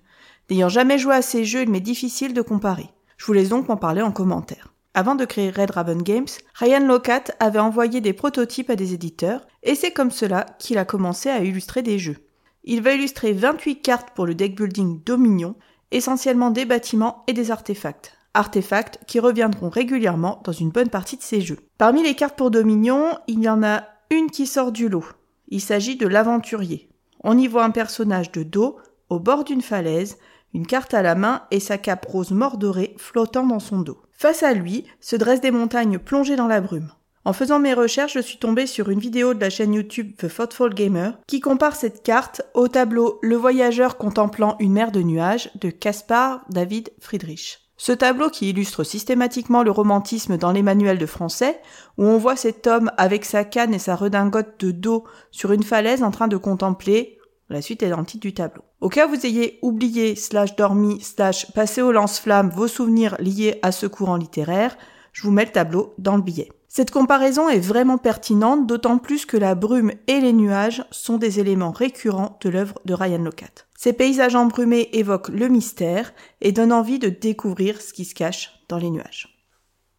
N'ayant 0.50 0.68
jamais 0.68 0.98
joué 0.98 1.14
à 1.14 1.22
ces 1.22 1.44
jeux, 1.44 1.62
il 1.62 1.70
m'est 1.70 1.80
difficile 1.80 2.34
de 2.34 2.42
comparer. 2.42 2.88
Je 3.16 3.26
vous 3.26 3.32
laisse 3.32 3.48
donc 3.48 3.68
m'en 3.68 3.76
parler 3.76 4.02
en 4.02 4.12
commentaire. 4.12 4.72
Avant 4.94 5.14
de 5.14 5.24
créer 5.24 5.50
Red 5.50 5.72
Raven 5.72 6.02
Games, 6.02 6.26
Ryan 6.54 6.86
Locat 6.86 7.24
avait 7.38 7.58
envoyé 7.58 8.00
des 8.00 8.12
prototypes 8.12 8.70
à 8.70 8.76
des 8.76 8.94
éditeurs, 8.94 9.46
et 9.62 9.74
c'est 9.74 9.90
comme 9.90 10.10
cela 10.10 10.46
qu'il 10.58 10.78
a 10.78 10.84
commencé 10.84 11.28
à 11.28 11.40
illustrer 11.40 11.82
des 11.82 11.98
jeux. 11.98 12.25
Il 12.68 12.82
va 12.82 12.94
illustrer 12.94 13.32
28 13.32 13.80
cartes 13.80 14.10
pour 14.10 14.26
le 14.26 14.34
deck 14.34 14.56
building 14.56 15.00
Dominion, 15.04 15.54
essentiellement 15.92 16.50
des 16.50 16.64
bâtiments 16.64 17.22
et 17.28 17.32
des 17.32 17.52
artefacts. 17.52 18.18
Artefacts 18.34 18.98
qui 19.06 19.20
reviendront 19.20 19.68
régulièrement 19.68 20.42
dans 20.44 20.52
une 20.52 20.70
bonne 20.70 20.90
partie 20.90 21.16
de 21.16 21.22
ces 21.22 21.40
jeux. 21.40 21.60
Parmi 21.78 22.02
les 22.02 22.16
cartes 22.16 22.36
pour 22.36 22.50
Dominion, 22.50 23.18
il 23.28 23.40
y 23.40 23.48
en 23.48 23.62
a 23.62 23.84
une 24.10 24.32
qui 24.32 24.46
sort 24.46 24.72
du 24.72 24.88
lot. 24.88 25.04
Il 25.46 25.60
s'agit 25.60 25.96
de 25.96 26.08
l'aventurier. 26.08 26.88
On 27.22 27.38
y 27.38 27.46
voit 27.46 27.64
un 27.64 27.70
personnage 27.70 28.32
de 28.32 28.42
dos, 28.42 28.76
au 29.10 29.20
bord 29.20 29.44
d'une 29.44 29.62
falaise, 29.62 30.18
une 30.52 30.66
carte 30.66 30.92
à 30.92 31.02
la 31.02 31.14
main 31.14 31.42
et 31.52 31.60
sa 31.60 31.78
cape 31.78 32.04
rose 32.06 32.32
mordorée 32.32 32.94
flottant 32.98 33.46
dans 33.46 33.60
son 33.60 33.78
dos. 33.78 34.02
Face 34.10 34.42
à 34.42 34.54
lui 34.54 34.84
se 35.00 35.14
dressent 35.14 35.40
des 35.40 35.52
montagnes 35.52 35.98
plongées 35.98 36.36
dans 36.36 36.48
la 36.48 36.60
brume. 36.60 36.90
En 37.26 37.32
faisant 37.32 37.58
mes 37.58 37.74
recherches, 37.74 38.12
je 38.14 38.20
suis 38.20 38.38
tombée 38.38 38.68
sur 38.68 38.88
une 38.88 39.00
vidéo 39.00 39.34
de 39.34 39.40
la 39.40 39.50
chaîne 39.50 39.74
YouTube 39.74 40.12
The 40.16 40.32
Thoughtful 40.32 40.72
Gamer 40.72 41.18
qui 41.26 41.40
compare 41.40 41.74
cette 41.74 42.04
carte 42.04 42.42
au 42.54 42.68
tableau 42.68 43.18
Le 43.20 43.34
voyageur 43.34 43.96
contemplant 43.96 44.54
une 44.60 44.74
mer 44.74 44.92
de 44.92 45.02
nuages 45.02 45.50
de 45.56 45.70
Caspar 45.70 46.44
David 46.50 46.90
Friedrich. 47.00 47.58
Ce 47.78 47.90
tableau 47.90 48.30
qui 48.30 48.50
illustre 48.50 48.84
systématiquement 48.84 49.64
le 49.64 49.72
romantisme 49.72 50.36
dans 50.36 50.52
les 50.52 50.62
manuels 50.62 50.98
de 50.98 51.06
français, 51.06 51.60
où 51.98 52.04
on 52.04 52.16
voit 52.16 52.36
cet 52.36 52.68
homme 52.68 52.92
avec 52.96 53.24
sa 53.24 53.42
canne 53.42 53.74
et 53.74 53.80
sa 53.80 53.96
redingote 53.96 54.60
de 54.60 54.70
dos 54.70 55.02
sur 55.32 55.50
une 55.50 55.64
falaise 55.64 56.04
en 56.04 56.12
train 56.12 56.28
de 56.28 56.36
contempler, 56.36 57.18
la 57.48 57.60
suite 57.60 57.82
est 57.82 57.90
dans 57.90 57.98
le 57.98 58.06
titre 58.06 58.22
du 58.22 58.34
tableau. 58.34 58.62
Au 58.80 58.88
cas 58.88 59.08
où 59.08 59.10
vous 59.10 59.26
ayez 59.26 59.58
oublié, 59.62 60.14
slash 60.14 60.54
dormi, 60.54 61.00
slash 61.00 61.52
passé 61.54 61.82
au 61.82 61.90
lance-flamme 61.90 62.50
vos 62.50 62.68
souvenirs 62.68 63.16
liés 63.18 63.58
à 63.62 63.72
ce 63.72 63.86
courant 63.86 64.16
littéraire, 64.16 64.78
je 65.12 65.24
vous 65.24 65.32
mets 65.32 65.46
le 65.46 65.50
tableau 65.50 65.92
dans 65.98 66.14
le 66.14 66.22
billet. 66.22 66.50
Cette 66.76 66.90
comparaison 66.90 67.48
est 67.48 67.58
vraiment 67.58 67.96
pertinente, 67.96 68.66
d'autant 68.66 68.98
plus 68.98 69.24
que 69.24 69.38
la 69.38 69.54
brume 69.54 69.92
et 70.08 70.20
les 70.20 70.34
nuages 70.34 70.84
sont 70.90 71.16
des 71.16 71.40
éléments 71.40 71.70
récurrents 71.70 72.38
de 72.42 72.50
l'œuvre 72.50 72.78
de 72.84 72.92
Ryan 72.92 73.22
Locat. 73.22 73.64
Ces 73.78 73.94
paysages 73.94 74.34
embrumés 74.34 74.90
évoquent 74.92 75.30
le 75.30 75.48
mystère 75.48 76.12
et 76.42 76.52
donnent 76.52 76.74
envie 76.74 76.98
de 76.98 77.08
découvrir 77.08 77.80
ce 77.80 77.94
qui 77.94 78.04
se 78.04 78.14
cache 78.14 78.60
dans 78.68 78.76
les 78.76 78.90
nuages. 78.90 79.42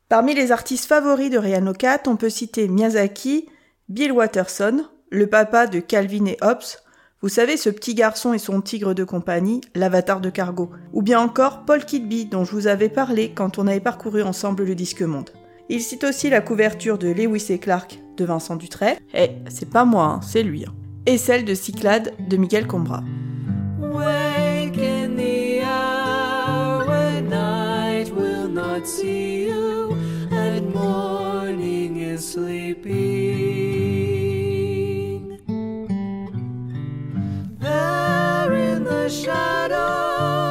Parmi 0.08 0.36
les 0.36 0.52
artistes 0.52 0.86
favoris 0.86 1.32
de 1.32 1.40
Ryan 1.40 1.62
Locat, 1.62 2.04
on 2.06 2.16
peut 2.16 2.30
citer 2.30 2.68
Miyazaki, 2.68 3.50
Bill 3.90 4.12
Watterson, 4.12 4.86
le 5.10 5.26
papa 5.26 5.66
de 5.66 5.80
Calvin 5.80 6.26
et 6.26 6.38
Hobbes, 6.44 6.62
vous 7.24 7.30
savez, 7.30 7.58
ce 7.58 7.72
petit 7.72 7.96
garçon 7.96 8.34
et 8.34 8.38
son 8.38 8.62
tigre 8.62 8.94
de 8.94 9.04
compagnie, 9.04 9.62
l'avatar 9.74 10.22
de 10.22 10.30
Cargo, 10.30 10.70
ou 10.94 11.02
bien 11.02 11.20
encore 11.20 11.66
Paul 11.66 11.84
Kidby, 11.84 12.26
dont 12.26 12.46
je 12.46 12.52
vous 12.52 12.68
avais 12.68 12.90
parlé 12.90 13.32
quand 13.34 13.58
on 13.58 13.66
avait 13.66 13.80
parcouru 13.80 14.22
ensemble 14.22 14.64
le 14.64 14.76
disque 14.76 15.02
monde. 15.02 15.32
Il 15.70 15.82
cite 15.82 16.06
aussi 16.06 16.30
la 16.30 16.42
couverture 16.42 16.98
de 16.98 17.10
Lewis 17.10 17.48
et 17.50 17.60
Clark 17.60 18.00
de 18.16 18.24
Vincent 18.24 18.56
Dutray, 18.56 18.98
et 19.14 19.24
eh, 19.24 19.30
c'est 19.50 19.70
pas 19.70 19.84
moi, 19.84 20.06
hein, 20.06 20.20
c'est 20.22 20.44
lui, 20.44 20.66
hein. 20.66 20.74
et 21.06 21.18
celle 21.18 21.44
de 21.44 21.54
Cyclade 21.54 22.14
de 22.28 22.38
Miguel 22.38 22.68
Combra. 22.68 23.04
There 37.60 38.54
in 38.54 38.84
the 38.84 39.10
shadow 39.10 40.47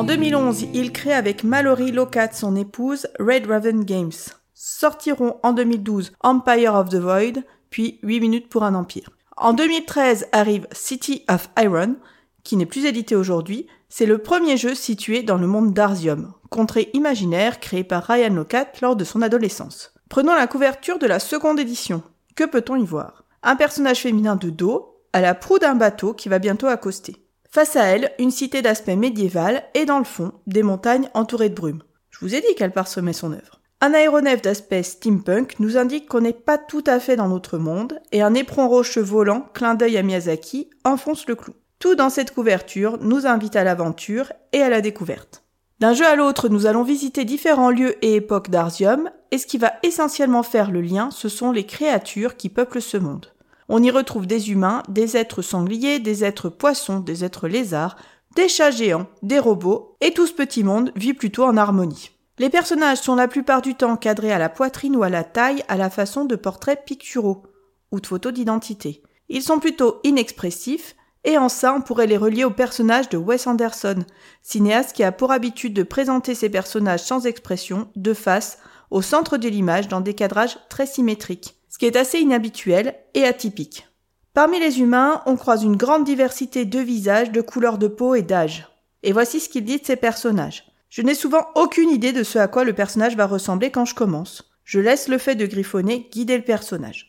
En 0.00 0.04
2011, 0.04 0.68
il 0.72 0.92
crée 0.92 1.12
avec 1.12 1.44
Mallory 1.44 1.92
Locat, 1.92 2.32
son 2.32 2.56
épouse, 2.56 3.06
Red 3.18 3.44
Raven 3.44 3.84
Games. 3.84 4.10
Sortiront 4.54 5.36
en 5.42 5.52
2012 5.52 6.12
Empire 6.20 6.74
of 6.74 6.88
the 6.88 6.94
Void, 6.94 7.42
puis 7.68 7.98
8 8.02 8.20
minutes 8.20 8.48
pour 8.48 8.62
un 8.62 8.74
empire. 8.74 9.10
En 9.36 9.52
2013 9.52 10.28
arrive 10.32 10.66
City 10.72 11.22
of 11.28 11.50
Iron, 11.58 11.96
qui 12.44 12.56
n'est 12.56 12.64
plus 12.64 12.86
édité 12.86 13.14
aujourd'hui. 13.14 13.66
C'est 13.90 14.06
le 14.06 14.16
premier 14.16 14.56
jeu 14.56 14.74
situé 14.74 15.22
dans 15.22 15.36
le 15.36 15.46
monde 15.46 15.74
d'Arzium, 15.74 16.32
contrée 16.48 16.88
imaginaire 16.94 17.60
créée 17.60 17.84
par 17.84 18.04
Ryan 18.04 18.32
Locat 18.32 18.72
lors 18.80 18.96
de 18.96 19.04
son 19.04 19.20
adolescence. 19.20 19.92
Prenons 20.08 20.34
la 20.34 20.46
couverture 20.46 20.98
de 20.98 21.06
la 21.06 21.18
seconde 21.18 21.60
édition. 21.60 22.02
Que 22.36 22.44
peut-on 22.44 22.76
y 22.76 22.86
voir? 22.86 23.24
Un 23.42 23.54
personnage 23.54 24.00
féminin 24.00 24.36
de 24.36 24.48
dos, 24.48 24.96
à 25.12 25.20
la 25.20 25.34
proue 25.34 25.58
d'un 25.58 25.74
bateau 25.74 26.14
qui 26.14 26.30
va 26.30 26.38
bientôt 26.38 26.68
accoster. 26.68 27.22
Face 27.52 27.74
à 27.74 27.82
elle, 27.82 28.12
une 28.20 28.30
cité 28.30 28.62
d'aspect 28.62 28.94
médiéval 28.94 29.64
et 29.74 29.84
dans 29.84 29.98
le 29.98 30.04
fond, 30.04 30.30
des 30.46 30.62
montagnes 30.62 31.10
entourées 31.14 31.48
de 31.48 31.54
brume. 31.54 31.82
Je 32.10 32.20
vous 32.20 32.36
ai 32.36 32.40
dit 32.40 32.54
qu'elle 32.56 32.70
parsemait 32.70 33.12
son 33.12 33.32
œuvre. 33.32 33.60
Un 33.80 33.92
aéronef 33.92 34.40
d'aspect 34.40 34.84
steampunk 34.84 35.58
nous 35.58 35.76
indique 35.76 36.06
qu'on 36.06 36.20
n'est 36.20 36.32
pas 36.32 36.58
tout 36.58 36.84
à 36.86 37.00
fait 37.00 37.16
dans 37.16 37.28
notre 37.28 37.58
monde 37.58 37.98
et 38.12 38.22
un 38.22 38.34
éperon 38.34 38.68
rocheux 38.68 39.00
volant, 39.00 39.46
clin 39.52 39.74
d'œil 39.74 39.98
à 39.98 40.02
Miyazaki, 40.04 40.70
enfonce 40.84 41.26
le 41.26 41.34
clou. 41.34 41.54
Tout 41.80 41.96
dans 41.96 42.10
cette 42.10 42.32
couverture 42.32 42.98
nous 43.00 43.26
invite 43.26 43.56
à 43.56 43.64
l'aventure 43.64 44.32
et 44.52 44.62
à 44.62 44.68
la 44.68 44.80
découverte. 44.80 45.42
D'un 45.80 45.94
jeu 45.94 46.06
à 46.06 46.14
l'autre, 46.14 46.48
nous 46.48 46.66
allons 46.66 46.84
visiter 46.84 47.24
différents 47.24 47.70
lieux 47.70 47.96
et 48.04 48.14
époques 48.14 48.50
d'Arzium, 48.50 49.10
et 49.32 49.38
ce 49.38 49.46
qui 49.46 49.58
va 49.58 49.72
essentiellement 49.82 50.44
faire 50.44 50.70
le 50.70 50.82
lien, 50.82 51.10
ce 51.10 51.28
sont 51.28 51.50
les 51.50 51.66
créatures 51.66 52.36
qui 52.36 52.48
peuplent 52.48 52.82
ce 52.82 52.96
monde. 52.96 53.26
On 53.72 53.84
y 53.84 53.92
retrouve 53.92 54.26
des 54.26 54.50
humains, 54.50 54.82
des 54.88 55.16
êtres 55.16 55.42
sangliers, 55.42 56.00
des 56.00 56.24
êtres 56.24 56.48
poissons, 56.48 56.98
des 56.98 57.24
êtres 57.24 57.46
lézards, 57.46 57.94
des 58.34 58.48
chats 58.48 58.72
géants, 58.72 59.06
des 59.22 59.38
robots, 59.38 59.96
et 60.00 60.10
tout 60.10 60.26
ce 60.26 60.32
petit 60.32 60.64
monde 60.64 60.90
vit 60.96 61.14
plutôt 61.14 61.44
en 61.44 61.56
harmonie. 61.56 62.10
Les 62.40 62.50
personnages 62.50 62.98
sont 62.98 63.14
la 63.14 63.28
plupart 63.28 63.62
du 63.62 63.76
temps 63.76 63.96
cadrés 63.96 64.32
à 64.32 64.40
la 64.40 64.48
poitrine 64.48 64.96
ou 64.96 65.04
à 65.04 65.08
la 65.08 65.22
taille 65.22 65.62
à 65.68 65.76
la 65.76 65.88
façon 65.88 66.24
de 66.24 66.34
portraits 66.34 66.84
picturaux 66.84 67.44
ou 67.92 68.00
de 68.00 68.08
photos 68.08 68.32
d'identité. 68.32 69.04
Ils 69.28 69.42
sont 69.42 69.60
plutôt 69.60 70.00
inexpressifs, 70.02 70.96
et 71.22 71.38
en 71.38 71.48
ça 71.48 71.72
on 71.72 71.80
pourrait 71.80 72.08
les 72.08 72.16
relier 72.16 72.42
au 72.42 72.50
personnage 72.50 73.08
de 73.08 73.18
Wes 73.18 73.46
Anderson, 73.46 74.04
cinéaste 74.42 74.96
qui 74.96 75.04
a 75.04 75.12
pour 75.12 75.30
habitude 75.30 75.74
de 75.74 75.84
présenter 75.84 76.34
ses 76.34 76.50
personnages 76.50 77.04
sans 77.04 77.24
expression, 77.24 77.88
de 77.94 78.14
face, 78.14 78.58
au 78.90 79.00
centre 79.00 79.36
de 79.36 79.48
l'image 79.48 79.86
dans 79.86 80.00
des 80.00 80.14
cadrages 80.14 80.58
très 80.68 80.86
symétriques, 80.86 81.59
ce 81.70 81.78
qui 81.78 81.86
est 81.86 81.96
assez 81.96 82.18
inhabituel 82.18 82.94
et 83.14 83.24
atypique. 83.24 83.86
Parmi 84.34 84.60
les 84.60 84.80
humains, 84.80 85.22
on 85.24 85.36
croise 85.36 85.62
une 85.62 85.76
grande 85.76 86.04
diversité 86.04 86.64
de 86.64 86.78
visages, 86.78 87.32
de 87.32 87.40
couleurs 87.40 87.78
de 87.78 87.88
peau 87.88 88.14
et 88.14 88.22
d'âge. 88.22 88.68
Et 89.02 89.12
voici 89.12 89.40
ce 89.40 89.48
qu'il 89.48 89.64
dit 89.64 89.78
de 89.78 89.86
ces 89.86 89.96
personnages. 89.96 90.66
Je 90.90 91.02
n'ai 91.02 91.14
souvent 91.14 91.46
aucune 91.54 91.90
idée 91.90 92.12
de 92.12 92.24
ce 92.24 92.38
à 92.38 92.48
quoi 92.48 92.64
le 92.64 92.74
personnage 92.74 93.16
va 93.16 93.26
ressembler 93.26 93.70
quand 93.70 93.84
je 93.84 93.94
commence. 93.94 94.52
Je 94.64 94.80
laisse 94.80 95.08
le 95.08 95.18
fait 95.18 95.36
de 95.36 95.46
griffonner 95.46 96.08
guider 96.12 96.36
le 96.36 96.44
personnage. 96.44 97.08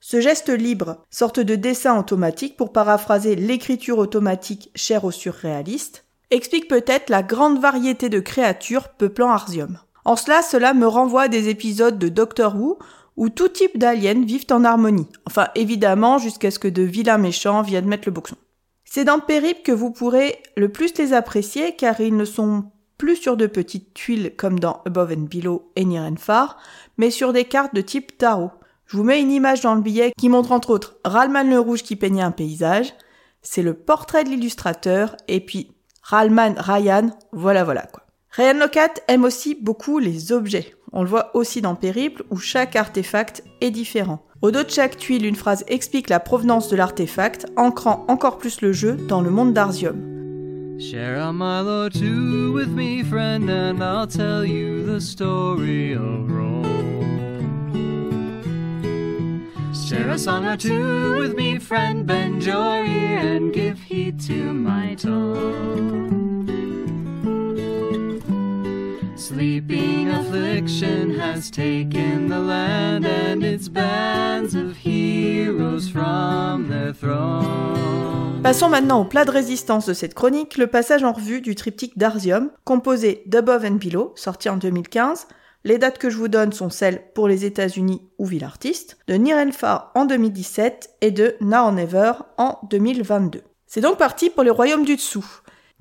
Ce 0.00 0.20
geste 0.20 0.50
libre, 0.50 1.04
sorte 1.10 1.40
de 1.40 1.54
dessin 1.54 1.98
automatique 1.98 2.56
pour 2.56 2.72
paraphraser 2.72 3.36
l'écriture 3.36 3.98
automatique 3.98 4.70
chère 4.74 5.04
aux 5.04 5.10
surréalistes, 5.10 6.04
explique 6.30 6.68
peut-être 6.68 7.08
la 7.08 7.22
grande 7.22 7.60
variété 7.60 8.08
de 8.08 8.20
créatures 8.20 8.88
peuplant 8.90 9.30
Arzium. 9.30 9.78
En 10.04 10.16
cela, 10.16 10.42
cela 10.42 10.74
me 10.74 10.86
renvoie 10.86 11.22
à 11.22 11.28
des 11.28 11.48
épisodes 11.48 11.98
de 11.98 12.08
Doctor 12.08 12.56
Who 12.56 12.78
où 13.16 13.28
tout 13.28 13.48
type 13.48 13.78
d'aliens 13.78 14.24
vivent 14.24 14.46
en 14.50 14.64
harmonie. 14.64 15.08
Enfin, 15.26 15.48
évidemment, 15.54 16.18
jusqu'à 16.18 16.50
ce 16.50 16.58
que 16.58 16.68
de 16.68 16.82
vilains 16.82 17.18
méchants 17.18 17.62
viennent 17.62 17.86
mettre 17.86 18.08
le 18.08 18.12
boxon. 18.12 18.36
C'est 18.84 19.04
dans 19.04 19.20
Périple 19.20 19.62
que 19.62 19.72
vous 19.72 19.90
pourrez 19.90 20.42
le 20.56 20.70
plus 20.70 20.96
les 20.98 21.12
apprécier 21.12 21.76
car 21.76 22.00
ils 22.00 22.16
ne 22.16 22.24
sont 22.24 22.64
plus 22.98 23.16
sur 23.16 23.36
de 23.36 23.46
petites 23.46 23.94
tuiles 23.94 24.34
comme 24.36 24.60
dans 24.60 24.82
Above 24.86 25.12
and 25.12 25.28
Below 25.30 25.72
et 25.76 25.84
Nirenfar, 25.84 26.58
mais 26.98 27.10
sur 27.10 27.32
des 27.32 27.44
cartes 27.44 27.74
de 27.74 27.80
type 27.80 28.16
tarot. 28.18 28.50
Je 28.86 28.96
vous 28.96 29.02
mets 29.02 29.20
une 29.20 29.32
image 29.32 29.62
dans 29.62 29.74
le 29.74 29.80
billet 29.80 30.12
qui 30.18 30.28
montre 30.28 30.52
entre 30.52 30.70
autres 30.70 30.96
Ralman 31.04 31.48
le 31.48 31.58
Rouge 31.58 31.82
qui 31.82 31.96
peignait 31.96 32.22
un 32.22 32.30
paysage. 32.30 32.92
C'est 33.40 33.62
le 33.62 33.74
portrait 33.74 34.24
de 34.24 34.28
l'illustrateur 34.28 35.16
et 35.26 35.40
puis 35.40 35.72
Ralman 36.02 36.54
Ryan, 36.58 37.10
voilà 37.32 37.64
voilà 37.64 37.82
quoi. 37.82 38.01
Ryan 38.34 38.60
Locat 38.60 38.94
aime 39.08 39.24
aussi 39.24 39.54
beaucoup 39.54 39.98
les 39.98 40.32
objets. 40.32 40.74
On 40.92 41.02
le 41.02 41.08
voit 41.08 41.36
aussi 41.36 41.60
dans 41.60 41.74
Périple 41.74 42.24
où 42.30 42.38
chaque 42.38 42.76
artefact 42.76 43.44
est 43.60 43.70
différent. 43.70 44.24
Au 44.40 44.50
dos 44.50 44.62
de 44.62 44.70
chaque 44.70 44.96
tuile, 44.96 45.26
une 45.26 45.36
phrase 45.36 45.64
explique 45.68 46.08
la 46.08 46.18
provenance 46.18 46.70
de 46.70 46.76
l'artefact, 46.76 47.46
ancrant 47.56 48.06
encore 48.08 48.38
plus 48.38 48.62
le 48.62 48.72
jeu 48.72 48.94
dans 48.94 49.20
le 49.20 49.28
monde 49.28 49.52
d'Arzium. 49.52 50.00
Share 50.80 51.20
a 51.20 51.30
with 51.30 52.68
me, 52.68 53.04
friend, 53.04 53.50
and 53.50 53.82
I'll 53.82 54.06
tell 54.06 54.46
you 54.46 54.82
the 54.86 54.98
story 54.98 55.92
of 55.92 56.30
Rome. 56.30 56.62
Share 59.74 60.08
a 60.08 60.16
with 61.18 61.36
me, 61.36 61.58
friend, 61.58 62.10
and 62.10 63.52
give 63.52 63.78
heed 63.78 64.18
to 64.26 64.54
my. 64.54 64.96
Sleeping 69.22 70.08
affliction 70.08 71.16
has 71.20 71.48
taken 71.48 72.26
the 72.26 72.40
land 72.40 73.06
and 73.06 73.44
its 73.44 73.68
bands 73.68 74.56
of 74.56 74.76
heroes 74.76 75.88
from 75.88 76.66
their 76.68 76.92
throne. 76.92 78.42
Passons 78.42 78.68
maintenant 78.68 79.02
au 79.02 79.04
plat 79.04 79.24
de 79.24 79.30
résistance 79.30 79.86
de 79.86 79.94
cette 79.94 80.14
chronique, 80.14 80.58
le 80.58 80.66
passage 80.66 81.04
en 81.04 81.12
revue 81.12 81.40
du 81.40 81.54
triptyque 81.54 81.96
d'Arzium, 81.96 82.50
composé 82.64 83.22
d'Above 83.26 83.64
and 83.64 83.76
Below, 83.76 84.12
sorti 84.16 84.48
en 84.48 84.56
2015. 84.56 85.28
Les 85.62 85.78
dates 85.78 85.98
que 85.98 86.10
je 86.10 86.16
vous 86.16 86.26
donne 86.26 86.52
sont 86.52 86.70
celles 86.70 87.04
pour 87.14 87.28
les 87.28 87.44
États-Unis 87.44 88.02
ou 88.18 88.26
Ville 88.26 88.42
Artiste, 88.42 88.98
de 89.06 89.14
Nirenfar 89.14 89.92
en 89.94 90.04
2017 90.04 90.96
et 91.00 91.12
de 91.12 91.36
Now 91.40 91.70
Never 91.70 92.14
en 92.38 92.58
2022. 92.68 93.42
C'est 93.68 93.82
donc 93.82 93.98
parti 93.98 94.30
pour 94.30 94.42
les 94.42 94.50
royaumes 94.50 94.84
du 94.84 94.96
dessous. 94.96 95.24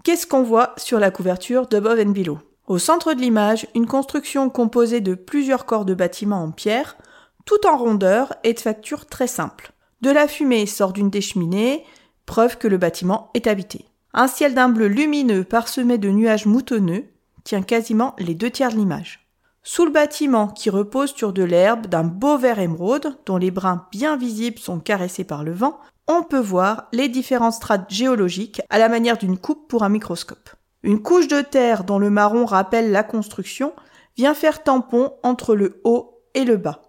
Qu'est-ce 0.03 0.27
qu'on 0.27 0.43
voit 0.43 0.75
sur 0.77 0.99
la 0.99 1.09
couverture 1.09 1.65
d'Above 1.65 2.01
and 2.05 2.11
Below? 2.11 2.37
Au 2.71 2.77
centre 2.77 3.13
de 3.13 3.19
l'image, 3.19 3.67
une 3.75 3.85
construction 3.85 4.49
composée 4.49 5.01
de 5.01 5.13
plusieurs 5.13 5.65
corps 5.65 5.83
de 5.83 5.93
bâtiments 5.93 6.41
en 6.41 6.51
pierre, 6.51 6.95
tout 7.43 7.67
en 7.67 7.75
rondeur 7.75 8.33
et 8.45 8.53
de 8.53 8.61
facture 8.61 9.07
très 9.07 9.27
simple. 9.27 9.73
De 9.99 10.09
la 10.09 10.25
fumée 10.25 10.65
sort 10.65 10.93
d'une 10.93 11.09
des 11.09 11.19
cheminées, 11.19 11.83
preuve 12.25 12.57
que 12.57 12.69
le 12.69 12.77
bâtiment 12.77 13.29
est 13.33 13.47
habité. 13.47 13.87
Un 14.13 14.29
ciel 14.29 14.53
d'un 14.53 14.69
bleu 14.69 14.87
lumineux 14.87 15.43
parsemé 15.43 15.97
de 15.97 16.11
nuages 16.11 16.45
moutonneux 16.45 17.03
tient 17.43 17.61
quasiment 17.61 18.15
les 18.19 18.35
deux 18.35 18.49
tiers 18.49 18.71
de 18.71 18.77
l'image. 18.77 19.27
Sous 19.63 19.83
le 19.83 19.91
bâtiment, 19.91 20.47
qui 20.47 20.69
repose 20.69 21.13
sur 21.13 21.33
de 21.33 21.43
l'herbe 21.43 21.87
d'un 21.87 22.05
beau 22.05 22.37
vert 22.37 22.59
émeraude, 22.59 23.17
dont 23.25 23.35
les 23.35 23.51
brins 23.51 23.85
bien 23.91 24.15
visibles 24.15 24.59
sont 24.59 24.79
caressés 24.79 25.25
par 25.25 25.43
le 25.43 25.51
vent, 25.51 25.77
on 26.07 26.23
peut 26.23 26.39
voir 26.39 26.87
les 26.93 27.09
différentes 27.09 27.51
strates 27.51 27.91
géologiques 27.91 28.61
à 28.69 28.79
la 28.79 28.87
manière 28.87 29.17
d'une 29.17 29.37
coupe 29.37 29.67
pour 29.67 29.83
un 29.83 29.89
microscope. 29.89 30.51
Une 30.83 31.01
couche 31.01 31.27
de 31.27 31.41
terre 31.41 31.83
dont 31.83 31.99
le 31.99 32.09
marron 32.09 32.45
rappelle 32.45 32.91
la 32.91 33.03
construction 33.03 33.73
vient 34.17 34.33
faire 34.33 34.63
tampon 34.63 35.13
entre 35.23 35.55
le 35.55 35.81
haut 35.83 36.23
et 36.33 36.43
le 36.43 36.57
bas. 36.57 36.81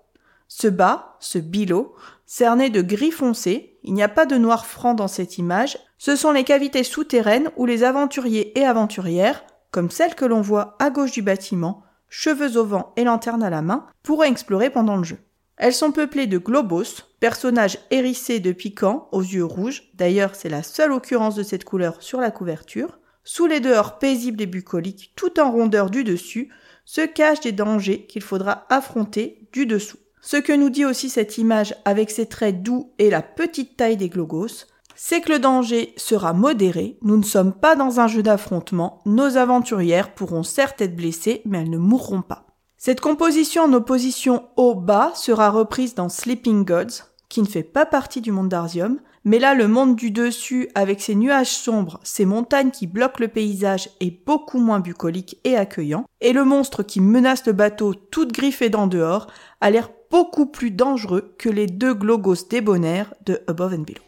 Ce 0.48 0.68
bas, 0.68 1.16
ce 1.20 1.38
bilot, 1.38 1.94
cerné 2.26 2.70
de 2.70 2.82
gris 2.82 3.10
foncé, 3.10 3.78
il 3.82 3.94
n'y 3.94 4.02
a 4.02 4.08
pas 4.08 4.26
de 4.26 4.36
noir 4.36 4.66
franc 4.66 4.94
dans 4.94 5.08
cette 5.08 5.38
image, 5.38 5.78
ce 5.98 6.16
sont 6.16 6.32
les 6.32 6.44
cavités 6.44 6.84
souterraines 6.84 7.50
où 7.56 7.66
les 7.66 7.84
aventuriers 7.84 8.58
et 8.58 8.64
aventurières, 8.64 9.44
comme 9.70 9.90
celles 9.90 10.14
que 10.14 10.24
l'on 10.24 10.40
voit 10.40 10.76
à 10.78 10.90
gauche 10.90 11.12
du 11.12 11.22
bâtiment, 11.22 11.82
cheveux 12.08 12.56
au 12.58 12.64
vent 12.64 12.92
et 12.96 13.04
lanterne 13.04 13.42
à 13.42 13.50
la 13.50 13.62
main, 13.62 13.86
pourraient 14.02 14.28
explorer 14.28 14.70
pendant 14.70 14.96
le 14.96 15.04
jeu. 15.04 15.18
Elles 15.56 15.72
sont 15.72 15.92
peuplées 15.92 16.26
de 16.26 16.38
globos, 16.38 17.04
personnages 17.20 17.78
hérissés 17.90 18.40
de 18.40 18.52
piquants 18.52 19.08
aux 19.12 19.22
yeux 19.22 19.44
rouges, 19.44 19.90
d'ailleurs 19.94 20.34
c'est 20.34 20.48
la 20.48 20.62
seule 20.62 20.92
occurrence 20.92 21.34
de 21.34 21.42
cette 21.42 21.64
couleur 21.64 22.02
sur 22.02 22.20
la 22.20 22.30
couverture. 22.30 22.98
Sous 23.24 23.46
les 23.46 23.60
dehors 23.60 23.98
paisibles 23.98 24.42
et 24.42 24.46
bucoliques, 24.46 25.12
tout 25.16 25.38
en 25.38 25.50
rondeur 25.50 25.90
du 25.90 26.04
dessus, 26.04 26.50
se 26.84 27.02
cachent 27.02 27.40
des 27.40 27.52
dangers 27.52 28.06
qu'il 28.06 28.22
faudra 28.22 28.66
affronter 28.68 29.48
du 29.52 29.66
dessous. 29.66 29.98
Ce 30.20 30.36
que 30.36 30.52
nous 30.52 30.70
dit 30.70 30.84
aussi 30.84 31.08
cette 31.08 31.38
image 31.38 31.74
avec 31.84 32.10
ses 32.10 32.26
traits 32.26 32.62
doux 32.62 32.92
et 32.98 33.10
la 33.10 33.22
petite 33.22 33.76
taille 33.76 33.96
des 33.96 34.08
glogos, 34.08 34.66
c'est 34.94 35.20
que 35.20 35.32
le 35.32 35.38
danger 35.38 35.94
sera 35.96 36.32
modéré, 36.32 36.98
nous 37.02 37.16
ne 37.16 37.24
sommes 37.24 37.52
pas 37.52 37.76
dans 37.76 37.98
un 37.98 38.06
jeu 38.06 38.22
d'affrontement, 38.22 39.00
nos 39.04 39.36
aventurières 39.36 40.14
pourront 40.14 40.42
certes 40.42 40.80
être 40.80 40.94
blessées, 40.94 41.42
mais 41.44 41.62
elles 41.62 41.70
ne 41.70 41.78
mourront 41.78 42.22
pas. 42.22 42.46
Cette 42.76 43.00
composition 43.00 43.62
en 43.62 43.72
opposition 43.72 44.48
haut-bas 44.56 45.12
sera 45.14 45.50
reprise 45.50 45.94
dans 45.94 46.08
Sleeping 46.08 46.64
Gods, 46.64 47.04
qui 47.28 47.40
ne 47.40 47.46
fait 47.46 47.62
pas 47.62 47.86
partie 47.86 48.20
du 48.20 48.32
monde 48.32 48.48
d'Arzium, 48.48 49.00
mais 49.24 49.38
là 49.38 49.54
le 49.54 49.68
monde 49.68 49.96
du 49.96 50.10
dessus, 50.10 50.68
avec 50.74 51.00
ses 51.00 51.14
nuages 51.14 51.52
sombres, 51.52 52.00
ses 52.02 52.24
montagnes 52.24 52.70
qui 52.70 52.86
bloquent 52.86 53.20
le 53.20 53.28
paysage, 53.28 53.90
est 54.00 54.24
beaucoup 54.24 54.58
moins 54.58 54.80
bucolique 54.80 55.38
et 55.44 55.56
accueillant, 55.56 56.04
et 56.20 56.32
le 56.32 56.44
monstre 56.44 56.82
qui 56.82 57.00
menace 57.00 57.46
le 57.46 57.52
bateau 57.52 57.94
toute 57.94 58.32
griffée 58.32 58.70
d'en 58.70 58.86
dehors 58.86 59.28
a 59.60 59.70
l'air 59.70 59.90
beaucoup 60.10 60.46
plus 60.46 60.70
dangereux 60.70 61.34
que 61.38 61.48
les 61.48 61.66
deux 61.66 61.94
glogos 61.94 62.46
débonnaires 62.50 63.14
de 63.24 63.40
Above 63.46 63.74
and 63.74 63.84
Below. 63.86 64.02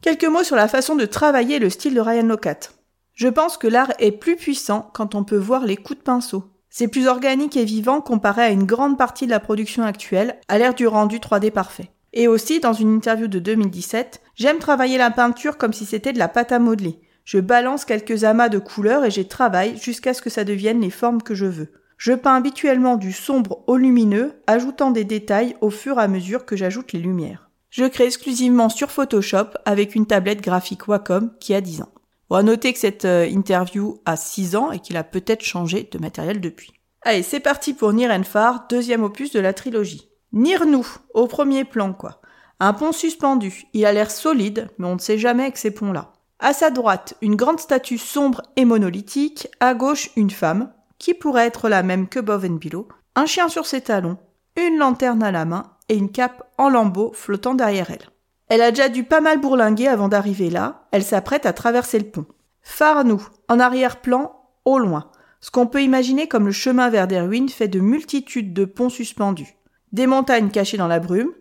Quelques 0.00 0.24
mots 0.24 0.44
sur 0.44 0.56
la 0.56 0.68
façon 0.68 0.94
de 0.96 1.04
travailler 1.04 1.58
le 1.58 1.68
style 1.68 1.94
de 1.94 2.00
Ryan 2.00 2.22
Locat. 2.22 2.70
Je 3.14 3.28
pense 3.28 3.58
que 3.58 3.66
l'art 3.66 3.92
est 3.98 4.12
plus 4.12 4.36
puissant 4.36 4.90
quand 4.94 5.14
on 5.14 5.24
peut 5.24 5.36
voir 5.36 5.66
les 5.66 5.76
coups 5.76 5.98
de 5.98 6.04
pinceau. 6.04 6.44
C'est 6.70 6.88
plus 6.88 7.08
organique 7.08 7.56
et 7.56 7.64
vivant 7.64 8.00
comparé 8.00 8.42
à 8.42 8.50
une 8.50 8.64
grande 8.64 8.96
partie 8.96 9.26
de 9.26 9.30
la 9.30 9.40
production 9.40 9.82
actuelle, 9.82 10.38
à 10.48 10.56
l'ère 10.56 10.74
du 10.74 10.86
rendu 10.86 11.18
3D 11.18 11.50
parfait. 11.50 11.90
Et 12.12 12.28
aussi, 12.28 12.60
dans 12.60 12.72
une 12.72 12.94
interview 12.94 13.26
de 13.28 13.38
2017, 13.38 14.20
j'aime 14.34 14.58
travailler 14.58 14.98
la 14.98 15.10
peinture 15.10 15.58
comme 15.58 15.72
si 15.72 15.84
c'était 15.84 16.12
de 16.12 16.18
la 16.18 16.28
pâte 16.28 16.52
à 16.52 16.58
modeler. 16.58 17.00
Je 17.24 17.38
balance 17.38 17.84
quelques 17.84 18.24
amas 18.24 18.48
de 18.48 18.58
couleurs 18.58 19.04
et 19.04 19.10
j'y 19.10 19.28
travaille 19.28 19.76
jusqu'à 19.76 20.14
ce 20.14 20.22
que 20.22 20.30
ça 20.30 20.44
devienne 20.44 20.80
les 20.80 20.90
formes 20.90 21.22
que 21.22 21.34
je 21.34 21.44
veux. 21.44 21.72
Je 21.98 22.12
peins 22.12 22.36
habituellement 22.36 22.96
du 22.96 23.12
sombre 23.12 23.64
au 23.66 23.76
lumineux, 23.76 24.40
ajoutant 24.46 24.90
des 24.90 25.04
détails 25.04 25.56
au 25.60 25.68
fur 25.68 25.98
et 25.98 26.02
à 26.02 26.08
mesure 26.08 26.46
que 26.46 26.56
j'ajoute 26.56 26.92
les 26.92 27.00
lumières. 27.00 27.50
Je 27.70 27.84
crée 27.84 28.06
exclusivement 28.06 28.68
sur 28.68 28.90
Photoshop 28.90 29.48
avec 29.66 29.94
une 29.94 30.06
tablette 30.06 30.40
graphique 30.40 30.88
Wacom 30.88 31.32
qui 31.38 31.54
a 31.54 31.60
10 31.60 31.82
ans. 31.82 31.92
On 32.30 32.36
va 32.36 32.42
noter 32.42 32.72
que 32.72 32.78
cette 32.78 33.04
euh, 33.04 33.26
interview 33.26 34.00
a 34.06 34.16
6 34.16 34.56
ans 34.56 34.70
et 34.70 34.78
qu'il 34.78 34.96
a 34.96 35.04
peut-être 35.04 35.42
changé 35.42 35.88
de 35.90 35.98
matériel 35.98 36.40
depuis. 36.40 36.72
Allez, 37.02 37.22
c'est 37.22 37.40
parti 37.40 37.74
pour 37.74 37.92
Nirenfar, 37.92 38.66
deuxième 38.68 39.02
opus 39.02 39.32
de 39.32 39.40
la 39.40 39.52
trilogie. 39.52 40.07
Nirnou, 40.32 40.86
au 41.14 41.26
premier 41.26 41.64
plan 41.64 41.92
quoi. 41.92 42.20
Un 42.60 42.72
pont 42.72 42.92
suspendu, 42.92 43.64
il 43.72 43.86
a 43.86 43.92
l'air 43.92 44.10
solide, 44.10 44.68
mais 44.78 44.86
on 44.86 44.94
ne 44.94 45.00
sait 45.00 45.18
jamais 45.18 45.44
avec 45.44 45.56
ces 45.56 45.70
ponts-là. 45.70 46.12
À 46.40 46.52
sa 46.52 46.70
droite, 46.70 47.14
une 47.22 47.36
grande 47.36 47.60
statue 47.60 47.98
sombre 47.98 48.42
et 48.56 48.64
monolithique, 48.64 49.48
à 49.60 49.74
gauche, 49.74 50.10
une 50.16 50.30
femme, 50.30 50.72
qui 50.98 51.14
pourrait 51.14 51.46
être 51.46 51.68
la 51.68 51.82
même 51.82 52.08
que 52.08 52.20
Boven 52.20 52.58
Below, 52.58 52.88
un 53.14 53.26
chien 53.26 53.48
sur 53.48 53.66
ses 53.66 53.80
talons, 53.80 54.18
une 54.56 54.76
lanterne 54.76 55.22
à 55.22 55.32
la 55.32 55.44
main 55.44 55.64
et 55.88 55.96
une 55.96 56.10
cape 56.10 56.42
en 56.58 56.68
lambeaux 56.68 57.12
flottant 57.14 57.54
derrière 57.54 57.90
elle. 57.90 58.08
Elle 58.48 58.62
a 58.62 58.70
déjà 58.70 58.88
dû 58.88 59.04
pas 59.04 59.20
mal 59.20 59.40
bourlinguer 59.40 59.88
avant 59.88 60.08
d'arriver 60.08 60.50
là, 60.50 60.86
elle 60.92 61.04
s'apprête 61.04 61.46
à 61.46 61.52
traverser 61.52 61.98
le 61.98 62.10
pont. 62.10 62.26
Farnou, 62.62 63.22
en 63.48 63.60
arrière-plan, 63.60 64.32
au 64.64 64.78
loin, 64.78 65.10
ce 65.40 65.50
qu'on 65.50 65.66
peut 65.66 65.82
imaginer 65.82 66.28
comme 66.28 66.46
le 66.46 66.52
chemin 66.52 66.90
vers 66.90 67.06
des 67.06 67.20
ruines 67.20 67.48
fait 67.48 67.68
de 67.68 67.80
multitudes 67.80 68.52
de 68.52 68.64
ponts 68.64 68.88
suspendus. 68.88 69.54
Des 69.92 70.06
montagnes 70.06 70.50
cachées 70.50 70.76
dans 70.76 70.88
la 70.88 71.00
brume. 71.00 71.32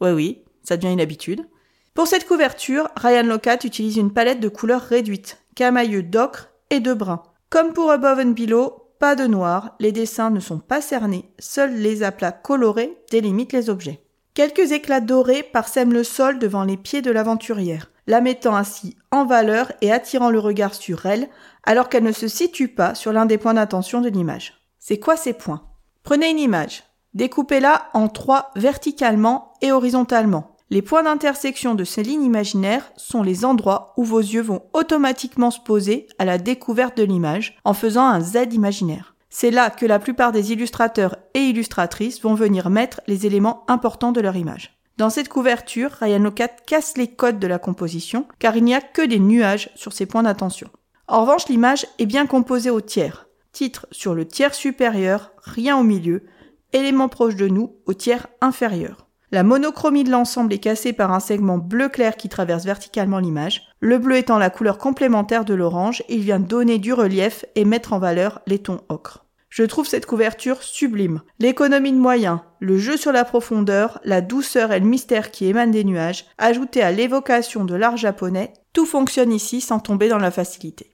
Oui 0.00 0.10
oui, 0.10 0.44
ça 0.62 0.76
devient 0.76 0.92
une 0.92 1.00
habitude. 1.00 1.46
Pour 1.94 2.06
cette 2.06 2.26
couverture, 2.26 2.88
Ryan 2.96 3.24
Locat 3.24 3.58
utilise 3.64 3.96
une 3.96 4.12
palette 4.12 4.40
de 4.40 4.48
couleurs 4.48 4.82
réduites, 4.82 5.38
camailleux 5.54 6.02
d'ocre 6.02 6.50
et 6.70 6.80
de 6.80 6.94
brun. 6.94 7.22
Comme 7.50 7.72
pour 7.72 7.90
Above 7.90 8.18
and 8.20 8.30
Below, 8.30 8.82
pas 8.98 9.14
de 9.14 9.26
noir, 9.26 9.76
les 9.78 9.92
dessins 9.92 10.30
ne 10.30 10.40
sont 10.40 10.58
pas 10.58 10.80
cernés, 10.80 11.30
seuls 11.38 11.74
les 11.74 12.02
aplats 12.02 12.32
colorés 12.32 12.96
délimitent 13.10 13.52
les 13.52 13.68
objets. 13.68 14.04
Quelques 14.34 14.72
éclats 14.72 15.00
dorés 15.00 15.42
parsèment 15.42 15.92
le 15.92 16.04
sol 16.04 16.38
devant 16.38 16.64
les 16.64 16.78
pieds 16.78 17.02
de 17.02 17.10
l'aventurière, 17.10 17.90
la 18.06 18.20
mettant 18.22 18.56
ainsi 18.56 18.96
en 19.10 19.26
valeur 19.26 19.70
et 19.82 19.92
attirant 19.92 20.30
le 20.30 20.38
regard 20.38 20.74
sur 20.74 21.04
elle, 21.04 21.28
alors 21.64 21.88
qu'elle 21.88 22.04
ne 22.04 22.12
se 22.12 22.28
situe 22.28 22.68
pas 22.68 22.94
sur 22.94 23.12
l'un 23.12 23.26
des 23.26 23.38
points 23.38 23.54
d'attention 23.54 24.00
de 24.00 24.08
l'image. 24.08 24.54
C'est 24.78 24.98
quoi 24.98 25.16
ces 25.16 25.34
points? 25.34 25.68
Prenez 26.02 26.30
une 26.30 26.38
image, 26.38 26.82
découpez-la 27.14 27.90
en 27.94 28.08
trois 28.08 28.50
verticalement 28.56 29.52
et 29.60 29.72
horizontalement. 29.72 30.56
Les 30.70 30.80
points 30.80 31.02
d'intersection 31.02 31.74
de 31.74 31.84
ces 31.84 32.02
lignes 32.02 32.24
imaginaires 32.24 32.92
sont 32.96 33.22
les 33.22 33.44
endroits 33.44 33.92
où 33.98 34.04
vos 34.04 34.20
yeux 34.20 34.40
vont 34.40 34.62
automatiquement 34.72 35.50
se 35.50 35.60
poser 35.60 36.06
à 36.18 36.24
la 36.24 36.38
découverte 36.38 36.96
de 36.96 37.02
l'image 37.02 37.58
en 37.64 37.74
faisant 37.74 38.06
un 38.06 38.20
Z 38.20 38.52
imaginaire. 38.52 39.14
C'est 39.28 39.50
là 39.50 39.70
que 39.70 39.86
la 39.86 39.98
plupart 39.98 40.32
des 40.32 40.52
illustrateurs 40.52 41.16
et 41.34 41.40
illustratrices 41.40 42.22
vont 42.22 42.34
venir 42.34 42.70
mettre 42.70 43.00
les 43.06 43.26
éléments 43.26 43.64
importants 43.68 44.12
de 44.12 44.20
leur 44.20 44.36
image. 44.36 44.78
Dans 44.98 45.10
cette 45.10 45.28
couverture, 45.28 45.90
Ryan 46.00 46.20
Locat 46.20 46.48
casse 46.48 46.96
les 46.96 47.08
codes 47.08 47.38
de 47.38 47.46
la 47.46 47.58
composition 47.58 48.26
car 48.38 48.56
il 48.56 48.64
n'y 48.64 48.74
a 48.74 48.80
que 48.80 49.02
des 49.02 49.18
nuages 49.18 49.70
sur 49.74 49.92
ces 49.92 50.06
points 50.06 50.22
d'attention. 50.22 50.68
En 51.06 51.22
revanche, 51.22 51.48
l'image 51.48 51.86
est 51.98 52.06
bien 52.06 52.26
composée 52.26 52.70
au 52.70 52.80
tiers. 52.80 53.26
Titre 53.52 53.86
sur 53.90 54.14
le 54.14 54.26
tiers 54.26 54.54
supérieur, 54.54 55.32
rien 55.42 55.76
au 55.76 55.82
milieu, 55.82 56.24
élément 56.72 57.08
proche 57.08 57.36
de 57.36 57.48
nous 57.48 57.76
au 57.86 57.94
tiers 57.94 58.26
inférieur. 58.40 59.08
La 59.30 59.42
monochromie 59.42 60.04
de 60.04 60.10
l'ensemble 60.10 60.52
est 60.52 60.58
cassée 60.58 60.92
par 60.92 61.10
un 61.10 61.20
segment 61.20 61.56
bleu 61.56 61.88
clair 61.88 62.16
qui 62.16 62.28
traverse 62.28 62.66
verticalement 62.66 63.18
l'image. 63.18 63.62
Le 63.80 63.96
bleu 63.96 64.16
étant 64.16 64.38
la 64.38 64.50
couleur 64.50 64.76
complémentaire 64.76 65.46
de 65.46 65.54
l'orange, 65.54 66.02
il 66.10 66.20
vient 66.20 66.38
donner 66.38 66.78
du 66.78 66.92
relief 66.92 67.46
et 67.54 67.64
mettre 67.64 67.94
en 67.94 67.98
valeur 67.98 68.42
les 68.46 68.58
tons 68.58 68.82
ocre. 68.90 69.24
Je 69.48 69.62
trouve 69.64 69.86
cette 69.86 70.06
couverture 70.06 70.62
sublime. 70.62 71.22
L'économie 71.38 71.92
de 71.92 71.98
moyens, 71.98 72.40
le 72.58 72.76
jeu 72.76 72.98
sur 72.98 73.12
la 73.12 73.24
profondeur, 73.24 74.00
la 74.04 74.20
douceur 74.20 74.70
et 74.70 74.80
le 74.80 74.86
mystère 74.86 75.30
qui 75.30 75.46
émanent 75.46 75.72
des 75.72 75.84
nuages, 75.84 76.26
ajouté 76.36 76.82
à 76.82 76.92
l'évocation 76.92 77.64
de 77.64 77.74
l'art 77.74 77.96
japonais, 77.96 78.52
tout 78.74 78.86
fonctionne 78.86 79.32
ici 79.32 79.62
sans 79.62 79.78
tomber 79.78 80.08
dans 80.08 80.18
la 80.18 80.30
facilité. 80.30 80.91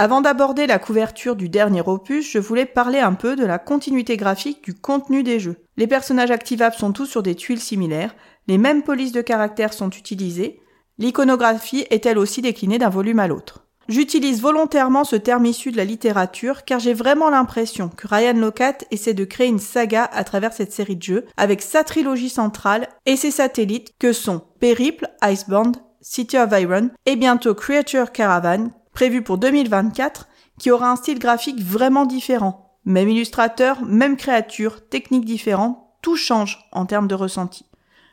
Avant 0.00 0.20
d'aborder 0.20 0.68
la 0.68 0.78
couverture 0.78 1.34
du 1.34 1.48
dernier 1.48 1.82
opus, 1.84 2.30
je 2.30 2.38
voulais 2.38 2.66
parler 2.66 3.00
un 3.00 3.14
peu 3.14 3.34
de 3.34 3.44
la 3.44 3.58
continuité 3.58 4.16
graphique 4.16 4.62
du 4.62 4.72
contenu 4.72 5.24
des 5.24 5.40
jeux. 5.40 5.56
Les 5.76 5.88
personnages 5.88 6.30
activables 6.30 6.76
sont 6.76 6.92
tous 6.92 7.06
sur 7.06 7.24
des 7.24 7.34
tuiles 7.34 7.58
similaires, 7.58 8.14
les 8.46 8.58
mêmes 8.58 8.84
polices 8.84 9.10
de 9.10 9.22
caractères 9.22 9.72
sont 9.72 9.90
utilisées, 9.90 10.60
l'iconographie 10.98 11.84
est 11.90 12.06
elle 12.06 12.18
aussi 12.18 12.42
déclinée 12.42 12.78
d'un 12.78 12.90
volume 12.90 13.18
à 13.18 13.26
l'autre. 13.26 13.66
J'utilise 13.88 14.40
volontairement 14.40 15.02
ce 15.02 15.16
terme 15.16 15.46
issu 15.46 15.72
de 15.72 15.76
la 15.76 15.84
littérature 15.84 16.64
car 16.64 16.78
j'ai 16.78 16.94
vraiment 16.94 17.28
l'impression 17.28 17.88
que 17.88 18.06
Ryan 18.06 18.34
Locat 18.34 18.78
essaie 18.92 19.14
de 19.14 19.24
créer 19.24 19.48
une 19.48 19.58
saga 19.58 20.04
à 20.04 20.22
travers 20.22 20.52
cette 20.52 20.70
série 20.70 20.94
de 20.94 21.02
jeux 21.02 21.26
avec 21.36 21.60
sa 21.60 21.82
trilogie 21.82 22.30
centrale 22.30 22.86
et 23.04 23.16
ses 23.16 23.32
satellites 23.32 23.94
que 23.98 24.12
sont 24.12 24.42
Périple, 24.60 25.08
Icebound, 25.24 25.78
City 26.00 26.38
of 26.38 26.52
Iron 26.52 26.90
et 27.04 27.16
bientôt 27.16 27.56
Creature 27.56 28.12
Caravan 28.12 28.70
prévu 28.98 29.22
pour 29.22 29.38
2024, 29.38 30.26
qui 30.58 30.72
aura 30.72 30.90
un 30.90 30.96
style 30.96 31.20
graphique 31.20 31.62
vraiment 31.62 32.04
différent. 32.04 32.76
Même 32.84 33.08
illustrateur, 33.08 33.80
même 33.84 34.16
créature, 34.16 34.88
technique 34.88 35.24
différente, 35.24 35.78
tout 36.02 36.16
change 36.16 36.68
en 36.72 36.84
termes 36.84 37.06
de 37.06 37.14
ressenti. 37.14 37.64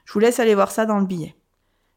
Je 0.05 0.13
vous 0.13 0.19
laisse 0.19 0.39
aller 0.39 0.53
voir 0.53 0.69
ça 0.69 0.85
dans 0.85 0.99
le 0.99 1.07
billet. 1.07 1.35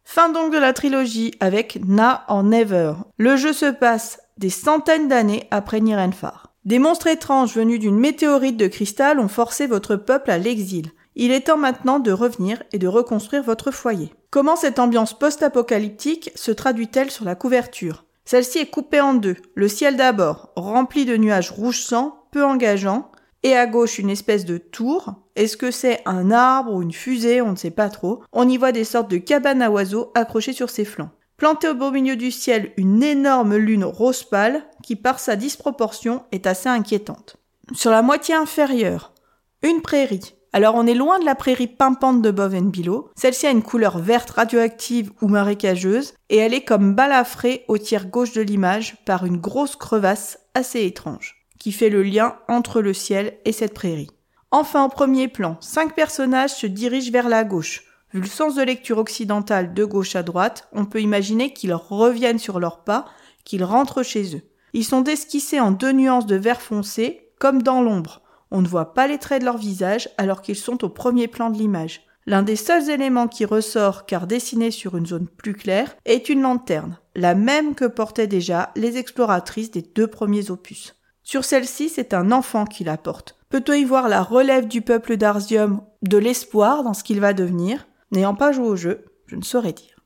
Fin 0.04 0.30
donc 0.30 0.54
de 0.54 0.56
la 0.56 0.72
trilogie 0.72 1.34
avec 1.38 1.80
Na 1.86 2.24
en 2.28 2.44
Never. 2.44 2.94
Le 3.18 3.36
jeu 3.36 3.52
se 3.52 3.70
passe 3.70 4.20
des 4.38 4.48
centaines 4.48 5.06
d'années 5.06 5.46
après 5.50 5.80
Nirenfar. 5.80 6.54
Des 6.64 6.78
monstres 6.78 7.08
étranges 7.08 7.54
venus 7.54 7.80
d'une 7.80 7.98
météorite 7.98 8.56
de 8.56 8.68
cristal 8.68 9.20
ont 9.20 9.28
forcé 9.28 9.66
votre 9.66 9.96
peuple 9.96 10.30
à 10.30 10.38
l'exil. 10.38 10.92
Il 11.14 11.30
est 11.30 11.48
temps 11.48 11.58
maintenant 11.58 11.98
de 11.98 12.10
revenir 12.10 12.62
et 12.72 12.78
de 12.78 12.88
reconstruire 12.88 13.42
votre 13.42 13.70
foyer. 13.70 14.14
Comment 14.30 14.56
cette 14.56 14.78
ambiance 14.78 15.12
post-apocalyptique 15.18 16.30
se 16.36 16.52
traduit-elle 16.52 17.10
sur 17.10 17.26
la 17.26 17.34
couverture? 17.34 18.06
Celle-ci 18.28 18.58
est 18.58 18.66
coupée 18.66 19.00
en 19.00 19.14
deux. 19.14 19.36
Le 19.54 19.68
ciel 19.68 19.96
d'abord, 19.96 20.52
rempli 20.54 21.06
de 21.06 21.16
nuages 21.16 21.50
rouge 21.50 21.80
sang, 21.80 22.26
peu 22.30 22.44
engageants, 22.44 23.10
et 23.42 23.56
à 23.56 23.66
gauche 23.66 23.98
une 23.98 24.10
espèce 24.10 24.44
de 24.44 24.58
tour. 24.58 25.14
Est-ce 25.34 25.56
que 25.56 25.70
c'est 25.70 26.02
un 26.04 26.30
arbre 26.30 26.74
ou 26.74 26.82
une 26.82 26.92
fusée 26.92 27.40
On 27.40 27.52
ne 27.52 27.56
sait 27.56 27.70
pas 27.70 27.88
trop. 27.88 28.22
On 28.34 28.46
y 28.46 28.58
voit 28.58 28.70
des 28.70 28.84
sortes 28.84 29.10
de 29.10 29.16
cabanes 29.16 29.62
à 29.62 29.70
oiseaux 29.70 30.12
accrochées 30.14 30.52
sur 30.52 30.68
ses 30.68 30.84
flancs. 30.84 31.08
Plantée 31.38 31.70
au 31.70 31.74
beau 31.74 31.90
milieu 31.90 32.16
du 32.16 32.30
ciel, 32.30 32.74
une 32.76 33.02
énorme 33.02 33.56
lune 33.56 33.84
rose 33.84 34.24
pâle 34.24 34.62
qui, 34.82 34.94
par 34.94 35.20
sa 35.20 35.34
disproportion, 35.34 36.24
est 36.30 36.46
assez 36.46 36.68
inquiétante. 36.68 37.36
Sur 37.72 37.92
la 37.92 38.02
moitié 38.02 38.34
inférieure, 38.34 39.14
une 39.62 39.80
prairie, 39.80 40.34
alors 40.52 40.74
on 40.74 40.86
est 40.86 40.94
loin 40.94 41.18
de 41.18 41.24
la 41.24 41.34
prairie 41.34 41.66
pimpante 41.66 42.22
de 42.22 42.30
Boven 42.30 42.70
Below. 42.70 43.10
Celle-ci 43.16 43.46
a 43.46 43.50
une 43.50 43.62
couleur 43.62 43.98
verte 43.98 44.30
radioactive 44.30 45.12
ou 45.20 45.28
marécageuse 45.28 46.14
et 46.30 46.36
elle 46.36 46.54
est 46.54 46.64
comme 46.64 46.94
balafrée 46.94 47.64
au 47.68 47.78
tiers 47.78 48.06
gauche 48.06 48.32
de 48.32 48.40
l'image 48.40 48.96
par 49.04 49.26
une 49.26 49.36
grosse 49.36 49.76
crevasse 49.76 50.38
assez 50.54 50.84
étrange. 50.84 51.36
qui 51.58 51.72
fait 51.72 51.90
le 51.90 52.02
lien 52.02 52.36
entre 52.48 52.80
le 52.80 52.94
ciel 52.94 53.36
et 53.44 53.52
cette 53.52 53.74
prairie. 53.74 54.10
Enfin, 54.50 54.84
au 54.84 54.88
premier 54.88 55.28
plan, 55.28 55.56
cinq 55.60 55.94
personnages 55.94 56.54
se 56.54 56.66
dirigent 56.66 57.12
vers 57.12 57.28
la 57.28 57.44
gauche. 57.44 57.84
Vu 58.14 58.20
le 58.20 58.26
sens 58.26 58.54
de 58.54 58.62
lecture 58.62 58.98
occidentale 58.98 59.74
de 59.74 59.84
gauche 59.84 60.16
à 60.16 60.22
droite, 60.22 60.68
on 60.72 60.86
peut 60.86 61.02
imaginer 61.02 61.52
qu'ils 61.52 61.74
reviennent 61.74 62.38
sur 62.38 62.58
leurs 62.58 62.84
pas, 62.84 63.04
qu'ils 63.44 63.64
rentrent 63.64 64.02
chez 64.02 64.36
eux. 64.36 64.42
Ils 64.72 64.84
sont 64.84 65.04
esquissés 65.04 65.60
en 65.60 65.70
deux 65.70 65.92
nuances 65.92 66.26
de 66.26 66.36
vert 66.36 66.62
foncé, 66.62 67.32
comme 67.38 67.62
dans 67.62 67.82
l'ombre. 67.82 68.22
On 68.50 68.62
ne 68.62 68.68
voit 68.68 68.94
pas 68.94 69.06
les 69.06 69.18
traits 69.18 69.40
de 69.40 69.44
leur 69.44 69.58
visage 69.58 70.08
alors 70.16 70.40
qu'ils 70.40 70.56
sont 70.56 70.82
au 70.84 70.88
premier 70.88 71.28
plan 71.28 71.50
de 71.50 71.58
l'image. 71.58 72.02
L'un 72.24 72.42
des 72.42 72.56
seuls 72.56 72.90
éléments 72.90 73.28
qui 73.28 73.44
ressort 73.44 74.06
car 74.06 74.26
dessiné 74.26 74.70
sur 74.70 74.96
une 74.96 75.06
zone 75.06 75.28
plus 75.28 75.54
claire 75.54 75.94
est 76.04 76.28
une 76.28 76.42
lanterne, 76.42 76.98
la 77.14 77.34
même 77.34 77.74
que 77.74 77.84
portaient 77.84 78.26
déjà 78.26 78.70
les 78.76 78.96
exploratrices 78.96 79.70
des 79.70 79.82
deux 79.82 80.06
premiers 80.06 80.50
opus. 80.50 80.94
Sur 81.22 81.44
celle-ci, 81.44 81.88
c'est 81.88 82.14
un 82.14 82.32
enfant 82.32 82.64
qui 82.64 82.84
la 82.84 82.96
porte. 82.96 83.38
Peut-on 83.50 83.74
y 83.74 83.84
voir 83.84 84.08
la 84.08 84.22
relève 84.22 84.66
du 84.66 84.82
peuple 84.82 85.16
d'Arzium, 85.16 85.82
de 86.02 86.18
l'espoir 86.18 86.82
dans 86.82 86.94
ce 86.94 87.04
qu'il 87.04 87.20
va 87.20 87.34
devenir? 87.34 87.86
N'ayant 88.12 88.34
pas 88.34 88.52
joué 88.52 88.66
au 88.66 88.76
jeu, 88.76 89.04
je 89.26 89.36
ne 89.36 89.42
saurais 89.42 89.74
dire. 89.74 89.96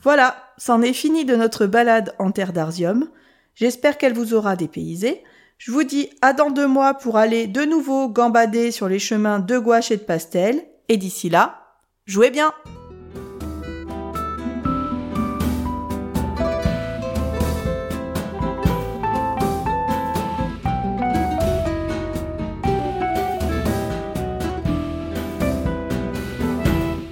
Voilà, 0.00 0.36
c'en 0.58 0.82
est 0.82 0.92
fini 0.92 1.24
de 1.24 1.36
notre 1.36 1.66
balade 1.66 2.14
en 2.18 2.30
terre 2.30 2.52
d'Arzium. 2.52 3.08
J'espère 3.54 3.98
qu'elle 3.98 4.14
vous 4.14 4.34
aura 4.34 4.56
dépaysé. 4.56 5.22
Je 5.66 5.72
vous 5.72 5.82
dis 5.82 6.10
à 6.20 6.34
dans 6.34 6.50
deux 6.50 6.66
mois 6.66 6.92
pour 6.92 7.16
aller 7.16 7.46
de 7.46 7.62
nouveau 7.62 8.10
gambader 8.10 8.70
sur 8.70 8.86
les 8.86 8.98
chemins 8.98 9.38
de 9.38 9.56
gouache 9.56 9.90
et 9.90 9.96
de 9.96 10.02
pastel. 10.02 10.62
Et 10.90 10.98
d'ici 10.98 11.30
là, 11.30 11.64
jouez 12.04 12.30
bien! 12.30 12.52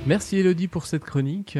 Merci 0.05 0.37
Elodie 0.37 0.69
pour 0.69 0.85
cette 0.85 1.05
chronique. 1.05 1.57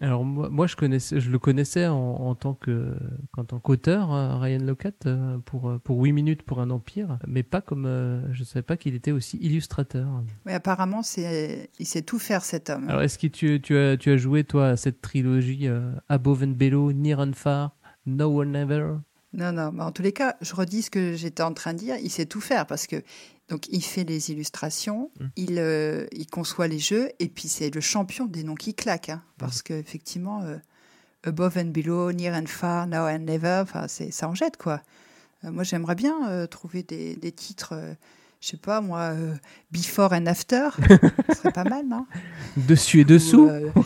Alors 0.00 0.24
moi, 0.24 0.48
moi 0.48 0.66
je 0.68 0.76
connaissais, 0.76 1.20
je 1.20 1.30
le 1.30 1.38
connaissais 1.40 1.86
en, 1.88 1.96
en 1.96 2.34
tant 2.36 2.54
que, 2.54 2.94
en 3.36 3.44
tant 3.44 3.58
qu'auteur, 3.58 4.12
hein, 4.12 4.38
Ryan 4.38 4.60
Locat, 4.60 4.92
euh, 5.06 5.38
pour 5.38 5.78
pour 5.82 6.00
8 6.00 6.12
minutes 6.12 6.42
pour 6.42 6.60
un 6.60 6.70
empire, 6.70 7.18
mais 7.26 7.42
pas 7.42 7.60
comme, 7.60 7.84
euh, 7.86 8.32
je 8.32 8.44
savais 8.44 8.62
pas 8.62 8.76
qu'il 8.76 8.94
était 8.94 9.10
aussi 9.10 9.38
illustrateur. 9.38 10.06
Oui, 10.46 10.52
apparemment, 10.52 11.02
c'est, 11.02 11.70
il 11.80 11.86
sait 11.86 12.02
tout 12.02 12.20
faire 12.20 12.42
cet 12.44 12.70
homme. 12.70 12.88
Alors 12.88 13.02
est-ce 13.02 13.18
que 13.18 13.26
tu, 13.26 13.60
tu 13.60 13.76
as, 13.76 13.96
tu 13.96 14.10
as 14.10 14.16
joué 14.16 14.44
toi 14.44 14.68
à 14.68 14.76
cette 14.76 15.00
trilogie 15.00 15.66
euh, 15.66 15.90
Above 16.08 16.44
and 16.44 16.54
Below, 16.56 16.92
Near 16.92 17.18
and 17.18 17.32
Far, 17.34 17.76
No 18.06 18.40
One 18.40 18.54
Ever? 18.54 18.98
Non, 19.34 19.52
non, 19.52 19.72
mais 19.72 19.82
en 19.82 19.92
tous 19.92 20.02
les 20.02 20.12
cas, 20.12 20.36
je 20.40 20.54
redis 20.54 20.82
ce 20.82 20.90
que 20.90 21.14
j'étais 21.14 21.42
en 21.42 21.52
train 21.52 21.74
de 21.74 21.78
dire. 21.78 21.96
Il 22.02 22.10
sait 22.10 22.24
tout 22.26 22.40
faire 22.40 22.66
parce 22.66 22.86
que 22.86 23.02
donc 23.50 23.66
il 23.68 23.82
fait 23.82 24.04
les 24.04 24.30
illustrations, 24.30 25.10
Mm. 25.20 25.24
il, 25.36 25.58
euh, 25.58 26.06
il 26.12 26.26
conçoit 26.26 26.66
les 26.68 26.78
jeux 26.78 27.10
et 27.18 27.28
puis 27.28 27.48
c'est 27.48 27.70
le 27.74 27.80
champion 27.80 28.26
des 28.26 28.42
noms 28.42 28.54
qui 28.54 28.74
claquent 28.74 29.08
hein, 29.10 29.22
parce 29.38 29.62
que 29.62 29.74
effectivement, 29.74 30.42
euh, 30.42 30.56
Above 31.24 31.56
and 31.58 31.66
Below, 31.72 32.12
Near 32.12 32.34
and 32.34 32.46
Far, 32.46 32.86
Now 32.86 33.06
and 33.06 33.20
Never, 33.20 33.60
enfin 33.62 33.86
c'est 33.88 34.10
ça 34.10 34.28
en 34.28 34.34
jette 34.34 34.56
quoi. 34.56 34.82
Euh, 35.44 35.50
moi 35.50 35.62
j'aimerais 35.62 35.94
bien 35.94 36.46
trouver 36.46 36.82
des, 36.82 37.16
des 37.16 37.32
titres, 37.32 37.74
je 38.40 38.48
sais 38.48 38.56
pas 38.56 38.80
moi, 38.80 39.14
Before 39.72 40.12
and 40.12 40.26
After, 40.26 40.68
ce 41.28 41.34
serait 41.34 41.52
pas 41.52 41.64
mal 41.64 41.86
non? 41.86 42.06
Dessus 42.56 43.00
et 43.00 43.04
dessous 43.04 43.48
Ou, 43.48 43.84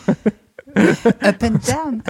Up 0.77 1.43
and 1.43 1.59
Down. 1.67 2.03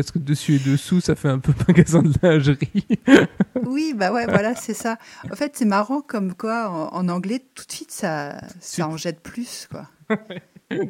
Parce 0.00 0.12
que 0.12 0.18
dessus 0.18 0.54
et 0.54 0.58
dessous, 0.58 1.02
ça 1.02 1.14
fait 1.14 1.28
un 1.28 1.38
peu 1.38 1.52
magasin 1.68 2.02
de 2.02 2.12
lingerie. 2.22 2.86
Oui, 3.66 3.92
bah 3.94 4.10
ouais, 4.10 4.24
voilà, 4.24 4.54
c'est 4.56 4.72
ça. 4.74 4.96
En 5.30 5.36
fait, 5.36 5.52
c'est 5.54 5.66
marrant 5.66 6.00
comme 6.00 6.34
quoi, 6.34 6.70
en, 6.70 6.94
en 6.94 7.08
anglais, 7.08 7.44
tout 7.54 7.66
de 7.66 7.70
suite, 7.70 7.90
ça, 7.90 8.40
ça 8.60 8.88
en 8.88 8.96
jette 8.96 9.20
plus, 9.20 9.68
quoi. 9.70 9.86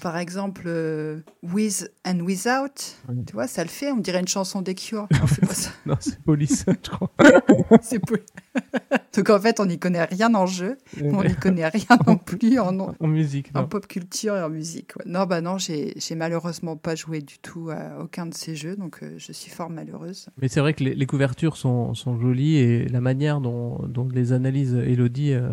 Par 0.00 0.16
exemple, 0.16 0.62
euh, 0.66 1.20
With 1.42 1.92
and 2.06 2.20
Without, 2.20 2.96
tu 3.26 3.32
vois, 3.34 3.46
ça 3.46 3.62
le 3.62 3.68
fait, 3.70 3.90
on 3.92 3.98
dirait 3.98 4.20
une 4.20 4.28
chanson 4.28 4.62
des 4.62 4.74
Cure. 4.74 5.06
Non, 5.12 5.26
c'est 5.26 5.46
pas 5.46 5.54
ça. 5.54 5.70
non, 5.86 5.96
c'est 6.00 6.18
Police, 6.22 6.64
je 6.66 6.90
crois. 6.90 7.10
C'est 7.82 7.98
pas- 7.98 8.16
Donc 9.16 9.30
en 9.30 9.40
fait, 9.40 9.60
on 9.60 9.66
n'y 9.66 9.78
connaît 9.78 10.04
rien 10.04 10.34
en 10.34 10.46
jeu, 10.46 10.78
on 11.02 11.22
n'y 11.24 11.34
connaît 11.34 11.66
rien 11.68 11.98
non 12.06 12.16
plus 12.16 12.58
en, 12.58 12.78
En 12.78 13.06
musique, 13.06 13.50
en 13.54 13.64
pop 13.66 13.86
culture 13.86 14.36
et 14.36 14.42
en 14.42 14.48
musique. 14.48 14.96
ouais. 14.96 15.04
Non, 15.06 15.26
bah 15.26 15.40
non, 15.40 15.58
j'ai 15.58 15.94
malheureusement 16.16 16.76
pas 16.76 16.94
joué 16.94 17.20
du 17.20 17.38
tout 17.38 17.70
à 17.70 18.00
aucun 18.02 18.26
de 18.26 18.34
ces 18.34 18.54
jeux, 18.54 18.76
donc 18.76 18.98
euh, 19.02 19.14
je 19.18 19.32
suis 19.32 19.50
fort 19.50 19.68
malheureuse. 19.70 20.28
Mais 20.40 20.48
c'est 20.48 20.60
vrai 20.60 20.74
que 20.74 20.84
les, 20.84 20.94
les 20.94 21.06
couvertures 21.06 21.56
sont, 21.56 21.94
sont 21.94 22.18
jolies 22.20 22.56
et 22.56 22.88
la 22.88 23.00
manière 23.00 23.40
dont, 23.40 23.78
dont 23.88 24.08
les 24.08 24.32
analyse 24.32 24.74
Elodie 24.74 25.32
euh, 25.32 25.50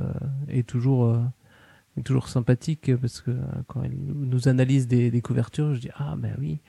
est 0.47 0.67
toujours 0.67 1.15
toujours 2.03 2.29
sympathique 2.29 2.95
parce 2.97 3.21
que 3.21 3.31
euh, 3.31 3.41
quand 3.67 3.83
elle 3.83 3.95
nous 3.95 4.47
analyse 4.47 4.87
des, 4.87 5.21
couvertures, 5.21 5.73
je 5.75 5.81
dis 5.81 5.89
ah 5.95 6.15
ben 6.17 6.35
oui. 6.39 6.59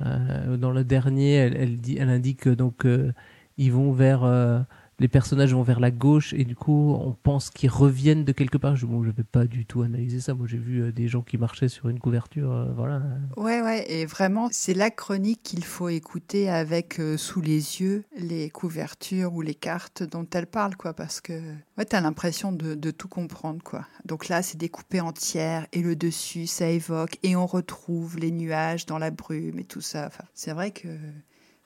Euh, 0.00 0.56
dans 0.56 0.70
le 0.70 0.84
dernier, 0.84 1.34
elle, 1.34 1.56
elle 1.56 1.78
dit, 1.78 1.96
elle 1.98 2.08
indique 2.08 2.40
que, 2.40 2.50
donc 2.50 2.86
euh, 2.86 3.12
ils 3.56 3.72
vont 3.72 3.92
vers 3.92 4.22
euh, 4.24 4.60
les 4.98 5.08
personnages 5.08 5.54
vont 5.54 5.62
vers 5.62 5.80
la 5.80 5.90
gauche 5.90 6.32
et 6.32 6.44
du 6.44 6.56
coup 6.56 6.96
on 7.00 7.12
pense 7.12 7.50
qu'ils 7.50 7.70
reviennent 7.70 8.24
de 8.24 8.32
quelque 8.32 8.58
part. 8.58 8.76
Je, 8.76 8.86
bon, 8.86 9.02
je 9.04 9.10
pas 9.22 9.46
du 9.46 9.66
tout 9.66 9.82
analyser 9.82 10.20
ça. 10.20 10.34
Moi 10.34 10.46
j'ai 10.46 10.58
vu 10.58 10.82
euh, 10.82 10.92
des 10.92 11.08
gens 11.08 11.22
qui 11.22 11.38
marchaient 11.38 11.68
sur 11.68 11.88
une 11.88 11.98
couverture, 11.98 12.50
euh, 12.50 12.72
voilà. 12.74 13.02
Ouais, 13.36 13.60
ouais, 13.60 13.90
et 13.90 14.06
vraiment, 14.06 14.48
c'est 14.50 14.74
la 14.74 14.90
chronique 14.90 15.42
qu'il 15.42 15.64
faut 15.64 15.88
écouter 15.88 16.48
avec 16.48 16.98
euh, 16.98 17.16
sous 17.16 17.40
les 17.40 17.80
yeux 17.80 18.04
les 18.16 18.50
couvertures 18.50 19.34
ou 19.34 19.42
les 19.42 19.54
cartes 19.54 20.02
dont 20.02 20.26
elle 20.32 20.46
parle, 20.46 20.76
quoi, 20.76 20.94
parce 20.94 21.20
que 21.20 21.40
ouais, 21.76 21.84
t'as 21.84 22.00
l'impression 22.00 22.52
de, 22.52 22.90
tout 22.90 23.08
comprendre, 23.08 23.62
quoi. 23.62 23.86
Donc 24.04 24.28
là, 24.28 24.42
c'est 24.42 24.56
découpé 24.56 25.00
en 25.00 25.12
tiers, 25.12 25.66
et 25.72 25.82
le 25.82 25.94
dessus, 25.94 26.46
ça 26.46 26.68
évoque, 26.68 27.18
et 27.22 27.36
on 27.36 27.46
retrouve 27.46 28.18
les 28.18 28.30
nuages 28.30 28.86
dans 28.86 28.98
la 28.98 29.10
brume 29.10 29.58
et 29.58 29.64
tout 29.64 29.80
ça. 29.80 30.10
C'est 30.34 30.52
vrai 30.52 30.70
que 30.70 30.88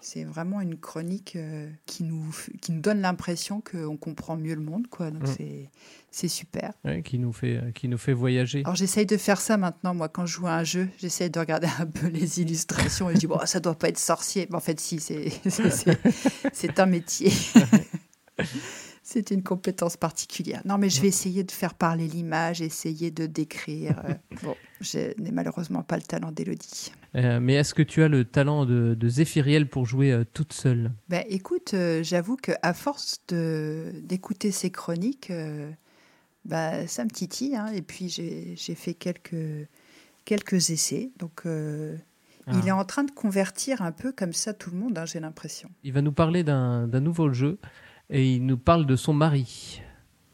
c'est 0.04 0.24
vraiment 0.24 0.60
une 0.60 0.76
chronique 0.76 1.36
euh, 1.36 1.70
qui, 1.86 2.02
nous, 2.02 2.24
qui 2.60 2.72
nous 2.72 2.80
donne 2.80 3.00
l'impression 3.00 3.60
qu'on 3.62 3.96
comprend 3.96 4.36
mieux 4.36 4.54
le 4.54 4.60
monde, 4.60 4.88
quoi. 4.88 5.10
Donc 5.10 5.22
Mm. 5.28 5.68
c'est 6.10 6.28
super. 6.28 6.72
Ouais, 6.84 7.02
qui 7.02 7.18
nous 7.18 7.32
fait 7.32 7.60
qui 7.74 7.88
nous 7.88 7.96
fait 7.98 8.12
voyager. 8.12 8.62
Alors 8.64 8.74
j'essaye 8.74 9.06
de 9.06 9.16
faire 9.16 9.40
ça 9.40 9.56
maintenant, 9.56 9.94
moi, 9.94 10.08
quand 10.08 10.26
je 10.26 10.34
joue 10.34 10.46
à 10.46 10.52
un 10.54 10.64
jeu, 10.64 10.88
j'essaye 10.98 11.30
de 11.30 11.38
regarder 11.38 11.68
un 11.78 11.86
peu 11.86 12.08
les 12.08 12.40
illustrations 12.40 13.08
et 13.10 13.14
je 13.14 13.20
dis, 13.20 13.26
bon, 13.26 13.38
ça 13.46 13.60
doit 13.60 13.74
pas 13.78 13.88
être 13.88 13.98
sorcier. 13.98 14.46
Mais 14.50 14.56
en 14.56 14.60
fait, 14.60 14.78
si, 14.80 14.98
c'est 15.00 15.30
un 16.80 16.86
métier. 16.86 17.30
C'est 19.04 19.32
une 19.32 19.42
compétence 19.42 19.96
particulière. 19.96 20.62
Non, 20.64 20.78
mais 20.78 20.88
je 20.88 21.00
vais 21.02 21.08
essayer 21.08 21.42
de 21.42 21.50
faire 21.50 21.74
parler 21.74 22.06
l'image, 22.06 22.62
essayer 22.62 23.10
de 23.10 23.26
décrire. 23.26 24.00
euh, 24.08 24.14
Bon, 24.44 24.54
je 24.80 25.20
n'ai 25.20 25.32
malheureusement 25.32 25.82
pas 25.82 25.96
le 25.96 26.02
talent 26.02 26.30
d'Élodie. 26.30 26.92
Euh, 27.16 27.40
mais 27.40 27.54
est-ce 27.54 27.74
que 27.74 27.82
tu 27.82 28.02
as 28.02 28.08
le 28.08 28.24
talent 28.24 28.64
de, 28.64 28.94
de 28.94 29.08
Zéphiriel 29.08 29.68
pour 29.68 29.86
jouer 29.86 30.12
euh, 30.12 30.24
toute 30.32 30.52
seule? 30.52 30.92
Ben, 31.08 31.24
écoute, 31.28 31.74
euh, 31.74 32.02
j'avoue 32.04 32.36
qu'à 32.36 32.72
force 32.74 33.20
d'écouter 33.28 34.50
ces 34.52 34.70
chroniques, 34.70 35.32
bah, 36.44 36.86
ça 36.86 37.04
me 37.04 37.10
titille. 37.10 37.56
hein. 37.56 37.66
et 37.74 37.82
puis, 37.82 38.08
j'ai 38.08 38.74
fait 38.74 38.94
quelques, 38.94 39.68
quelques 40.24 40.70
essais. 40.70 41.10
Donc, 41.18 41.42
Ah. 41.44 42.52
il 42.60 42.66
est 42.68 42.72
en 42.72 42.84
train 42.84 43.04
de 43.04 43.10
convertir 43.12 43.82
un 43.82 43.92
peu 43.92 44.10
comme 44.12 44.32
ça 44.32 44.52
tout 44.54 44.70
le 44.70 44.76
monde, 44.78 44.96
hein, 44.98 45.06
j'ai 45.06 45.20
l'impression. 45.20 45.68
Il 45.84 45.92
va 45.92 46.02
nous 46.02 46.12
parler 46.12 46.42
d'un 46.44 46.86
nouveau 47.00 47.32
jeu 47.32 47.58
et 48.12 48.34
il 48.34 48.44
nous 48.44 48.58
parle 48.58 48.86
de 48.86 48.94
son 48.94 49.14
mari. 49.14 49.80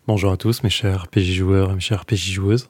Bonjour 0.09 0.33
à 0.33 0.37
tous 0.37 0.63
mes 0.63 0.71
chers 0.71 1.07
PJ 1.07 1.33
joueurs 1.33 1.71
et 1.71 1.75
mes 1.75 1.81
chères 1.81 2.05
PJ 2.05 2.33
joueuses. 2.33 2.69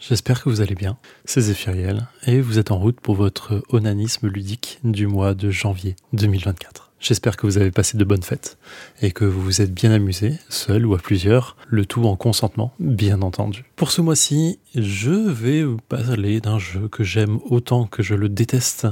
J'espère 0.00 0.42
que 0.42 0.48
vous 0.48 0.60
allez 0.60 0.74
bien. 0.74 0.98
C'est 1.24 1.42
Zéphiriel 1.42 2.08
et 2.26 2.40
vous 2.40 2.58
êtes 2.58 2.70
en 2.70 2.78
route 2.78 3.00
pour 3.00 3.14
votre 3.14 3.62
onanisme 3.68 4.28
ludique 4.28 4.80
du 4.82 5.06
mois 5.06 5.34
de 5.34 5.50
janvier 5.50 5.94
2024. 6.14 6.90
J'espère 6.98 7.36
que 7.36 7.46
vous 7.46 7.56
avez 7.56 7.70
passé 7.70 7.96
de 7.96 8.04
bonnes 8.04 8.22
fêtes 8.22 8.58
et 9.00 9.10
que 9.10 9.24
vous 9.24 9.40
vous 9.40 9.62
êtes 9.62 9.72
bien 9.72 9.90
amusés, 9.90 10.34
seul 10.50 10.84
ou 10.84 10.94
à 10.94 10.98
plusieurs, 10.98 11.56
le 11.68 11.86
tout 11.86 12.04
en 12.04 12.14
consentement, 12.14 12.74
bien 12.78 13.22
entendu. 13.22 13.64
Pour 13.76 13.90
ce 13.90 14.02
mois-ci, 14.02 14.58
je 14.74 15.10
vais 15.10 15.62
vous 15.62 15.78
parler 15.88 16.40
d'un 16.42 16.58
jeu 16.58 16.88
que 16.88 17.02
j'aime 17.02 17.38
autant 17.48 17.86
que 17.86 18.02
je 18.02 18.14
le 18.14 18.28
déteste, 18.28 18.86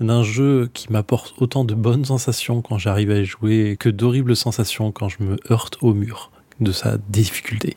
d'un 0.00 0.22
jeu 0.22 0.68
qui 0.72 0.92
m'apporte 0.92 1.34
autant 1.38 1.64
de 1.64 1.74
bonnes 1.74 2.04
sensations 2.04 2.62
quand 2.62 2.78
j'arrive 2.78 3.10
à 3.10 3.18
y 3.18 3.24
jouer 3.24 3.76
que 3.78 3.88
d'horribles 3.88 4.36
sensations 4.36 4.92
quand 4.92 5.08
je 5.08 5.22
me 5.22 5.36
heurte 5.50 5.78
au 5.80 5.94
mur 5.94 6.30
de 6.60 6.72
sa 6.72 6.98
difficulté. 7.08 7.76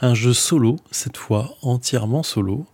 Un 0.00 0.14
jeu 0.14 0.32
solo, 0.32 0.76
cette 0.90 1.16
fois 1.16 1.56
entièrement 1.62 2.22
solo. 2.22 2.66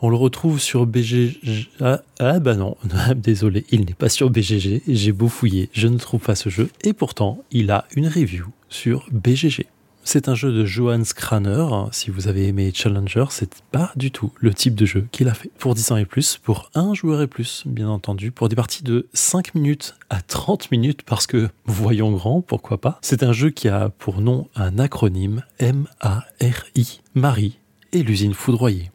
On 0.00 0.10
le 0.10 0.16
retrouve 0.16 0.60
sur 0.60 0.86
BGG. 0.86 1.68
Ah, 1.80 2.02
ah 2.18 2.38
bah 2.40 2.56
non, 2.56 2.76
désolé, 3.16 3.64
il 3.70 3.84
n'est 3.84 3.94
pas 3.94 4.08
sur 4.08 4.30
BGG. 4.30 4.82
J'ai 4.86 5.12
beau 5.12 5.28
fouiller, 5.28 5.70
je 5.72 5.88
ne 5.88 5.98
trouve 5.98 6.20
pas 6.20 6.34
ce 6.34 6.48
jeu. 6.48 6.70
Et 6.82 6.92
pourtant, 6.92 7.42
il 7.50 7.70
a 7.70 7.86
une 7.94 8.08
review 8.08 8.46
sur 8.68 9.06
BGG. 9.12 9.66
C'est 10.06 10.28
un 10.28 10.34
jeu 10.34 10.52
de 10.52 10.66
Johan 10.66 11.02
Scraner. 11.02 11.66
Si 11.90 12.10
vous 12.10 12.28
avez 12.28 12.46
aimé 12.46 12.70
Challenger, 12.74 13.24
c'est 13.30 13.62
pas 13.72 13.90
du 13.96 14.10
tout 14.10 14.32
le 14.38 14.52
type 14.52 14.74
de 14.74 14.84
jeu 14.84 15.06
qu'il 15.10 15.28
a 15.28 15.34
fait. 15.34 15.50
Pour 15.58 15.74
10 15.74 15.92
ans 15.92 15.96
et 15.96 16.04
plus, 16.04 16.36
pour 16.36 16.70
un 16.74 16.92
joueur 16.92 17.22
et 17.22 17.26
plus, 17.26 17.62
bien 17.64 17.88
entendu, 17.88 18.30
pour 18.30 18.50
des 18.50 18.54
parties 18.54 18.84
de 18.84 19.08
5 19.14 19.54
minutes 19.54 19.96
à 20.10 20.20
30 20.20 20.70
minutes, 20.70 21.02
parce 21.04 21.26
que 21.26 21.48
voyons 21.64 22.12
grand, 22.12 22.42
pourquoi 22.42 22.78
pas. 22.80 22.98
C'est 23.00 23.22
un 23.22 23.32
jeu 23.32 23.48
qui 23.48 23.68
a 23.68 23.88
pour 23.88 24.20
nom 24.20 24.46
un 24.54 24.78
acronyme 24.78 25.42
M-A-R-I, 25.58 27.00
Marie 27.14 27.58
et 27.92 28.02
l'usine 28.02 28.34
foudroyée. 28.34 28.90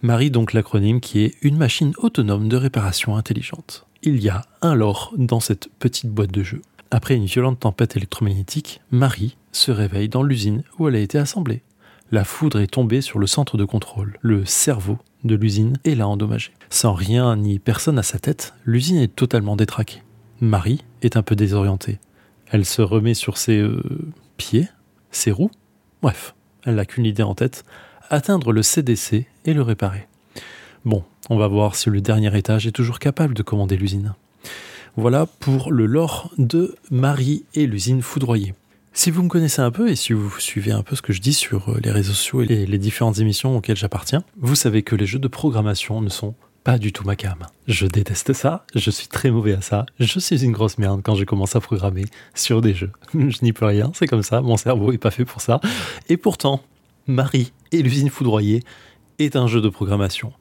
Marie 0.00 0.30
donc 0.30 0.54
l'acronyme 0.54 1.00
qui 1.00 1.20
est 1.20 1.34
une 1.42 1.58
machine 1.58 1.92
autonome 1.98 2.48
de 2.48 2.56
réparation 2.56 3.16
intelligente. 3.16 3.86
Il 4.02 4.22
y 4.22 4.30
a 4.30 4.46
un 4.62 4.74
lore 4.74 5.12
dans 5.18 5.40
cette 5.40 5.68
petite 5.78 6.10
boîte 6.10 6.32
de 6.32 6.42
jeu. 6.42 6.62
Après 6.90 7.16
une 7.16 7.26
violente 7.26 7.60
tempête 7.60 7.96
électromagnétique, 7.96 8.80
Marie 8.90 9.36
se 9.52 9.70
réveille 9.72 10.08
dans 10.08 10.22
l'usine 10.22 10.62
où 10.78 10.88
elle 10.88 10.94
a 10.94 11.00
été 11.00 11.18
assemblée. 11.18 11.62
La 12.12 12.22
foudre 12.22 12.60
est 12.60 12.68
tombée 12.68 13.00
sur 13.00 13.18
le 13.18 13.26
centre 13.26 13.56
de 13.56 13.64
contrôle, 13.64 14.18
le 14.20 14.44
cerveau 14.44 14.98
de 15.24 15.34
l'usine, 15.34 15.76
et 15.84 15.96
l'a 15.96 16.06
endommagée. 16.06 16.52
Sans 16.70 16.94
rien 16.94 17.34
ni 17.36 17.58
personne 17.58 17.98
à 17.98 18.04
sa 18.04 18.20
tête, 18.20 18.54
l'usine 18.64 18.98
est 18.98 19.14
totalement 19.14 19.56
détraquée. 19.56 20.02
Marie 20.40 20.84
est 21.02 21.16
un 21.16 21.22
peu 21.22 21.34
désorientée. 21.34 21.98
Elle 22.52 22.64
se 22.64 22.82
remet 22.82 23.14
sur 23.14 23.38
ses 23.38 23.58
euh, 23.58 23.82
pieds, 24.36 24.68
ses 25.10 25.32
roues. 25.32 25.50
Bref, 26.02 26.34
elle 26.64 26.76
n'a 26.76 26.84
qu'une 26.84 27.06
idée 27.06 27.24
en 27.24 27.34
tête 27.34 27.64
atteindre 28.08 28.52
le 28.52 28.62
CDC 28.62 29.26
et 29.44 29.54
le 29.54 29.62
réparer. 29.62 30.06
Bon, 30.84 31.02
on 31.28 31.36
va 31.36 31.48
voir 31.48 31.74
si 31.74 31.90
le 31.90 32.00
dernier 32.00 32.36
étage 32.38 32.68
est 32.68 32.72
toujours 32.72 33.00
capable 33.00 33.34
de 33.34 33.42
commander 33.42 33.76
l'usine. 33.76 34.14
Voilà 34.98 35.26
pour 35.26 35.72
le 35.72 35.84
lore 35.84 36.32
de 36.38 36.74
Marie 36.90 37.44
et 37.52 37.66
l'usine 37.66 38.00
foudroyée. 38.00 38.54
Si 38.94 39.10
vous 39.10 39.22
me 39.22 39.28
connaissez 39.28 39.60
un 39.60 39.70
peu 39.70 39.90
et 39.90 39.94
si 39.94 40.14
vous 40.14 40.32
suivez 40.40 40.72
un 40.72 40.82
peu 40.82 40.96
ce 40.96 41.02
que 41.02 41.12
je 41.12 41.20
dis 41.20 41.34
sur 41.34 41.68
euh, 41.68 41.78
les 41.84 41.90
réseaux 41.90 42.14
sociaux 42.14 42.40
et 42.40 42.64
les 42.64 42.78
différentes 42.78 43.18
émissions 43.18 43.54
auxquelles 43.54 43.76
j'appartiens, 43.76 44.24
vous 44.38 44.54
savez 44.54 44.82
que 44.82 44.96
les 44.96 45.04
jeux 45.04 45.18
de 45.18 45.28
programmation 45.28 46.00
ne 46.00 46.08
sont 46.08 46.34
pas 46.64 46.78
du 46.78 46.94
tout 46.94 47.04
ma 47.04 47.14
cam. 47.14 47.46
Je 47.68 47.86
déteste 47.86 48.32
ça, 48.32 48.64
je 48.74 48.90
suis 48.90 49.06
très 49.06 49.30
mauvais 49.30 49.52
à 49.52 49.60
ça, 49.60 49.84
je 50.00 50.18
suis 50.18 50.42
une 50.42 50.52
grosse 50.52 50.78
merde 50.78 51.02
quand 51.04 51.14
je 51.14 51.24
commence 51.24 51.54
à 51.56 51.60
programmer 51.60 52.06
sur 52.34 52.62
des 52.62 52.72
jeux. 52.72 52.90
Je 53.14 53.38
n'y 53.42 53.52
peux 53.52 53.66
rien, 53.66 53.92
c'est 53.94 54.06
comme 54.06 54.22
ça, 54.22 54.40
mon 54.40 54.56
cerveau 54.56 54.92
est 54.92 54.98
pas 54.98 55.10
fait 55.10 55.26
pour 55.26 55.42
ça. 55.42 55.60
Et 56.08 56.16
pourtant, 56.16 56.62
Marie 57.06 57.52
et 57.70 57.82
l'usine 57.82 58.08
foudroyée 58.08 58.62
est 59.18 59.36
un 59.36 59.46
jeu 59.46 59.60
de 59.60 59.68
programmation. 59.68 60.32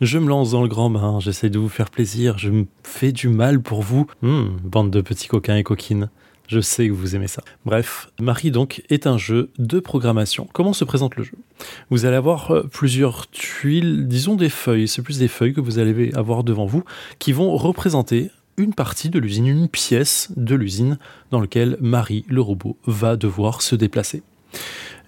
Je 0.00 0.18
me 0.18 0.28
lance 0.28 0.52
dans 0.52 0.62
le 0.62 0.68
grand 0.68 0.90
bain, 0.90 1.18
j'essaie 1.18 1.50
de 1.50 1.58
vous 1.58 1.68
faire 1.68 1.90
plaisir, 1.90 2.38
je 2.38 2.50
me 2.50 2.66
fais 2.84 3.10
du 3.10 3.28
mal 3.28 3.60
pour 3.60 3.82
vous. 3.82 4.06
Hmm, 4.22 4.44
bande 4.62 4.92
de 4.92 5.00
petits 5.00 5.26
coquins 5.26 5.56
et 5.56 5.64
coquines. 5.64 6.08
Je 6.46 6.60
sais 6.60 6.86
que 6.86 6.92
vous 6.92 7.16
aimez 7.16 7.26
ça. 7.26 7.42
Bref, 7.66 8.08
Marie 8.20 8.52
donc 8.52 8.82
est 8.90 9.08
un 9.08 9.18
jeu 9.18 9.50
de 9.58 9.80
programmation. 9.80 10.48
Comment 10.52 10.72
se 10.72 10.84
présente 10.84 11.16
le 11.16 11.24
jeu? 11.24 11.36
Vous 11.90 12.04
allez 12.04 12.14
avoir 12.14 12.52
euh, 12.52 12.62
plusieurs 12.62 13.28
tuiles, 13.28 14.06
disons 14.06 14.36
des 14.36 14.48
feuilles, 14.48 14.86
c'est 14.86 15.02
plus 15.02 15.18
des 15.18 15.26
feuilles 15.26 15.52
que 15.52 15.60
vous 15.60 15.80
allez 15.80 16.12
avoir 16.14 16.44
devant 16.44 16.64
vous, 16.64 16.84
qui 17.18 17.32
vont 17.32 17.56
représenter 17.56 18.30
une 18.56 18.74
partie 18.74 19.10
de 19.10 19.18
l'usine, 19.18 19.48
une 19.48 19.68
pièce 19.68 20.30
de 20.36 20.54
l'usine 20.54 20.98
dans 21.32 21.40
laquelle 21.40 21.76
Marie, 21.80 22.24
le 22.28 22.40
robot, 22.40 22.76
va 22.86 23.16
devoir 23.16 23.62
se 23.62 23.74
déplacer. 23.74 24.22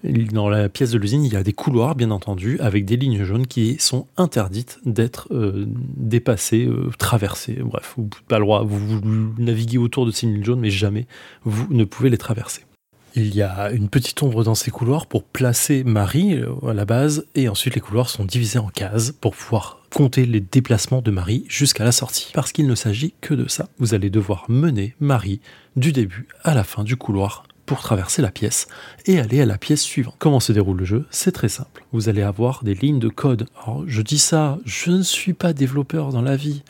Dans 0.03 0.49
la 0.49 0.67
pièce 0.67 0.91
de 0.91 0.97
l'usine, 0.97 1.23
il 1.23 1.33
y 1.33 1.35
a 1.35 1.43
des 1.43 1.53
couloirs, 1.53 1.95
bien 1.95 2.09
entendu, 2.09 2.59
avec 2.59 2.85
des 2.85 2.97
lignes 2.97 3.23
jaunes 3.23 3.45
qui 3.45 3.77
sont 3.79 4.07
interdites 4.17 4.79
d'être 4.83 5.27
euh, 5.31 5.65
dépassées, 5.67 6.65
euh, 6.65 6.89
traversées. 6.97 7.59
Bref, 7.63 7.93
vous 7.97 8.03
n'avez 8.03 8.23
pas 8.27 8.39
le 8.39 8.45
droit, 8.45 8.63
vous, 8.63 9.01
naviguez 9.37 9.77
autour 9.77 10.07
de 10.07 10.11
ces 10.11 10.25
lignes 10.25 10.43
jaunes, 10.43 10.59
mais 10.59 10.71
jamais 10.71 11.05
vous 11.43 11.67
ne 11.69 11.83
pouvez 11.83 12.09
les 12.09 12.17
traverser. 12.17 12.65
Il 13.13 13.35
y 13.35 13.41
a 13.41 13.71
une 13.71 13.89
petite 13.89 14.23
ombre 14.23 14.43
dans 14.43 14.55
ces 14.55 14.71
couloirs 14.71 15.05
pour 15.05 15.23
placer 15.23 15.83
Marie 15.83 16.35
euh, 16.35 16.69
à 16.69 16.73
la 16.73 16.85
base, 16.85 17.27
et 17.35 17.47
ensuite 17.47 17.75
les 17.75 17.81
couloirs 17.81 18.09
sont 18.09 18.25
divisés 18.25 18.59
en 18.59 18.69
cases 18.69 19.11
pour 19.11 19.35
pouvoir 19.35 19.81
compter 19.93 20.25
les 20.25 20.39
déplacements 20.39 21.01
de 21.01 21.11
Marie 21.11 21.45
jusqu'à 21.47 21.83
la 21.83 21.91
sortie. 21.91 22.31
Parce 22.33 22.51
qu'il 22.51 22.65
ne 22.65 22.75
s'agit 22.75 23.13
que 23.21 23.35
de 23.35 23.47
ça. 23.47 23.67
Vous 23.77 23.93
allez 23.93 24.09
devoir 24.09 24.45
mener 24.49 24.95
Marie 24.99 25.41
du 25.75 25.91
début 25.91 26.27
à 26.43 26.55
la 26.55 26.63
fin 26.63 26.83
du 26.83 26.95
couloir 26.95 27.43
traverser 27.79 28.21
la 28.21 28.31
pièce 28.31 28.67
et 29.05 29.19
aller 29.19 29.41
à 29.41 29.45
la 29.45 29.57
pièce 29.57 29.81
suivante. 29.81 30.15
Comment 30.19 30.39
se 30.39 30.51
déroule 30.51 30.77
le 30.77 30.85
jeu? 30.85 31.05
C'est 31.09 31.31
très 31.31 31.49
simple. 31.49 31.85
Vous 31.91 32.09
allez 32.09 32.21
avoir 32.21 32.63
des 32.63 32.73
lignes 32.73 32.99
de 32.99 33.09
code. 33.09 33.47
Alors, 33.63 33.83
je 33.87 34.01
dis 34.01 34.19
ça, 34.19 34.57
je 34.65 34.91
ne 34.91 35.03
suis 35.03 35.33
pas 35.33 35.53
développeur 35.53 36.11
dans 36.11 36.21
la 36.21 36.35
vie. 36.35 36.63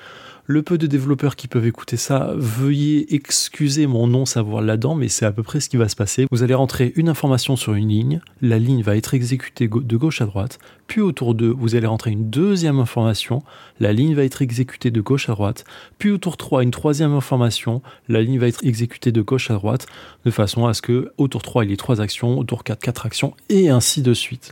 Le 0.51 0.63
peu 0.63 0.77
de 0.77 0.85
développeurs 0.85 1.37
qui 1.37 1.47
peuvent 1.47 1.65
écouter 1.65 1.95
ça, 1.95 2.33
veuillez 2.35 3.15
excuser 3.15 3.87
mon 3.87 4.05
non 4.05 4.25
savoir 4.25 4.61
là-dedans, 4.61 4.95
mais 4.95 5.07
c'est 5.07 5.25
à 5.25 5.31
peu 5.31 5.43
près 5.43 5.61
ce 5.61 5.69
qui 5.69 5.77
va 5.77 5.87
se 5.87 5.95
passer. 5.95 6.25
Vous 6.29 6.43
allez 6.43 6.53
rentrer 6.53 6.91
une 6.97 7.07
information 7.07 7.55
sur 7.55 7.73
une 7.73 7.87
ligne, 7.87 8.19
la 8.41 8.59
ligne 8.59 8.83
va 8.83 8.97
être 8.97 9.13
exécutée 9.13 9.69
de 9.69 9.95
gauche 9.95 10.19
à 10.19 10.25
droite, 10.25 10.59
puis 10.87 10.99
autour 10.99 11.35
d'eux, 11.35 11.55
vous 11.57 11.75
allez 11.75 11.87
rentrer 11.87 12.11
une 12.11 12.29
deuxième 12.29 12.79
information, 12.79 13.43
la 13.79 13.93
ligne 13.93 14.13
va 14.13 14.25
être 14.25 14.41
exécutée 14.41 14.91
de 14.91 14.99
gauche 14.99 15.29
à 15.29 15.31
droite, 15.31 15.63
puis 15.99 16.11
autour 16.11 16.35
3, 16.35 16.63
une 16.63 16.71
troisième 16.71 17.13
information, 17.13 17.81
la 18.09 18.21
ligne 18.21 18.37
va 18.37 18.49
être 18.49 18.65
exécutée 18.65 19.13
de 19.13 19.21
gauche 19.21 19.49
à 19.51 19.53
droite, 19.53 19.85
de 20.25 20.31
façon 20.31 20.67
à 20.67 20.73
ce 20.73 20.81
que 20.81 21.13
autour 21.17 21.43
3, 21.43 21.63
il 21.63 21.69
y 21.69 21.73
ait 21.73 21.77
3 21.77 22.01
actions, 22.01 22.37
autour 22.37 22.65
4, 22.65 22.77
4 22.77 23.05
actions, 23.05 23.33
et 23.47 23.69
ainsi 23.69 24.01
de 24.01 24.13
suite. 24.13 24.51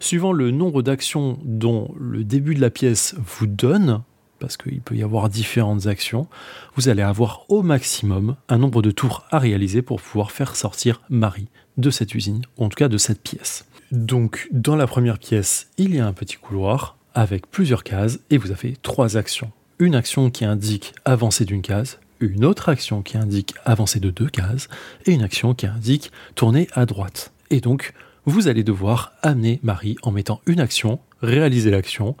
Suivant 0.00 0.32
le 0.32 0.50
nombre 0.50 0.82
d'actions 0.82 1.38
dont 1.44 1.94
le 1.96 2.24
début 2.24 2.56
de 2.56 2.60
la 2.60 2.70
pièce 2.70 3.14
vous 3.24 3.46
donne, 3.46 4.02
parce 4.38 4.56
qu'il 4.56 4.80
peut 4.80 4.96
y 4.96 5.02
avoir 5.02 5.28
différentes 5.28 5.86
actions, 5.86 6.26
vous 6.74 6.88
allez 6.88 7.02
avoir 7.02 7.44
au 7.48 7.62
maximum 7.62 8.36
un 8.48 8.58
nombre 8.58 8.82
de 8.82 8.90
tours 8.90 9.24
à 9.30 9.38
réaliser 9.38 9.82
pour 9.82 10.00
pouvoir 10.00 10.30
faire 10.30 10.56
sortir 10.56 11.02
Marie 11.08 11.48
de 11.76 11.90
cette 11.90 12.14
usine, 12.14 12.42
ou 12.56 12.64
en 12.64 12.68
tout 12.68 12.76
cas 12.76 12.88
de 12.88 12.98
cette 12.98 13.22
pièce. 13.22 13.66
Donc 13.92 14.48
dans 14.50 14.76
la 14.76 14.86
première 14.86 15.18
pièce, 15.18 15.68
il 15.78 15.94
y 15.94 16.00
a 16.00 16.06
un 16.06 16.12
petit 16.12 16.36
couloir 16.36 16.96
avec 17.14 17.50
plusieurs 17.50 17.84
cases 17.84 18.20
et 18.30 18.38
vous 18.38 18.50
avez 18.50 18.76
trois 18.82 19.16
actions. 19.16 19.50
Une 19.78 19.94
action 19.94 20.30
qui 20.30 20.44
indique 20.44 20.92
avancer 21.04 21.44
d'une 21.44 21.62
case, 21.62 21.98
une 22.20 22.44
autre 22.44 22.68
action 22.68 23.02
qui 23.02 23.16
indique 23.16 23.54
avancer 23.64 24.00
de 24.00 24.10
deux 24.10 24.28
cases 24.28 24.68
et 25.06 25.12
une 25.12 25.22
action 25.22 25.54
qui 25.54 25.66
indique 25.66 26.10
tourner 26.34 26.68
à 26.72 26.84
droite. 26.84 27.32
Et 27.50 27.60
donc, 27.60 27.92
vous 28.24 28.48
allez 28.48 28.64
devoir 28.64 29.12
amener 29.22 29.60
Marie 29.62 29.96
en 30.02 30.10
mettant 30.10 30.40
une 30.46 30.60
action, 30.60 30.98
réaliser 31.22 31.70
l'action, 31.70 32.16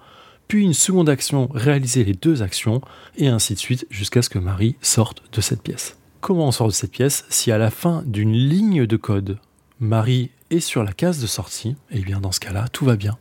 puis 0.48 0.64
une 0.64 0.74
seconde 0.74 1.08
action, 1.08 1.48
réaliser 1.52 2.04
les 2.04 2.14
deux 2.14 2.42
actions, 2.42 2.80
et 3.16 3.28
ainsi 3.28 3.54
de 3.54 3.58
suite 3.58 3.86
jusqu'à 3.90 4.22
ce 4.22 4.30
que 4.30 4.38
Marie 4.38 4.76
sorte 4.80 5.22
de 5.32 5.40
cette 5.40 5.62
pièce. 5.62 5.96
Comment 6.20 6.48
on 6.48 6.52
sort 6.52 6.66
de 6.66 6.72
cette 6.72 6.90
pièce 6.90 7.24
Si 7.28 7.52
à 7.52 7.58
la 7.58 7.70
fin 7.70 8.02
d'une 8.06 8.32
ligne 8.32 8.86
de 8.86 8.96
code, 8.96 9.38
Marie 9.78 10.30
est 10.50 10.60
sur 10.60 10.82
la 10.82 10.92
case 10.92 11.20
de 11.20 11.26
sortie, 11.26 11.76
eh 11.90 12.00
bien 12.00 12.20
dans 12.20 12.32
ce 12.32 12.40
cas-là, 12.40 12.66
tout 12.72 12.84
va 12.84 12.96
bien. 12.96 13.18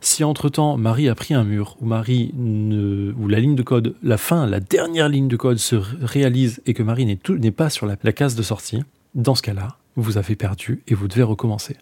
Si 0.00 0.22
entre-temps 0.22 0.76
Marie 0.76 1.08
a 1.08 1.14
pris 1.14 1.34
un 1.34 1.44
mur, 1.44 1.76
ou 1.80 1.86
Marie 1.86 2.32
la 2.36 3.40
ligne 3.40 3.56
de 3.56 3.62
code, 3.62 3.94
la 4.02 4.18
fin, 4.18 4.46
la 4.46 4.60
dernière 4.60 5.08
ligne 5.08 5.28
de 5.28 5.36
code 5.36 5.58
se 5.58 5.76
réalise 5.76 6.60
et 6.66 6.74
que 6.74 6.82
Marie 6.82 7.06
n'est 7.06 7.50
pas 7.50 7.70
sur 7.70 7.86
la 7.86 8.12
case 8.12 8.34
de 8.34 8.42
sortie, 8.42 8.82
dans 9.14 9.34
ce 9.34 9.42
cas-là, 9.42 9.76
vous 9.96 10.18
avez 10.18 10.36
perdu 10.36 10.82
et 10.88 10.94
vous 10.94 11.08
devez 11.08 11.22
recommencer. 11.22 11.76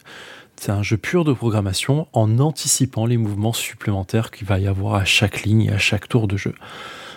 C'est 0.65 0.71
un 0.71 0.85
jeu 0.85 0.97
pur 0.97 1.25
de 1.25 1.33
programmation 1.33 2.07
en 2.13 2.39
anticipant 2.39 3.05
les 3.05 3.17
mouvements 3.17 3.53
supplémentaires 3.53 4.31
qu'il 4.31 4.47
va 4.47 4.61
y 4.61 4.69
avoir 4.69 4.95
à 4.95 5.05
chaque 5.05 5.43
ligne 5.43 5.63
et 5.63 5.73
à 5.73 5.79
chaque 5.79 6.09
tour 6.09 6.29
de 6.29 6.37
jeu. 6.37 6.55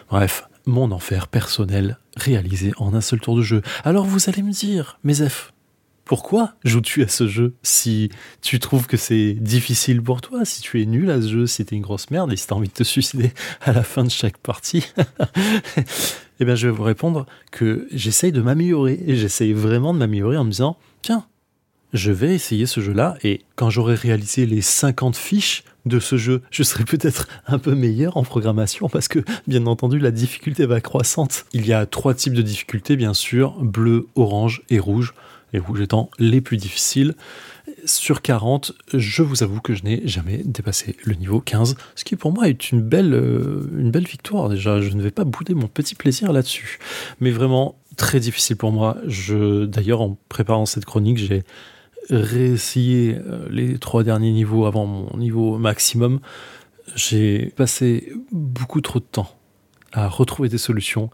Bref, 0.10 0.50
mon 0.66 0.92
enfer 0.92 1.28
personnel 1.28 2.00
réalisé 2.18 2.72
en 2.78 2.96
un 2.96 3.02
seul 3.02 3.20
tour 3.20 3.36
de 3.36 3.44
jeu. 3.44 3.62
Alors 3.84 4.06
vous 4.06 4.32
allez 4.32 4.42
me 4.42 4.52
dire, 4.52 4.98
mais 5.04 5.14
F, 5.14 5.54
pourquoi 6.06 6.56
joues-tu 6.64 7.04
à 7.04 7.08
ce 7.08 7.28
jeu 7.28 7.54
si 7.62 8.10
tu 8.42 8.58
trouves 8.58 8.88
que 8.88 8.98
c'est 8.98 9.34
difficile 9.34 10.02
pour 10.02 10.22
toi, 10.22 10.44
si 10.44 10.64
tu 10.64 10.82
es 10.82 10.88
nul 10.88 11.12
à 11.12 11.22
ce 11.22 11.28
jeu, 11.28 11.46
si 11.46 11.64
t'es 11.66 11.76
une 11.76 11.84
grosse 11.84 12.10
merde 12.10 12.34
et 12.34 12.38
si 12.38 12.48
t'as 12.48 12.56
envie 12.56 12.70
de 12.70 12.74
te 12.74 12.84
suicider 12.84 13.32
à 13.62 13.74
la 13.74 13.84
fin 13.84 14.04
de 14.04 14.10
chaque 14.10 14.40
partie? 14.40 14.88
Eh 16.42 16.44
bien, 16.44 16.56
je 16.56 16.68
vais 16.68 16.74
vous 16.74 16.84
répondre 16.84 17.26
que 17.50 17.88
j'essaye 17.94 18.34
de 18.34 18.42
m'améliorer 18.42 19.02
et 19.08 19.16
j'essaye 19.16 19.54
vraiment 19.54 19.94
de 19.94 20.00
m'améliorer 20.00 20.36
en 20.36 20.44
me 20.44 20.50
disant, 20.50 20.78
tiens, 21.02 21.26
je 21.94 22.12
vais 22.12 22.34
essayer 22.34 22.66
ce 22.66 22.82
jeu-là 22.82 23.16
et 23.24 23.42
quand 23.56 23.70
j'aurai 23.70 23.96
réalisé 23.96 24.46
les 24.46 24.62
50 24.62 25.16
fiches 25.16 25.64
de 25.86 26.00
ce 26.00 26.18
jeu, 26.18 26.42
je 26.52 26.64
serai 26.64 26.84
peut-être 26.86 27.28
un 27.48 27.60
peu 27.60 27.76
meilleur 27.76 28.18
en 28.18 28.24
programmation 28.24 28.90
parce 28.90 29.08
que, 29.08 29.20
bien 29.48 29.66
entendu, 29.68 30.00
la 30.00 30.12
difficulté 30.12 30.66
va 30.66 30.82
croissante. 30.82 31.46
Il 31.54 31.66
y 31.66 31.74
a 31.74 31.86
trois 31.86 32.14
types 32.14 32.34
de 32.34 32.42
difficultés, 32.42 32.96
bien 32.96 33.14
sûr, 33.14 33.56
bleu, 33.62 34.08
orange 34.16 34.64
et 34.70 34.80
rouge. 34.80 35.14
Les 35.54 35.60
rouges 35.60 35.82
étant 35.82 36.10
les 36.20 36.42
plus 36.42 36.58
difficiles. 36.58 37.16
Sur 37.86 38.22
40, 38.22 38.74
je 38.94 39.24
vous 39.24 39.44
avoue 39.44 39.62
que 39.62 39.74
je 39.74 39.84
n'ai 39.84 40.06
jamais 40.06 40.42
dépassé 40.44 40.98
le 41.04 41.14
niveau 41.14 41.40
15, 41.40 41.78
ce 41.96 42.04
qui 42.04 42.16
pour 42.16 42.34
moi 42.34 42.50
est 42.50 42.72
une 42.72 42.82
belle, 42.82 43.14
euh, 43.14 43.70
une 43.78 43.92
belle 43.92 44.08
victoire 44.08 44.50
déjà. 44.50 44.82
Je 44.82 44.90
ne 44.90 45.02
vais 45.02 45.12
pas 45.12 45.24
bouder 45.24 45.54
mon 45.54 45.68
petit 45.68 45.96
plaisir 45.96 46.34
là-dessus. 46.34 46.80
Mais 47.22 47.32
vraiment 47.32 47.78
très 47.96 48.20
difficile 48.20 48.58
pour 48.58 48.72
moi. 48.72 48.98
D'ailleurs, 49.68 50.02
en 50.02 50.18
préparant 50.30 50.66
cette 50.66 50.86
chronique, 50.86 51.18
j'ai 51.18 51.44
réessayé 52.10 53.18
euh, 53.18 53.48
les 53.50 53.78
trois 53.78 54.04
derniers 54.04 54.32
niveaux 54.32 54.66
avant 54.66 54.86
mon 54.86 55.18
niveau 55.18 55.58
maximum, 55.58 56.20
j'ai 56.96 57.54
passé 57.56 58.14
beaucoup 58.32 58.82
trop 58.82 59.00
de 59.00 59.06
temps 59.06 59.36
à 59.92 60.08
retrouver 60.08 60.50
des 60.50 60.58
solutions 60.58 61.10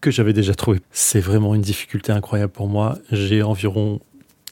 que 0.00 0.10
j'avais 0.10 0.32
déjà 0.32 0.54
trouvées. 0.54 0.80
C'est 0.90 1.20
vraiment 1.20 1.54
une 1.54 1.62
difficulté 1.62 2.12
incroyable 2.12 2.52
pour 2.52 2.68
moi. 2.68 2.98
J'ai 3.12 3.42
environ 3.42 4.00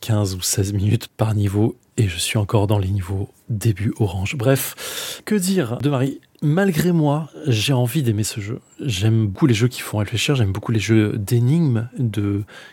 15 0.00 0.34
ou 0.34 0.42
16 0.42 0.72
minutes 0.72 1.08
par 1.08 1.34
niveau 1.34 1.76
et 1.96 2.08
je 2.08 2.18
suis 2.18 2.38
encore 2.38 2.66
dans 2.66 2.78
les 2.78 2.88
niveaux 2.88 3.28
début 3.48 3.92
orange. 3.98 4.36
Bref, 4.36 5.22
que 5.24 5.34
dire 5.34 5.78
de 5.78 5.90
Marie? 5.90 6.20
Malgré 6.44 6.92
moi, 6.92 7.30
j'ai 7.46 7.72
envie 7.72 8.02
d'aimer 8.02 8.22
ce 8.22 8.38
jeu. 8.38 8.60
J'aime 8.78 9.28
beaucoup 9.28 9.46
les 9.46 9.54
jeux 9.54 9.68
qui 9.68 9.80
font 9.80 9.96
réfléchir, 9.96 10.34
j'aime 10.34 10.52
beaucoup 10.52 10.72
les 10.72 10.78
jeux 10.78 11.14
d'énigmes, 11.16 11.88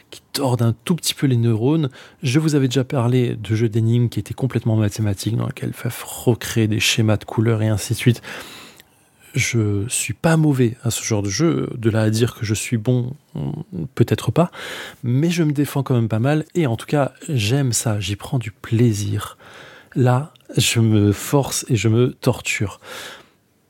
qui 0.09 0.21
tordent 0.33 0.61
un 0.61 0.75
tout 0.83 0.93
petit 0.93 1.13
peu 1.13 1.25
les 1.25 1.37
neurones. 1.37 1.89
Je 2.21 2.39
vous 2.39 2.55
avais 2.55 2.67
déjà 2.67 2.83
parlé 2.83 3.37
de 3.37 3.55
jeux 3.55 3.69
d'énigmes 3.69 4.09
qui 4.09 4.19
étaient 4.19 4.33
complètement 4.33 4.75
mathématiques, 4.75 5.37
dans 5.37 5.47
lesquels 5.47 5.71
il 5.85 5.91
recréer 6.03 6.67
des 6.67 6.81
schémas 6.81 7.15
de 7.15 7.23
couleurs 7.23 7.61
et 7.61 7.69
ainsi 7.69 7.93
de 7.93 7.97
suite 7.97 8.21
je 9.33 9.85
suis 9.87 10.13
pas 10.13 10.35
mauvais 10.35 10.75
à 10.83 10.91
ce 10.91 11.01
genre 11.01 11.23
de 11.23 11.29
jeu. 11.29 11.69
De 11.77 11.89
là 11.89 12.01
à 12.01 12.09
dire 12.09 12.35
que 12.35 12.45
je 12.45 12.53
suis 12.53 12.75
bon, 12.75 13.13
peut-être 13.95 14.29
pas, 14.29 14.51
mais 15.03 15.29
je 15.29 15.43
me 15.43 15.53
défends 15.53 15.83
quand 15.83 15.95
même 15.95 16.09
pas 16.09 16.19
mal. 16.19 16.43
Et 16.55 16.67
en 16.67 16.75
tout 16.75 16.87
cas, 16.87 17.13
j'aime 17.29 17.71
ça, 17.71 18.01
j'y 18.01 18.17
prends 18.17 18.39
du 18.39 18.51
plaisir. 18.51 19.37
Là, 19.95 20.33
je 20.57 20.81
me 20.81 21.13
force 21.13 21.65
et 21.69 21.77
je 21.77 21.87
me 21.87 22.11
torture. 22.11 22.81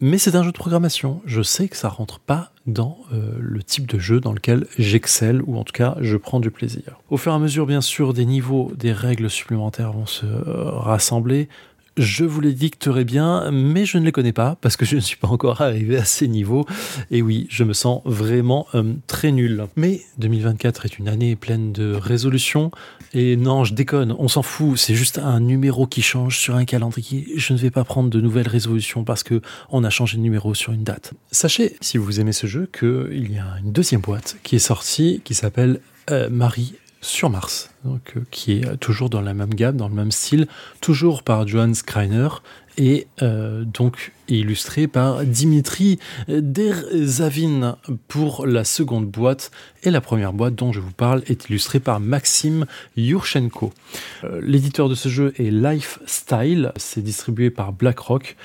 Mais 0.04 0.18
c'est 0.18 0.36
un 0.36 0.42
jeu 0.42 0.52
de 0.52 0.58
programmation. 0.58 1.22
Je 1.26 1.44
sais 1.44 1.68
que 1.68 1.78
ça 1.78 1.88
rentre 1.88 2.20
pas 2.20 2.52
dans 2.66 2.98
euh, 3.14 3.36
le 3.40 3.62
type 3.62 3.86
de 3.86 4.00
jeu 4.00 4.20
dans 4.20 4.34
lequel 4.34 4.66
j'excelle 4.80 5.44
ou 5.46 5.58
en 5.58 5.64
tout 5.64 5.74
cas 5.74 5.96
je 6.02 6.18
prends 6.18 6.40
du 6.40 6.50
plaisir. 6.50 7.00
Au 7.12 7.18
fur 7.18 7.32
et 7.32 7.36
à 7.36 7.40
mesure, 7.40 7.68
bien 7.68 7.82
sûr, 7.82 8.14
des 8.14 8.26
niveaux, 8.26 8.72
des 8.76 8.94
règles 8.94 9.30
supplémentaires 9.30 9.92
vont 9.92 10.08
se 10.08 10.26
euh, 10.26 10.72
rassembler. 10.72 11.50
Je 11.98 12.24
vous 12.24 12.40
les 12.40 12.54
dicterai 12.54 13.04
bien, 13.04 13.52
mais 13.52 13.86
je 13.86 13.98
ne 13.98 14.06
les 14.06 14.14
connais 14.14 14.32
pas 14.32 14.58
parce 14.62 14.78
que 14.78 14.86
je 14.86 14.96
ne 14.96 15.02
suis 15.02 15.18
pas 15.18 15.28
encore 15.28 15.62
arrivé 15.62 15.98
à 15.98 16.06
ces 16.06 16.30
niveaux. 16.30 16.66
Et 17.12 17.22
oui, 17.22 17.48
je 17.50 17.66
me 17.66 17.74
sens 17.74 18.02
vraiment 18.06 18.66
euh, 18.76 18.94
très 19.08 19.32
nul. 19.34 19.66
Mais 19.76 20.02
2024 20.18 20.86
est 20.86 21.00
une 21.00 21.10
année 21.10 21.36
pleine 21.36 21.74
de 21.74 21.94
résolutions. 21.94 22.72
Et 23.14 23.36
non, 23.36 23.66
je 23.66 23.74
déconne, 23.74 24.16
on 24.18 24.30
s'en 24.30 24.42
fout. 24.42 24.78
C'est 24.78 24.96
juste 24.96 25.20
un 25.20 25.42
numéro 25.42 25.86
qui 25.86 26.02
change 26.02 26.38
sur 26.38 26.56
un 26.56 26.64
calendrier. 26.64 27.28
Je 27.36 27.52
ne 27.52 27.58
vais 27.58 27.72
pas 27.72 27.84
prendre 27.84 28.10
de 28.10 28.22
nouvelles 28.22 28.48
résolutions 28.48 29.04
parce 29.04 29.24
que 29.24 29.42
on 29.70 29.84
a 29.84 29.90
changé 29.90 30.16
de 30.16 30.22
numéro 30.22 30.54
sur 30.54 30.72
une 30.72 30.86
date. 30.86 31.14
Sachez, 31.32 31.76
si 31.82 31.98
vous 31.98 32.22
aimez 32.22 32.32
ce 32.32 32.48
jeu, 32.48 32.70
qu'il 32.72 33.34
y 33.34 33.38
a 33.38 33.58
une 33.62 33.74
deuxième 33.74 34.02
boîte 34.02 34.38
qui 34.44 34.56
est 34.56 34.60
sortie 34.60 35.22
qui 35.26 35.34
s'appelle 35.34 35.82
euh, 36.10 36.30
Marie 36.30 36.76
sur 37.02 37.30
Mars, 37.30 37.72
euh, 37.86 37.98
qui 38.30 38.54
est 38.54 38.78
toujours 38.78 39.10
dans 39.10 39.22
la 39.22 39.34
même 39.34 39.54
gamme, 39.54 39.78
dans 39.78 39.90
le 39.90 39.96
même 39.96 40.12
style, 40.12 40.48
toujours 40.80 41.24
par 41.24 41.48
Johannes 41.48 41.76
Kreiner 41.86 42.30
et 42.78 43.08
euh, 43.22 43.64
donc 43.66 44.14
illustré 44.28 44.88
par 44.88 45.24
Dimitri 45.24 46.00
Derzavin 46.28 47.78
pour 48.08 48.46
la 48.46 48.64
seconde 48.64 49.08
boîte. 49.08 49.52
Et 49.84 49.92
la 49.92 50.02
première 50.02 50.34
boîte 50.34 50.56
dont 50.56 50.72
je 50.72 50.80
vous 50.80 50.92
parle 50.92 51.24
est 51.28 51.50
illustrée 51.50 51.80
par 51.80 52.00
Maxime 52.00 52.66
Yurchenko. 52.96 53.74
Euh, 54.24 54.40
l'éditeur 54.42 54.90
de 54.90 54.96
ce 54.96 55.10
jeu 55.10 55.34
est 55.38 55.52
Lifestyle, 55.52 56.72
c'est 56.78 57.04
distribué 57.04 57.50
par 57.50 57.74
BlackRock. 57.74 58.38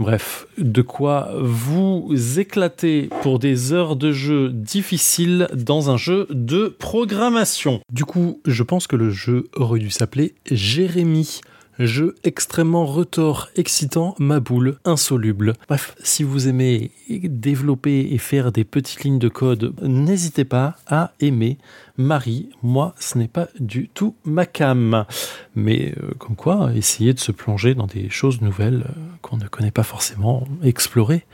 Bref, 0.00 0.46
de 0.56 0.80
quoi 0.80 1.28
vous 1.38 2.08
éclater 2.38 3.10
pour 3.20 3.38
des 3.38 3.74
heures 3.74 3.96
de 3.96 4.12
jeu 4.12 4.48
difficiles 4.48 5.46
dans 5.52 5.90
un 5.90 5.98
jeu 5.98 6.26
de 6.30 6.68
programmation. 6.68 7.82
Du 7.92 8.06
coup, 8.06 8.40
je 8.46 8.62
pense 8.62 8.86
que 8.86 8.96
le 8.96 9.10
jeu 9.10 9.48
aurait 9.54 9.78
dû 9.78 9.90
s'appeler 9.90 10.34
Jérémy. 10.50 11.42
Jeu 11.86 12.14
extrêmement 12.24 12.84
retors, 12.84 13.48
excitant, 13.56 14.14
ma 14.18 14.38
boule, 14.38 14.78
insoluble. 14.84 15.54
Bref, 15.66 15.94
si 16.02 16.24
vous 16.24 16.46
aimez 16.46 16.90
développer 17.08 18.08
et 18.12 18.18
faire 18.18 18.52
des 18.52 18.64
petites 18.64 19.02
lignes 19.02 19.18
de 19.18 19.30
code, 19.30 19.74
n'hésitez 19.80 20.44
pas 20.44 20.76
à 20.86 21.12
aimer 21.20 21.56
Marie. 21.96 22.50
Moi, 22.62 22.94
ce 22.98 23.16
n'est 23.16 23.28
pas 23.28 23.48
du 23.58 23.88
tout 23.88 24.14
ma 24.24 24.44
cam. 24.44 25.06
Mais 25.54 25.94
euh, 26.02 26.10
comme 26.18 26.36
quoi, 26.36 26.70
essayer 26.74 27.14
de 27.14 27.18
se 27.18 27.32
plonger 27.32 27.74
dans 27.74 27.86
des 27.86 28.10
choses 28.10 28.42
nouvelles 28.42 28.84
euh, 28.86 29.00
qu'on 29.22 29.38
ne 29.38 29.48
connaît 29.48 29.70
pas 29.70 29.82
forcément, 29.82 30.46
explorer 30.62 31.24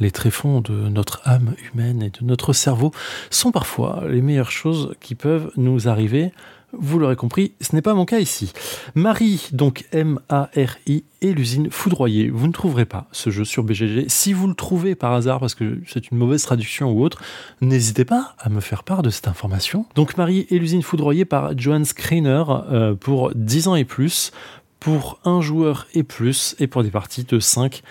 les 0.00 0.10
tréfonds 0.10 0.60
de 0.60 0.74
notre 0.74 1.22
âme 1.24 1.54
humaine 1.72 2.02
et 2.02 2.10
de 2.10 2.24
notre 2.24 2.52
cerveau 2.52 2.92
sont 3.30 3.52
parfois 3.52 4.04
les 4.08 4.22
meilleures 4.22 4.50
choses 4.50 4.94
qui 5.00 5.14
peuvent 5.14 5.50
nous 5.56 5.88
arriver. 5.88 6.32
Vous 6.78 6.98
l'aurez 6.98 7.16
compris, 7.16 7.52
ce 7.60 7.74
n'est 7.74 7.82
pas 7.82 7.94
mon 7.94 8.04
cas 8.04 8.18
ici. 8.18 8.52
Marie, 8.94 9.48
donc 9.52 9.84
M-A-R-I, 9.92 11.04
et 11.24 11.32
l'usine 11.32 11.70
foudroyée. 11.70 12.28
Vous 12.28 12.46
ne 12.46 12.52
trouverez 12.52 12.84
pas 12.84 13.06
ce 13.10 13.30
jeu 13.30 13.44
sur 13.44 13.64
BGG. 13.64 14.04
Si 14.08 14.34
vous 14.34 14.46
le 14.46 14.54
trouvez 14.54 14.94
par 14.94 15.12
hasard 15.14 15.40
parce 15.40 15.54
que 15.54 15.80
c'est 15.86 16.10
une 16.10 16.18
mauvaise 16.18 16.42
traduction 16.42 16.92
ou 16.92 17.02
autre, 17.02 17.22
n'hésitez 17.62 18.04
pas 18.04 18.34
à 18.38 18.50
me 18.50 18.60
faire 18.60 18.84
part 18.84 19.02
de 19.02 19.08
cette 19.08 19.26
information. 19.26 19.86
Donc 19.94 20.18
Marie 20.18 20.46
et 20.50 20.58
l'usine 20.58 20.82
foudroyée 20.82 21.24
par 21.24 21.56
Johan 21.56 21.84
Screener 21.84 22.44
euh, 22.70 22.94
pour 22.94 23.32
10 23.34 23.68
ans 23.68 23.74
et 23.74 23.84
plus, 23.84 24.32
pour 24.80 25.18
un 25.24 25.40
joueur 25.40 25.86
et 25.94 26.02
plus, 26.02 26.56
et 26.58 26.66
pour 26.66 26.82
des 26.82 26.90
parties 26.90 27.24
de 27.24 27.40
5 27.40 27.82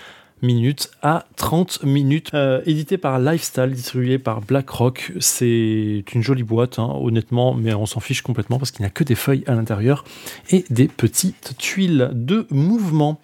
minutes 0.43 0.91
à 1.01 1.25
30 1.37 1.83
minutes. 1.83 2.31
Euh, 2.33 2.61
édité 2.65 2.97
par 2.97 3.19
Lifestyle, 3.19 3.71
distribué 3.71 4.19
par 4.19 4.41
BlackRock. 4.41 5.13
C'est 5.19 6.03
une 6.13 6.21
jolie 6.21 6.43
boîte, 6.43 6.77
hein, 6.77 6.93
honnêtement, 7.01 7.53
mais 7.53 7.73
on 7.73 7.85
s'en 7.85 7.99
fiche 7.99 8.21
complètement 8.21 8.59
parce 8.59 8.71
qu'il 8.71 8.81
n'y 8.81 8.87
a 8.87 8.91
que 8.91 9.03
des 9.03 9.15
feuilles 9.15 9.43
à 9.47 9.55
l'intérieur 9.55 10.03
et 10.51 10.65
des 10.69 10.87
petites 10.87 11.57
tuiles 11.57 12.11
de 12.13 12.45
mouvement. 12.51 13.19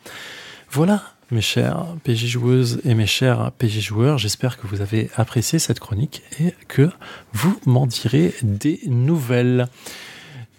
Voilà, 0.71 1.03
mes 1.31 1.41
chères 1.41 1.85
PJ 2.03 2.25
joueuses 2.25 2.81
et 2.85 2.95
mes 2.95 3.05
chers 3.05 3.51
PJ 3.57 3.79
joueurs, 3.81 4.17
j'espère 4.17 4.57
que 4.57 4.65
vous 4.65 4.81
avez 4.81 5.09
apprécié 5.15 5.59
cette 5.59 5.79
chronique 5.79 6.23
et 6.39 6.53
que 6.67 6.89
vous 7.33 7.59
m'en 7.65 7.85
direz 7.85 8.33
des 8.41 8.79
nouvelles. 8.87 9.67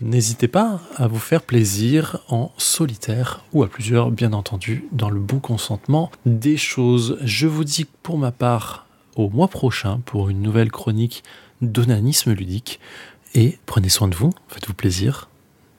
N'hésitez 0.02 0.48
pas 0.48 0.81
à 0.97 1.09
vous 1.09 1.18
faire 1.18 1.43
plaisir 1.43 2.24
en 2.28 2.52
solitaire 2.56 3.44
ou 3.52 3.62
à 3.62 3.68
plusieurs, 3.68 4.10
bien 4.10 4.32
entendu, 4.32 4.86
dans 4.93 5.10
le 5.10 5.20
bon 5.20 5.40
consentement 5.40 6.10
des 6.24 6.56
choses. 6.56 7.18
Je 7.22 7.47
vous 7.47 7.64
dis 7.64 7.85
pour 7.85 8.16
ma 8.16 8.32
part 8.32 8.86
au 9.16 9.28
mois 9.28 9.48
prochain 9.48 10.01
pour 10.06 10.31
une 10.31 10.40
nouvelle 10.40 10.70
chronique 10.70 11.22
d'onanisme 11.60 12.32
ludique. 12.32 12.81
Et 13.35 13.59
prenez 13.66 13.90
soin 13.90 14.09
de 14.09 14.14
vous, 14.14 14.32
faites-vous 14.48 14.72
plaisir. 14.72 15.28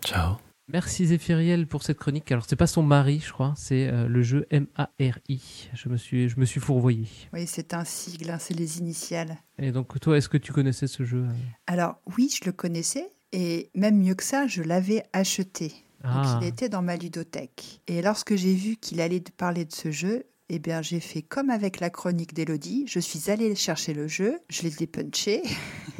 Ciao. 0.05 0.35
Merci 0.67 1.07
Zéphiriel 1.07 1.65
pour 1.65 1.81
cette 1.81 1.97
chronique. 1.97 2.31
Alors 2.31 2.45
c'est 2.47 2.55
pas 2.55 2.67
son 2.67 2.83
mari, 2.83 3.23
je 3.25 3.33
crois, 3.33 3.55
c'est 3.57 3.87
euh, 3.87 4.07
le 4.07 4.21
jeu 4.21 4.45
M-A-R-I. 4.51 5.69
Je 5.73 5.89
me 5.89 5.97
suis, 5.97 6.29
je 6.29 6.39
me 6.39 6.45
suis 6.45 6.59
fourvoyé. 6.61 7.07
Oui, 7.33 7.45
c'est 7.47 7.73
un 7.73 7.83
sigle, 7.83 8.29
hein, 8.29 8.37
c'est 8.39 8.53
les 8.53 8.77
initiales. 8.77 9.37
Et 9.57 9.71
donc 9.71 9.99
toi, 9.99 10.15
est-ce 10.15 10.29
que 10.29 10.37
tu 10.37 10.53
connaissais 10.53 10.87
ce 10.87 11.03
jeu 11.03 11.25
euh? 11.27 11.33
Alors 11.65 11.95
oui, 12.15 12.29
je 12.31 12.45
le 12.45 12.51
connaissais. 12.51 13.09
Et 13.33 13.69
même 13.75 13.97
mieux 13.97 14.15
que 14.15 14.23
ça, 14.23 14.47
je 14.47 14.61
l'avais 14.61 15.03
acheté. 15.13 15.73
Ah. 16.03 16.23
Donc 16.33 16.41
il 16.41 16.47
était 16.47 16.69
dans 16.69 16.81
ma 16.81 16.95
ludothèque. 16.97 17.81
Et 17.87 18.01
lorsque 18.01 18.35
j'ai 18.35 18.53
vu 18.53 18.75
qu'il 18.75 18.99
allait 19.01 19.23
parler 19.37 19.65
de 19.65 19.71
ce 19.73 19.91
jeu, 19.91 20.25
eh 20.49 20.59
bien 20.59 20.81
j'ai 20.81 20.99
fait 20.99 21.21
comme 21.21 21.49
avec 21.49 21.79
la 21.79 21.89
chronique 21.89 22.33
d'Elodie. 22.33 22.85
Je 22.87 22.99
suis 22.99 23.29
allée 23.31 23.55
chercher 23.55 23.93
le 23.93 24.07
jeu, 24.07 24.39
je 24.49 24.63
l'ai 24.63 24.71
dépunché. 24.71 25.41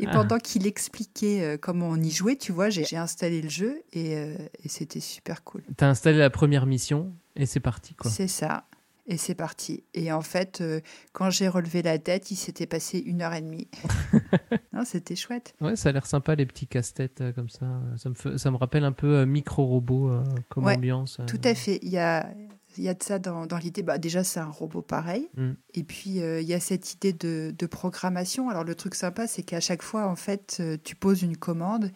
et 0.00 0.06
Ah. 0.06 0.12
pendant 0.12 0.38
qu'il 0.38 0.66
expliquait 0.66 1.42
euh, 1.42 1.56
comment 1.56 1.88
on 1.88 1.96
y 1.96 2.10
jouait, 2.10 2.36
tu 2.36 2.50
vois, 2.52 2.68
j'ai 2.70 2.84
j'ai 2.84 2.96
installé 2.96 3.40
le 3.42 3.48
jeu 3.48 3.82
et, 3.92 4.16
euh, 4.16 4.36
et 4.62 4.68
c'était 4.68 5.00
super 5.00 5.44
cool. 5.44 5.62
T'as 5.76 5.88
installé 5.88 6.18
la 6.18 6.30
première 6.30 6.66
mission 6.66 7.12
et 7.36 7.46
c'est 7.46 7.60
parti 7.60 7.94
quoi. 7.94 8.10
C'est 8.10 8.26
ça. 8.28 8.66
Et 9.06 9.18
c'est 9.18 9.34
parti. 9.34 9.84
Et 9.92 10.10
en 10.12 10.22
fait, 10.22 10.62
euh, 10.62 10.80
quand 11.12 11.28
j'ai 11.28 11.46
relevé 11.48 11.82
la 11.82 11.98
tête, 11.98 12.30
il 12.30 12.36
s'était 12.36 12.66
passé 12.66 12.98
une 12.98 13.20
heure 13.20 13.34
et 13.34 13.42
demie. 13.42 13.68
non, 14.72 14.84
c'était 14.86 15.14
chouette. 15.16 15.54
Ouais, 15.60 15.76
ça 15.76 15.90
a 15.90 15.92
l'air 15.92 16.06
sympa 16.06 16.34
les 16.34 16.46
petits 16.46 16.66
casse-têtes 16.66 17.20
euh, 17.20 17.32
comme 17.32 17.50
ça. 17.50 17.66
Ça 17.98 18.08
me, 18.08 18.14
fait- 18.14 18.38
ça 18.38 18.50
me 18.50 18.56
rappelle 18.56 18.82
un 18.84 18.92
peu 18.92 19.18
euh, 19.18 19.26
micro-robot 19.26 20.08
euh, 20.10 20.24
comme 20.48 20.64
Ouais, 20.64 20.76
ambiance. 20.76 21.20
Tout 21.26 21.40
à 21.44 21.54
fait. 21.54 21.78
Il 21.82 21.90
y 21.90 21.98
a, 21.98 22.32
il 22.78 22.84
y 22.84 22.88
a 22.88 22.94
de 22.94 23.02
ça 23.02 23.18
dans, 23.18 23.44
dans 23.44 23.58
l'idée. 23.58 23.82
Bah, 23.82 23.98
déjà, 23.98 24.24
c'est 24.24 24.40
un 24.40 24.48
robot 24.50 24.80
pareil. 24.80 25.28
Mm. 25.36 25.50
Et 25.74 25.84
puis, 25.84 26.22
euh, 26.22 26.40
il 26.40 26.48
y 26.48 26.54
a 26.54 26.60
cette 26.60 26.94
idée 26.94 27.12
de, 27.12 27.54
de 27.56 27.66
programmation. 27.66 28.48
Alors, 28.48 28.64
le 28.64 28.74
truc 28.74 28.94
sympa, 28.94 29.26
c'est 29.26 29.42
qu'à 29.42 29.60
chaque 29.60 29.82
fois, 29.82 30.06
en 30.08 30.16
fait, 30.16 30.62
tu 30.82 30.96
poses 30.96 31.20
une 31.22 31.36
commande 31.36 31.90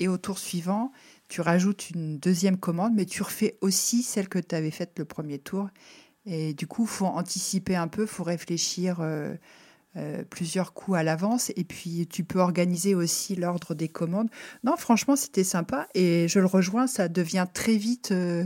et 0.00 0.08
au 0.08 0.18
tour 0.18 0.38
suivant, 0.38 0.90
tu 1.28 1.42
rajoutes 1.42 1.90
une 1.90 2.18
deuxième 2.18 2.56
commande, 2.56 2.94
mais 2.96 3.04
tu 3.04 3.22
refais 3.22 3.56
aussi 3.60 4.02
celle 4.02 4.28
que 4.28 4.38
tu 4.38 4.54
avais 4.54 4.70
faite 4.72 4.98
le 4.98 5.04
premier 5.04 5.38
tour. 5.38 5.68
Et 6.26 6.54
du 6.54 6.66
coup, 6.66 6.86
faut 6.86 7.06
anticiper 7.06 7.76
un 7.76 7.88
peu, 7.88 8.06
faut 8.06 8.24
réfléchir 8.24 8.98
euh, 9.00 9.34
euh, 9.96 10.22
plusieurs 10.28 10.72
coups 10.72 10.98
à 10.98 11.02
l'avance. 11.02 11.50
Et 11.56 11.64
puis, 11.64 12.06
tu 12.06 12.24
peux 12.24 12.38
organiser 12.38 12.94
aussi 12.94 13.36
l'ordre 13.36 13.74
des 13.74 13.88
commandes. 13.88 14.28
Non, 14.64 14.76
franchement, 14.76 15.16
c'était 15.16 15.44
sympa. 15.44 15.88
Et 15.94 16.28
je 16.28 16.38
le 16.38 16.46
rejoins, 16.46 16.86
ça 16.86 17.08
devient 17.08 17.46
très 17.52 17.76
vite, 17.76 18.12
euh, 18.12 18.44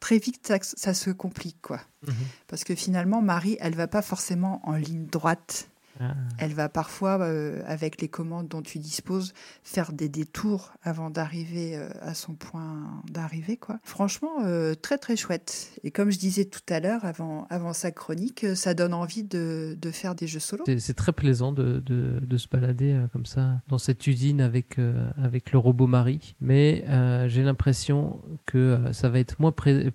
très 0.00 0.18
vite, 0.18 0.46
ça, 0.46 0.58
ça 0.60 0.94
se 0.94 1.10
complique, 1.10 1.60
quoi. 1.62 1.80
Mhm. 2.06 2.14
Parce 2.48 2.64
que 2.64 2.74
finalement, 2.74 3.22
Marie, 3.22 3.56
elle 3.60 3.74
va 3.74 3.86
pas 3.86 4.02
forcément 4.02 4.60
en 4.64 4.72
ligne 4.72 5.06
droite. 5.06 5.68
Ah. 6.00 6.14
Elle 6.38 6.54
va 6.54 6.68
parfois, 6.68 7.20
euh, 7.20 7.62
avec 7.66 8.00
les 8.00 8.08
commandes 8.08 8.48
dont 8.48 8.62
tu 8.62 8.78
disposes, 8.78 9.34
faire 9.62 9.92
des 9.92 10.08
détours 10.08 10.72
avant 10.82 11.10
d'arriver 11.10 11.76
euh, 11.76 11.88
à 12.00 12.14
son 12.14 12.34
point 12.34 13.02
d'arrivée. 13.10 13.56
quoi. 13.56 13.78
Franchement, 13.84 14.42
euh, 14.44 14.74
très 14.74 14.98
très 14.98 15.16
chouette. 15.16 15.72
Et 15.84 15.90
comme 15.90 16.10
je 16.10 16.18
disais 16.18 16.44
tout 16.46 16.60
à 16.68 16.80
l'heure, 16.80 17.04
avant, 17.04 17.46
avant 17.50 17.72
sa 17.72 17.90
chronique, 17.90 18.46
ça 18.54 18.74
donne 18.74 18.94
envie 18.94 19.24
de, 19.24 19.76
de 19.80 19.90
faire 19.90 20.14
des 20.14 20.26
jeux 20.26 20.40
solo. 20.40 20.64
C'est- 20.66 20.92
très 20.94 21.12
plaisant 21.12 21.52
de, 21.52 21.80
de, 21.80 22.20
de 22.20 22.36
se 22.36 22.46
balader 22.48 22.98
comme 23.12 23.24
ça 23.26 23.60
dans 23.68 23.78
cette 23.78 24.06
usine 24.06 24.40
avec, 24.40 24.76
avec 25.16 25.52
le 25.52 25.58
robot 25.58 25.86
Marie. 25.86 26.36
Mais 26.40 26.84
j'ai 27.28 27.42
l'impression 27.42 28.20
que 28.46 28.78
ça 28.92 29.08
va 29.08 29.18
être 29.18 29.40
moins 29.40 29.52
pré- 29.52 29.90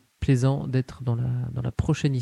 d'être 0.68 1.04
dans 1.04 1.16
la, 1.16 1.72
prochaine 1.72 2.16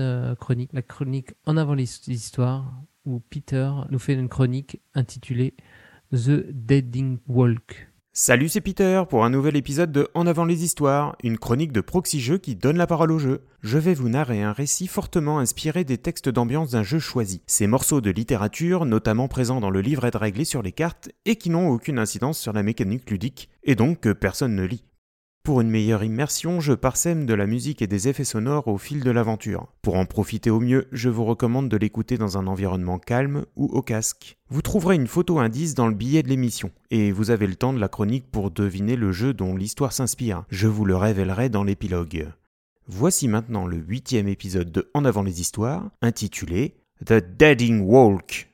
euh, 0.00 0.34
chronique, 0.34 0.70
la 0.72 0.82
chronique 0.82 1.34
En 1.46 1.56
avant 1.56 1.74
l'his- 1.74 2.02
l'histoire, 2.06 2.72
où 3.04 3.20
Peter 3.20 3.70
nous 3.90 3.98
fait 3.98 4.14
une 4.14 4.28
chronique 4.28 4.80
intitulée 4.94 5.54
The 6.12 6.46
Deading 6.50 7.18
Walk. 7.28 7.88
Salut, 8.14 8.50
c'est 8.50 8.60
Peter 8.60 9.04
pour 9.08 9.24
un 9.24 9.30
nouvel 9.30 9.56
épisode 9.56 9.90
de 9.90 10.08
En 10.14 10.26
avant 10.26 10.44
les 10.44 10.64
histoires, 10.64 11.16
une 11.22 11.38
chronique 11.38 11.72
de 11.72 11.80
Proxy 11.80 12.20
Jeux 12.20 12.36
qui 12.36 12.56
donne 12.56 12.76
la 12.76 12.86
parole 12.86 13.10
au 13.10 13.18
jeu. 13.18 13.40
Je 13.62 13.78
vais 13.78 13.94
vous 13.94 14.10
narrer 14.10 14.42
un 14.42 14.52
récit 14.52 14.86
fortement 14.86 15.38
inspiré 15.38 15.84
des 15.84 15.96
textes 15.96 16.28
d'ambiance 16.28 16.72
d'un 16.72 16.82
jeu 16.82 16.98
choisi. 16.98 17.40
Ces 17.46 17.66
morceaux 17.66 18.02
de 18.02 18.10
littérature, 18.10 18.84
notamment 18.84 19.28
présents 19.28 19.60
dans 19.60 19.70
le 19.70 19.80
livret 19.80 20.10
de 20.10 20.18
réglé 20.18 20.44
sur 20.44 20.60
les 20.60 20.72
cartes, 20.72 21.08
et 21.24 21.36
qui 21.36 21.48
n'ont 21.48 21.68
aucune 21.70 21.98
incidence 21.98 22.38
sur 22.38 22.52
la 22.52 22.62
mécanique 22.62 23.10
ludique, 23.10 23.48
et 23.64 23.76
donc 23.76 24.00
que 24.00 24.12
personne 24.12 24.56
ne 24.56 24.64
lit. 24.64 24.84
Pour 25.44 25.60
une 25.60 25.70
meilleure 25.70 26.04
immersion, 26.04 26.60
je 26.60 26.72
parsème 26.72 27.26
de 27.26 27.34
la 27.34 27.46
musique 27.46 27.82
et 27.82 27.88
des 27.88 28.06
effets 28.06 28.22
sonores 28.22 28.68
au 28.68 28.78
fil 28.78 29.02
de 29.02 29.10
l'aventure. 29.10 29.66
Pour 29.82 29.96
en 29.96 30.06
profiter 30.06 30.50
au 30.50 30.60
mieux, 30.60 30.86
je 30.92 31.08
vous 31.08 31.24
recommande 31.24 31.68
de 31.68 31.76
l'écouter 31.76 32.16
dans 32.16 32.38
un 32.38 32.46
environnement 32.46 33.00
calme 33.00 33.44
ou 33.56 33.66
au 33.66 33.82
casque. 33.82 34.36
Vous 34.50 34.62
trouverez 34.62 34.94
une 34.94 35.08
photo 35.08 35.40
indice 35.40 35.74
dans 35.74 35.88
le 35.88 35.96
billet 35.96 36.22
de 36.22 36.28
l'émission, 36.28 36.70
et 36.92 37.10
vous 37.10 37.32
avez 37.32 37.48
le 37.48 37.56
temps 37.56 37.72
de 37.72 37.80
la 37.80 37.88
chronique 37.88 38.30
pour 38.30 38.52
deviner 38.52 38.94
le 38.94 39.10
jeu 39.10 39.34
dont 39.34 39.56
l'histoire 39.56 39.92
s'inspire. 39.92 40.44
Je 40.48 40.68
vous 40.68 40.84
le 40.84 40.94
révélerai 40.94 41.48
dans 41.48 41.64
l'épilogue. 41.64 42.28
Voici 42.86 43.26
maintenant 43.26 43.66
le 43.66 43.78
huitième 43.78 44.28
épisode 44.28 44.70
de 44.70 44.90
En 44.94 45.04
avant 45.04 45.24
les 45.24 45.40
histoires, 45.40 45.90
intitulé 46.02 46.76
The 47.04 47.14
Deading 47.14 47.80
Walk. 47.80 48.48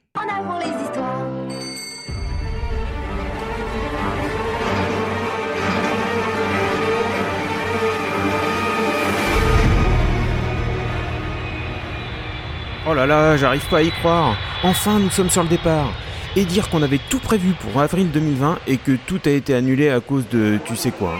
Oh 12.91 12.95
là 12.95 13.05
là, 13.05 13.37
j'arrive 13.37 13.69
pas 13.69 13.79
à 13.79 13.83
y 13.83 13.91
croire. 13.91 14.35
Enfin, 14.63 14.99
nous 14.99 15.11
sommes 15.11 15.29
sur 15.29 15.43
le 15.43 15.49
départ. 15.51 15.93
Et 16.37 16.47
dire 16.47 16.71
qu'on 16.71 16.83
avait 16.83 17.01
tout 17.11 17.19
prévu 17.19 17.53
pour 17.53 17.83
avril 17.83 18.11
2020 18.11 18.61
et 18.67 18.79
que 18.79 18.93
tout 19.07 19.21
a 19.27 19.31
été 19.31 19.55
annulé 19.55 19.91
à 19.91 20.01
cause 20.01 20.27
de 20.31 20.59
tu 20.65 20.75
sais 20.75 20.91
quoi. 20.91 21.13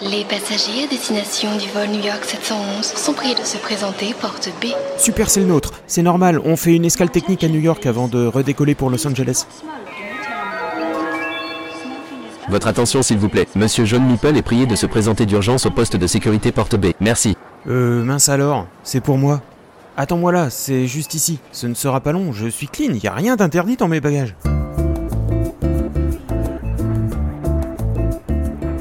Les 0.00 0.24
passagers 0.24 0.84
à 0.84 0.86
destination 0.86 1.54
du 1.56 1.68
vol 1.68 1.88
New 1.88 2.02
York 2.02 2.24
711 2.24 2.82
sont 2.82 3.12
priés 3.12 3.34
de 3.34 3.42
se 3.42 3.58
présenter 3.58 4.14
porte 4.18 4.48
B. 4.62 4.68
Super, 4.96 5.28
c'est 5.28 5.40
le 5.40 5.46
nôtre. 5.46 5.72
C'est 5.86 6.02
normal, 6.02 6.40
on 6.42 6.56
fait 6.56 6.74
une 6.74 6.86
escale 6.86 7.10
technique 7.10 7.44
à 7.44 7.48
New 7.48 7.60
York 7.60 7.84
avant 7.84 8.08
de 8.08 8.26
redécoller 8.26 8.74
pour 8.74 8.88
Los 8.88 9.06
Angeles. 9.06 9.44
Votre 12.48 12.68
attention 12.68 13.02
s'il 13.02 13.18
vous 13.18 13.28
plaît. 13.28 13.48
Monsieur 13.54 13.84
John 13.84 14.04
Meeple 14.06 14.36
est 14.36 14.42
prié 14.42 14.64
de 14.64 14.76
se 14.76 14.86
présenter 14.86 15.26
d'urgence 15.26 15.66
au 15.66 15.70
poste 15.70 15.96
de 15.96 16.06
sécurité 16.06 16.52
porte 16.52 16.76
B. 16.76 16.92
Merci. 17.00 17.36
Euh, 17.66 18.04
mince 18.04 18.28
alors, 18.28 18.66
c'est 18.82 19.00
pour 19.00 19.16
moi. 19.16 19.40
Attends-moi 19.96 20.32
là, 20.32 20.50
c'est 20.50 20.86
juste 20.86 21.14
ici. 21.14 21.38
Ce 21.52 21.66
ne 21.66 21.74
sera 21.74 22.00
pas 22.00 22.12
long, 22.12 22.32
je 22.32 22.48
suis 22.48 22.66
clean, 22.66 22.92
y 22.94 23.06
a 23.06 23.12
rien 23.14 23.36
d'interdit 23.36 23.76
dans 23.76 23.88
mes 23.88 24.00
bagages. 24.00 24.34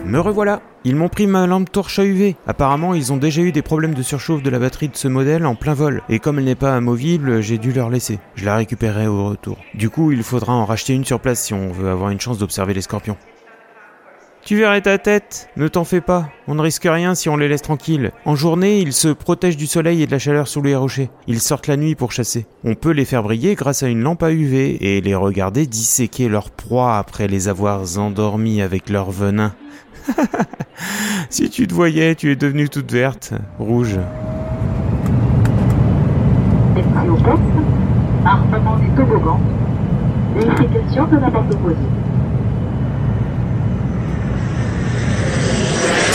Me 0.05 0.19
revoilà. 0.19 0.61
Ils 0.83 0.95
m'ont 0.95 1.07
pris 1.07 1.27
ma 1.27 1.47
lampe 1.47 1.71
torche 1.71 1.97
à 1.97 2.03
UV. 2.03 2.35
Apparemment, 2.45 2.93
ils 2.93 3.13
ont 3.13 3.17
déjà 3.17 3.41
eu 3.41 3.51
des 3.51 3.61
problèmes 3.61 3.93
de 3.93 4.03
surchauffe 4.03 4.43
de 4.43 4.49
la 4.49 4.59
batterie 4.59 4.89
de 4.89 4.97
ce 4.97 5.07
modèle 5.07 5.45
en 5.45 5.55
plein 5.55 5.73
vol. 5.73 6.03
Et 6.09 6.19
comme 6.19 6.37
elle 6.37 6.45
n'est 6.45 6.55
pas 6.55 6.75
amovible, 6.75 7.41
j'ai 7.41 7.57
dû 7.57 7.71
leur 7.71 7.89
laisser. 7.89 8.19
Je 8.35 8.45
la 8.45 8.57
récupérerai 8.57 9.07
au 9.07 9.29
retour. 9.29 9.57
Du 9.73 9.89
coup, 9.89 10.11
il 10.11 10.21
faudra 10.21 10.53
en 10.53 10.65
racheter 10.65 10.93
une 10.93 11.05
sur 11.05 11.19
place 11.19 11.41
si 11.41 11.53
on 11.53 11.71
veut 11.71 11.89
avoir 11.89 12.09
une 12.09 12.19
chance 12.19 12.37
d'observer 12.37 12.73
les 12.73 12.81
scorpions. 12.81 13.17
Tu 14.45 14.57
verrais 14.57 14.81
ta 14.81 14.97
tête, 14.97 15.47
ne 15.55 15.69
t'en 15.69 15.85
fais 15.85 16.01
pas, 16.01 16.27
on 16.49 16.55
ne 16.55 16.61
risque 16.61 16.83
rien 16.83 17.15
si 17.15 17.29
on 17.29 17.37
les 17.37 17.47
laisse 17.47 17.61
tranquilles. 17.61 18.11
En 18.25 18.35
journée, 18.35 18.81
ils 18.81 18.91
se 18.91 19.07
protègent 19.07 19.55
du 19.55 19.67
soleil 19.67 20.03
et 20.03 20.05
de 20.05 20.11
la 20.11 20.19
chaleur 20.19 20.49
sous 20.49 20.61
les 20.61 20.75
rochers. 20.75 21.09
Ils 21.27 21.39
sortent 21.39 21.67
la 21.67 21.77
nuit 21.77 21.95
pour 21.95 22.11
chasser. 22.11 22.45
On 22.65 22.75
peut 22.75 22.91
les 22.91 23.05
faire 23.05 23.23
briller 23.23 23.55
grâce 23.55 23.83
à 23.83 23.87
une 23.87 24.01
lampe 24.01 24.21
à 24.21 24.33
UV 24.33 24.77
et 24.81 24.99
les 24.99 25.15
regarder 25.15 25.65
disséquer 25.65 26.27
leur 26.27 26.51
proie 26.51 26.97
après 26.97 27.29
les 27.29 27.47
avoir 27.47 27.83
endormis 27.97 28.61
avec 28.61 28.89
leur 28.89 29.11
venin. 29.11 29.53
si 31.29 31.49
tu 31.49 31.65
te 31.65 31.73
voyais, 31.73 32.13
tu 32.15 32.29
es 32.29 32.35
devenue 32.35 32.67
toute 32.67 32.91
verte, 32.91 33.33
rouge. 33.59 33.97
Des 36.75 36.83
toboggans, 38.97 39.39
vérification 40.35 41.07
de 41.07 41.15
la 41.15 41.27
opposée. 41.27 41.77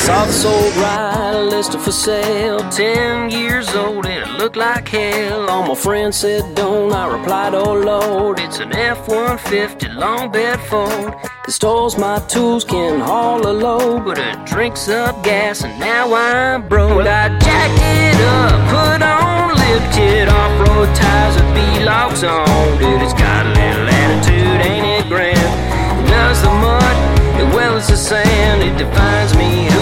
Saw 0.09 0.25
the 0.25 0.33
sold 0.33 0.77
ride 0.77 1.49
listed 1.51 1.83
for 1.83 1.93
sale, 1.93 2.61
10 2.71 3.29
years 3.29 3.69
old, 3.75 4.07
and 4.07 4.27
it 4.27 4.39
looked 4.39 4.57
like 4.57 4.89
hell. 4.89 5.51
All 5.51 5.67
my 5.67 5.75
friends 5.75 6.17
said 6.17 6.55
don't, 6.55 6.91
I 6.95 7.15
replied, 7.15 7.53
oh 7.53 7.75
lord, 7.75 8.41
it's 8.41 8.59
an 8.59 8.75
F-150 8.75 9.95
long 9.97 10.33
bed 10.33 10.61
Ford. 10.61 11.15
It 11.47 11.51
stores 11.51 11.99
my 11.99 12.21
tools, 12.21 12.65
can 12.65 13.01
haul 13.01 13.47
a 13.47 13.53
load, 13.53 14.07
but 14.07 14.17
it 14.17 14.47
drinks 14.47 14.89
up 14.89 15.23
gas, 15.23 15.63
and 15.63 15.79
now 15.79 16.15
I'm 16.15 16.67
broke. 16.67 16.97
Well, 16.97 17.07
I 17.07 17.29
jacked 17.39 17.79
it 17.79 18.19
up, 18.33 18.57
put 18.73 19.03
on 19.03 19.57
lifted 19.61 20.31
off-road 20.31 20.89
tires 20.97 21.35
with 21.37 21.55
B-locks 21.55 22.23
on. 22.23 22.79
Dude, 22.79 23.03
it's 23.03 23.13
got 23.13 23.45
a 23.45 23.51
little 23.51 23.87
attitude, 23.87 24.61
ain't 24.71 24.87
it 24.87 25.09
grand? 25.11 25.37
It 25.37 26.09
does 26.09 26.41
the 26.41 26.49
mud 26.49 26.97
as 27.39 27.55
well 27.55 27.77
as 27.77 27.89
the 27.89 27.97
sand, 27.97 28.63
it 28.63 28.79
defines 28.79 29.37
me 29.37 29.67
who 29.67 29.69
I 29.69 29.73
am. 29.73 29.78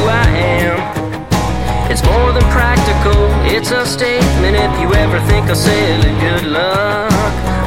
It's 1.97 2.05
more 2.05 2.31
than 2.31 2.44
practical, 2.51 3.16
it's 3.47 3.73
a 3.73 3.86
statement. 3.86 4.55
If 4.55 4.81
you 4.82 4.93
ever 4.93 5.18
think 5.31 5.48
sell 5.56 6.05
it, 6.05 6.20
good 6.20 6.52
luck. 6.52 7.10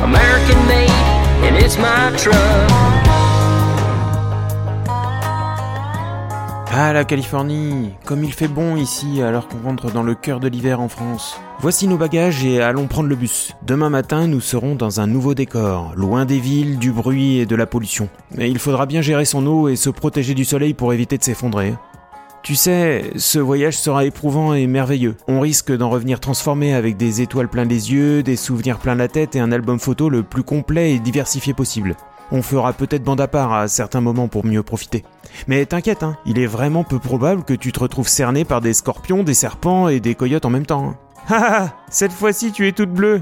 American 0.04 0.68
made, 0.68 0.92
and 1.48 1.58
it's 1.58 1.80
my 1.80 2.16
truck. 2.16 2.70
Ah 6.72 6.94
la 6.94 7.06
Californie, 7.06 7.90
comme 8.06 8.24
il 8.24 8.32
fait 8.32 8.48
bon 8.48 8.76
ici 8.76 9.24
alors 9.24 9.48
qu'on 9.48 9.68
rentre 9.68 9.92
dans 9.92 10.04
le 10.04 10.14
cœur 10.14 10.40
de 10.40 10.48
l'hiver 10.48 10.80
en 10.80 10.90
France. 10.90 11.42
Voici 11.60 11.88
nos 11.88 11.98
bagages 11.98 12.46
et 12.46 12.62
allons 12.62 12.86
prendre 12.86 13.10
le 13.10 13.16
bus. 13.16 13.56
Demain 13.66 13.90
matin, 13.90 14.28
nous 14.28 14.42
serons 14.42 14.76
dans 14.76 15.02
un 15.02 15.08
nouveau 15.08 15.34
décor, 15.34 15.94
loin 15.96 16.26
des 16.26 16.40
villes, 16.40 16.78
du 16.78 16.92
bruit 16.92 17.40
et 17.40 17.48
de 17.48 17.56
la 17.56 17.66
pollution. 17.66 18.10
Mais 18.36 18.52
il 18.52 18.60
faudra 18.60 18.86
bien 18.86 19.02
gérer 19.02 19.26
son 19.26 19.48
eau 19.48 19.70
et 19.70 19.76
se 19.76 19.90
protéger 19.90 20.36
du 20.36 20.46
soleil 20.46 20.76
pour 20.76 20.94
éviter 20.94 21.18
de 21.18 21.24
s'effondrer. 21.24 21.74
Tu 22.42 22.56
sais, 22.56 23.12
ce 23.18 23.38
voyage 23.38 23.78
sera 23.78 24.06
éprouvant 24.06 24.54
et 24.54 24.66
merveilleux. 24.66 25.16
On 25.28 25.40
risque 25.42 25.76
d'en 25.76 25.90
revenir 25.90 26.20
transformé 26.20 26.74
avec 26.74 26.96
des 26.96 27.22
étoiles 27.22 27.50
plein 27.50 27.66
les 27.66 27.92
yeux, 27.92 28.24
des 28.24 28.38
souvenirs 28.38 28.80
plein 28.80 28.96
la 28.96 29.08
tête 29.08 29.36
et 29.36 29.40
un 29.40 29.52
album 29.52 29.80
photo 29.80 30.10
le 30.10 30.24
plus 30.24 30.44
complet 30.44 30.94
et 30.94 31.00
diversifié 31.00 31.54
possible. 31.54 31.96
On 32.32 32.42
fera 32.42 32.74
peut-être 32.74 33.04
bande 33.04 33.22
à 33.22 33.28
part 33.28 33.54
à 33.54 33.68
certains 33.68 34.02
moments 34.02 34.28
pour 34.28 34.46
mieux 34.46 34.64
profiter. 34.64 35.04
Mais 35.48 35.66
t'inquiète, 35.66 36.04
hein, 36.04 36.18
il 36.26 36.40
est 36.40 36.46
vraiment 36.46 36.84
peu 36.84 37.00
probable 37.00 37.44
que 37.44 37.54
tu 37.54 37.72
te 37.72 37.80
retrouves 37.80 38.08
cerné 38.08 38.46
par 38.46 38.62
des 38.62 38.74
scorpions, 38.74 39.24
des 39.24 39.34
serpents 39.34 39.90
et 39.90 40.00
des 40.00 40.16
coyotes 40.16 40.46
en 40.46 40.50
même 40.50 40.66
temps. 40.66 40.96
ah, 41.30 41.70
cette 41.90 42.12
fois-ci 42.14 42.52
tu 42.52 42.68
es 42.68 42.72
toute 42.72 42.92
bleue. 42.92 43.22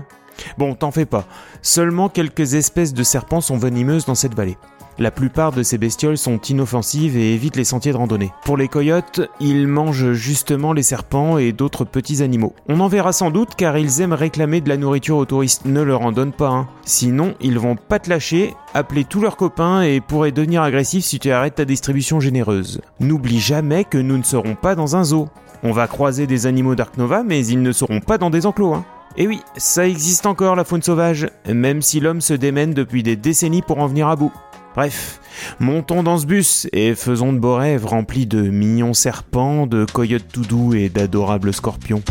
Bon, 0.57 0.75
t'en 0.75 0.91
fais 0.91 1.05
pas. 1.05 1.25
Seulement 1.61 2.09
quelques 2.09 2.53
espèces 2.53 2.93
de 2.93 3.03
serpents 3.03 3.41
sont 3.41 3.57
venimeuses 3.57 4.05
dans 4.05 4.15
cette 4.15 4.35
vallée. 4.35 4.57
La 4.99 5.11
plupart 5.11 5.51
de 5.51 5.61
ces 5.61 5.77
bestioles 5.77 6.17
sont 6.17 6.39
inoffensives 6.39 7.15
et 7.17 7.33
évitent 7.33 7.55
les 7.55 7.63
sentiers 7.63 7.91
de 7.91 7.97
randonnée. 7.97 8.31
Pour 8.43 8.57
les 8.57 8.67
coyotes, 8.67 9.21
ils 9.39 9.67
mangent 9.67 10.13
justement 10.13 10.73
les 10.73 10.81
serpents 10.81 11.37
et 11.37 11.51
d'autres 11.51 11.85
petits 11.85 12.23
animaux. 12.23 12.55
On 12.67 12.79
en 12.79 12.87
verra 12.87 13.13
sans 13.13 13.29
doute 13.29 13.53
car 13.55 13.77
ils 13.77 14.01
aiment 14.01 14.13
réclamer 14.13 14.59
de 14.59 14.69
la 14.69 14.77
nourriture 14.77 15.17
aux 15.17 15.25
touristes. 15.25 15.65
Ne 15.65 15.81
leur 15.81 16.01
en 16.01 16.11
donne 16.11 16.31
pas, 16.31 16.49
hein. 16.49 16.67
Sinon, 16.83 17.35
ils 17.41 17.59
vont 17.59 17.75
pas 17.75 17.99
te 17.99 18.09
lâcher, 18.09 18.55
appeler 18.73 19.03
tous 19.03 19.21
leurs 19.21 19.37
copains 19.37 19.83
et 19.83 20.01
pourraient 20.01 20.31
devenir 20.31 20.63
agressifs 20.63 21.05
si 21.05 21.19
tu 21.19 21.29
arrêtes 21.29 21.55
ta 21.55 21.65
distribution 21.65 22.19
généreuse. 22.19 22.81
N'oublie 22.99 23.39
jamais 23.39 23.83
que 23.83 23.99
nous 23.99 24.17
ne 24.17 24.23
serons 24.23 24.55
pas 24.55 24.73
dans 24.73 24.95
un 24.95 25.03
zoo. 25.03 25.29
On 25.61 25.73
va 25.73 25.87
croiser 25.87 26.25
des 26.25 26.47
animaux 26.47 26.73
Dark 26.73 26.97
Nova, 26.97 27.21
mais 27.23 27.45
ils 27.45 27.61
ne 27.61 27.71
seront 27.71 27.99
pas 27.99 28.17
dans 28.17 28.31
des 28.31 28.47
enclos, 28.47 28.73
hein. 28.73 28.85
Et 29.19 29.27
oui, 29.27 29.41
ça 29.57 29.87
existe 29.87 30.27
encore 30.27 30.55
la 30.55 30.63
faune 30.63 30.83
sauvage, 30.83 31.27
même 31.47 31.81
si 31.81 31.99
l'homme 31.99 32.21
se 32.21 32.35
démène 32.35 32.75
depuis 32.75 33.01
des 33.01 33.15
décennies 33.15 33.63
pour 33.63 33.79
en 33.79 33.87
venir 33.87 34.07
à 34.07 34.15
bout. 34.15 34.31
Bref, 34.77 35.19
montons 35.59 36.03
dans 36.03 36.19
ce 36.19 36.27
bus 36.27 36.67
et 36.71 36.93
faisons 36.93 37.33
de 37.33 37.39
beaux 37.39 37.55
rêves 37.55 37.87
remplis 37.87 38.27
de 38.27 38.43
mignons 38.43 38.93
serpents, 38.93 39.65
de 39.65 39.85
coyotes 39.91 40.27
tout 40.31 40.43
doux 40.43 40.75
et 40.75 40.89
d'adorables 40.89 41.51
scorpions. 41.51 42.03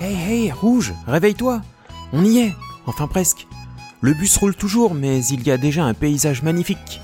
Hey, 0.00 0.16
hey, 0.16 0.50
rouge, 0.50 0.92
réveille-toi! 1.06 1.62
On 2.12 2.24
y 2.24 2.38
est 2.38 2.54
Enfin 2.86 3.08
presque. 3.08 3.46
Le 4.00 4.14
bus 4.14 4.36
roule 4.36 4.54
toujours, 4.54 4.94
mais 4.94 5.24
il 5.26 5.42
y 5.46 5.50
a 5.50 5.58
déjà 5.58 5.84
un 5.84 5.94
paysage 5.94 6.42
magnifique. 6.42 7.00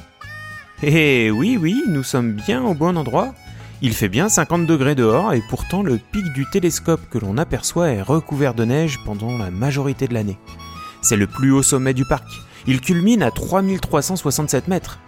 Eh 0.83 1.31
oui, 1.31 1.59
oui, 1.61 1.83
nous 1.89 2.05
sommes 2.05 2.33
bien 2.33 2.63
au 2.63 2.75
bon 2.75 2.97
endroit. 2.97 3.35
Il 3.81 3.95
fait 3.95 4.09
bien 4.09 4.29
50 4.29 4.65
degrés 4.67 4.95
dehors 4.95 5.33
et 5.33 5.43
pourtant 5.49 5.83
le 5.83 5.99
pic 5.99 6.25
du 6.33 6.47
télescope 6.49 7.01
que 7.11 7.19
l'on 7.19 7.37
aperçoit 7.37 7.89
est 7.89 8.03
recouvert 8.03 8.55
de 8.55 8.65
neige 8.65 9.01
pendant 9.05 9.37
la 9.37 9.51
majorité 9.51 10.07
de 10.07 10.15
l'année. 10.15 10.39
C'est 11.01 11.17
le 11.17 11.27
plus 11.27 11.51
haut 11.51 11.65
sommet 11.65 11.95
du 11.95 12.05
parc. 12.05 12.29
Il 12.69 12.81
culmine 12.81 13.25
à 13.25 13.33
3367 13.33 14.69
mètres. 14.69 15.01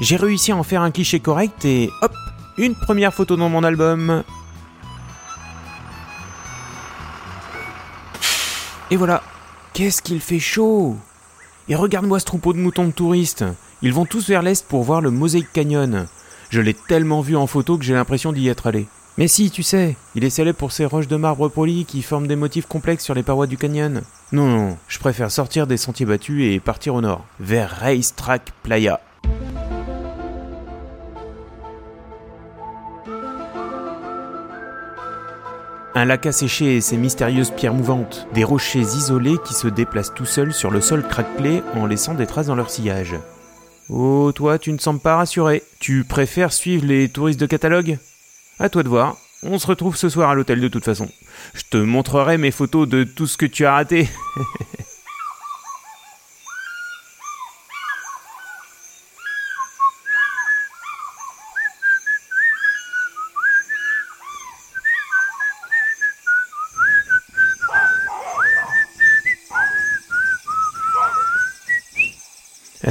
J'ai 0.00 0.16
réussi 0.16 0.52
à 0.52 0.56
en 0.56 0.62
faire 0.62 0.80
un 0.80 0.90
cliché 0.90 1.20
correct 1.20 1.66
et 1.66 1.90
hop, 2.00 2.14
une 2.56 2.74
première 2.74 3.12
photo 3.12 3.36
dans 3.36 3.50
mon 3.50 3.64
album. 3.64 4.22
Et 8.90 8.96
voilà, 8.96 9.22
qu'est-ce 9.72 10.02
qu'il 10.02 10.20
fait 10.20 10.38
chaud 10.38 10.96
Et 11.68 11.74
regarde-moi 11.74 12.20
ce 12.20 12.24
troupeau 12.24 12.52
de 12.52 12.58
moutons 12.58 12.86
de 12.86 12.92
touristes. 12.92 13.44
Ils 13.82 13.92
vont 13.92 14.04
tous 14.04 14.28
vers 14.28 14.42
l'est 14.42 14.66
pour 14.66 14.82
voir 14.82 15.00
le 15.00 15.10
Mosaic 15.10 15.52
Canyon. 15.52 16.06
Je 16.50 16.60
l'ai 16.60 16.74
tellement 16.74 17.20
vu 17.20 17.36
en 17.36 17.46
photo 17.46 17.78
que 17.78 17.84
j'ai 17.84 17.94
l'impression 17.94 18.32
d'y 18.32 18.48
être 18.48 18.66
allé. 18.66 18.86
Mais 19.18 19.28
si, 19.28 19.50
tu 19.50 19.62
sais, 19.62 19.96
il 20.14 20.24
est 20.24 20.30
célèbre 20.30 20.58
pour 20.58 20.72
ses 20.72 20.86
roches 20.86 21.08
de 21.08 21.16
marbre 21.16 21.48
polies 21.48 21.84
qui 21.84 22.02
forment 22.02 22.26
des 22.26 22.36
motifs 22.36 22.66
complexes 22.66 23.04
sur 23.04 23.14
les 23.14 23.22
parois 23.22 23.46
du 23.46 23.58
canyon. 23.58 24.02
Non, 24.32 24.46
non, 24.46 24.76
je 24.88 24.98
préfère 24.98 25.30
sortir 25.30 25.66
des 25.66 25.76
sentiers 25.76 26.06
battus 26.06 26.54
et 26.54 26.60
partir 26.60 26.94
au 26.94 27.00
nord, 27.00 27.24
vers 27.38 27.70
Racetrack 27.80 28.52
Playa. 28.62 29.00
Un 35.94 36.06
lac 36.06 36.24
asséché 36.24 36.76
et 36.76 36.80
ses 36.80 36.96
mystérieuses 36.96 37.50
pierres 37.50 37.74
mouvantes, 37.74 38.26
des 38.32 38.44
rochers 38.44 38.80
isolés 38.80 39.36
qui 39.44 39.52
se 39.52 39.68
déplacent 39.68 40.14
tout 40.14 40.24
seuls 40.24 40.54
sur 40.54 40.70
le 40.70 40.80
sol 40.80 41.06
craquelé 41.06 41.62
en 41.74 41.86
laissant 41.86 42.14
des 42.14 42.26
traces 42.26 42.46
dans 42.46 42.54
leur 42.54 42.70
sillage. 42.70 43.14
Oh, 43.90 44.32
toi, 44.34 44.58
tu 44.58 44.72
ne 44.72 44.78
sembles 44.78 45.00
pas 45.00 45.16
rassuré. 45.16 45.62
Tu 45.80 46.04
préfères 46.04 46.52
suivre 46.52 46.86
les 46.86 47.10
touristes 47.10 47.40
de 47.40 47.46
catalogue? 47.46 47.98
À 48.58 48.70
toi 48.70 48.82
de 48.82 48.88
voir. 48.88 49.18
On 49.42 49.58
se 49.58 49.66
retrouve 49.66 49.96
ce 49.96 50.08
soir 50.08 50.30
à 50.30 50.34
l'hôtel 50.34 50.62
de 50.62 50.68
toute 50.68 50.84
façon. 50.84 51.10
Je 51.52 51.62
te 51.68 51.76
montrerai 51.76 52.38
mes 52.38 52.52
photos 52.52 52.88
de 52.88 53.04
tout 53.04 53.26
ce 53.26 53.36
que 53.36 53.46
tu 53.46 53.66
as 53.66 53.72
raté. 53.72 54.08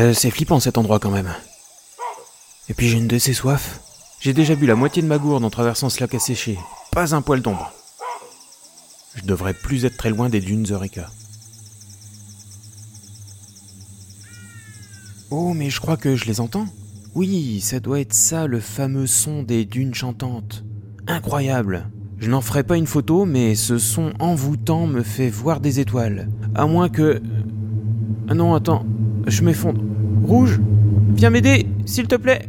Euh, 0.02 0.14
c'est 0.16 0.32
flippant 0.32 0.60
cet 0.60 0.80
endroit 0.80 1.00
quand 1.00 1.12
même. 1.12 1.32
Et 2.70 2.74
puis 2.74 2.88
j'ai 2.88 2.98
une 2.98 3.08
de 3.08 3.20
ces 3.20 3.34
soifs. 3.34 3.82
J'ai 4.20 4.34
déjà 4.34 4.56
bu 4.56 4.66
la 4.66 4.74
moitié 4.74 5.04
de 5.04 5.08
ma 5.08 5.20
gourde 5.20 5.46
en 5.46 5.52
traversant 5.52 5.90
ce 5.90 6.00
lac 6.00 6.16
asséché. 6.16 6.58
Pas 6.92 7.14
un 7.14 7.22
poil 7.22 7.42
d'ombre. 7.42 7.72
Je 9.14 9.22
devrais 9.24 9.54
plus 9.54 9.86
être 9.86 9.98
très 9.98 10.10
loin 10.10 10.30
des 10.30 10.40
dunes 10.40 10.66
Eureka. 10.72 11.08
Oh, 15.30 15.54
mais 15.54 15.70
je 15.70 15.80
crois 15.80 15.98
que 15.98 16.16
je 16.16 16.26
les 16.26 16.42
entends. 16.42 16.66
Oui, 17.14 17.62
ça 17.62 17.80
doit 17.80 18.00
être 18.00 18.14
ça, 18.14 18.48
le 18.48 18.60
fameux 18.60 19.06
son 19.06 19.44
des 19.44 19.66
dunes 19.66 19.94
chantantes. 19.94 20.64
Incroyable. 21.06 21.90
Je 22.18 22.30
n'en 22.30 22.42
ferai 22.42 22.64
pas 22.64 22.78
une 22.78 22.88
photo, 22.88 23.26
mais 23.26 23.54
ce 23.54 23.78
son 23.78 24.14
envoûtant 24.20 24.88
me 24.88 25.04
fait 25.04 25.30
voir 25.30 25.60
des 25.60 25.80
étoiles. 25.80 26.28
À 26.56 26.66
moins 26.66 26.90
que... 26.90 27.22
Ah 28.28 28.34
non, 28.34 28.56
attends, 28.56 28.86
je 29.28 29.44
m'effondre. 29.44 29.82
Rouge, 30.24 30.60
viens 31.16 31.30
m'aider, 31.30 31.68
s'il 31.86 32.08
te 32.08 32.16
plaît. 32.16 32.48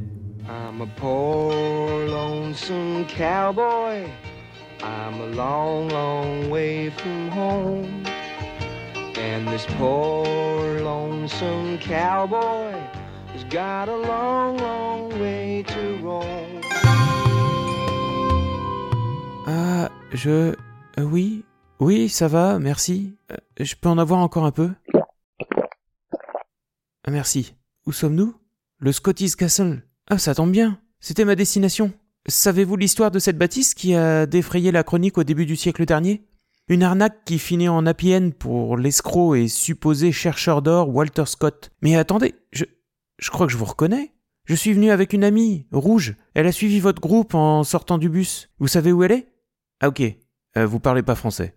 I'm 0.49 0.81
a 0.81 0.87
poor 0.97 2.07
lonesome 2.07 3.05
cowboy. 3.07 4.05
I'm 4.83 5.21
a 5.21 5.37
long, 5.37 5.89
long 5.91 6.51
way 6.51 6.91
from 6.91 7.31
home. 7.31 8.05
And 9.17 9.47
this 9.49 9.67
poor 9.79 10.81
lonesome 10.81 11.79
cowboy 11.79 12.73
has 13.35 13.45
got 13.51 13.89
a 13.89 13.97
long, 13.97 14.57
long 14.59 15.11
way 15.21 15.65
to 15.67 16.05
roam. 16.05 16.61
Ah, 19.47 19.89
je... 20.13 20.55
euh, 20.99 21.03
oui, 21.03 21.45
oui, 21.81 22.09
ça 22.09 22.29
va, 22.29 22.59
merci. 22.59 23.15
Euh, 23.31 23.37
je 23.61 23.75
peux 23.81 23.89
en 23.89 23.99
avoir 23.99 24.21
encore 24.21 24.45
un 24.45 24.51
peu? 24.51 24.71
Merci. 27.09 27.55
Où 27.87 27.93
sommes-nous? 27.93 28.35
Le 28.79 28.93
Scottish 28.93 29.37
Castle. 29.37 29.83
Ah, 30.09 30.19
ça 30.19 30.35
tombe 30.35 30.53
bien. 30.53 30.81
C'était 31.01 31.25
ma 31.25 31.35
destination. 31.35 31.93
Savez-vous 32.27 32.77
l'histoire 32.77 33.11
de 33.11 33.19
cette 33.19 33.39
bâtisse 33.39 33.75
qui 33.75 33.95
a 33.95 34.27
défrayé 34.27 34.71
la 34.71 34.85
chronique 34.85 35.19
au 35.19 35.25
début 35.25 35.47
du 35.47 35.57
siècle 35.57 35.85
dernier? 35.85 36.25
Une 36.69 36.85
arnaque 36.85 37.25
qui 37.25 37.39
finit 37.39 37.69
en 37.69 37.87
happy 37.87 38.15
pour 38.39 38.77
l'escroc 38.77 39.35
et 39.35 39.49
supposé 39.49 40.13
chercheur 40.13 40.63
d'or 40.63 40.89
Walter 40.95 41.27
Scott. 41.27 41.71
Mais 41.83 41.97
attendez, 41.97 42.35
je... 42.53 42.65
Je 43.19 43.31
crois 43.31 43.47
que 43.47 43.53
je 43.53 43.57
vous 43.57 43.65
reconnais. 43.65 44.13
Je 44.47 44.55
suis 44.55 44.73
venu 44.73 44.91
avec 44.91 45.13
une 45.13 45.23
amie, 45.23 45.67
Rouge. 45.71 46.17
Elle 46.35 46.47
a 46.49 46.53
suivi 46.53 46.81
votre 46.81 47.01
groupe 47.01 47.35
en 47.35 47.63
sortant 47.63 47.99
du 47.99 48.09
bus. 48.09 48.51
Vous 48.59 48.67
savez 48.67 48.91
où 48.91 49.05
elle 49.05 49.13
est? 49.13 49.29
Ah 49.81 49.89
ok. 49.89 50.03
Euh, 50.57 50.67
vous 50.67 50.81
parlez 50.81 51.03
pas 51.03 51.15
français. 51.15 51.55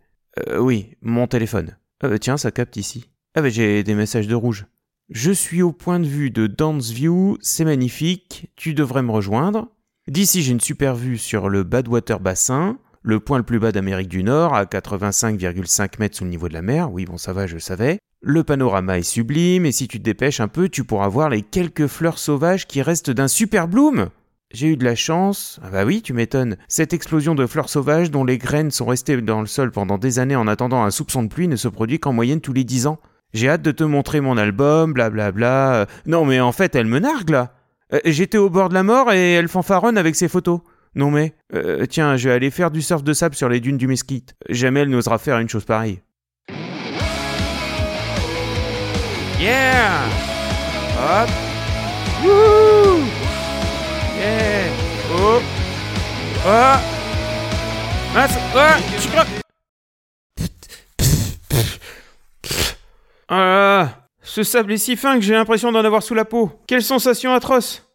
Euh, 0.48 0.60
oui, 0.60 0.96
mon 1.02 1.26
téléphone. 1.26 1.78
Euh, 2.04 2.18
tiens, 2.18 2.38
ça 2.38 2.52
capte 2.52 2.78
ici. 2.78 3.10
Ah 3.34 3.42
bah 3.42 3.50
j'ai 3.50 3.84
des 3.84 3.96
messages 3.96 4.28
de 4.28 4.36
Rouge. 4.36 4.68
Je 5.10 5.32
suis 5.32 5.62
au 5.62 5.72
point 5.72 6.00
de 6.00 6.08
vue 6.08 6.32
de 6.32 6.48
Dance 6.48 6.90
View, 6.90 7.38
c'est 7.40 7.64
magnifique, 7.64 8.50
tu 8.56 8.74
devrais 8.74 9.04
me 9.04 9.12
rejoindre. 9.12 9.68
D'ici 10.08 10.42
j'ai 10.42 10.52
une 10.52 10.60
super 10.60 10.96
vue 10.96 11.20
sur 11.20 11.48
le 11.48 11.62
Badwater 11.62 12.20
Bassin, 12.20 12.80
le 13.04 13.20
point 13.20 13.38
le 13.38 13.44
plus 13.44 13.60
bas 13.60 13.72
d'Amérique 13.72 14.10
du 14.10 14.24
Nord, 14.24 14.56
à 14.56 14.66
85,5 14.66 16.00
mètres 16.00 16.18
sous 16.18 16.24
le 16.24 16.32
niveau 16.32 16.50
de 16.50 16.56
la 16.56 16.64
mer, 16.64 16.92
oui 16.92 17.06
bon 17.06 17.20
ça 17.20 17.34
va, 17.34 17.46
je 17.46 17.60
savais. 17.60 18.00
Le 18.24 18.44
panorama 18.44 18.98
est 18.98 19.04
sublime, 19.04 19.68
et 19.68 19.72
si 19.72 19.88
tu 19.88 20.00
te 20.00 20.04
dépêches 20.04 20.40
un 20.40 20.48
peu, 20.48 20.70
tu 20.70 20.84
pourras 20.84 21.08
voir 21.08 21.30
les 21.30 21.44
quelques 21.44 21.86
fleurs 21.86 22.18
sauvages 22.18 22.66
qui 22.66 22.82
restent 22.82 23.12
d'un 23.12 23.28
super 23.28 23.68
bloom 23.68 24.10
j'ai 24.52 24.68
eu 24.68 24.78
de 24.78 24.86
la 24.86 24.96
chance. 24.96 25.60
Ah 25.64 25.70
bah 25.70 25.84
oui, 25.86 26.02
tu 26.02 26.14
m'étonnes. 26.14 26.56
Cette 26.70 26.94
explosion 26.94 27.36
de 27.36 27.46
fleurs 27.46 27.68
sauvages 27.68 28.10
dont 28.10 28.24
les 28.24 28.38
graines 28.38 28.72
sont 28.72 28.86
restées 28.86 29.20
dans 29.22 29.42
le 29.42 29.48
sol 29.48 29.72
pendant 29.72 29.98
des 29.98 30.18
années 30.18 30.36
en 30.36 30.48
attendant 30.48 30.84
un 30.84 30.92
soupçon 30.92 31.24
de 31.24 31.28
pluie 31.28 31.50
ne 31.50 31.58
se 31.58 31.68
produit 31.68 32.00
qu'en 32.00 32.14
moyenne 32.14 32.40
tous 32.40 32.54
les 32.54 32.64
10 32.64 32.88
ans. 32.88 33.00
J'ai 33.34 33.50
hâte 33.50 33.62
de 33.62 33.72
te 33.72 33.84
montrer 33.84 34.22
mon 34.22 34.38
album, 34.38 34.94
blablabla. 34.94 35.32
Bla 35.32 35.86
bla. 35.86 35.94
Non 36.06 36.26
mais 36.26 36.40
en 36.40 36.52
fait, 36.52 36.76
elle 36.76 36.88
me 36.88 37.00
nargue 37.00 37.30
là. 37.30 37.54
Euh, 37.94 38.00
J'étais 38.06 38.38
au 38.38 38.50
bord 38.50 38.70
de 38.70 38.74
la 38.74 38.84
mort 38.84 39.12
et 39.12 39.34
elle 39.34 39.48
fanfaronne 39.48 39.98
avec 39.98 40.16
ses 40.16 40.28
photos. 40.28 40.60
Non 40.96 41.12
mais, 41.12 41.34
euh, 41.54 41.86
tiens, 41.86 42.16
je 42.16 42.30
vais 42.30 42.36
aller 42.36 42.50
faire 42.52 42.72
du 42.72 42.82
surf 42.82 43.04
de 43.04 43.12
sable 43.14 43.36
sur 43.36 43.50
les 43.50 43.60
dunes 43.60 43.78
du 43.78 43.88
Mesquite. 43.88 44.36
Jamais 44.50 44.80
elle 44.82 44.90
n'osera 44.90 45.18
faire 45.18 45.40
une 45.40 45.50
chose 45.50 45.66
pareille. 45.66 46.00
Yeah 49.40 50.06
Hop 50.98 51.30
Wouh 52.24 53.04
Yeah 54.18 54.72
Oh 55.14 55.40
Oh 56.48 56.76
Mince 58.16 58.38
Ah 58.56 58.78
Je 58.98 59.08
crois 59.10 59.26
Ah 63.28 63.38
là 63.38 63.46
là, 63.46 64.08
Ce 64.22 64.44
sable 64.44 64.74
est 64.74 64.78
si 64.78 64.96
fin 64.96 65.16
que 65.16 65.22
j'ai 65.22 65.34
l'impression 65.34 65.72
d'en 65.72 65.84
avoir 65.84 66.04
sous 66.04 66.14
la 66.14 66.26
peau. 66.26 66.52
Quelle 66.68 66.84
sensation 66.84 67.34
atroce 67.34 67.90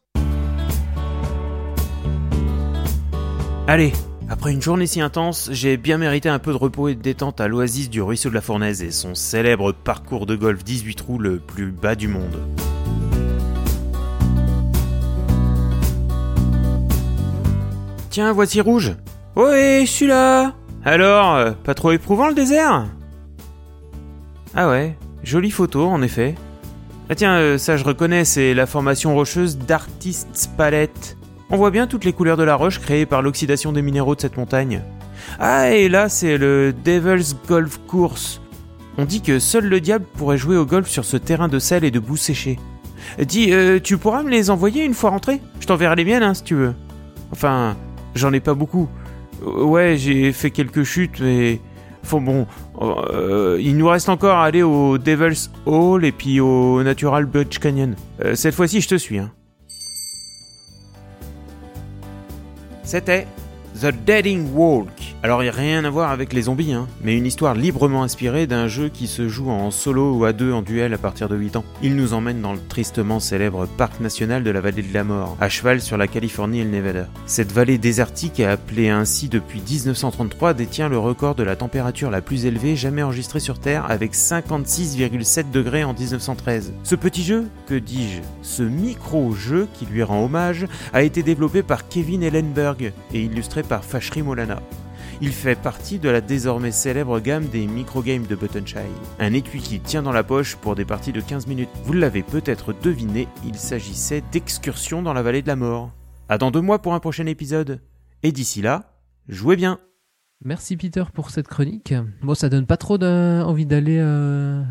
Allez, 3.68 3.92
après 4.28 4.52
une 4.52 4.60
journée 4.60 4.88
si 4.88 5.00
intense, 5.00 5.48
j'ai 5.52 5.76
bien 5.76 5.98
mérité 5.98 6.28
un 6.28 6.40
peu 6.40 6.50
de 6.50 6.56
repos 6.56 6.88
et 6.88 6.96
de 6.96 7.00
détente 7.00 7.40
à 7.40 7.46
l'oasis 7.46 7.88
du 7.90 8.02
ruisseau 8.02 8.28
de 8.28 8.34
la 8.34 8.40
Fournaise 8.40 8.82
et 8.82 8.90
son 8.90 9.14
célèbre 9.14 9.70
parcours 9.70 10.26
de 10.26 10.34
golf 10.34 10.64
18 10.64 10.94
trous 10.96 11.18
le 11.18 11.38
plus 11.38 11.70
bas 11.70 11.94
du 11.94 12.08
monde. 12.08 12.40
Tiens, 18.10 18.32
voici 18.32 18.60
Rouge. 18.60 18.96
Ouais, 19.36 19.82
je 19.84 19.90
suis 19.90 20.06
là. 20.08 20.54
Alors, 20.84 21.36
euh, 21.36 21.52
pas 21.52 21.74
trop 21.74 21.92
éprouvant 21.92 22.26
le 22.26 22.34
désert? 22.34 22.86
Ah 24.56 24.68
ouais, 24.68 24.96
jolie 25.22 25.50
photo 25.50 25.86
en 25.86 26.02
effet. 26.02 26.34
Ah 27.08 27.14
tiens, 27.14 27.34
euh, 27.34 27.58
ça 27.58 27.76
je 27.76 27.84
reconnais, 27.84 28.24
c'est 28.24 28.54
la 28.54 28.66
formation 28.66 29.14
rocheuse 29.14 29.58
d'Artists 29.58 30.50
Palette. 30.56 31.16
On 31.50 31.56
voit 31.56 31.70
bien 31.70 31.86
toutes 31.86 32.04
les 32.04 32.12
couleurs 32.12 32.36
de 32.36 32.44
la 32.44 32.54
roche 32.54 32.78
créées 32.78 33.06
par 33.06 33.22
l'oxydation 33.22 33.72
des 33.72 33.82
minéraux 33.82 34.14
de 34.14 34.20
cette 34.20 34.36
montagne. 34.36 34.82
Ah, 35.38 35.70
et 35.72 35.88
là, 35.88 36.08
c'est 36.08 36.38
le 36.38 36.72
Devil's 36.84 37.36
Golf 37.48 37.80
Course. 37.86 38.40
On 38.98 39.04
dit 39.04 39.20
que 39.20 39.38
seul 39.38 39.66
le 39.66 39.80
diable 39.80 40.04
pourrait 40.16 40.38
jouer 40.38 40.56
au 40.56 40.66
golf 40.66 40.88
sur 40.88 41.04
ce 41.04 41.16
terrain 41.16 41.48
de 41.48 41.58
sel 41.58 41.84
et 41.84 41.90
de 41.90 41.98
boue 41.98 42.16
séchée. 42.16 42.58
Dis, 43.18 43.52
euh, 43.52 43.80
tu 43.82 43.98
pourras 43.98 44.22
me 44.22 44.30
les 44.30 44.50
envoyer 44.50 44.84
une 44.84 44.94
fois 44.94 45.10
rentré 45.10 45.40
Je 45.58 45.66
t'enverrai 45.66 45.96
les 45.96 46.04
miennes, 46.04 46.22
hein, 46.22 46.34
si 46.34 46.44
tu 46.44 46.54
veux. 46.54 46.74
Enfin, 47.32 47.76
j'en 48.14 48.32
ai 48.32 48.40
pas 48.40 48.54
beaucoup. 48.54 48.88
Ouais, 49.42 49.96
j'ai 49.96 50.32
fait 50.32 50.50
quelques 50.50 50.84
chutes, 50.84 51.20
mais... 51.20 51.60
Faut 52.02 52.20
bon, 52.20 52.46
euh, 52.80 53.58
il 53.60 53.76
nous 53.76 53.88
reste 53.88 54.08
encore 54.08 54.36
à 54.36 54.44
aller 54.44 54.62
au 54.62 54.96
Devil's 54.96 55.50
Hall 55.66 56.04
et 56.04 56.12
puis 56.12 56.40
au 56.40 56.82
Natural 56.82 57.26
Budge 57.26 57.58
Canyon. 57.58 57.94
Euh, 58.24 58.34
cette 58.34 58.54
fois-ci, 58.54 58.80
je 58.80 58.88
te 58.88 58.94
suis. 58.94 59.18
Hein. 59.18 59.30
C'était 62.82 63.26
The 63.80 63.92
Deading 64.06 64.52
Walk. 64.54 65.09
Alors, 65.22 65.42
il 65.42 65.46
n'y 65.46 65.50
a 65.50 65.52
rien 65.52 65.84
à 65.84 65.90
voir 65.90 66.12
avec 66.12 66.32
les 66.32 66.42
zombies, 66.42 66.72
hein, 66.72 66.88
mais 67.02 67.14
une 67.14 67.26
histoire 67.26 67.52
librement 67.52 68.02
inspirée 68.02 68.46
d'un 68.46 68.68
jeu 68.68 68.88
qui 68.88 69.06
se 69.06 69.28
joue 69.28 69.50
en 69.50 69.70
solo 69.70 70.14
ou 70.14 70.24
à 70.24 70.32
deux 70.32 70.50
en 70.50 70.62
duel 70.62 70.94
à 70.94 70.98
partir 70.98 71.28
de 71.28 71.36
8 71.36 71.56
ans. 71.56 71.64
Il 71.82 71.94
nous 71.94 72.14
emmène 72.14 72.40
dans 72.40 72.54
le 72.54 72.58
tristement 72.58 73.20
célèbre 73.20 73.66
parc 73.66 74.00
national 74.00 74.42
de 74.42 74.50
la 74.50 74.62
vallée 74.62 74.80
de 74.80 74.94
la 74.94 75.04
mort, 75.04 75.36
à 75.38 75.50
cheval 75.50 75.82
sur 75.82 75.98
la 75.98 76.06
Californie 76.06 76.60
et 76.60 76.64
le 76.64 76.70
Nevada. 76.70 77.06
Cette 77.26 77.52
vallée 77.52 77.76
désertique, 77.76 78.40
appelée 78.40 78.88
ainsi 78.88 79.28
depuis 79.28 79.60
1933, 79.60 80.54
détient 80.54 80.88
le 80.88 80.96
record 80.96 81.34
de 81.34 81.42
la 81.42 81.54
température 81.54 82.10
la 82.10 82.22
plus 82.22 82.46
élevée 82.46 82.74
jamais 82.74 83.02
enregistrée 83.02 83.40
sur 83.40 83.58
Terre 83.58 83.84
avec 83.90 84.14
56,7 84.14 85.50
degrés 85.50 85.84
en 85.84 85.92
1913. 85.92 86.72
Ce 86.82 86.94
petit 86.94 87.24
jeu, 87.24 87.46
que 87.66 87.74
dis-je, 87.74 88.22
ce 88.40 88.62
micro-jeu 88.62 89.68
qui 89.74 89.84
lui 89.84 90.02
rend 90.02 90.24
hommage, 90.24 90.66
a 90.94 91.02
été 91.02 91.22
développé 91.22 91.62
par 91.62 91.88
Kevin 91.88 92.22
Ellenberg 92.22 92.94
et 93.12 93.20
illustré 93.20 93.62
par 93.62 93.84
Fashri 93.84 94.22
Molana. 94.22 94.62
Il 95.22 95.32
fait 95.32 95.54
partie 95.54 95.98
de 95.98 96.08
la 96.08 96.22
désormais 96.22 96.72
célèbre 96.72 97.20
gamme 97.20 97.44
des 97.44 97.66
microgames 97.66 98.26
de 98.26 98.34
Buttonshire. 98.34 98.80
Un 99.18 99.34
étui 99.34 99.60
qui 99.60 99.78
tient 99.78 100.02
dans 100.02 100.12
la 100.12 100.24
poche 100.24 100.56
pour 100.56 100.74
des 100.74 100.86
parties 100.86 101.12
de 101.12 101.20
15 101.20 101.46
minutes. 101.46 101.68
Vous 101.84 101.92
l'avez 101.92 102.22
peut-être 102.22 102.72
deviné, 102.72 103.28
il 103.44 103.54
s'agissait 103.56 104.22
d'excursions 104.32 105.02
dans 105.02 105.12
la 105.12 105.20
vallée 105.20 105.42
de 105.42 105.46
la 105.48 105.56
mort. 105.56 105.90
À 106.30 106.38
dans 106.38 106.50
deux 106.50 106.62
mois 106.62 106.80
pour 106.80 106.94
un 106.94 107.00
prochain 107.00 107.26
épisode. 107.26 107.82
Et 108.22 108.32
d'ici 108.32 108.62
là, 108.62 108.94
jouez 109.28 109.56
bien 109.56 109.78
Merci 110.42 110.78
Peter 110.78 111.04
pour 111.12 111.28
cette 111.28 111.48
chronique. 111.48 111.92
Bon, 112.22 112.34
ça 112.34 112.48
donne 112.48 112.64
pas 112.64 112.78
trop 112.78 112.96
envie 112.96 113.66
d'aller 113.66 113.98
euh, 114.00 114.62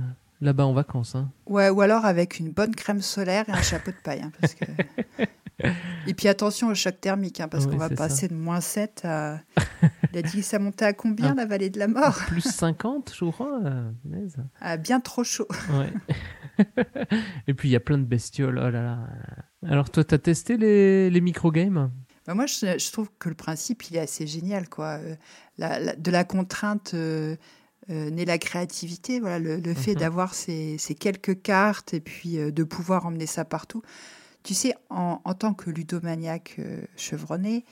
là-bas 0.41 0.65
en 0.65 0.73
vacances. 0.73 1.13
Hein. 1.13 1.29
Ouais, 1.45 1.69
ou 1.69 1.81
alors 1.81 2.05
avec 2.05 2.39
une 2.39 2.49
bonne 2.49 2.73
crème 2.73 3.01
solaire 3.01 3.47
et 3.49 3.51
un 3.51 3.61
chapeau 3.61 3.91
de 3.91 3.97
paille. 4.03 4.21
hein, 4.23 4.31
parce 4.41 4.55
que... 4.55 4.65
Et 6.07 6.13
puis 6.13 6.27
attention 6.27 6.67
au 6.69 6.75
choc 6.75 6.99
thermique, 7.01 7.39
hein, 7.39 7.47
parce 7.47 7.65
Oui, 7.65 7.71
qu'on 7.71 7.77
va 7.77 7.89
passer 7.89 8.21
ça. 8.21 8.27
de 8.29 8.33
moins 8.33 8.61
7 8.61 9.01
à. 9.03 9.39
Il 10.13 10.17
a 10.19 10.21
dit 10.21 10.37
que 10.37 10.43
ça 10.45 10.57
montait 10.59 10.85
à 10.85 10.93
combien, 10.93 11.31
Ah. 11.31 11.35
la 11.35 11.45
vallée 11.45 11.69
de 11.69 11.77
la 11.79 11.87
mort 11.87 12.17
Plus 12.27 12.41
50, 12.41 13.13
je 13.15 13.25
crois. 13.29 13.59
euh. 13.65 13.91
À 14.61 14.77
bien 14.77 14.99
trop 14.99 15.23
chaud. 15.23 15.47
Ouais. 15.73 15.93
Et 17.47 17.53
puis 17.53 17.69
il 17.69 17.71
y 17.71 17.75
a 17.75 17.79
plein 17.79 17.97
de 17.97 18.03
bestioles. 18.05 18.57
Oh 18.57 18.69
là 18.69 18.81
là. 18.81 18.99
Alors 19.67 19.89
toi, 19.89 20.03
t'as 20.03 20.17
testé 20.17 20.57
les, 20.57 21.09
les 21.09 21.21
microgames? 21.21 21.91
Bah, 22.27 22.33
moi, 22.35 22.45
je, 22.45 22.77
je 22.77 22.91
trouve 22.91 23.09
que 23.19 23.29
le 23.29 23.35
principe, 23.35 23.89
il 23.89 23.97
est 23.97 24.01
assez 24.01 24.27
génial. 24.27 24.69
Quoi. 24.69 24.99
Euh, 24.99 25.15
la- 25.57 25.79
la- 25.79 25.95
de 25.95 26.11
la 26.11 26.23
contrainte 26.23 26.91
euh, 26.93 27.35
euh, 27.89 28.09
naît 28.09 28.25
la 28.25 28.37
créativité. 28.37 29.19
Voilà, 29.19 29.39
le, 29.39 29.57
le 29.57 29.73
fait 29.73 29.93
Mhm. 29.93 29.99
d'avoir 29.99 30.33
ces, 30.33 30.77
ces 30.77 30.95
quelques 30.95 31.41
cartes 31.41 31.93
et 31.93 31.99
puis 32.01 32.37
euh, 32.37 32.51
de 32.51 32.63
pouvoir 32.63 33.05
emmener 33.05 33.25
ça 33.25 33.45
partout. 33.45 33.81
Tu 34.49 34.55
sais, 34.55 34.73
en, 34.89 35.21
en 35.23 35.33
tant 35.35 35.53
que 35.53 35.69
ludomaniaque 35.69 36.55
euh, 36.57 36.81
chevronné, 36.97 37.65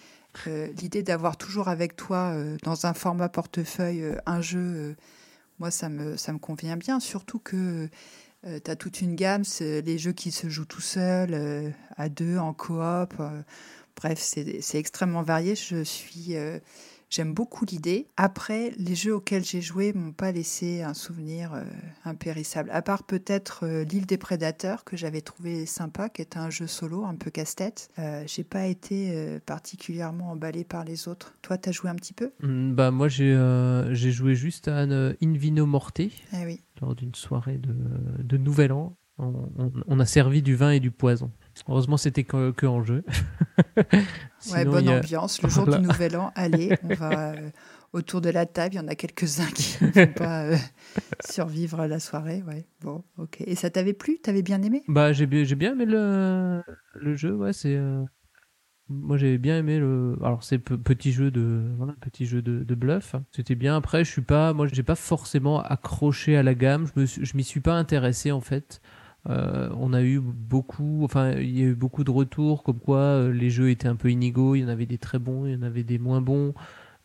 euh, 0.45 0.67
l'idée 0.79 1.01
d'avoir 1.01 1.35
toujours 1.35 1.69
avec 1.69 1.95
toi, 1.95 2.33
euh, 2.35 2.55
dans 2.61 2.85
un 2.85 2.93
format 2.93 3.29
portefeuille, 3.29 4.05
un 4.27 4.41
jeu, 4.41 4.95
moi, 5.57 5.71
ça 5.71 5.89
me, 5.89 6.17
ça 6.17 6.33
me 6.33 6.37
convient 6.37 6.77
bien. 6.77 6.99
Surtout 6.99 7.39
que 7.39 7.89
tu 8.43 8.69
as 8.69 8.75
toute 8.75 9.01
une 9.01 9.15
gamme, 9.15 9.41
les 9.59 9.97
jeux 9.97 10.11
qui 10.11 10.29
se 10.29 10.49
jouent 10.49 10.65
tout 10.65 10.79
seuls, 10.79 11.73
à 11.95 12.09
deux, 12.09 12.37
en 12.37 12.53
coop. 12.53 13.15
bref, 13.95 14.19
c'est 14.19 14.77
extrêmement 14.77 15.23
varié. 15.23 15.55
Je 15.55 15.83
suis. 15.83 16.35
J'aime 17.09 17.33
beaucoup 17.33 17.63
l'idée. 17.65 18.07
Après, 18.17 18.73
les 18.77 18.93
jeux 18.95 19.15
auxquels 19.15 19.43
j'ai 19.45 19.61
joué 19.61 19.93
m'ont 19.93 20.11
pas 20.11 20.31
laissé 20.33 20.81
un 20.83 20.93
souvenir 20.93 21.53
euh, 21.53 21.63
impérissable. 22.03 22.69
À 22.73 22.81
part 22.81 23.03
peut-être 23.03 23.61
euh, 23.65 23.83
l'île 23.85 24.05
des 24.05 24.17
prédateurs 24.17 24.83
que 24.83 24.97
j'avais 24.97 25.21
trouvé 25.21 25.65
sympa, 25.65 26.09
qui 26.09 26.21
est 26.21 26.35
un 26.35 26.49
jeu 26.49 26.67
solo 26.67 27.05
un 27.05 27.15
peu 27.15 27.31
casse-tête. 27.31 27.89
Euh, 27.97 28.23
j'ai 28.27 28.43
pas 28.43 28.65
été 28.67 29.11
euh, 29.15 29.39
particulièrement 29.45 30.31
emballé 30.31 30.63
par 30.65 30.83
les 30.83 31.07
autres. 31.07 31.33
Toi, 31.41 31.57
t'as 31.57 31.71
joué 31.71 31.89
un 31.89 31.95
petit 31.95 32.13
peu? 32.13 32.31
Hmm, 32.43 32.73
Bah 32.73 32.91
moi 32.91 33.07
j'ai 33.07 33.37
j'ai 33.91 34.11
joué 34.11 34.35
juste 34.35 34.67
à 34.67 34.77
un 34.77 35.13
Invino 35.23 35.65
Morte 35.65 36.01
Ah 36.33 36.41
oui. 36.45 36.59
lors 36.81 36.93
d'une 36.95 37.15
soirée 37.15 37.57
de, 37.57 37.73
de 38.21 38.37
Nouvel 38.37 38.73
An. 38.73 38.97
On, 39.17 39.49
on- 39.57 39.71
on 39.87 39.99
a 39.99 40.05
servi 40.05 40.41
du 40.43 40.55
vin 40.55 40.71
et 40.71 40.79
du 40.79 40.91
poison. 40.91 41.31
Heureusement 41.67 41.97
c'était 41.97 42.23
que, 42.23 42.51
que 42.51 42.65
en 42.65 42.83
jeu. 42.83 43.03
Ouais, 43.93 44.03
Sinon, 44.39 44.71
bonne 44.71 44.87
a- 44.89 44.97
ambiance. 44.99 45.41
Le 45.41 45.49
jour 45.49 45.63
Voilà. 45.65 45.79
du 45.81 45.87
Nouvel 45.87 46.15
An, 46.17 46.31
allez, 46.35 46.77
on 46.83 46.93
va 46.93 47.31
euh, 47.31 47.49
autour 47.93 48.21
de 48.21 48.29
la 48.29 48.45
table. 48.45 48.75
Il 48.75 48.77
y 48.77 48.79
en 48.79 48.87
a 48.87 48.95
quelques-uns 48.95 49.47
qui 49.47 49.83
ne 49.83 49.89
vont 50.05 50.13
pas 50.13 50.43
euh, 50.45 50.55
survivre 51.25 51.79
à 51.79 51.87
la 51.87 51.99
soirée. 51.99 52.43
Ouais. 52.47 52.65
Bon, 52.81 53.03
ok. 53.17 53.41
Et 53.45 53.55
ça 53.55 53.69
t'avait 53.69 53.93
plu? 53.93 54.19
T'avais 54.19 54.43
bien 54.43 54.61
aimé? 54.61 54.83
Bah 54.87 55.11
j'ai 55.13 55.25
bien 55.25 55.71
aimé 55.73 55.85
le, 55.85 56.61
le 56.95 57.15
jeu. 57.15 57.33
Ouais 57.35 57.51
c'est 57.53 57.75
euh, 57.75 58.03
moi 58.89 59.17
j'avais 59.17 59.39
bien 59.39 59.57
aimé 59.57 59.79
le. 59.79 60.17
Alors 60.23 60.43
c'est 60.43 60.59
pe- 60.59 60.77
petit 60.77 61.11
jeu 61.11 61.31
de 61.31 61.63
voilà 61.77 61.93
petit 61.99 62.25
jeu 62.27 62.41
de, 62.43 62.63
de 62.63 62.75
bluff. 62.75 63.15
C'était 63.35 63.55
bien. 63.55 63.75
Après 63.75 64.05
je 64.05 64.11
suis 64.11 64.21
pas 64.21 64.53
moi 64.53 64.67
j'ai 64.71 64.83
pas 64.83 64.95
forcément 64.95 65.61
accroché 65.61 66.37
à 66.37 66.43
la 66.43 66.53
gamme. 66.53 66.87
Je 66.95 67.01
me 67.01 67.05
suis- 67.07 67.25
je 67.25 67.35
m'y 67.35 67.43
suis 67.43 67.59
pas 67.61 67.73
intéressé 67.73 68.31
en 68.31 68.41
fait. 68.41 68.81
Euh, 69.29 69.69
on 69.77 69.93
a 69.93 70.01
eu 70.03 70.19
beaucoup, 70.19 71.03
enfin, 71.03 71.31
il 71.33 71.57
y 71.57 71.61
a 71.63 71.65
eu 71.65 71.75
beaucoup 71.75 72.03
de 72.03 72.11
retours 72.11 72.63
comme 72.63 72.79
quoi 72.79 72.99
euh, 72.99 73.31
les 73.33 73.49
jeux 73.49 73.69
étaient 73.69 73.87
un 73.87 73.95
peu 73.95 74.09
inégaux. 74.09 74.55
Il 74.55 74.61
y 74.61 74.65
en 74.65 74.69
avait 74.69 74.85
des 74.85 74.97
très 74.97 75.19
bons, 75.19 75.45
il 75.45 75.53
y 75.53 75.55
en 75.55 75.63
avait 75.63 75.83
des 75.83 75.99
moins 75.99 76.21
bons, 76.21 76.53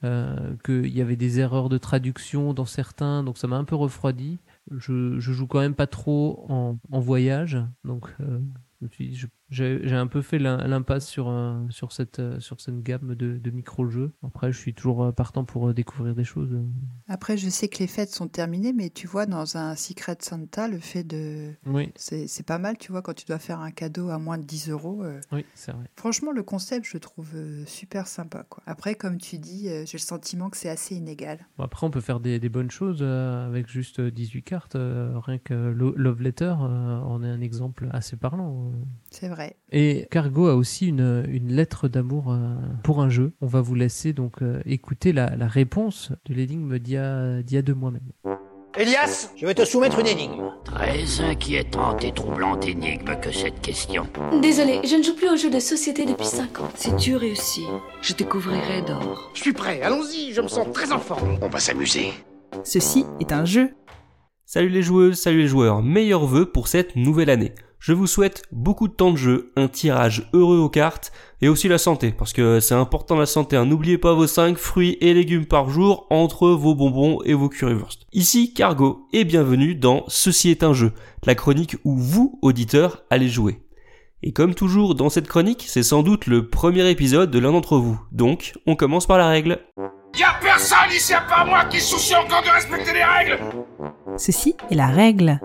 euh, 0.04 0.54
qu'il 0.64 0.94
y 0.96 1.00
avait 1.00 1.16
des 1.16 1.40
erreurs 1.40 1.68
de 1.68 1.78
traduction 1.78 2.54
dans 2.54 2.66
certains, 2.66 3.24
donc 3.24 3.38
ça 3.38 3.48
m'a 3.48 3.56
un 3.56 3.64
peu 3.64 3.76
refroidi. 3.76 4.38
Je, 4.70 5.18
joue 5.18 5.46
quand 5.46 5.60
même 5.60 5.74
pas 5.74 5.88
trop 5.88 6.46
en, 6.48 6.78
en 6.92 7.00
voyage, 7.00 7.58
donc 7.84 8.08
je 8.20 8.86
me 8.86 8.88
suis 8.90 9.08
dit, 9.08 9.16
je- 9.16 9.26
j'ai 9.52 9.92
un 9.94 10.06
peu 10.06 10.22
fait 10.22 10.38
l'im- 10.38 10.66
l'impasse 10.66 11.06
sur, 11.06 11.28
un- 11.28 11.66
sur, 11.70 11.92
cette, 11.92 12.18
euh, 12.18 12.40
sur 12.40 12.60
cette 12.60 12.82
gamme 12.82 13.14
de, 13.14 13.36
de 13.38 13.50
micro-jeux. 13.50 14.12
Après, 14.26 14.52
je 14.52 14.58
suis 14.58 14.74
toujours 14.74 15.04
euh, 15.04 15.12
partant 15.12 15.44
pour 15.44 15.68
euh, 15.68 15.74
découvrir 15.74 16.14
des 16.14 16.24
choses. 16.24 16.56
Après, 17.08 17.36
je 17.36 17.48
sais 17.48 17.68
que 17.68 17.78
les 17.78 17.86
fêtes 17.86 18.10
sont 18.10 18.28
terminées, 18.28 18.72
mais 18.72 18.90
tu 18.90 19.06
vois, 19.06 19.26
dans 19.26 19.56
un 19.56 19.74
Secret 19.76 20.16
Santa, 20.20 20.68
le 20.68 20.78
fait 20.78 21.04
de. 21.04 21.52
Oui. 21.66 21.92
C'est 21.96 22.46
pas 22.46 22.58
mal, 22.58 22.78
tu 22.78 22.90
vois, 22.92 23.02
quand 23.02 23.14
tu 23.14 23.26
dois 23.26 23.38
faire 23.38 23.60
un 23.60 23.70
cadeau 23.70 24.08
à 24.08 24.18
moins 24.18 24.38
de 24.38 24.44
10 24.44 24.70
euros. 24.70 25.02
euh, 25.04 25.20
Oui, 25.32 25.44
c'est 25.54 25.72
vrai. 25.72 25.84
Franchement, 25.96 26.32
le 26.32 26.42
concept, 26.42 26.86
je 26.86 26.98
trouve 26.98 27.28
euh, 27.34 27.64
super 27.66 28.06
sympa. 28.06 28.44
Quoi. 28.48 28.62
Après, 28.66 28.94
comme 28.94 29.18
tu 29.18 29.38
dis, 29.38 29.68
euh, 29.68 29.84
j'ai 29.86 29.98
le 29.98 30.02
sentiment 30.02 30.48
que 30.50 30.56
c'est 30.56 30.70
assez 30.70 30.94
inégal. 30.96 31.38
Bon, 31.58 31.64
après, 31.64 31.86
on 31.86 31.90
peut 31.90 32.00
faire 32.00 32.20
des, 32.20 32.38
des 32.38 32.48
bonnes 32.48 32.70
choses 32.70 32.98
euh, 33.02 33.46
avec 33.46 33.68
juste 33.68 34.00
euh, 34.00 34.10
18 34.10 34.42
cartes. 34.42 34.76
euh, 34.76 35.12
rien 35.18 35.38
que 35.38 35.52
Lo- 35.54 35.94
Love 35.96 36.22
Letter 36.22 36.54
euh, 36.60 36.98
en 37.00 37.22
est 37.22 37.28
un 37.28 37.40
exemple 37.40 37.88
assez 37.92 38.16
parlant. 38.16 38.72
C'est 39.12 39.28
vrai. 39.28 39.56
Et 39.70 40.06
Cargo 40.10 40.48
a 40.48 40.54
aussi 40.54 40.88
une, 40.88 41.24
une 41.28 41.52
lettre 41.52 41.86
d'amour 41.86 42.32
euh, 42.32 42.54
pour 42.82 43.02
un 43.02 43.10
jeu. 43.10 43.32
On 43.42 43.46
va 43.46 43.60
vous 43.60 43.74
laisser 43.74 44.12
donc 44.14 44.42
euh, 44.42 44.60
écouter 44.64 45.12
la, 45.12 45.36
la 45.36 45.46
réponse 45.46 46.12
de 46.26 46.34
l'énigme 46.34 46.78
d'il 46.78 46.94
y 46.94 46.96
a, 46.96 47.42
d'il 47.42 47.54
y 47.54 47.58
a 47.58 47.62
deux 47.62 47.74
mois 47.74 47.90
même. 47.90 48.10
Elias, 48.78 49.30
je 49.36 49.44
vais 49.44 49.52
te 49.54 49.66
soumettre 49.66 49.98
une 49.98 50.06
énigme. 50.06 50.50
Très 50.64 51.20
inquiétante 51.20 52.02
et 52.04 52.12
troublante 52.12 52.66
énigme 52.66 53.14
que 53.20 53.30
cette 53.30 53.60
question. 53.60 54.06
Désolé, 54.40 54.80
je 54.82 54.96
ne 54.96 55.02
joue 55.02 55.14
plus 55.14 55.28
aux 55.28 55.36
jeux 55.36 55.50
de 55.50 55.60
société 55.60 56.06
depuis 56.06 56.24
5 56.24 56.60
ans. 56.60 56.68
Si 56.74 56.96
tu 56.96 57.14
réussis, 57.16 57.66
je 58.00 58.14
te 58.14 58.24
couvrirai 58.24 58.80
d'or. 58.80 59.30
Je 59.34 59.42
suis 59.42 59.52
prêt, 59.52 59.82
allons-y, 59.82 60.32
je 60.32 60.40
me 60.40 60.48
sens 60.48 60.66
très 60.72 60.90
en 60.90 60.98
forme. 60.98 61.36
On 61.42 61.48
va 61.48 61.58
s'amuser. 61.58 62.12
Ceci 62.64 63.04
est 63.20 63.32
un 63.32 63.44
jeu. 63.44 63.74
Salut 64.46 64.70
les 64.70 64.82
joueuses, 64.82 65.18
salut 65.20 65.40
les 65.40 65.48
joueurs, 65.48 65.82
meilleurs 65.82 66.26
vœux 66.26 66.46
pour 66.46 66.68
cette 66.68 66.96
nouvelle 66.96 67.28
année. 67.28 67.52
Je 67.84 67.92
vous 67.92 68.06
souhaite 68.06 68.44
beaucoup 68.52 68.86
de 68.86 68.92
temps 68.92 69.10
de 69.10 69.16
jeu, 69.16 69.50
un 69.56 69.66
tirage 69.66 70.30
heureux 70.32 70.58
aux 70.58 70.68
cartes 70.68 71.10
et 71.40 71.48
aussi 71.48 71.66
la 71.66 71.78
santé 71.78 72.12
parce 72.16 72.32
que 72.32 72.60
c'est 72.60 72.76
important 72.76 73.16
la 73.16 73.26
santé. 73.26 73.56
hein. 73.56 73.64
N'oubliez 73.66 73.98
pas 73.98 74.14
vos 74.14 74.28
5 74.28 74.56
fruits 74.56 74.96
et 75.00 75.12
légumes 75.12 75.46
par 75.46 75.68
jour 75.68 76.06
entre 76.08 76.50
vos 76.50 76.76
bonbons 76.76 77.18
et 77.24 77.34
vos 77.34 77.48
currywurst. 77.48 78.02
Ici 78.12 78.54
Cargo 78.54 79.08
et 79.12 79.24
bienvenue 79.24 79.74
dans 79.74 80.04
Ceci 80.06 80.50
est 80.50 80.62
un 80.62 80.74
jeu, 80.74 80.92
la 81.26 81.34
chronique 81.34 81.74
où 81.82 81.96
vous, 81.96 82.38
auditeurs, 82.40 83.02
allez 83.10 83.28
jouer. 83.28 83.62
Et 84.22 84.30
comme 84.30 84.54
toujours 84.54 84.94
dans 84.94 85.10
cette 85.10 85.26
chronique, 85.26 85.64
c'est 85.66 85.82
sans 85.82 86.04
doute 86.04 86.28
le 86.28 86.48
premier 86.48 86.88
épisode 86.88 87.32
de 87.32 87.40
l'un 87.40 87.50
d'entre 87.50 87.78
vous. 87.78 88.00
Donc, 88.12 88.52
on 88.68 88.76
commence 88.76 89.08
par 89.08 89.18
la 89.18 89.26
règle. 89.26 89.58
Y'a 90.16 90.38
personne 90.40 90.92
ici 90.94 91.14
à 91.14 91.22
part 91.22 91.46
moi 91.46 91.64
qui 91.64 91.80
soucie 91.80 92.14
encore 92.14 92.44
de 92.44 92.48
respecter 92.48 92.92
les 92.92 93.02
règles 93.02 93.40
Ceci 94.18 94.54
est 94.70 94.76
la 94.76 94.86
règle. 94.86 95.40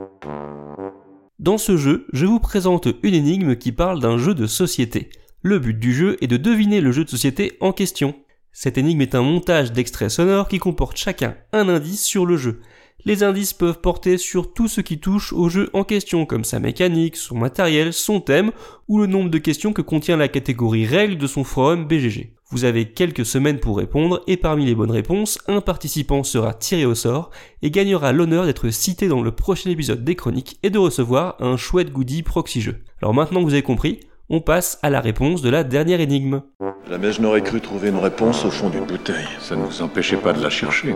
Dans 1.40 1.60
ce 1.60 1.78
jeu, 1.78 2.08
je 2.14 2.26
vous 2.26 2.40
présente 2.40 2.88
une 3.04 3.14
énigme 3.14 3.56
qui 3.56 3.72
parle 3.72 4.00
d'un 4.00 4.18
jeu 4.18 4.34
de 4.34 4.48
société. 4.48 5.10
Le 5.44 5.60
but 5.60 5.78
du 5.78 5.94
jeu 5.94 6.18
est 6.20 6.28
de 6.28 6.36
deviner 6.36 6.82
le 6.82 6.92
jeu 6.92 7.04
de 7.04 7.10
société 7.12 7.58
en 7.60 7.74
question. 7.74 8.16
Cette 8.52 8.80
énigme 8.80 9.02
est 9.02 9.14
un 9.14 9.22
montage 9.22 9.72
d'extraits 9.72 10.10
sonores 10.10 10.48
qui 10.48 10.58
comporte 10.58 10.98
chacun 10.98 11.38
un 11.54 11.70
indice 11.70 12.04
sur 12.04 12.26
le 12.26 12.38
jeu. 12.38 12.62
Les 13.06 13.22
indices 13.22 13.54
peuvent 13.54 13.82
porter 13.82 14.18
sur 14.18 14.52
tout 14.52 14.68
ce 14.68 14.82
qui 14.82 15.00
touche 15.00 15.32
au 15.32 15.48
jeu 15.48 15.70
en 15.74 15.84
question, 15.84 16.26
comme 16.26 16.44
sa 16.44 16.60
mécanique, 16.60 17.16
son 17.16 17.38
matériel, 17.38 17.94
son 17.94 18.20
thème, 18.20 18.52
ou 18.88 18.98
le 18.98 19.06
nombre 19.06 19.30
de 19.30 19.38
questions 19.38 19.74
que 19.74 19.84
contient 19.84 20.18
la 20.18 20.30
catégorie 20.30 20.88
règles 20.88 21.20
de 21.20 21.28
son 21.28 21.44
forum 21.44 21.88
BGG. 21.88 22.37
Vous 22.50 22.64
avez 22.64 22.86
quelques 22.86 23.26
semaines 23.26 23.60
pour 23.60 23.78
répondre, 23.78 24.24
et 24.26 24.38
parmi 24.38 24.66
les 24.66 24.74
bonnes 24.74 24.92
réponses, 24.92 25.38
un 25.48 25.60
participant 25.60 26.24
sera 26.24 26.54
tiré 26.54 26.86
au 26.86 26.96
sort 26.96 27.30
et 27.62 27.72
gagnera 27.72 28.14
l'honneur 28.14 28.46
d'être 28.46 28.70
cité 28.70 29.10
dans 29.10 29.22
le 29.22 29.32
prochain 29.32 29.70
épisode 29.70 30.06
des 30.06 30.16
chroniques 30.16 30.58
et 30.64 30.70
de 30.70 30.78
recevoir 30.78 31.36
un 31.42 31.58
chouette 31.58 31.92
goodie 31.92 32.24
proxy 32.24 32.62
jeu. 32.62 32.78
Alors 33.02 33.14
maintenant 33.14 33.42
que 33.42 33.46
vous 33.46 33.54
avez 33.54 33.64
compris, 33.64 34.00
on 34.30 34.40
passe 34.40 34.80
à 34.82 34.90
la 34.90 35.02
réponse 35.02 35.42
de 35.42 35.50
la 35.50 35.66
dernière 35.66 36.00
énigme. 36.00 36.42
Jamais 36.90 37.12
je 37.12 37.22
n'aurais 37.22 37.44
cru 37.44 37.60
trouver 37.60 37.90
une 37.90 37.98
réponse 37.98 38.46
au 38.46 38.50
fond 38.50 38.70
d'une 38.70 38.86
bouteille. 38.86 39.28
Ça 39.42 39.58
ne 39.58 39.66
vous 39.66 39.82
empêchait 39.82 40.16
pas 40.16 40.32
de 40.32 40.42
la 40.42 40.50
chercher. 40.50 40.96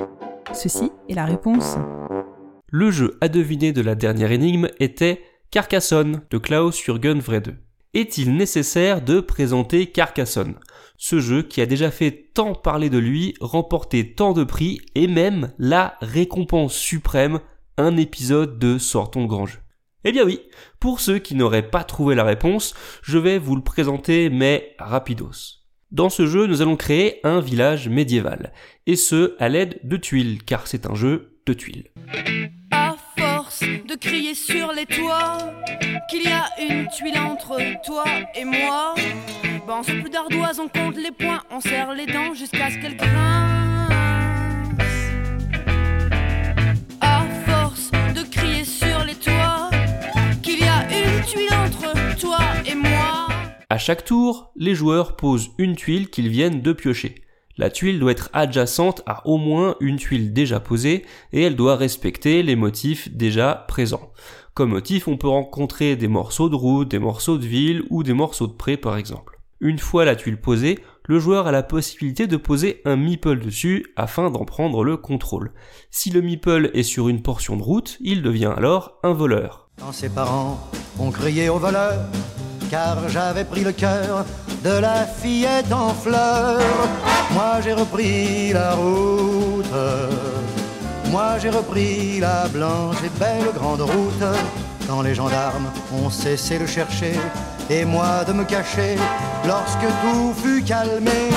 Ceci 0.54 0.90
est 1.10 1.16
la 1.16 1.26
réponse. 1.26 1.76
Le 2.70 2.92
jeu 2.92 3.18
à 3.20 3.28
deviner 3.28 3.74
de 3.74 3.82
la 3.82 3.96
dernière 3.96 4.32
énigme 4.32 4.70
était 4.80 5.22
Carcassonne 5.52 6.22
de 6.32 6.38
Klaus 6.38 6.82
Jürgen 6.82 7.20
Vrede. 7.20 7.58
Est-il 7.94 8.38
nécessaire 8.38 9.02
de 9.02 9.20
présenter 9.20 9.88
Carcassonne? 9.88 10.56
Ce 11.04 11.20
jeu 11.20 11.42
qui 11.42 11.62
a 11.62 11.66
déjà 11.66 11.90
fait 11.90 12.30
tant 12.32 12.54
parler 12.54 12.92
de 12.92 13.00
lui, 13.00 13.34
remporté 13.42 14.14
tant 14.14 14.34
de 14.34 14.44
prix 14.44 14.82
et 14.94 15.08
même 15.08 15.52
la 15.58 15.96
récompense 16.00 16.76
suprême, 16.76 17.40
un 17.78 17.98
épisode 17.98 18.60
de 18.60 18.78
Sortons 18.78 19.22
le 19.22 19.28
grand 19.28 19.48
jeu. 19.48 19.58
Eh 20.04 20.12
bien 20.12 20.24
oui, 20.24 20.42
pour 20.80 21.00
ceux 21.00 21.18
qui 21.18 21.34
n'auraient 21.34 21.68
pas 21.72 21.84
trouvé 21.84 22.14
la 22.14 22.24
réponse, 22.24 22.76
je 23.02 23.18
vais 23.18 23.40
vous 23.40 23.56
le 23.56 23.64
présenter 23.64 24.30
mais 24.30 24.76
rapidos. 24.78 25.64
Dans 25.90 26.10
ce 26.12 26.28
jeu, 26.28 26.46
nous 26.46 26.62
allons 26.62 26.76
créer 26.76 27.20
un 27.26 27.42
village 27.42 27.90
médiéval, 27.90 28.54
et 28.86 28.96
ce 28.96 29.36
à 29.40 29.50
l'aide 29.50 29.80
de 29.84 29.98
tuiles, 29.98 30.44
car 30.44 30.68
c'est 30.68 30.86
un 30.86 30.94
jeu 30.94 31.40
de 31.48 31.54
tuiles. 31.54 31.90
Crier 34.02 34.34
sur 34.34 34.72
les 34.74 34.88
toits 34.88 35.38
qu'il 36.10 36.24
y 36.24 36.28
a 36.28 36.50
une 36.60 36.88
tuile 36.88 37.20
entre 37.20 37.60
toi 37.86 38.04
et 38.34 38.44
moi, 38.44 38.96
ben 39.68 39.76
on 39.80 39.84
sait 39.84 39.94
plus 39.94 40.10
d'ardoise, 40.10 40.60
on 40.60 40.68
compte 40.68 40.98
les 40.98 41.12
points, 41.12 41.42
on 41.52 41.62
serre 41.62 41.94
les 41.94 42.08
dents 42.08 42.34
jusqu'à 42.34 42.72
ce 42.72 42.78
qu'elle 42.80 42.98
grince. 42.98 43.92
À 47.00 47.24
force 47.46 47.92
de 48.16 48.24
crier 48.24 48.64
sur 48.64 49.04
les 49.06 49.16
toits 49.16 49.70
qu'il 50.42 50.60
y 50.60 50.68
a 50.68 50.84
une 50.90 51.24
tuile 51.24 51.54
entre 51.54 52.18
toi 52.20 52.40
et 52.66 52.76
moi. 52.76 53.28
À 53.70 53.78
chaque 53.78 54.04
tour, 54.04 54.52
les 54.56 54.74
joueurs 54.74 55.16
posent 55.16 55.52
une 55.60 55.76
tuile 55.76 56.10
qu'ils 56.10 56.30
viennent 56.30 56.62
de 56.62 56.74
piocher. 56.74 57.16
La 57.62 57.70
tuile 57.70 58.00
doit 58.00 58.14
être 58.14 58.32
adjacente 58.34 59.04
à 59.06 59.22
au 59.28 59.38
moins 59.38 59.76
une 59.82 59.98
tuile 59.98 60.34
déjà 60.34 60.60
posée 60.60 61.06
et 61.32 61.44
elle 61.44 61.56
doit 61.56 61.76
respecter 61.76 62.42
les 62.42 62.56
motifs 62.56 63.14
déjà 63.14 63.66
présents. 63.68 64.12
Comme 64.56 64.72
motif, 64.72 65.08
on 65.08 65.16
peut 65.16 65.28
rencontrer 65.28 65.96
des 65.96 66.08
morceaux 66.08 66.50
de 66.50 66.56
route, 66.56 66.90
des 66.90 66.98
morceaux 66.98 67.38
de 67.38 67.46
ville 67.46 67.84
ou 67.92 68.02
des 68.02 68.14
morceaux 68.14 68.48
de 68.48 68.54
pré 68.54 68.78
par 68.78 68.98
exemple. 68.98 69.40
Une 69.60 69.78
fois 69.78 70.06
la 70.06 70.16
tuile 70.16 70.42
posée, 70.42 70.80
le 71.06 71.20
joueur 71.20 71.46
a 71.46 71.52
la 71.52 71.62
possibilité 71.62 72.26
de 72.26 72.36
poser 72.36 72.82
un 72.84 72.96
meeple 72.96 73.38
dessus 73.38 73.86
afin 73.96 74.32
d'en 74.32 74.44
prendre 74.44 74.84
le 74.84 74.98
contrôle. 74.98 75.52
Si 75.92 76.10
le 76.10 76.24
meeple 76.24 76.72
est 76.74 76.82
sur 76.82 77.10
une 77.10 77.22
portion 77.22 77.58
de 77.58 77.62
route, 77.62 78.00
il 78.02 78.24
devient 78.24 78.56
alors 78.58 78.98
un 79.04 79.14
voleur. 79.14 79.70
Car 82.72 83.10
j'avais 83.10 83.44
pris 83.44 83.66
le 83.66 83.74
cœur 83.74 84.26
de 84.64 84.70
la 84.70 85.06
fillette 85.06 85.72
en 85.74 85.90
fleurs. 85.90 86.88
Moi 87.34 87.60
j'ai 87.62 87.74
repris 87.74 88.54
la 88.54 88.76
route, 88.76 89.76
moi 91.12 91.38
j'ai 91.42 91.50
repris 91.50 92.22
la 92.22 92.48
blanche 92.48 92.96
et 93.04 93.20
belle 93.20 93.52
grande 93.54 93.82
route. 93.82 94.24
Quand 94.88 95.02
les 95.02 95.14
gendarmes 95.14 95.70
ont 95.94 96.10
cessé 96.10 96.58
de 96.60 96.66
chercher, 96.66 97.14
et 97.70 97.84
moi 97.84 98.24
de 98.26 98.34
me 98.34 98.46
cacher, 98.46 98.96
lorsque 99.46 99.88
tout 100.02 100.34
fut 100.42 100.64
calmé, 100.64 101.30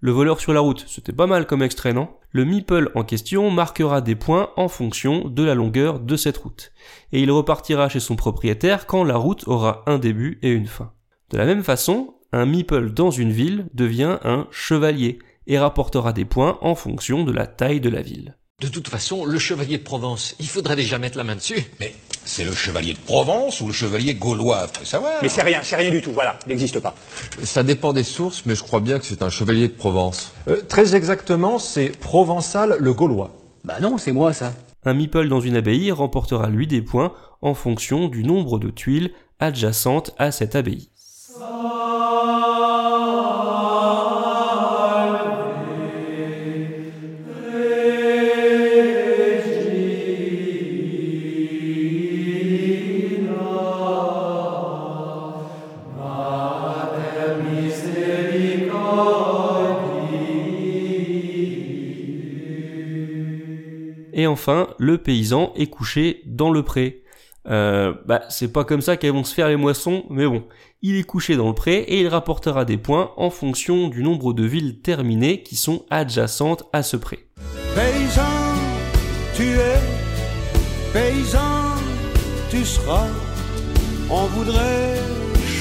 Le 0.00 0.10
voleur 0.10 0.40
sur 0.40 0.52
la 0.52 0.60
route, 0.60 0.84
c'était 0.88 1.12
pas 1.12 1.26
mal 1.26 1.46
comme 1.46 1.62
extrait, 1.62 1.92
non? 1.92 2.08
Le 2.30 2.44
meeple 2.44 2.90
en 2.94 3.04
question 3.04 3.50
marquera 3.50 4.00
des 4.00 4.14
points 4.14 4.50
en 4.56 4.68
fonction 4.68 5.28
de 5.28 5.42
la 5.42 5.54
longueur 5.54 6.00
de 6.00 6.16
cette 6.16 6.36
route. 6.36 6.72
Et 7.12 7.20
il 7.20 7.30
repartira 7.30 7.88
chez 7.88 8.00
son 8.00 8.16
propriétaire 8.16 8.86
quand 8.86 9.04
la 9.04 9.16
route 9.16 9.44
aura 9.46 9.82
un 9.86 9.98
début 9.98 10.38
et 10.42 10.50
une 10.50 10.66
fin. 10.66 10.92
De 11.30 11.38
la 11.38 11.44
même 11.44 11.64
façon, 11.64 12.14
un 12.32 12.46
meeple 12.46 12.92
dans 12.92 13.10
une 13.10 13.32
ville 13.32 13.68
devient 13.74 14.18
un 14.24 14.46
chevalier 14.50 15.18
et 15.46 15.58
rapportera 15.58 16.12
des 16.12 16.24
points 16.24 16.58
en 16.60 16.74
fonction 16.74 17.24
de 17.24 17.32
la 17.32 17.46
taille 17.46 17.80
de 17.80 17.90
la 17.90 18.02
ville. 18.02 18.36
De 18.62 18.68
toute 18.68 18.88
façon, 18.88 19.26
le 19.26 19.38
chevalier 19.38 19.76
de 19.76 19.82
Provence, 19.82 20.34
il 20.40 20.48
faudrait 20.48 20.76
déjà 20.76 20.98
mettre 20.98 21.18
la 21.18 21.24
main 21.24 21.34
dessus. 21.34 21.62
Mais 21.78 21.94
c'est 22.24 22.42
le 22.42 22.54
chevalier 22.54 22.94
de 22.94 22.98
Provence 22.98 23.60
ou 23.60 23.66
le 23.66 23.74
chevalier 23.74 24.14
gaulois, 24.14 24.66
faut 24.68 24.86
savoir. 24.86 25.12
Mais 25.20 25.28
c'est 25.28 25.42
rien, 25.42 25.60
c'est 25.62 25.76
rien 25.76 25.90
du 25.90 26.00
tout, 26.00 26.10
voilà, 26.12 26.38
il 26.46 26.48
n'existe 26.48 26.80
pas. 26.80 26.94
Ça 27.42 27.62
dépend 27.62 27.92
des 27.92 28.02
sources, 28.02 28.46
mais 28.46 28.54
je 28.54 28.62
crois 28.62 28.80
bien 28.80 28.98
que 28.98 29.04
c'est 29.04 29.20
un 29.20 29.28
chevalier 29.28 29.68
de 29.68 29.74
Provence. 29.74 30.32
Euh, 30.48 30.62
très 30.66 30.96
exactement, 30.96 31.58
c'est 31.58 31.90
Provençal 31.90 32.78
le 32.80 32.94
Gaulois. 32.94 33.36
Bah 33.64 33.76
non, 33.82 33.98
c'est 33.98 34.12
moi 34.12 34.32
ça. 34.32 34.54
Un 34.86 34.94
meeple 34.94 35.28
dans 35.28 35.40
une 35.40 35.56
abbaye 35.56 35.92
remportera 35.92 36.48
lui 36.48 36.66
des 36.66 36.80
points 36.80 37.12
en 37.42 37.52
fonction 37.52 38.08
du 38.08 38.24
nombre 38.24 38.58
de 38.58 38.70
tuiles 38.70 39.12
adjacentes 39.38 40.12
à 40.16 40.32
cette 40.32 40.56
abbaye. 40.56 40.88
Et 64.26 64.28
enfin, 64.28 64.66
le 64.78 64.98
paysan 64.98 65.52
est 65.54 65.68
couché 65.68 66.22
dans 66.26 66.50
le 66.50 66.64
pré. 66.64 67.04
Euh, 67.48 67.94
bah, 68.06 68.22
c'est 68.28 68.52
pas 68.52 68.64
comme 68.64 68.80
ça 68.80 68.96
qu'elles 68.96 69.12
vont 69.12 69.22
se 69.22 69.32
faire 69.32 69.46
les 69.46 69.54
moissons, 69.54 70.02
mais 70.10 70.26
bon. 70.26 70.42
Il 70.82 70.96
est 70.96 71.04
couché 71.04 71.36
dans 71.36 71.46
le 71.46 71.54
pré 71.54 71.76
et 71.76 72.00
il 72.00 72.08
rapportera 72.08 72.64
des 72.64 72.76
points 72.76 73.12
en 73.16 73.30
fonction 73.30 73.86
du 73.86 74.02
nombre 74.02 74.32
de 74.32 74.42
villes 74.44 74.80
terminées 74.80 75.44
qui 75.44 75.54
sont 75.54 75.84
adjacentes 75.90 76.64
à 76.72 76.82
ce 76.82 76.96
pré. 76.96 77.28
Paysan, 77.76 78.22
tu 79.36 79.44
es, 79.44 79.78
paysan, 80.92 81.76
tu 82.50 82.64
seras. 82.64 83.06
On 84.10 84.24
voudrait 84.24 84.98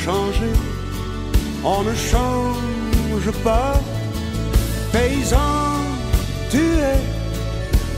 changer, 0.03 0.53
on 1.63 1.83
ne 1.83 1.93
change 1.93 3.43
pas. 3.43 3.79
Paysan, 4.91 5.83
tu 6.49 6.57
es, 6.57 7.24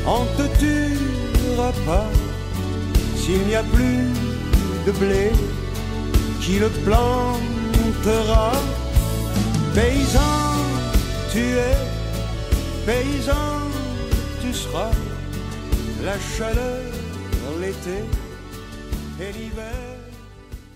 on 0.08 0.26
te 0.38 0.46
tuera 0.60 1.72
pas. 1.86 2.10
S'il 3.16 3.46
n'y 3.46 3.56
a 3.56 3.64
plus 3.64 4.08
de 4.86 4.92
blé, 4.94 5.32
qui 6.42 6.60
le 6.60 6.70
plantera 6.86 8.54
Paysan, 9.76 10.56
tu 11.32 11.40
es, 11.40 11.78
paysan, 12.86 13.60
tu 14.42 14.54
seras. 14.54 14.92
La 16.04 16.18
chaleur, 16.20 16.82
l'été 17.60 18.00
et 19.20 19.32
l'hiver, 19.34 19.98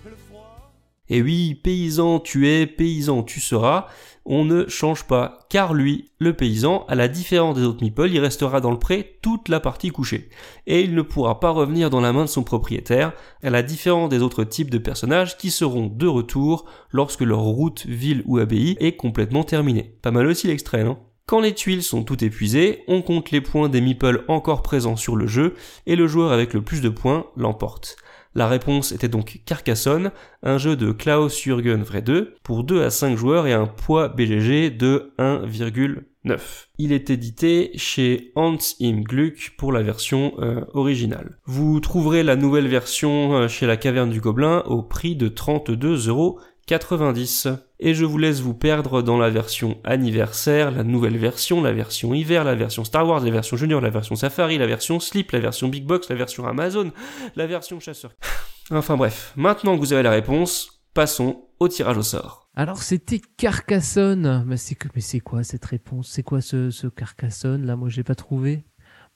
le 0.04 0.16
froid. 0.28 0.72
Et 1.08 1.22
oui, 1.22 1.54
paysan 1.54 2.20
tu 2.20 2.48
es, 2.48 2.66
paysan 2.66 3.22
tu 3.22 3.40
seras, 3.40 3.86
on 4.24 4.44
ne 4.44 4.66
change 4.68 5.04
pas, 5.04 5.40
car 5.50 5.74
lui, 5.74 6.10
le 6.18 6.34
paysan, 6.34 6.84
à 6.88 6.94
la 6.94 7.08
différence 7.08 7.56
des 7.56 7.64
autres 7.64 7.82
meeples, 7.82 8.10
il 8.10 8.20
restera 8.20 8.60
dans 8.60 8.70
le 8.70 8.78
pré 8.78 9.18
toute 9.22 9.48
la 9.48 9.60
partie 9.60 9.90
couchée. 9.90 10.30
Et 10.66 10.82
il 10.82 10.94
ne 10.94 11.02
pourra 11.02 11.40
pas 11.40 11.50
revenir 11.50 11.90
dans 11.90 12.00
la 12.00 12.12
main 12.12 12.24
de 12.24 12.28
son 12.28 12.44
propriétaire, 12.44 13.12
à 13.42 13.50
la 13.50 13.62
différence 13.62 14.08
des 14.08 14.22
autres 14.22 14.44
types 14.44 14.70
de 14.70 14.78
personnages 14.78 15.36
qui 15.36 15.50
seront 15.50 15.86
de 15.86 16.06
retour 16.06 16.66
lorsque 16.90 17.22
leur 17.22 17.40
route, 17.40 17.86
ville 17.86 18.22
ou 18.26 18.38
abbaye 18.38 18.76
est 18.80 18.96
complètement 18.96 19.44
terminée. 19.44 19.96
Pas 20.02 20.10
mal 20.10 20.26
aussi 20.26 20.46
l'extrait, 20.46 20.84
non? 20.84 20.98
Quand 21.26 21.40
les 21.40 21.54
tuiles 21.54 21.82
sont 21.82 22.02
toutes 22.02 22.22
épuisées, 22.22 22.82
on 22.88 23.00
compte 23.00 23.30
les 23.30 23.40
points 23.40 23.68
des 23.68 23.80
meeples 23.80 24.24
encore 24.28 24.62
présents 24.62 24.96
sur 24.96 25.16
le 25.16 25.26
jeu, 25.26 25.54
et 25.86 25.96
le 25.96 26.06
joueur 26.06 26.32
avec 26.32 26.52
le 26.52 26.62
plus 26.62 26.80
de 26.80 26.88
points 26.88 27.26
l'emporte. 27.36 27.96
La 28.34 28.48
réponse 28.48 28.92
était 28.92 29.08
donc 29.08 29.40
Carcassonne, 29.44 30.10
un 30.42 30.56
jeu 30.58 30.76
de 30.76 30.92
Klaus 30.92 31.42
Jürgen 31.42 31.82
Vrede 31.82 32.34
pour 32.42 32.64
2 32.64 32.82
à 32.82 32.90
5 32.90 33.16
joueurs 33.16 33.46
et 33.46 33.52
un 33.52 33.66
poids 33.66 34.08
BGG 34.08 34.70
de 34.70 35.12
1,9. 35.18 36.38
Il 36.78 36.92
est 36.92 37.10
édité 37.10 37.72
chez 37.74 38.32
Hans 38.36 38.56
im 38.80 39.02
Gluck 39.02 39.54
pour 39.58 39.72
la 39.72 39.82
version 39.82 40.34
euh, 40.38 40.64
originale. 40.72 41.36
Vous 41.44 41.80
trouverez 41.80 42.22
la 42.22 42.36
nouvelle 42.36 42.68
version 42.68 43.34
euh, 43.34 43.48
chez 43.48 43.66
la 43.66 43.76
Caverne 43.76 44.10
du 44.10 44.20
Gobelin 44.20 44.62
au 44.66 44.82
prix 44.82 45.16
de 45.16 45.28
32,90€. 45.28 47.58
90. 47.82 47.88
Et 47.88 47.94
je 47.94 48.04
vous 48.04 48.18
laisse 48.18 48.40
vous 48.40 48.54
perdre 48.54 49.02
dans 49.02 49.18
la 49.18 49.30
version 49.30 49.78
anniversaire, 49.84 50.70
la 50.70 50.84
nouvelle 50.84 51.16
version, 51.16 51.62
la 51.62 51.72
version 51.72 52.14
hiver, 52.14 52.44
la 52.44 52.54
version 52.54 52.84
Star 52.84 53.06
Wars, 53.06 53.20
la 53.20 53.30
version 53.30 53.56
junior, 53.56 53.80
la 53.80 53.90
version 53.90 54.14
Safari, 54.14 54.58
la 54.58 54.66
version 54.66 55.00
Sleep, 55.00 55.32
la 55.32 55.40
version 55.40 55.68
Big 55.68 55.84
Box, 55.84 56.08
la 56.08 56.16
version 56.16 56.46
Amazon, 56.46 56.92
la 57.36 57.46
version 57.46 57.80
chasseur. 57.80 58.12
Enfin 58.70 58.96
bref, 58.96 59.32
maintenant 59.36 59.74
que 59.74 59.80
vous 59.80 59.92
avez 59.92 60.04
la 60.04 60.12
réponse, 60.12 60.82
passons 60.94 61.48
au 61.58 61.68
tirage 61.68 61.98
au 61.98 62.02
sort. 62.02 62.48
Alors 62.54 62.82
c'était 62.82 63.20
Carcassonne. 63.36 64.44
Mais 64.46 64.56
c'est 64.56 64.74
que, 64.74 64.88
mais 64.94 65.00
c'est 65.00 65.20
quoi 65.20 65.42
cette 65.42 65.64
réponse? 65.64 66.08
C'est 66.10 66.22
quoi 66.22 66.40
ce, 66.40 66.70
ce 66.70 66.86
Carcassonne 66.86 67.66
là? 67.66 67.76
Moi 67.76 67.88
j'ai 67.88 68.04
pas 68.04 68.14
trouvé. 68.14 68.64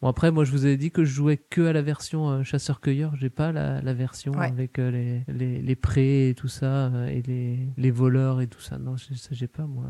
Bon 0.02 0.09
après 0.09 0.31
moi 0.31 0.44
je 0.44 0.52
vous 0.52 0.64
avais 0.66 0.77
dit 0.77 0.90
que 0.90 1.05
je 1.05 1.12
jouais 1.12 1.39
que 1.39 1.62
à 1.66 1.73
la 1.73 1.81
version 1.82 2.28
euh, 2.28 2.43
chasseur-cueilleur. 2.43 3.16
J'ai 3.16 3.31
pas 3.31 3.51
la, 3.52 3.81
la 3.81 3.94
version 3.94 4.32
Ouais. 4.32 4.47
avec 4.47 4.78
euh, 4.78 4.90
les, 4.90 5.24
les, 5.32 5.62
les 5.62 5.77
prés 5.77 6.28
et 6.28 6.35
tout 6.35 6.48
ça 6.48 6.86
euh, 6.89 7.06
et 7.06 7.23
les, 7.23 7.59
les 7.77 7.90
voleurs 7.90 8.40
et 8.43 8.47
tout 8.47 8.60
ça. 8.60 8.77
Non 8.78 8.97
ça 8.98 9.06
j'ai 9.31 9.48
pas 9.48 9.66
moi. 9.66 9.85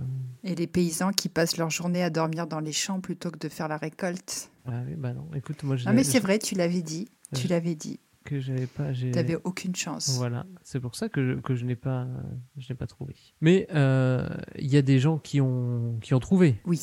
Et 0.45 0.55
les 0.55 0.67
paysans 0.69 1.11
qui 1.13 1.29
passent 1.29 1.57
leur 1.57 1.71
journée 1.71 2.03
à 2.05 2.11
dormir 2.11 2.47
dans 2.47 2.61
les 2.61 2.73
champs 2.73 3.01
plutôt 3.01 3.31
que 3.31 3.39
de 3.39 3.49
faire 3.49 3.67
la 3.69 3.77
récolte. 3.79 4.51
Ah 4.67 4.83
oui 4.87 4.95
bah 4.97 5.13
non. 5.13 5.29
Écoute 5.35 5.63
moi 5.65 5.77
je 5.77 5.87
Non 5.87 5.93
mais 5.93 6.05
c'est 6.05 6.21
vrai, 6.21 6.39
tu 6.39 6.55
l'avais 6.55 6.83
dit. 6.83 7.09
Tu 7.35 7.49
l'avais 7.49 7.75
dit. 7.75 7.99
que 8.25 8.39
j'avais 8.39 8.67
pas. 8.67 8.93
T'avais 9.13 9.37
aucune 9.45 9.75
chance. 9.75 10.17
Voilà, 10.19 10.47
c'est 10.63 10.79
pour 10.81 10.95
ça 10.95 11.09
que 11.09 11.25
je, 11.25 11.41
que 11.41 11.55
je 11.57 11.65
n'ai 11.65 11.75
pas, 11.77 12.03
euh, 12.03 12.23
je 12.57 12.73
n'ai 12.73 12.77
pas 12.77 12.87
trouvé. 12.87 13.15
Mais 13.41 13.67
euh, 13.75 14.29
il 14.59 14.67
y 14.73 14.77
a 14.77 14.83
des 14.83 14.99
gens 15.01 15.19
qui 15.19 15.41
ont, 15.41 15.99
qui 16.01 16.15
ont 16.15 16.19
trouvé. 16.21 16.61
Oui. 16.65 16.81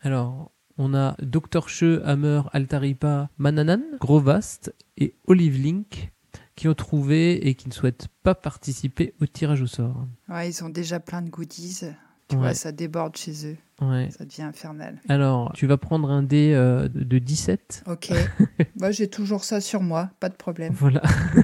Alors, 0.00 0.52
on 0.78 0.94
a 0.94 1.16
Dr. 1.20 1.68
Che, 1.68 2.00
Hammer, 2.04 2.42
Altaripa, 2.52 3.30
Mananan, 3.38 3.82
Grovast 4.00 4.74
et 4.96 5.14
Olive 5.26 5.58
Link 5.60 6.12
qui 6.54 6.68
ont 6.68 6.74
trouvé 6.74 7.48
et 7.48 7.54
qui 7.54 7.68
ne 7.68 7.72
souhaitent 7.72 8.08
pas 8.22 8.34
participer 8.34 9.14
au 9.20 9.26
tirage 9.26 9.62
au 9.62 9.66
sort. 9.66 10.06
Ouais, 10.28 10.48
ils 10.50 10.62
ont 10.64 10.68
déjà 10.68 11.00
plein 11.00 11.22
de 11.22 11.30
goodies. 11.30 11.80
Tu 12.28 12.36
Ouais. 12.36 12.42
vois, 12.42 12.54
ça 12.54 12.72
déborde 12.72 13.16
chez 13.16 13.46
eux. 13.52 13.56
Ouais. 13.84 14.08
Ça 14.16 14.24
devient 14.24 14.42
infernal. 14.42 15.00
Alors, 15.08 15.52
tu 15.54 15.66
vas 15.66 15.76
prendre 15.76 16.08
un 16.10 16.22
dé 16.22 16.52
euh, 16.54 16.88
de 16.88 17.02
de 17.04 17.18
17. 17.18 17.84
Ok. 17.88 18.10
Moi, 18.80 18.90
j'ai 18.90 19.08
toujours 19.08 19.44
ça 19.44 19.60
sur 19.60 19.82
moi, 19.82 20.10
pas 20.20 20.28
de 20.30 20.34
problème. 20.36 20.72
Voilà. 20.72 21.02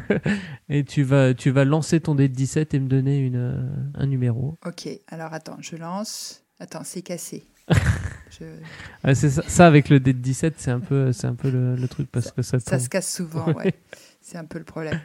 et 0.68 0.84
tu 0.84 1.02
vas, 1.02 1.34
tu 1.34 1.50
vas 1.50 1.64
lancer 1.64 2.00
ton 2.00 2.14
dé 2.14 2.28
de 2.28 2.34
17 2.34 2.74
et 2.74 2.80
me 2.80 2.88
donner 2.88 3.18
une, 3.18 3.36
euh, 3.36 3.62
un 3.94 4.06
numéro. 4.06 4.56
Ok, 4.66 4.88
alors 5.08 5.32
attends, 5.34 5.58
je 5.60 5.76
lance. 5.76 6.44
Attends, 6.60 6.82
c'est 6.84 7.02
cassé. 7.02 7.44
Je- 8.30 8.44
Ah, 9.02 9.14
c'est 9.14 9.30
ça, 9.30 9.42
ça, 9.48 9.66
avec 9.66 9.88
le 9.88 10.00
dé 10.00 10.12
de 10.12 10.18
17, 10.20 10.54
c'est 10.58 10.70
un 10.70 10.80
peu, 10.80 11.12
c'est 11.12 11.26
un 11.26 11.34
peu 11.34 11.50
le, 11.50 11.76
le 11.76 11.88
truc 11.88 12.10
parce 12.10 12.30
que 12.32 12.42
ça 12.42 12.58
Ça 12.60 12.78
se 12.78 12.88
casse 12.88 13.12
souvent, 13.14 13.52
ouais. 13.52 13.74
C'est 14.20 14.36
un 14.38 14.44
peu 14.44 14.58
le 14.58 14.64
problème. 14.64 15.00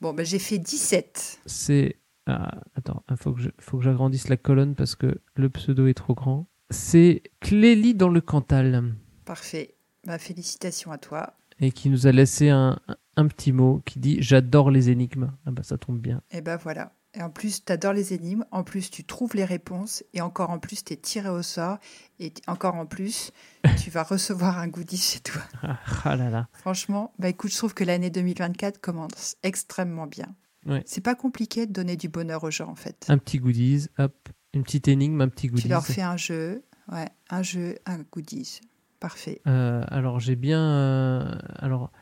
Bon, 0.00 0.12
ben, 0.12 0.24
j'ai 0.26 0.38
fait 0.38 0.58
17. 0.58 1.38
C'est. 1.46 1.96
ah, 2.26 2.60
attends, 2.74 3.02
il 3.10 3.16
faut 3.16 3.32
que 3.32 3.40
je- 3.40 3.48
faut 3.58 3.78
que 3.78 3.84
j'agrandisse 3.84 4.28
la 4.28 4.36
colonne 4.36 4.74
parce 4.74 4.94
que 4.94 5.20
le 5.36 5.48
pseudo 5.48 5.86
est 5.86 5.94
trop 5.94 6.14
grand. 6.14 6.46
C'est 6.70 7.22
Clélie 7.40 7.94
dans 7.94 8.08
le 8.10 8.20
Cantal 8.20 8.92
Parfait. 9.24 9.74
Bah, 10.06 10.18
félicitations 10.18 10.92
à 10.92 10.98
toi. 10.98 11.34
et 11.58 11.72
qui 11.72 11.88
nous 11.88 12.06
a 12.06 12.12
laissé 12.12 12.50
un, 12.50 12.78
un 13.16 13.26
petit 13.28 13.52
mot 13.52 13.80
qui 13.86 13.98
dit 13.98 14.18
J'adore 14.20 14.70
les 14.70 14.90
énigmes. 14.90 15.32
Ah 15.46 15.50
bah 15.52 15.62
ça 15.62 15.78
tombe 15.78 15.98
bien. 15.98 16.20
Et 16.30 16.42
ben 16.42 16.56
voilà. 16.56 16.92
Et 17.16 17.22
en 17.22 17.30
plus, 17.30 17.64
tu 17.64 17.72
adores 17.72 17.94
les 17.94 18.12
énigmes. 18.12 18.44
En 18.50 18.62
plus, 18.62 18.90
tu 18.90 19.02
trouves 19.04 19.34
les 19.34 19.44
réponses. 19.46 20.04
Et 20.12 20.20
encore 20.20 20.50
en 20.50 20.58
plus, 20.58 20.84
tu 20.84 20.92
es 20.92 20.96
tiré 20.96 21.30
au 21.30 21.42
sort. 21.42 21.78
Et 22.20 22.32
encore 22.46 22.74
en 22.74 22.84
plus, 22.86 23.32
tu 23.82 23.90
vas 23.90 24.02
recevoir 24.02 24.58
un 24.58 24.68
goodie 24.68 24.98
chez 24.98 25.20
toi. 25.20 25.40
Ah, 25.62 25.78
ah 26.04 26.16
là 26.16 26.28
là. 26.28 26.48
Franchement, 26.52 27.12
bah 27.18 27.28
écoute, 27.28 27.50
je 27.50 27.56
trouve 27.56 27.72
que 27.74 27.84
l'année 27.84 28.10
2024 28.10 28.80
commence 28.80 29.36
extrêmement 29.42 30.06
bien. 30.06 30.34
Ouais. 30.66 30.82
C'est 30.84 31.00
pas 31.00 31.14
compliqué 31.14 31.66
de 31.66 31.72
donner 31.72 31.96
du 31.96 32.08
bonheur 32.08 32.44
aux 32.44 32.50
gens 32.50 32.68
en 32.68 32.74
fait. 32.74 33.06
Un 33.08 33.18
petit 33.18 33.38
goodies, 33.38 33.86
hop, 33.98 34.28
une 34.52 34.62
petite 34.64 34.88
énigme, 34.88 35.20
un 35.20 35.28
petit 35.28 35.46
goodies. 35.46 35.62
Tu 35.62 35.68
leur 35.68 35.86
fais 35.86 36.02
un 36.02 36.16
jeu, 36.16 36.64
ouais, 36.92 37.08
un 37.30 37.42
jeu, 37.42 37.78
un 37.86 37.98
goodies. 37.98 38.60
Parfait. 38.98 39.40
Euh, 39.46 39.84
alors 39.88 40.18
j'ai 40.20 40.34
bien. 40.36 40.60
euh, 40.60 41.34
alors 41.60 41.92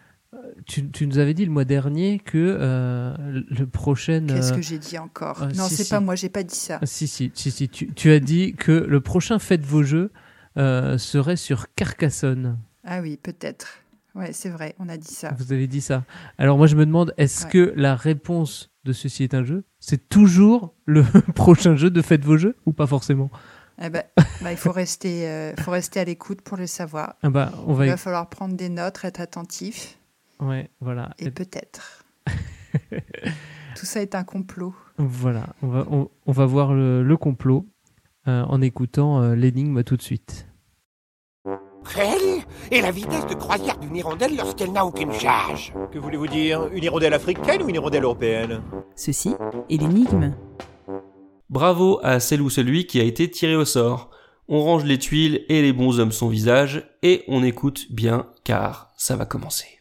tu, 0.67 0.89
tu 0.91 1.07
nous 1.07 1.19
avais 1.19 1.35
dit 1.35 1.45
le 1.45 1.51
mois 1.51 1.65
dernier 1.65 2.19
que 2.19 2.39
euh, 2.61 3.15
le- 3.51 3.67
prochain. 3.67 4.25
Qu'est-ce 4.27 4.53
euh, 4.53 4.57
que 4.57 4.63
j'ai 4.63 4.79
dit 4.79 4.99
encore 4.99 5.43
euh, 5.43 5.49
Non, 5.57 5.69
si, 5.69 5.77
c'est 5.77 5.85
si. 5.85 5.91
pas 5.91 6.01
moi, 6.01 6.15
j'ai 6.15 6.29
pas 6.29 6.43
dit 6.43 6.55
ça. 6.57 6.79
Ah, 6.83 6.87
si, 6.87 7.07
si, 7.09 7.31
si, 7.35 7.51
si. 7.51 7.69
Tu, 7.69 7.89
tu 7.93 8.11
as 8.11 8.21
dit 8.21 8.55
que 8.55 8.73
le 8.73 9.01
prochain 9.01 9.39
Faites 9.39 9.65
vos 9.65 9.83
jeux 9.83 10.11
euh, 10.57 10.99
serait 10.99 11.37
sur 11.37 11.73
Carcassonne. 11.75 12.59
Ah 12.85 13.01
oui, 13.01 13.17
peut-être. 13.23 13.79
Ouais, 14.15 14.33
c'est 14.33 14.49
vrai, 14.51 14.75
on 14.79 14.89
a 14.89 14.97
dit 14.97 15.13
ça. 15.13 15.35
Vous 15.39 15.53
avez 15.53 15.67
dit 15.67 15.81
ça. 15.81 16.05
Alors 16.39 16.57
moi 16.57 16.69
je 16.69 16.77
me 16.77 16.87
demande, 16.87 17.13
est-ce 17.17 17.47
Ouais. 17.47 17.51
que 17.51 17.73
la 17.75 17.97
réponse 17.97 18.71
de 18.85 18.93
ceci 18.93 19.25
est 19.25 19.35
un 19.35 19.43
jeu 19.43 19.65
C'est 19.81 20.09
toujours 20.09 20.73
le 20.85 21.03
prochain 21.35 21.75
jeu 21.75 21.91
de 21.91 22.01
Faites 22.01 22.25
vos 22.25 22.37
jeux 22.37 22.55
ou 22.65 22.73
pas 22.73 22.87
forcément? 22.87 23.29
Eh 23.83 23.91
ben, 23.91 24.05
bah, 24.41 24.53
il 24.53 24.57
faut 24.57 24.71
rester, 24.71 25.27
euh, 25.29 25.53
faut 25.57 25.73
rester 25.73 25.99
à 25.99 26.05
l'écoute 26.05 26.43
pour 26.43 26.57
le 26.57 26.69
savoir. 26.69 27.17
Ah 27.25 27.31
bah, 27.31 27.51
on 27.67 27.73
va 27.75 27.87
Il 27.87 27.91
va 27.91 27.97
falloir 27.97 28.29
prendre 28.29 28.55
des 28.55 28.69
notes, 28.69 29.01
être 29.03 29.21
attentif, 29.21 29.99
Ouais, 30.45 30.71
voilà. 30.81 31.11
et 31.19 31.31
peut-être. 31.31 32.05
Tout 33.77 33.87
ça 33.87 34.01
est 34.03 34.15
un 34.15 34.25
complot. 34.25 34.75
Voilà, 34.99 35.47
on 35.63 35.69
va, 35.69 35.87
on, 35.91 36.09
on 36.27 36.33
va 36.33 36.47
voir 36.47 36.75
le, 36.75 37.03
le 37.03 37.17
complot 37.17 37.67
euh, 38.29 38.43
en 38.43 38.61
écoutant 38.63 39.21
euh, 39.23 39.35
l'énigme 39.35 39.83
tout 39.83 39.97
de 39.97 40.03
suite. 40.03 40.47
Quelle 41.95 42.43
est 42.71 42.81
la 42.81 42.91
vitesse 42.91 43.27
de 43.27 43.35
croisière 43.35 43.77
d'une 43.79 43.95
hirondelle 43.95 44.37
lorsqu'elle 44.37 44.73
n'a 44.73 44.87
aucune 44.87 45.13
charge 45.13 45.75
Que 45.93 45.99
voulez-vous 45.99 46.29
dire 46.29 46.67
Une 46.73 46.83
hirondelle 46.83 47.13
africaine 47.13 47.63
ou 47.63 47.69
une 47.69 47.75
hirondelle 47.75 48.05
européenne? 48.05 48.63
Ceci 48.97 49.35
est 49.69 49.77
l'énigme. 49.77 50.35
Bravo 51.51 52.01
à 52.03 52.21
celle 52.21 52.41
ou 52.41 52.49
celui 52.49 52.87
qui 52.87 53.01
a 53.01 53.05
été 53.05 53.31
tiré 53.31 53.55
au 53.55 53.67
sort. 53.67 54.11
On 54.49 54.63
range 54.63 54.85
les 54.85 54.99
tuiles 54.99 55.45
et 55.49 55.61
les 55.61 55.73
bons 55.75 56.01
hommes 56.01 56.13
son 56.13 56.29
visage 56.29 56.89
et 57.03 57.23
on 57.29 57.43
écoute 57.43 57.93
bien 57.93 58.31
car 58.45 58.93
ça 58.97 59.17
va 59.17 59.27
commencer. 59.27 59.81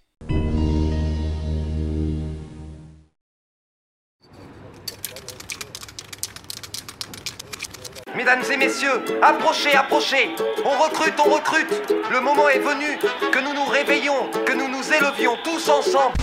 Mesdames 8.24 8.52
et 8.54 8.56
messieurs, 8.56 9.02
approchez, 9.22 9.76
approchez 9.76 10.30
On 10.64 10.82
recrute, 10.82 11.14
on 11.20 11.30
recrute 11.30 11.94
Le 12.10 12.22
moment 12.22 12.48
est 12.48 12.60
venu 12.60 12.98
que 13.34 13.40
nous 13.40 13.54
nous 13.54 13.66
réveillons, 13.66 14.30
que 14.46 14.54
nous 14.54 14.70
nous 14.70 14.94
élevions 14.94 15.36
tous 15.44 15.68
ensemble 15.68 16.14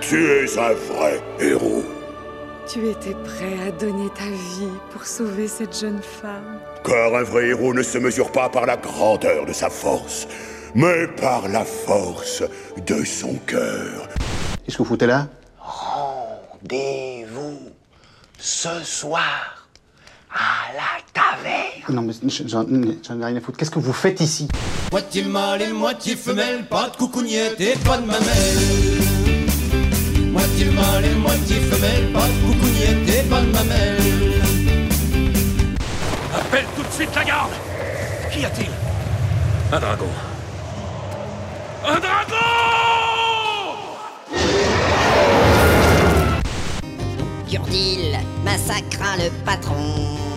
Tu 0.00 0.24
es 0.24 0.56
un 0.56 0.72
vrai 0.72 1.20
héros. 1.40 1.82
Tu 2.64 2.88
étais 2.88 3.16
prêt 3.24 3.56
à 3.66 3.72
donner 3.72 4.08
ta 4.10 4.22
vie 4.22 4.70
pour 4.92 5.04
sauver 5.04 5.48
cette 5.48 5.76
jeune 5.76 6.00
femme. 6.00 6.60
Car 6.84 7.16
un 7.16 7.24
vrai 7.24 7.48
héros 7.48 7.74
ne 7.74 7.82
se 7.82 7.98
mesure 7.98 8.30
pas 8.30 8.48
par 8.48 8.64
la 8.64 8.76
grandeur 8.76 9.44
de 9.44 9.52
sa 9.52 9.68
force, 9.68 10.28
mais 10.76 11.08
par 11.08 11.48
la 11.48 11.64
force 11.64 12.44
de 12.86 13.04
son 13.04 13.34
cœur. 13.48 14.08
Qu'est-ce 14.64 14.76
que 14.76 14.82
vous 14.84 14.90
foutez 14.90 15.06
là? 15.06 15.26
Rendez-vous 15.58 17.58
ce 18.38 18.84
soir 18.84 19.57
à 20.38 20.72
la 20.72 21.02
taverne 21.12 21.94
Non, 21.94 22.02
mais 22.02 22.12
j'en 22.46 22.64
j'en 23.02 23.20
ai 23.20 23.24
rien 23.24 23.36
à 23.36 23.40
foutre. 23.40 23.58
Qu'est-ce 23.58 23.70
que 23.70 23.80
vous 23.80 23.92
faites 23.92 24.20
ici? 24.20 24.48
Moitié 24.92 25.24
mâle 25.24 25.62
et 25.62 25.72
moitié 25.72 26.14
femelle, 26.16 26.66
pas 26.66 26.88
de 26.90 26.96
coucougnette 26.96 27.60
et 27.60 27.76
pas 27.84 27.98
de 27.98 28.06
mamelle. 28.06 28.58
Moitié 30.32 30.66
mâle 30.66 31.04
et 31.04 31.14
moitié 31.14 31.56
femelle, 31.60 32.12
pas 32.12 32.26
de 32.26 32.46
coucougnette 32.46 33.08
et 33.08 33.22
pas 33.28 33.40
de 33.40 33.50
mamelle. 33.50 33.98
Appelle 36.34 36.66
tout 36.76 36.82
de 36.82 36.92
suite 36.92 37.14
la 37.14 37.24
garde 37.24 37.50
Qu'y 38.30 38.44
a-t-il? 38.44 38.70
Un 39.72 39.80
dragon. 39.80 40.08
Un 41.86 41.98
dragon 42.00 42.36
Gurdil 47.50 48.18
massacra 48.44 49.16
le 49.16 49.30
patron 49.44 50.27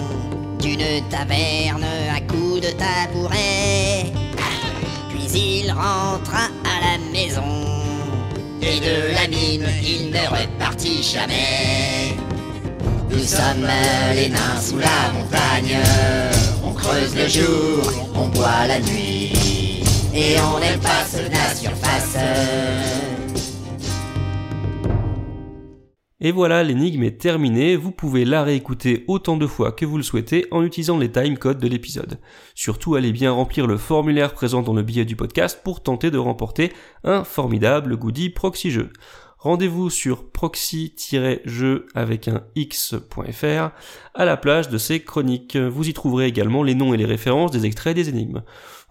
d'une 0.61 1.03
taverne 1.09 1.85
à 2.15 2.19
coups 2.21 2.61
de 2.61 2.71
tabouret. 2.71 4.11
Puis 5.09 5.63
il 5.63 5.71
rentra 5.71 6.45
à 6.63 6.75
la 6.85 7.11
maison 7.11 7.41
et 8.61 8.79
de 8.79 9.13
la 9.15 9.27
mine 9.27 9.67
il 9.83 10.11
ne 10.11 10.27
repartit 10.29 11.01
jamais. 11.01 12.15
Nous 13.09 13.23
sommes 13.23 13.67
les 14.13 14.29
nains 14.29 14.61
sous 14.61 14.77
la 14.77 15.11
montagne, 15.13 15.77
on 16.63 16.73
creuse 16.73 17.15
le 17.15 17.27
jour, 17.27 17.91
on 18.15 18.27
boit 18.27 18.67
la 18.67 18.79
nuit 18.79 19.83
et 20.13 20.35
on 20.39 20.59
n'aime 20.59 20.79
pas 20.79 21.05
la 21.31 21.55
surface. 21.55 23.10
Et 26.23 26.31
voilà, 26.31 26.63
l'énigme 26.63 27.01
est 27.01 27.19
terminée, 27.19 27.75
vous 27.75 27.89
pouvez 27.89 28.25
la 28.25 28.43
réécouter 28.43 29.05
autant 29.07 29.37
de 29.37 29.47
fois 29.47 29.71
que 29.71 29.87
vous 29.87 29.97
le 29.97 30.03
souhaitez 30.03 30.45
en 30.51 30.63
utilisant 30.63 30.99
les 30.99 31.11
timecodes 31.11 31.57
de 31.57 31.67
l'épisode. 31.67 32.19
Surtout, 32.53 32.93
allez 32.93 33.11
bien 33.11 33.31
remplir 33.31 33.65
le 33.65 33.75
formulaire 33.75 34.33
présent 34.33 34.61
dans 34.61 34.75
le 34.75 34.83
billet 34.83 35.03
du 35.03 35.15
podcast 35.15 35.61
pour 35.63 35.81
tenter 35.81 36.11
de 36.11 36.19
remporter 36.19 36.73
un 37.03 37.23
formidable 37.23 37.97
goodie 37.97 38.29
proxy 38.29 38.69
jeu. 38.69 38.91
Rendez-vous 39.39 39.89
sur 39.89 40.29
proxy-jeu 40.29 41.87
avec 41.95 42.27
un 42.27 42.43
x.fr 42.55 43.71
à 44.13 44.25
la 44.25 44.37
plage 44.37 44.69
de 44.69 44.77
ces 44.77 44.99
chroniques. 44.99 45.57
Vous 45.57 45.89
y 45.89 45.93
trouverez 45.93 46.27
également 46.27 46.61
les 46.61 46.75
noms 46.75 46.93
et 46.93 46.97
les 46.97 47.05
références 47.05 47.49
des 47.49 47.65
extraits 47.65 47.95
des 47.95 48.09
énigmes. 48.09 48.43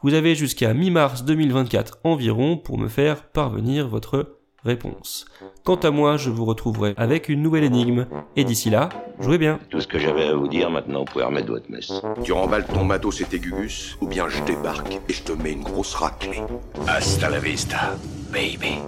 Vous 0.03 0.15
avez 0.15 0.35
jusqu'à 0.35 0.75
mi-mars 0.75 1.25
2024 1.25 2.01
environ 2.03 2.57
pour 2.57 2.77
me 2.77 2.89
faire 2.89 3.29
parvenir 3.29 3.87
votre 3.87 4.40
réponse. 4.65 5.27
Quant 5.65 5.77
à 5.77 5.91
moi, 5.91 6.17
je 6.17 6.31
vous 6.31 6.45
retrouverai 6.45 6.95
avec 6.97 7.29
une 7.29 7.43
nouvelle 7.43 7.65
énigme. 7.65 8.07
Et 8.37 8.45
d'ici 8.45 8.71
là, 8.71 8.89
jouez 9.19 9.39
bien. 9.39 9.59
Tout 9.71 9.81
ce 9.81 9.87
que 9.87 9.99
j'avais 9.99 10.27
à 10.27 10.35
vous 10.35 10.49
dire, 10.49 10.71
maintenant 10.71 11.01
vous 11.01 11.05
pouvez 11.07 11.25
remettre 11.25 11.49
votre 11.49 11.71
messe. 11.71 11.93
Tu 12.23 12.33
remballes 12.33 12.67
ton 12.67 12.85
matos 12.85 13.21
et 13.21 13.25
tes 13.25 13.39
gugus, 13.39 13.97
ou 14.01 14.07
bien 14.07 14.29
je 14.29 14.43
débarque 14.45 15.01
et 15.09 15.13
je 15.13 15.23
te 15.23 15.33
mets 15.33 15.53
une 15.53 15.63
grosse 15.63 15.95
raclée. 15.95 16.43
Hasta 16.87 17.31
la 17.31 17.39
vista, 17.39 17.97
baby. 18.33 18.79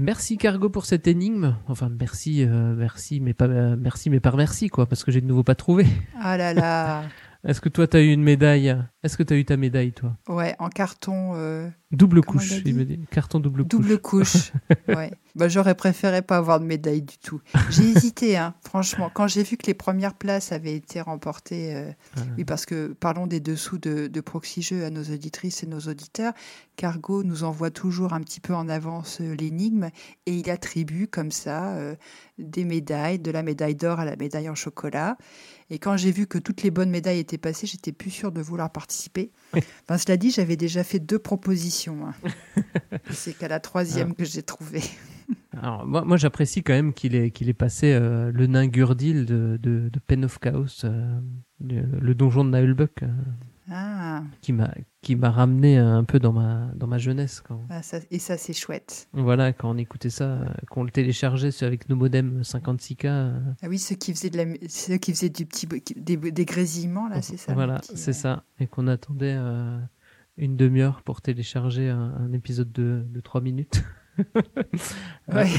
Merci 0.00 0.38
Cargo 0.38 0.68
pour 0.68 0.86
cette 0.86 1.08
énigme. 1.08 1.56
Enfin 1.66 1.88
merci, 1.88 2.44
euh, 2.44 2.74
merci, 2.76 3.18
mais 3.18 3.34
pas 3.34 3.46
euh, 3.46 3.74
merci, 3.76 4.10
mais 4.10 4.20
pas 4.20 4.30
merci 4.36 4.68
quoi, 4.68 4.86
parce 4.86 5.02
que 5.02 5.10
j'ai 5.10 5.20
de 5.20 5.26
nouveau 5.26 5.42
pas 5.42 5.56
trouvé. 5.56 5.86
Ah 6.20 6.36
là 6.36 6.54
là. 6.54 7.02
Est-ce 7.48 7.60
que 7.62 7.68
toi 7.70 7.86
t'as 7.88 8.00
eu 8.02 8.12
une 8.12 8.22
médaille? 8.22 8.76
Est-ce 9.02 9.16
que 9.16 9.22
t'as 9.22 9.34
eu 9.36 9.44
ta 9.44 9.56
médaille 9.56 9.92
toi? 9.92 10.16
Ouais, 10.28 10.54
en 10.58 10.68
carton. 10.68 11.32
euh, 11.34 11.68
Double 11.90 12.20
comment 12.20 12.38
couche, 12.38 12.60
il 12.66 12.74
me 12.74 12.84
dit. 12.84 13.00
Carton 13.10 13.40
double 13.40 13.62
couche. 13.62 13.70
Double 13.70 13.98
couche. 13.98 14.52
ouais. 14.88 15.10
Bah, 15.34 15.48
j'aurais 15.48 15.74
préféré 15.74 16.20
pas 16.20 16.36
avoir 16.36 16.60
de 16.60 16.66
médaille 16.66 17.00
du 17.00 17.16
tout. 17.16 17.40
J'ai 17.70 17.84
hésité, 17.84 18.36
hein, 18.36 18.54
franchement. 18.66 19.10
Quand 19.14 19.26
j'ai 19.28 19.42
vu 19.44 19.56
que 19.56 19.66
les 19.66 19.72
premières 19.74 20.12
places 20.14 20.52
avaient 20.52 20.74
été 20.74 21.00
remportées, 21.00 21.74
euh, 21.74 21.90
Ah. 22.16 22.20
oui, 22.36 22.44
parce 22.44 22.66
que 22.66 22.88
parlons 23.00 23.26
des 23.26 23.40
dessous 23.40 23.78
de, 23.78 24.08
de 24.08 24.20
Proxy 24.20 24.60
Jeux 24.60 24.84
à 24.84 24.90
nos 24.90 25.04
auditrices 25.04 25.62
et 25.62 25.66
nos 25.66 25.80
auditeurs. 25.80 26.34
Cargo 26.76 27.22
nous 27.24 27.44
envoie 27.44 27.70
toujours 27.70 28.12
un 28.12 28.20
petit 28.20 28.40
peu 28.40 28.54
en 28.54 28.68
avance 28.68 29.20
euh, 29.22 29.34
l'énigme 29.34 29.88
et 30.26 30.34
il 30.34 30.50
attribue 30.50 31.06
comme 31.08 31.30
ça 31.30 31.76
des 32.38 32.64
médailles, 32.64 33.18
de 33.18 33.30
la 33.30 33.42
médaille 33.42 33.74
d'or 33.74 34.00
à 34.00 34.04
la 34.04 34.16
médaille 34.16 34.48
en 34.50 34.54
chocolat. 34.54 35.16
Et 35.70 35.78
quand 35.78 35.96
j'ai 35.98 36.10
vu 36.10 36.26
que 36.26 36.38
toutes 36.38 36.62
les 36.62 36.70
bonnes 36.70 36.90
médailles 36.90 37.18
étaient 37.18 37.36
passées, 37.38 37.66
j'étais 37.66 37.92
plus 37.92 38.10
sûre 38.10 38.32
de 38.32 38.40
vouloir 38.40 38.70
participer. 38.72 39.30
Enfin, 39.54 39.98
cela 39.98 40.16
dit, 40.16 40.30
j'avais 40.30 40.56
déjà 40.56 40.82
fait 40.82 40.98
deux 40.98 41.18
propositions. 41.18 42.06
hein. 42.06 42.62
C'est 43.10 43.36
qu'à 43.36 43.48
la 43.48 43.60
troisième 43.60 44.14
que 44.14 44.24
j'ai 44.24 44.42
trouvé. 44.42 44.82
Alors, 45.60 45.86
moi, 45.86 46.04
moi 46.04 46.16
j'apprécie 46.16 46.62
quand 46.62 46.72
même 46.72 46.94
qu'il 46.94 47.14
ait, 47.14 47.30
qu'il 47.30 47.48
ait 47.50 47.54
passé 47.54 47.92
euh, 47.92 48.32
le 48.32 48.46
nain 48.46 48.66
Gurdil 48.66 49.26
de, 49.26 49.58
de, 49.60 49.90
de 49.90 49.98
Pen 50.06 50.24
of 50.24 50.38
Chaos, 50.38 50.84
euh, 50.84 51.20
le, 51.60 51.82
le 52.00 52.14
donjon 52.14 52.44
de 52.44 52.50
Naulbuck, 52.50 53.02
euh, 53.02 53.08
Ah, 53.70 54.22
qui 54.40 54.52
m'a 54.52 54.72
qui 55.02 55.14
m'a 55.14 55.30
ramené 55.30 55.76
un 55.78 56.04
peu 56.04 56.18
dans 56.18 56.32
ma 56.32 56.70
dans 56.74 56.86
ma 56.86 56.98
jeunesse 56.98 57.40
quand 57.40 57.60
ah, 57.70 57.82
ça- 57.82 58.00
et 58.10 58.18
ça, 58.18 58.36
c'est 58.36 58.52
chouette. 58.54 59.08
voilà 59.12 59.52
quand 59.52 59.70
on 59.70 59.76
écoutait 59.76 60.10
ça, 60.10 60.40
qu'on 60.70 60.84
le 60.84 60.90
téléchargeait 60.90 61.50
avec 61.64 61.88
nos 61.88 61.96
modems 61.96 62.40
56K. 62.42 63.06
euh, 63.06 63.38
Ah 63.62 63.68
oui, 63.68 63.78
ceux 63.78 63.94
qui 63.96 64.12
faisaient, 64.14 64.30
de 64.30 64.36
la, 64.38 64.44
ceux 64.68 64.96
qui 64.96 65.12
faisaient 65.12 65.28
du 65.28 65.44
petit, 65.46 65.66
des, 65.96 66.16
des 66.16 66.44
grésillements, 66.44 67.08
là, 67.08 67.20
c'est 67.22 67.36
ça. 67.36 67.52
Voilà, 67.54 67.80
c'est 67.94 68.12
ça. 68.14 68.44
Et 68.58 68.66
qu'on 68.66 68.86
attendait 68.86 69.36
euh, 69.36 69.78
une 70.36 70.56
demi-heure 70.56 71.02
pour 71.02 71.20
télécharger 71.20 71.88
un, 71.90 72.14
un 72.18 72.32
épisode 72.32 72.72
de, 72.72 73.04
de 73.08 73.20
3 73.20 73.40
minutes. 73.40 73.82
Euh, 75.30 75.34
Ouais. 75.34 75.50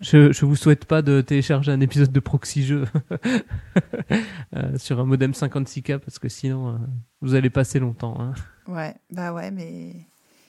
Je, 0.00 0.32
je 0.32 0.44
vous 0.46 0.56
souhaite 0.56 0.84
pas 0.84 1.02
de 1.02 1.20
télécharger 1.20 1.72
un 1.72 1.80
épisode 1.80 2.12
de 2.12 2.20
proxy 2.20 2.64
jeu 2.64 2.84
euh, 4.56 4.78
sur 4.78 5.00
un 5.00 5.04
modem 5.04 5.32
56K 5.32 5.98
parce 5.98 6.18
que 6.18 6.28
sinon 6.28 6.68
euh, 6.74 6.78
vous 7.20 7.34
allez 7.34 7.50
passer 7.50 7.78
longtemps. 7.78 8.20
hein. 8.20 8.34
Ouais, 8.66 8.94
bah 9.12 9.32
ouais, 9.32 9.50
mais 9.50 9.94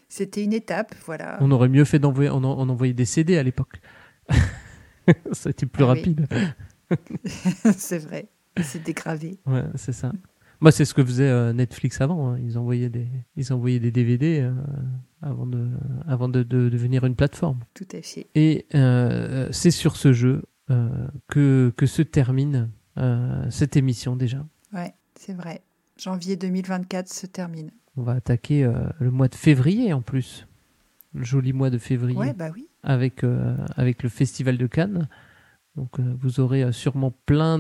c'était 0.07 0.43
une 0.43 0.53
étape, 0.53 0.93
voilà. 1.05 1.37
On 1.41 1.51
aurait 1.51 1.69
mieux 1.69 1.85
fait 1.85 1.99
d'envoyer 1.99 2.29
on, 2.29 2.37
en- 2.43 2.59
on 2.59 2.69
envoyait 2.69 2.93
des 2.93 3.05
CD 3.05 3.37
à 3.37 3.43
l'époque. 3.43 3.81
C'était 5.31 5.65
plus 5.65 5.83
Ah 5.83 5.93
oui. 5.93 5.97
rapide. 5.99 6.27
c'est 7.77 7.99
vrai, 7.99 8.27
c'est 8.61 8.83
dégravé. 8.83 9.39
Ouais, 9.45 9.63
c'est 9.75 9.93
ça. 9.93 10.11
Moi, 10.61 10.71
c'est 10.71 10.85
ce 10.85 10.93
que 10.93 11.03
faisait 11.03 11.27
euh, 11.29 11.53
Netflix 11.53 12.01
avant. 12.01 12.31
hein. 12.33 12.39
Ils 12.43 12.57
envoyaient 12.57 12.89
des, 12.89 13.07
ils 13.35 13.51
envoyaient 13.53 13.79
des 13.79 13.91
DVD 13.91 14.41
avant 15.21 15.45
de, 15.45 15.69
avant 16.07 16.29
de, 16.29 16.43
de 16.43 16.69
devenir 16.69 17.05
une 17.05 17.15
plateforme. 17.15 17.59
Tout 17.73 17.87
à 17.91 18.01
fait. 18.01 18.27
Et 18.35 18.65
euh, 18.75 19.49
c'est 19.51 19.71
sur 19.71 19.95
ce 19.95 20.13
jeu 20.13 20.43
euh, 20.69 20.89
que, 21.27 21.73
que 21.75 21.85
se 21.85 22.01
termine 22.01 22.69
euh, 22.97 23.45
cette 23.49 23.75
émission 23.75 24.15
déjà. 24.15 24.45
Ouais, 24.73 24.93
c'est 25.15 25.33
vrai. 25.33 25.61
Janvier 25.97 26.35
2024 26.35 27.11
se 27.11 27.25
termine. 27.25 27.71
On 27.97 28.03
va 28.03 28.13
attaquer 28.13 28.71
le 28.99 29.11
mois 29.11 29.27
de 29.27 29.35
février 29.35 29.91
en 29.91 30.01
plus. 30.01 30.47
Le 31.13 31.25
joli 31.25 31.51
mois 31.51 31.69
de 31.69 31.77
février. 31.77 32.17
Ouais, 32.17 32.33
bah 32.33 32.49
oui. 32.53 32.69
Avec, 32.83 33.25
avec 33.75 34.03
le 34.03 34.07
Festival 34.07 34.57
de 34.57 34.67
Cannes. 34.67 35.09
Donc 35.79 35.97
euh, 35.97 36.13
vous 36.19 36.41
aurez 36.41 36.61
euh, 36.63 36.73
sûrement 36.73 37.13
plein 37.25 37.57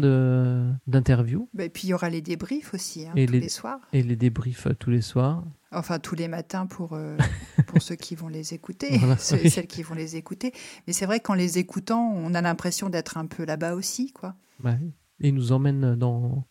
d'interviews. 0.87 1.47
Bah, 1.53 1.63
et 1.63 1.69
puis 1.69 1.87
il 1.87 1.91
y 1.91 1.93
aura 1.93 2.09
les 2.09 2.21
débriefs 2.21 2.73
aussi, 2.73 3.07
hein, 3.07 3.13
et 3.15 3.25
tous 3.25 3.31
les... 3.33 3.47
soirs. 3.47 3.79
Et 3.93 4.03
les 4.03 4.17
débriefs 4.17 4.67
euh, 4.67 4.73
tous 4.77 4.89
les 4.89 4.99
soirs. 4.99 5.45
Enfin, 5.71 5.99
tous 5.99 6.15
les 6.15 6.27
matins 6.27 6.65
pour, 6.65 6.93
euh, 6.93 7.15
pour 7.67 7.81
ceux 7.81 7.95
qui 7.95 8.15
vont 8.15 8.27
les 8.27 8.53
écouter, 8.53 8.97
Voilà, 8.97 9.15
ceux 9.19 9.37
et 9.37 9.43
oui. 9.43 9.49
celles 9.49 9.67
qui 9.67 9.83
vont 9.83 9.95
les 9.95 10.17
écouter. 10.17 10.51
Mais 10.85 10.91
c'est 10.91 11.05
vrai 11.05 11.21
qu'en 11.21 11.33
les 11.33 11.59
écoutant, 11.59 12.11
on 12.13 12.33
a 12.33 12.41
l'impression 12.41 12.89
d'être 12.89 13.17
un 13.17 13.25
peu 13.25 13.45
là-bas 13.45 13.73
aussi, 13.75 14.11
quoi. 14.11 14.35
Ouais. 14.65 14.77
Et 15.21 15.29
ils 15.29 15.33
nous 15.33 15.53
emmènent 15.53 15.95
dans, 15.95 16.43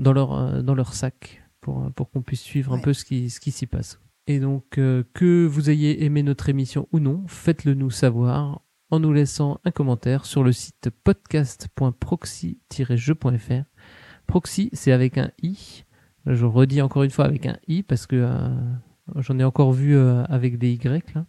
dans, 0.00 0.12
leur, 0.12 0.64
dans 0.64 0.74
leur 0.74 0.94
sac 0.94 1.44
pour, 1.60 1.92
pour 1.92 2.10
qu'on 2.10 2.22
puisse 2.22 2.40
suivre 2.40 2.72
un 2.72 2.76
Ouais. 2.76 2.82
peu 2.82 2.92
ce 2.92 3.04
qui, 3.04 3.30
ce 3.30 3.38
qui 3.38 3.52
s'y 3.52 3.66
passe. 3.66 4.00
Et 4.26 4.40
donc, 4.40 4.78
euh, 4.78 5.04
que 5.12 5.46
vous 5.46 5.68
ayez 5.70 6.02
aimé 6.04 6.22
notre 6.24 6.48
émission 6.48 6.88
ou 6.92 6.98
non, 6.98 7.22
faites-le 7.28 7.74
nous 7.74 7.90
savoir 7.90 8.62
en 8.90 9.00
nous 9.00 9.12
laissant 9.12 9.60
un 9.64 9.70
commentaire 9.70 10.26
sur 10.26 10.42
le 10.42 10.52
site 10.52 10.90
podcast.proxy-jeu.fr. 11.04 13.64
Proxy, 14.26 14.70
c'est 14.72 14.92
avec 14.92 15.18
un 15.18 15.30
i. 15.42 15.84
Je 16.26 16.46
redis 16.46 16.80
encore 16.82 17.02
une 17.02 17.10
fois 17.10 17.26
avec 17.26 17.46
un 17.46 17.56
i 17.68 17.82
parce 17.82 18.06
que 18.06 18.16
euh, 18.16 18.48
j'en 19.16 19.38
ai 19.38 19.44
encore 19.44 19.72
vu 19.72 19.94
euh, 19.96 20.24
avec 20.24 20.58
des 20.58 20.72
y 20.72 20.80
là. 20.84 21.26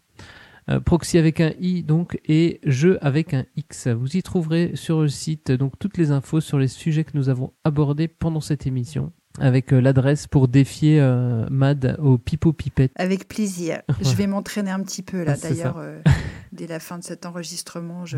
Euh, 0.67 0.79
proxy 0.79 1.19
avec 1.19 1.41
un 1.41 1.51
i 1.59 1.83
donc 1.83 2.19
et 2.25 2.59
jeu 2.63 2.97
avec 3.01 3.35
un 3.35 3.45
x. 3.55 3.87
Vous 3.87 4.17
y 4.17 4.23
trouverez 4.23 4.75
sur 4.75 5.01
le 5.01 5.09
site 5.09 5.51
donc 5.51 5.77
toutes 5.77 5.97
les 5.97 6.09
infos 6.11 6.41
sur 6.41 6.57
les 6.57 6.67
sujets 6.67 7.03
que 7.03 7.15
nous 7.15 7.29
avons 7.29 7.53
abordés 7.63 8.07
pendant 8.07 8.41
cette 8.41 8.65
émission 8.65 9.13
avec 9.39 9.73
euh, 9.73 9.79
l'adresse 9.79 10.27
pour 10.27 10.47
défier 10.47 10.99
euh, 10.99 11.45
Mad 11.49 11.97
au 12.01 12.17
pipo 12.17 12.53
pipette. 12.53 12.91
Avec 12.95 13.27
plaisir. 13.27 13.81
Je 14.01 14.15
vais 14.15 14.27
m'entraîner 14.27 14.71
un 14.71 14.81
petit 14.81 15.01
peu, 15.01 15.23
là. 15.23 15.35
Ah, 15.35 15.47
D'ailleurs, 15.47 15.77
euh, 15.77 15.99
dès 16.51 16.67
la 16.67 16.79
fin 16.79 16.97
de 16.97 17.03
cet 17.03 17.25
enregistrement, 17.25 18.05
je, 18.05 18.17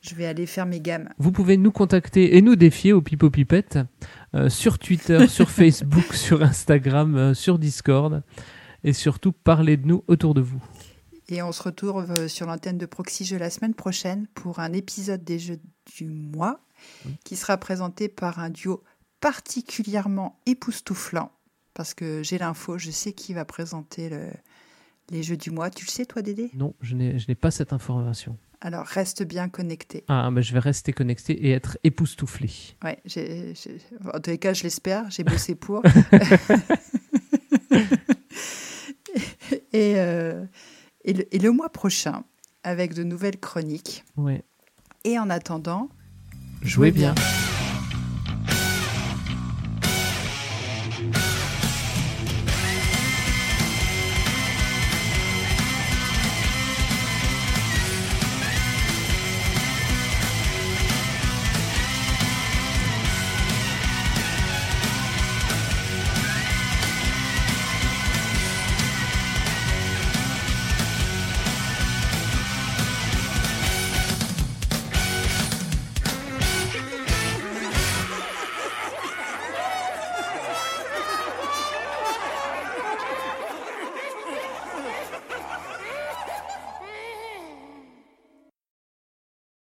je 0.00 0.14
vais 0.14 0.26
aller 0.26 0.46
faire 0.46 0.66
mes 0.66 0.80
gammes. 0.80 1.08
Vous 1.18 1.32
pouvez 1.32 1.56
nous 1.56 1.72
contacter 1.72 2.36
et 2.36 2.42
nous 2.42 2.56
défier 2.56 2.92
au 2.92 3.02
pipo 3.02 3.30
pipette 3.30 3.78
euh, 4.34 4.48
sur 4.48 4.78
Twitter, 4.78 5.26
sur 5.28 5.50
Facebook, 5.50 6.14
sur 6.14 6.42
Instagram, 6.42 7.34
sur 7.34 7.58
Discord 7.58 8.22
et 8.84 8.92
surtout 8.92 9.32
parlez 9.32 9.76
de 9.76 9.86
nous 9.86 10.04
autour 10.06 10.34
de 10.34 10.40
vous. 10.40 10.62
Et 11.28 11.42
on 11.42 11.50
se 11.50 11.62
retrouve 11.62 12.28
sur 12.28 12.46
l'antenne 12.46 12.78
de 12.78 12.86
Proxy 12.86 13.24
Jeux 13.24 13.38
la 13.38 13.50
semaine 13.50 13.74
prochaine 13.74 14.28
pour 14.34 14.60
un 14.60 14.72
épisode 14.72 15.24
des 15.24 15.40
Jeux 15.40 15.58
du 15.96 16.06
mois 16.06 16.60
qui 17.24 17.34
sera 17.34 17.56
présenté 17.56 18.08
par 18.08 18.38
un 18.38 18.50
duo 18.50 18.84
particulièrement 19.20 20.40
époustouflant. 20.46 21.30
Parce 21.74 21.94
que 21.94 22.22
j'ai 22.22 22.38
l'info, 22.38 22.78
je 22.78 22.90
sais 22.90 23.12
qui 23.12 23.34
va 23.34 23.44
présenter 23.44 24.08
le- 24.08 24.30
les 25.10 25.22
Jeux 25.22 25.36
du 25.36 25.50
mois. 25.50 25.70
Tu 25.70 25.84
le 25.84 25.90
sais, 25.90 26.06
toi, 26.06 26.22
Dédé? 26.22 26.50
Non, 26.54 26.74
je 26.80 26.94
n'ai 26.96 27.34
pas 27.34 27.50
cette 27.50 27.72
information. 27.72 28.38
Alors, 28.62 28.86
reste 28.86 29.22
bien 29.22 29.50
connecté. 29.50 30.04
Ah, 30.08 30.30
ben 30.32 30.40
je 30.40 30.52
vais 30.54 30.58
rester 30.58 30.92
connecté 30.94 31.34
et 31.46 31.50
être 31.52 31.76
époustouflé. 31.84 32.50
Ouais, 32.82 32.98
en 34.14 34.20
tous 34.20 34.30
les 34.30 34.38
cas, 34.38 34.54
je 34.54 34.62
l'espère, 34.62 35.10
j'ai 35.10 35.22
bossé 35.24 35.54
pour. 35.54 35.82
et, 39.72 39.94
euh, 39.98 40.44
et, 41.04 41.12
le, 41.12 41.34
et 41.34 41.38
le 41.38 41.50
mois 41.52 41.68
prochain, 41.68 42.24
avec 42.62 42.94
de 42.94 43.02
nouvelles 43.04 43.38
chroniques. 43.38 44.04
Ouais. 44.16 44.42
Et 45.04 45.18
en 45.18 45.28
attendant, 45.30 45.88
Jouez 46.62 46.90
bien. 46.90 47.12
bien. 47.12 47.22